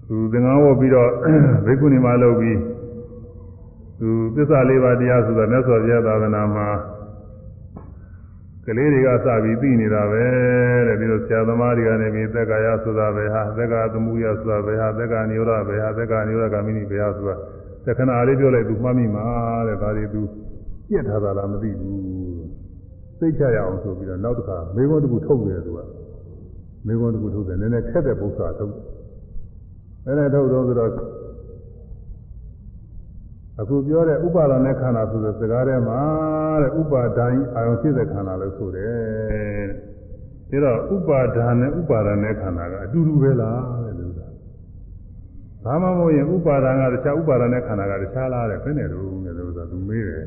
[0.06, 1.10] သူသင်္ကန်းဝတ်ပြီးတော့
[1.66, 2.58] ဘိက္ခုနီမလုပ်ပြီး
[4.00, 6.68] သူသစ္စာလေးပါးတရားဆိုတာမြတ်စွာဘုရားသာသနာမှာ
[8.68, 10.24] ကလေးတွေကစပြီးသိနေတာပဲ
[10.88, 17.36] တဲ့ပြီးတော့ဆရာသမားတွေကနေပြီးသက်ကာယဆိုတာပဲဟာသက်ကာသမုယဆိုတာပဲဟာသက်ကာနိရောဓပဲဟာသက်ကာနိရောဓဂမိနိပဲဟာဆိုတာ
[17.84, 19.26] သက္ကနာလေးပြောလိုက်သူမှတ်မိမှာ
[19.68, 20.22] တဲ့ဒါတွေသူ
[20.90, 21.98] ပြက်ထားတာလားမသိဘူး
[23.20, 25.80] သိချရအောင်ဆိုပြီးတော့နောက်တစ်ခါမေခွန်းတစ်ခုထုတ်တယ်သူက
[26.86, 28.84] မေခွန်းတစ်ခုထုတ်တယ်နည်းနည်းခက်တဲ့ပု္ပ္ပာထုတ်တယ်
[30.06, 30.90] နည်းနည်းထုတ်တော့ဆိုတော့
[33.60, 36.00] အခုပြောတဲ့ဥပါဒနဲ့ခန္ဓာဆိုတဲ့စကားထဲမှာ
[36.62, 39.68] တဲ့ဥပါဒိုင်းအာယုံဖြစ်တဲ့ခန္ဓာလို့ဆိုတယ်
[40.50, 44.26] တဲ့ဒါတော့ဥပါဒာနဲ့ဥပါဒနဲ့ခန္ဓာကအတူတူပဲလားတဲ့လို့သာ
[45.64, 50.24] ဘာမှမဟုတ်ရင်ဥပါဒံကတခြားဥပါဒနဲ့ခန္ဓာကတခြားလားတဲ့ဘယ်နဲ့လို့လဲလို့သာသူမေးတယ်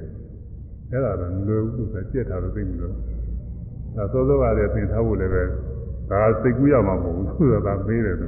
[0.92, 2.94] အဲ့ဒါတော့လွယ်ဘူးဆိုကြက်ထားလို့သိပြီလို့
[3.96, 5.44] ဒါစောစောကတည်းကသင်ထားဖို့လည်းပဲ
[6.12, 8.28] ဒါစိတ်ကူးရမှာမဟုတ်ဘူးသူကသာမေးတယ်သူ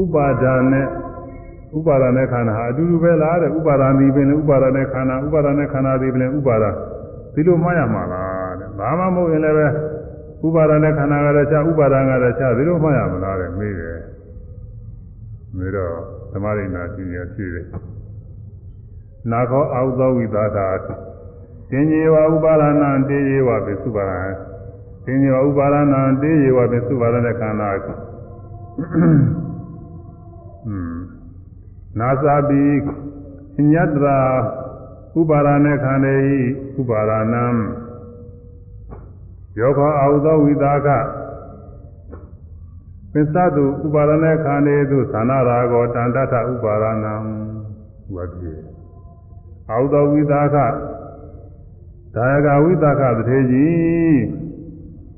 [0.00, 0.86] ဥပါဒာနဲ့
[1.77, 6.65] ဥပါဒနဲ့ခန္ဓာဟာအတူတူပဲလားတဲ့ဥပါဒာဒီပင်လည်းဥပါဒနဲ့ခန္ဓာဥပါဒနဲ့ခန္ဓာဒီပင်လည်းဥပါဒ
[7.33, 9.67] ဒီလိုမှားရမှာလားတဲ့ဘာမှမဟုတ်ရင်လည်းပဲ
[10.47, 13.99] ဥပါဒနဲ့ခန္ဓာကလည်းခြားဥပါဒကလည်းခြားဒီလိုမှားရမလားတဲ့မေးတယ်
[15.57, 15.95] မေးတော့
[16.31, 17.65] သမရိနာရှိရရှိတယ်
[19.31, 20.67] နာခောအာဟုသောဝိသတာ
[21.71, 24.13] တင်ញေဝဥပါဒနာတေယေဝပိစုပါရ
[25.05, 27.69] တင်ញေဝဥပါဒနာတေယေဝပိစုပါရတဲ့ခန္ဓာ
[28.79, 29.17] อืม
[31.98, 32.62] နာစာပိ
[33.72, 34.18] ညတရာ
[35.18, 36.40] ဥပါရณေခန္ဓေဤ
[36.80, 37.46] ဥပါရဏံ
[39.58, 40.88] ယောခောအာဟုသောဝိသက
[43.12, 47.14] ပစ္စတုဥပါရณေခန္ဓေသူသနာရာဂောတန္တထဥပါရဏံ
[48.14, 48.54] ဝတ္တိ
[49.70, 54.51] အာဟုသောဝိသကဒါယကဝိသကတထေကြီး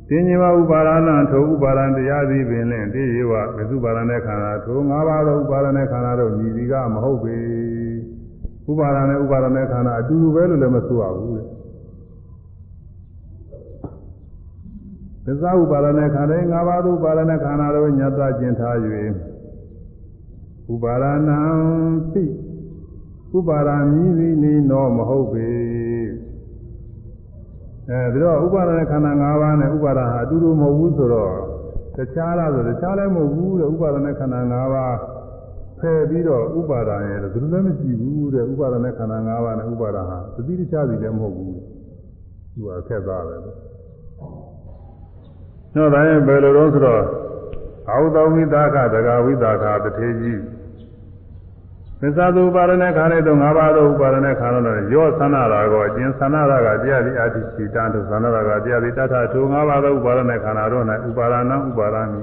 [0.08, 7.36] သင်္ကေမဥပါရဏထိုဥပါရဏတရားသည်ပင်လင်တိရေဝမသုပါရဏခန္ဓာထိုငါးပါးသောဥပါရဏခန္ဓာတို့ညီဒီကမဟုတ်ပေ
[8.70, 11.42] ဥပါရဏနဲ့ဥပါရဏခန္ဓာအတူတူပဲလို့လည်းမဆိုရဘူးလေ
[15.24, 18.76] သစ္စာဥပါရဏခန္ဓာငါးပါးသောဥပါရဏခန္ဓာတို့ညတ်ကျင်ထား၍
[20.72, 21.40] ဥပါရဏံ
[22.12, 22.24] ပိ
[23.36, 25.48] ဥပါရမီသည်လေနောမဟုတ်ပေ
[27.90, 31.34] အဲဒီတော့ဥပါဒနဲ့ခန္ဓာ၅ပါးနဲ့ဥပါဒဟာအတူတူမဟုတ်ဘူးဆိုတော့
[31.96, 34.96] တခြားလားဆိုတခြားလည်းမဟုတ်ဘူးတဲ့ဥပါဒနဲ့ခန္ဓာ၅ပါး
[35.80, 41.54] ဖယ်ပြီးတော့ဥပါဒရဲ့ဘယ်လိုလဲမရှိဘူးတဲ့ဥပါဒနဲ့ခန္ဓာ၅ပါးနဲ့ဥပါဒဟာသတိတခြားစီလည်းမဟုတ်ဘူး
[42.54, 47.02] သူကခက်သားပဲတော့ဒါရင်ဘယ်လိုတော့ဆိုတော့
[47.90, 50.40] အာဟုသောဝိသကဒဂဝိသကတထေကြီး
[52.04, 62.20] သစ္စာသူပါရဏေခန္ဓာတို့၅ပါးသောဥပါရဏေခန္ဓာတို့ရောသနာရာကိုအကျဉ်သနာရာကတရားသည်အတ္တိစီတံတို့သနာရာကတရားသည်တထထုံ၅ပါးသောဥပါရဏေခန္ဓာတို့၌ဥပါရဏံဥပါရမိ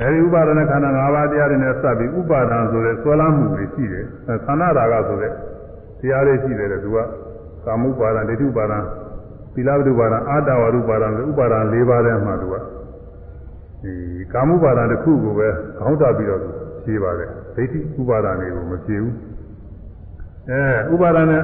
[0.00, 4.04] အဲဒီဥပါရဏေခန္ဓာ၅ပါးတရားတွေနဲ့စပ်ပြီးဥပါဒံဆိုတဲ့ဆွဲလမ်းမှုတွေရှိတယ်
[4.46, 5.32] သနာရာကဆိုတဲ့
[6.00, 6.98] တရားတွေရှိတယ်သူက
[7.64, 8.78] ကာမဥပါဒံဒိဋ္ဌုပါဒံ
[9.54, 12.54] သီလဝတုပါဒံအာတဝရုပါဒံဆိုဥပါဒံ၄ပါးထဲမှာသူက
[13.82, 13.92] ဒီ
[14.32, 15.48] ကာမဥပါဒံတစ်ခုကိုပဲ
[15.78, 16.40] ခေါင်းတာပြီးတော့
[16.86, 19.14] ဖြေပါတယ် ဒိဋ္ဌိဥပါဒံတွေကိုမဖြေဘူး
[20.50, 21.42] အဲဥပါဒနဲ့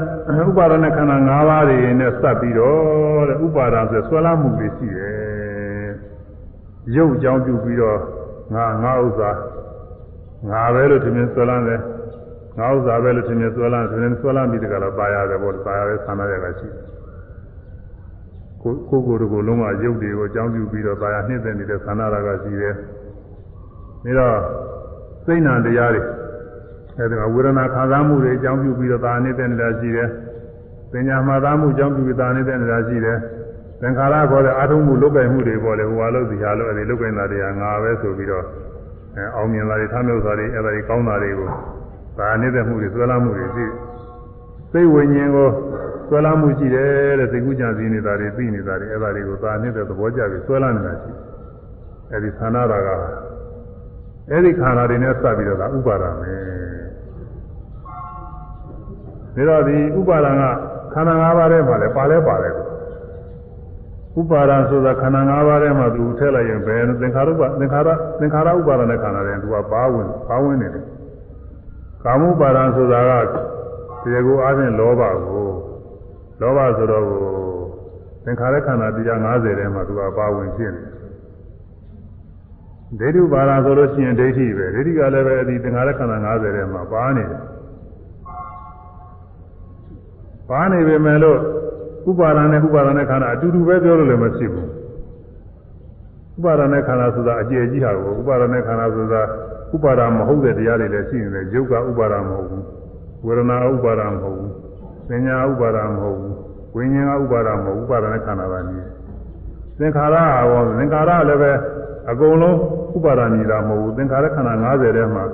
[0.48, 5.90] ဥပါဒနဲ့ခန္ဓာ၅ပါးတွေနဲ့စပ်ပြီးတော့တဲ့ဥပါဒဆိုဆွဲလာမှုတွေရှိတယ်
[6.96, 7.98] ရုပ်အကြောင်းပြုပြီးတော့
[8.54, 9.30] ငါငါဥစ္စာ
[10.50, 11.80] ငါပဲလို့ထင်မြင်ဆွဲလာတယ်
[12.58, 16.92] ငါဥစ္စာပဲလို့ထင်မြင်ဆွဲလာတယ်ထင်မြင်ဆွဲလာပြီးတကလားပါရတယ်ပေါ့ပါရတဲ့ဆန္ဒရကရှိတယ်
[18.62, 22.74] ကိုကိုကိုတို့ကိုလုံးဝရုပ်တွေကိုအကြောင်းပြုပြီးတော့ပါရနှိမ့်တဲ့နေတဲ့ဆန္ဒရကရှိတယ်
[24.02, 24.36] ပြီးတော့
[25.26, 26.02] စိတ်နာတရားတွေ
[26.98, 30.08] အဲဒီမှာဝေဒနာခံစားမှုတွေအကြောင်းပြုပြီးတော့ဒါနေတဲ့နေတာရှိတယ်။
[30.92, 33.18] ပညာမှတ်သားမှုအကြောင်းပြုပြီးဒါနေတဲ့နေတာရှိတယ်။
[33.80, 38.44] သင်္ခါရခေါ်တဲ့အာထုံးမှုလုတ်ကိုင်မှုတွေပေါ်လေဟိုဟာလို့ဒီဟာလို့အဲဒီလုတ်ကိုင်တာတွေကငါပဲဆိုပြီးတော့
[39.16, 41.48] အဲအောင်မြင်တာတွေထားမြုပ်တာတွေအဲဒါတွေကောင်းတာတွေကို
[42.18, 43.66] ဒါနေတဲ့မှုတွေဆွဲလာမှုတွေရှိ
[44.72, 45.48] စိတ်ဝိညာဉ်ကို
[46.08, 51.20] ဆွဲလာမှုရှိတယ်တဲ့စိတ်ကူးကြံစည်နေတာတွေသိနေတာတွေအဲဒါတွေကိုဒါနေတဲ့သဘောကျပြီးဆွဲလာနေတာရှိတယ်။
[52.12, 52.88] အဲဒီသန္နာရာက
[54.30, 56.32] အဲ့ဒီခန္ဓာတွေနဲ့စပ်ပြီးတော့ဒါဥပါဒံပဲ
[59.36, 60.42] ဒါတော့ဒီဥပါဒံက
[60.94, 62.54] ခန္ဓာ၅ပါးထဲမှာလည်းပါလဲပါတယ်
[64.20, 67.88] ဥပါဒံဆိုတာခန္ဓာ၅ပါးထဲမှာသူထည့်လိုက်ရင်ဘယ်သင်္ခါရုပသင်္ခါရ
[68.20, 70.84] သင်္ခါရဥပါဒနဲ့ခန္ဓာတွေသူကပါဝင်ပါဝင်နေတယ်
[72.04, 73.12] ကာမဥပါဒံဆိုတာက
[74.02, 75.48] တရားကိုအားဖြင့်လောဘကို
[76.40, 77.04] လောဘဆိုတော့
[78.24, 80.91] သင်္ခါရခန္ဓာတရား50ထဲမှာသူကပါဝင်ဖြစ်နေတယ်
[83.00, 87.40] ဒိဋ္ဌုပါဒဆိုလို့ရှိရင်ဒိဋ္ဌိပဲဒိဋ္ဌိကလည်းပဲဒီသင်္ခါရခန္ဓာ90ထဲမှာပါနေတယ်
[90.48, 91.38] ပါနေပေမဲ့လို့
[92.10, 94.68] ဥပါဒာနဲ့ဥပါဒာနဲ့ခန္ဓာအတူတူပဲပြောလို့လည်းမဖြစ်ဘူး
[96.38, 99.22] ဥပါဒာနဲ့ခန္ဓာဆိုတာအကျယ်ကြီးဟာကိုဥပါဒာနဲ့ခန္ဓာဆိုတာ
[99.74, 102.64] ဥပါဒာမဟုတ်တဲ့တရားတွေလည်းရှိနေတယ်ယုတ်ကဥပါဒာမဟုတ်ဘူး
[103.26, 104.52] ဝေဒနာဥပါဒာမဟုတ်ဘူး
[105.08, 106.34] သင်ညာဥပါဒာမဟုတ်ဘူး
[106.74, 108.76] ဝိညာဉ်ကဥပါဒာမဟုတ်ဥပါဒာနဲ့ခန္ဓာပါနေ
[109.78, 110.16] သင်္ခါရ
[110.50, 111.52] ဟောသင်္ခါရလည်းပဲ
[112.10, 112.56] အကုန်လုံး
[112.96, 115.24] ဥပါဒာညီတာမဟုတ်ဘူးသင်္ခါရခန္ဓာ90ထဲမှာ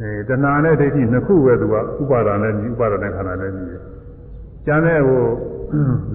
[0.00, 3.82] အဲတဏှာနဲ့ဒိဋ္ဌိနှစ်ခုပဲသူကဥပါဒာနဲ့ညီဥပါဒာနဲ့ခန္ဓာနဲ့ညီတယ်။
[4.66, 5.22] ကျန်တဲ့ဟို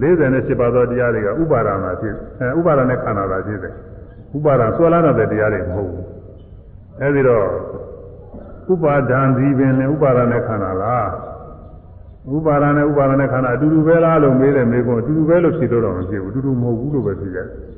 [0.01, 3.73] 48ပါးသောတရားတွေကဥပါဒာမှာဖြစ်အဲဥပါဒာနဲ့ခန္ဓာသာဖြစ်တယ်။
[4.37, 6.03] ဥပါဒာဆွဲလာတဲ့တရားတွေမဟုတ်ဘူး။
[7.01, 7.45] အဲဒီတော့
[8.73, 11.09] ဥပါဒံဒီပင်နဲ့ဥပါဒာနဲ့ခန္ဓာလား
[12.35, 17.47] ဥပါဒာနဲ့ဥပါဒာနဲ့ခန္ဓာအတူတူပဲလားလို့မေးတယ်မေးကုန်အတူတူပဲလို့ဖြေတော့တော့မဖြစ်ဘူးအတူတူမဟုတ်ဘူးလို့ပဲဖြေရတယ်။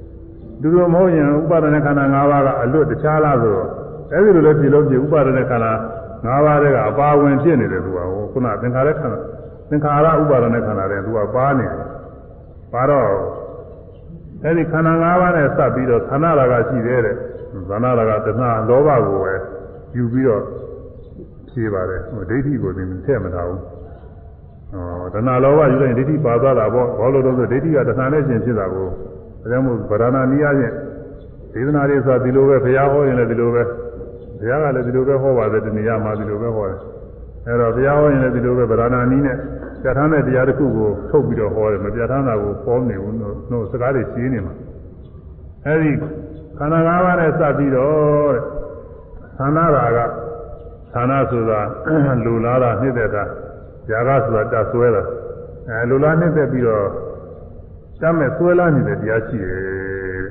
[0.61, 3.67] တူတူမဟုတ်ရင်ဥပါဒနာခန္ဓာ၅ပါးကအလွတ်တခြားလားဆိုတော့
[4.13, 5.71] အဲဒီလိုလည်းဖြစ်လို့ဖြစ်ဥပါဒနာခန္ဓာ
[6.25, 9.19] ၅ပါးတွေကအပါဝင်ဖြစ်နေတယ်သူကဟိုခုနသင်္ခါရခန္ဓာ
[9.69, 11.85] သင်္ခါရဥပါဒနာခန္ဓာတွေသူကပါနေတယ်
[12.73, 13.09] ပါတော့
[14.43, 17.15] အဲဒီခန္ဓာ၅ပါးနဲ့စပ်ပြီးတော့ခန္ဓာရာကရှိသေးတယ်
[17.69, 19.33] ဇာနာရာကတဏှာလောဘကိုပဲ
[19.95, 20.43] ယူပြီးတော့
[21.49, 23.61] ဖြေပါတယ်ဟိုဒိဋ္ဌိကိုသင်ထည့်မထားဘူး
[24.71, 28.87] ဟောတဏှာလောဘယူလိုက်ဒိဋ္ဌိပါသွားတာပေါ့ဘာလို့လဲဆိုဒိဋ္ဌိကတဏှာနဲ့ရှင်ဖြစ်တာကို
[29.49, 30.75] ဒါကြောင့်မို့ဗရဏာနီးရချင်း
[31.53, 33.63] ဒေသနာတွေဆိုတာဒီလိုပဲဘုရားဟောရင်လည်းဒီလိုပဲ
[34.39, 36.79] ဘုရားကလည်းဒီလိုပဲဟောပါတယ်တဏှာမှာဒီလိုပဲဟောတယ်
[37.47, 39.37] အဲတော့ဘုရားဟောရင်လည်းဒီလိုပဲဗရဏာနီးနဲ့
[39.83, 43.17] ပြဋ္ဌာန်းတဲ့တရားတစ်ခုကိုထုတ်ပြီးတော့ဟောတယ်မပြဋ္ဌာန်းတာကိုပေါ်နေဘူး
[43.51, 44.53] တို့စကားတွေရှင်းနေမှာ
[45.65, 45.91] အဲဒီ
[46.57, 48.43] ခန္ဓာ၅ပါးနဲ့စပ်ပြီးတော့တဲ့
[49.37, 49.99] သန္နာရာက
[50.93, 51.59] သန္နာဆိုတာ
[52.25, 53.23] လူလာတာနှိမ့်တဲ့တာ
[53.89, 55.03] ຢာကဆိုတာတဆွဲတာ
[55.69, 57.06] အဲလူလာနှိမ့်တဲ့ပြီးတော့
[58.01, 60.25] တမ်းမဲ့ဆွဲလာနေတဲ့တရားရှိတယ်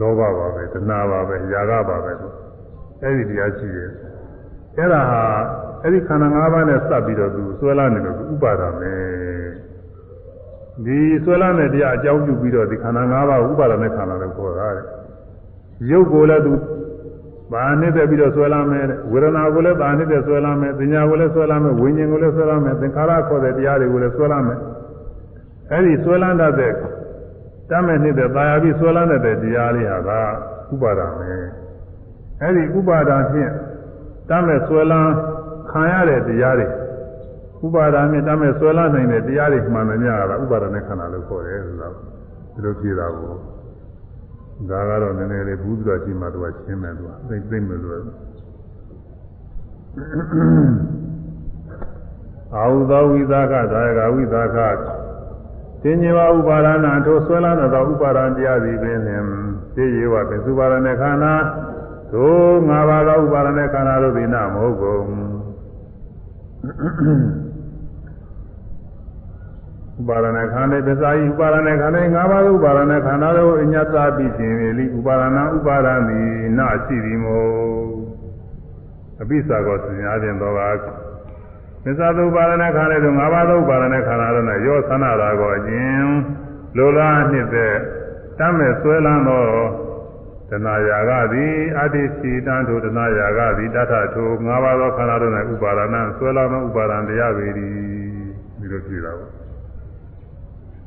[0.00, 2.32] လောဘပါပဲတဏှာပါပဲຢာကပါပဲဆို
[3.02, 3.90] အဲ့ဒီတရားရှိတယ်
[4.76, 5.22] အဲ့ဒါဟာ
[5.82, 8.92] အဲ့ဒီခန္ဓာ၅ပါးနဲ့စပ်ပြီးတော့သူဆွဲလာနေလို့ဥပါဒာပဲ
[10.84, 14.86] ဒီဆွဲလာတဲ့တရားအကြောင်းပြုပြီးတော့ဒီခန္ဓာ၅ပါးဥပါဒာနဲ့ခန္ဓာလို့ခေါ်တာတဲ့
[15.90, 16.52] ရုပ်ကိုလည်းသူ
[17.52, 24.58] ဘာနဲ့တက်ပြီးတော့ဆွဲလာမယ်တဲ့ဝေဒနာကိုလည်းဘာနဲ့တက်ဆွဲလာမယ်ပညာကိုလည်းဆွဲလာမယ်ဝိညာဉ်ကိုလည်းဆွဲလာမယ်သင်္ခါရခေါ်တဲ့တရားတွေကိုလည်းဆွဲလာမယ်
[25.70, 26.72] အဲ့ဒီဆွဲလန်းတတ်တဲ့
[27.70, 31.30] တမ်းမဲ့နေတဲ့တာယာပြီးဆွဲလန်းတတ်တဲ့တရားလေးဟာကဥပါဒံပဲ
[32.40, 33.52] အဲ့ဒီဥပါဒံဖြင့်
[34.28, 35.12] တမ်းမဲ့ဆွဲလန်း
[35.70, 36.68] ခံရတဲ့တရားတွေ
[37.66, 43.34] ဥပါဒံနဲ့တမ်းမဲ့ဆွဲလန်းနိုင်တဲ့တရားတွေမှန်တယ်များတာဥပါဒံနဲ့ခန္ဓာလို့ခေါ်တယ်ဆိုတော့ဒီလိုဖြစ်တာကို
[44.70, 48.02] ဒါကတော့နည်းနည်းလေးဘူးသူတော်ကြီးမှသူကရှင်းမယ်သူကသိသိမယ်လို့
[52.54, 54.58] အာဟုသောဝိသကသာယကဝိသက
[55.86, 59.24] တင်ញေဝဥပါဒနာထိုဆွဲလာသောဥပါဒံတရားစီပင်လင်
[59.74, 61.34] သိရေဝပင်စုပါဒနဲ့ခန္ဓာ
[62.12, 65.04] သို့ငါးပါးသောဥပါဒနဲ့ခန္ဓာတို့သည်နာမဟုတ်ကုန်
[69.98, 76.20] ဥပါဒနာခန္ဓာပစ္စာယဥပါဒနာခန္ဓာ၅ပါးသောဥပါဒနာခန္ဓာတို့အညတပိခြင်းလေလိဥပါဒနာဥပါဒမိ
[76.58, 77.48] နာရှိသည်မို့
[79.20, 80.60] အပိစ္ဆာကောသင်အားဖြင့်တော့က
[81.84, 86.08] ပစ္စာသုပါဒနာခန္ဓာတို့၅ပါးသောဥပါဒနာခန္ဓာတို့၌ရောသနာတာကိုအခြင်း
[86.76, 87.76] လိုလားနှစ်သက်
[88.38, 89.44] တမ်းမဲ့ဆွဲလန်းသော
[90.50, 97.72] တဏှာယာကသည်အတ္တိစီတံထိုတဏှာယာကသည်တထထို၅ပါးသောခန္ဓာတို့၌ဥပါဒနာဆွဲလန်းသောဥပါဒံတရားပေသည်
[98.58, 99.32] ဒီလိုကြည့်တာပေါ့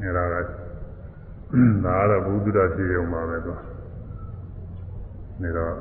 [0.02, 3.54] အဲဒါကဒါကတော့ဘုဒ္ဓတော်ဖြစ်ရုံပါပဲသူ
[5.42, 5.74] နေတော့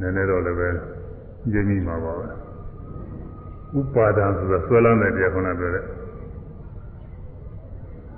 [0.00, 0.68] နည်းနည်းတော့လည်းပဲ
[1.52, 2.43] ရင်းမိမှာပါပဲ
[3.78, 5.84] ဥပါဒံဆိုတာဆွဲလန်းတဲ့တရားခုနပြောတဲ့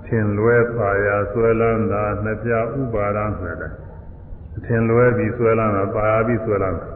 [0.05, 2.59] ထင်လွဲပါရာဆွဲလန်းတာနှစ်ပြဥ
[2.93, 3.71] ပါဒံဆိုတဲ့
[4.65, 6.87] ထင်လွဲပြီးဆွဲလန်းတာပါရာပြီးဆွဲလန်းတာ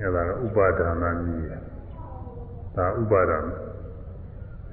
[0.00, 1.46] အဲဒါကဥပါဒနာကြီး
[2.76, 3.54] ဒါဥပါဒနာ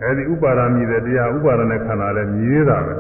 [0.02, 2.96] အဲဒီဥပါဒာမြည်တဲ့တရားဥပါဒနဲ့ခန္ဓာလည်းမြည်ရတာပဲ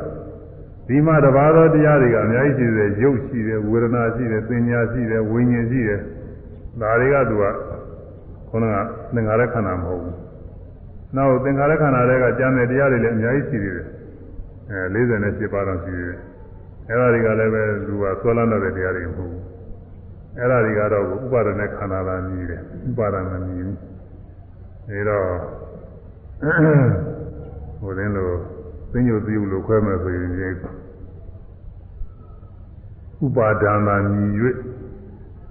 [0.88, 5.99] ဒီမှာတပါးသောတရားတွေကအများကြီးရှိတယ်ရုပ်ရှိတယ်ဝေဒနာရှိတယ်သင်ညာရှိတယ်ဝိညာဉ်ရှိတယ်
[6.81, 7.43] ဒါတွေကသူက
[8.52, 8.76] ခေါင်းက
[9.14, 10.15] သင်္ခါရခန္ဓာမဟုတ်ဘူး
[11.15, 13.88] နောက်သင်္ခါရခန္ဓာတွေကကျမ်းတဲ့တရားတွေလည်းအများကြီးရှိသေးတယ်
[14.69, 14.80] အဲ
[15.19, 16.19] 48ပါးတော့ရှိသေးတယ်
[16.90, 19.44] အဲဒါတွေကလည်းပဲသူကဆွဲလန်းတဲ့တရားတွေမဟုတ်ဘူး
[20.40, 23.78] အဲဒါတွေကတော့ဥပါဒနဲ့ခန္ဓာလာမြည်တယ်ဥပါဒမမြည်ဘူး
[24.90, 25.28] အဲတော့
[27.82, 28.36] ဟိုတင်းလို့
[28.91, 30.18] သိညိုသို့လို့ခွဲမဲ့ဆိုရ
[30.48, 30.56] င်
[33.26, 34.30] ဥပါဒံသာမြည်၍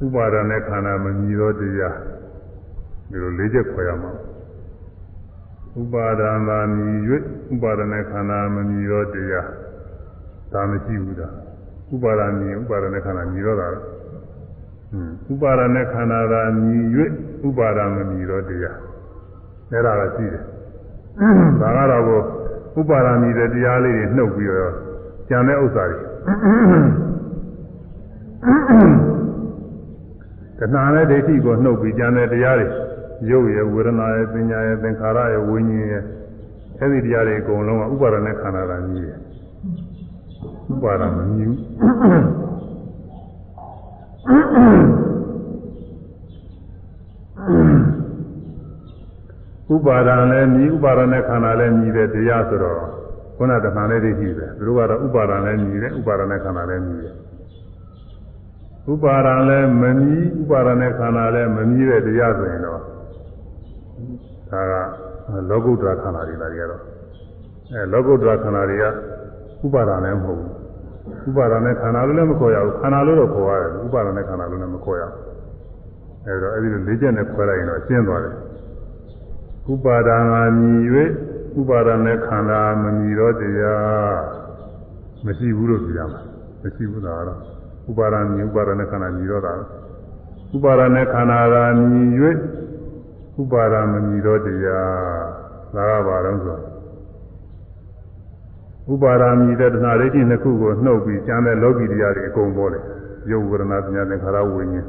[0.04, 1.96] ဥပါဒနဲ့ခန္ဓာမမြည်သောတရား
[3.10, 4.12] ဒီလိုလေးချက်ခွဲရမှာ
[5.80, 6.98] ဥပါဒံသာမြည်၍
[7.52, 9.48] ဥပါဒနဲ့ခန္ဓာမမြည်သောတရား
[10.52, 11.28] ဒါမရှိဘူးဒါ
[11.94, 13.68] ဥပါဒမြည်ဥပါဒနဲ့ခန္ဓာမြည်တော့တာ
[15.32, 16.84] ဥပါဒနဲ့ခန္ဓာသာမြည်၍
[17.48, 18.78] ဥပါဒမမြည်သောတရား
[19.70, 20.44] အဲ့ဒါကရှိတယ်
[21.60, 22.20] ဒါကတော့ကို
[22.80, 24.74] ဥပါဒာမီတဲ့တရားလေးတွေနှုတ်ပြီးတော့
[25.28, 26.00] ကြံတဲ့ဥစ္စာတွေ
[30.58, 32.68] တဏှာနဲ့ဒိဋ္ဌိကိုနှုတ်ပြီးကြံတဲ့တရားတွေ
[33.28, 36.04] ရုပ်ရယ်ဝေဒနာရယ်ပညာရယ်သင်္ခါရရယ်ဝိညာဉ်ရယ်
[36.80, 39.18] အဲဒီတရားတွေအကုန်လုံးကဥပါဒနဲ့ခန္ဓာတာကြီးတယ်
[40.72, 41.48] ဥပါဒမမြူ
[49.74, 52.82] ဥပါဒံလည်းမြည်ဥပါဒနဲ့ခန္ဓာလည်းမြည်တဲ့တရားဆိုတော့
[53.36, 57.14] ခုနတဏှာနဲ့ဒိဋ္ဌိပဲသူတို့ကတော့ဥပါဒံလည်းမြည်တယ်ဥပါဒနဲ့ခန္ဓာလည်းမြည်တယ်
[58.92, 62.80] ဥပါဒံလည်းမမြည်ဥပါဒနဲ့ခန္ဓာလည်းမမြည်တဲ့တရားဆိုရင်တော့
[64.52, 64.74] ဒါက
[65.50, 66.82] လောကုတ္တရာခန္ဓာတွေလာကြတော့
[67.72, 68.84] အဲလောကုတ္တရာခန္ဓာတွေက
[69.64, 70.60] ဥပါဒံလည်းမဟုတ်ဘူး
[71.28, 75.30] ဥပါဒနဲ့ခန္ဓာလို့လည်းမခေါ်ရဘူးခန္ဓာလို့တော့ခေါ်ရတယ်ဥပါဒနဲ့ခန္ဓာလို့လည်းမခေါ်ရဘူး
[76.26, 78.34] အဲဒါအဲဒီလိုလေးချက်နဲ့ခွဲလိုက်ရင်တော့ရှင်းသွားတယ်
[79.72, 80.78] ဥပါဒာငါမြည်၍
[81.60, 84.18] ဥပါဒာနဲ့ခန္ဓာမမြည်တော့တရား
[85.26, 86.20] မရှိဘူးလို့ပြောရမှာ
[86.62, 87.38] မရှိဘူးလားတော့
[87.90, 89.54] ဥပါဒာမြည်ဥပါဒာနဲ့ခန္ဓာမြည်တော့တာ
[90.56, 92.08] ဥပါဒာနဲ့ခန္ဓာသာမြည်၍
[93.38, 94.90] ဥပါဒာမမြည်တော့တရား
[95.74, 96.58] ဒါကဘာလို့ဆို
[98.92, 102.84] ဥပါဒာမြည်တဲ့တဏှာဒိဋ္ဌိနှစ်ခုကိုနှုတ်ပြီးကျမ်းတဲ့လောကီတရားတွေအကုန်ပေါ်တယ်
[103.30, 104.86] ယုတ်ဝေဒနာပညာသင်္ခါရဝိညာဉ်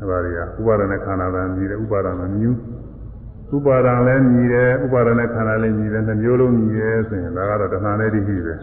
[0.00, 2.80] အဲပါတွေကဥပါဒာနဲ့ခန္ဓာသာမြည်တယ်ဥပါဒာမမြည်ဘူး
[3.56, 8.54] ဥပါဒံလည်းမြည်တယ်ဥပါဒနဲ့ခန္ဓာလည်းမြည်တယ်နှမျိုးလုံးမြည်တယ်ဆိုရင်ဒါကတော့တဏှာနဲ့ဒိဋ္ဌိပဲ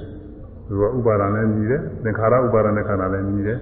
[0.67, 3.57] သူကဥပါဒံလည်းမြည်တယ်သင်္ခါရဥပါဒနဲ့ခန္ဓာလည်းမြည်တယ်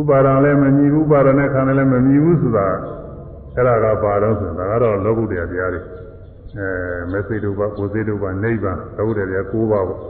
[0.00, 2.68] ဥပါဒံလည်းမမြည်ဘူးဥပါဒနဲ့ခန္ဓာလည်းမမြည်ဘူးဆိုတာ
[3.56, 5.80] အဲ့ဒါကဘာတော့ဆိုဒါကတော့လောကုတ္တရာတရားတွေ
[6.58, 6.68] အဲ
[7.12, 10.00] မသိတုပ္ပကိုသိတုပ္ပနိဗ္ဗာန်လောကုတ္တရာ၉ပါးပေါ့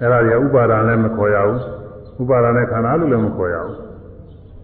[0.00, 1.60] အဲ့ဒါတွေကဥပါဒံလည်းမခေါ်ရဘူး
[2.20, 3.78] ဥပါဒနဲ့ခန္ဓာလို့လည်းမခေါ်ရဘူး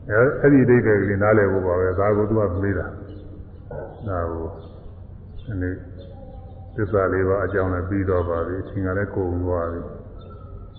[0.08, 2.86] အဲအဲ့ဒီအိဋ္ဌိကလေးနားလည်ဖို့ပါပဲဒါကိုသူကမေးတာ
[4.08, 4.46] ဒါကို
[5.46, 5.74] ဒီနေ့
[6.76, 9.80] သစ္စာလေးပါအကြောင်းလည်းပြီးတော့ပါပြီအချိန်ကလည်းကုန်သွားပြီ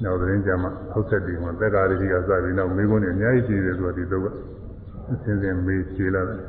[0.03, 4.33] နောက်သတင်းကြမှာဟုတ်ဆက်ပြီးမှသက်္ကာရိတိကစပြီးနောက်မိကုန်းနေအများကြီးရှိတယ်ဆိုတော့ဒီတော့
[5.11, 6.41] အစဉ်စဉ်မေးချေလာတယ်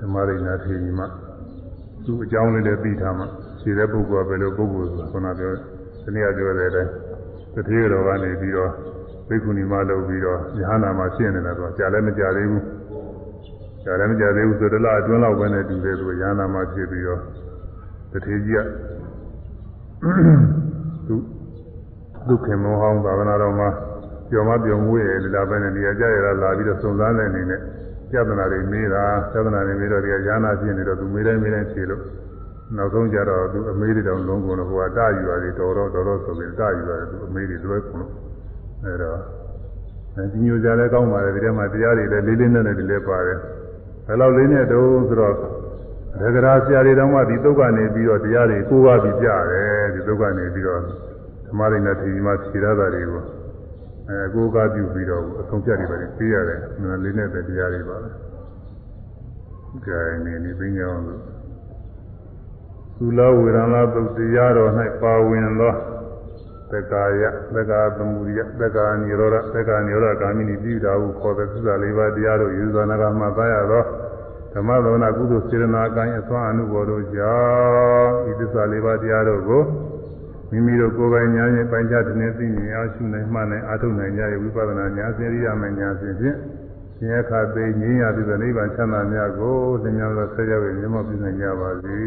[0.00, 1.04] ဓမ္မရိနာထေကြီးမှ
[2.04, 3.24] သူ့အကြောင်းလေးလည်းပြီးထားမှ
[3.60, 5.52] ခြေတဲ့ပုဂ္ဂိုလ်ကဘယ်လိုပုဂ္ဂိုလ်ဆိုခုနပြော
[6.02, 6.90] ဒီနေ့ကပြောတဲ့အတိုင်း
[7.54, 8.72] တတိယတော်ကနေပြီးတော့
[9.28, 12.64] ဘိက္ခုနီမလုပ်ပြီးတော့ယဟနာမှာရှင်းနေတာတော့ကြာလည်းမကြာသေးဘူး
[13.84, 17.20] ဒါလည်းမကြသေးဘူးဆိုတော့လားအတွင်းလောက်ပဲနဲ့တူတယ်သူရဟနာမှာဖြစ်ပြီးတော့
[18.12, 18.66] တထေကြီးက
[21.06, 21.16] သူ
[22.28, 23.68] ဒုက္ခမောဟောင်းသာဝနာတော်မှာ
[24.30, 27.60] ပြောမပြောမှုရဲ့ဒါပဲနဲ့ဒီအကြရလာပြီးတော့စုံစမ်းတဲ့အနေနဲ့
[28.10, 32.02] ပြဿနာတွေမေးတာပြဿနာတွေမေးတော့ဒီကရဟနာဖြစ်နေတော့သူမေးတိုင်းမေးတိုင်းဖြေလို့
[32.76, 38.12] နောက်ဆုံးကြတော့သူအမေးတွေတောင်လုံးကုန်တော့ဟိုကတာယူရတယ်တော်တော်တော်တော်ဆိုပြီးတာယူရတယ်သူအမေးတွေလွဲကုန်လို့
[38.84, 39.18] အဲတော့
[40.16, 43.38] အဲဒီညိုကြလည်းကောင်းပါတယ်ဒီထဲမှာတရားတွေလည်းလေးလေးနက်နက်တွေလည်းပါတယ်
[44.06, 45.36] ဘယ်လောက်လေးနဲ့တုံးဆိုတော့ဒ
[46.34, 50.80] ဂရာဆရာတွေတောင်မှဒီသုတ်ကနေပြီးတော့တရားတွေကိုးကားပြီးကြတယ်ဒီသုတ်ကနေပြီးတော့
[51.46, 53.22] ဓမ္မရိနဲ့ထေရီမှာဖြေရတာတွေကို
[54.10, 56.60] အဲကိုးကားပြုပြီးတော့အဆုံးဖြတ်တွေပဲပေးရတယ်
[57.04, 58.10] လေးနဲ့ပဲတရားတွေပါပဲ
[59.86, 61.20] ကြိုင်နေနေသိကြအောင်လို့
[62.96, 64.70] သုလဝေရဏသုတ်တရားတော်၌
[65.02, 65.74] ပါဝင်သော
[66.70, 67.22] သက္ကာယ
[67.54, 73.84] သက္ကာသမုဒိယသက္ကာនិရောဓသက္ကာនិရောဓဂာမိနိပြည်တာဟုခေါ်တဲ့သစ္စာလေးပါးတရားတို့ယူဇာနာကမှသားရသော
[74.54, 79.62] ဓမ္မသောနာကုသိုလ်စေရနာကံအစွမ်းအမှုဘော်တို့ကြောင့်ဤသစ္စာလေးပါးတရားတို့ကို
[80.50, 86.36] မိမိတို့ကိုယ်ပိုင်ဉာဏ်နဲ့ပိုင်းခြားတဲ့သိမြင်အောင်ရှုနိုင်မှနိုင်အားထုတ်နိုင်ကြရဲ့ဝိပဿနာဉာဏ်စေရိယမဉာဏ်ဖြင့်ဖြင့်
[86.96, 91.98] ရှင်ရခသိငြိမ်းရပြီးတဲ့နိဗ္ဗာန်ချမ်းသာများကိုသင်များသောဆက်ရောက်ရမြတ်ပြနိုင်ကြပါစေ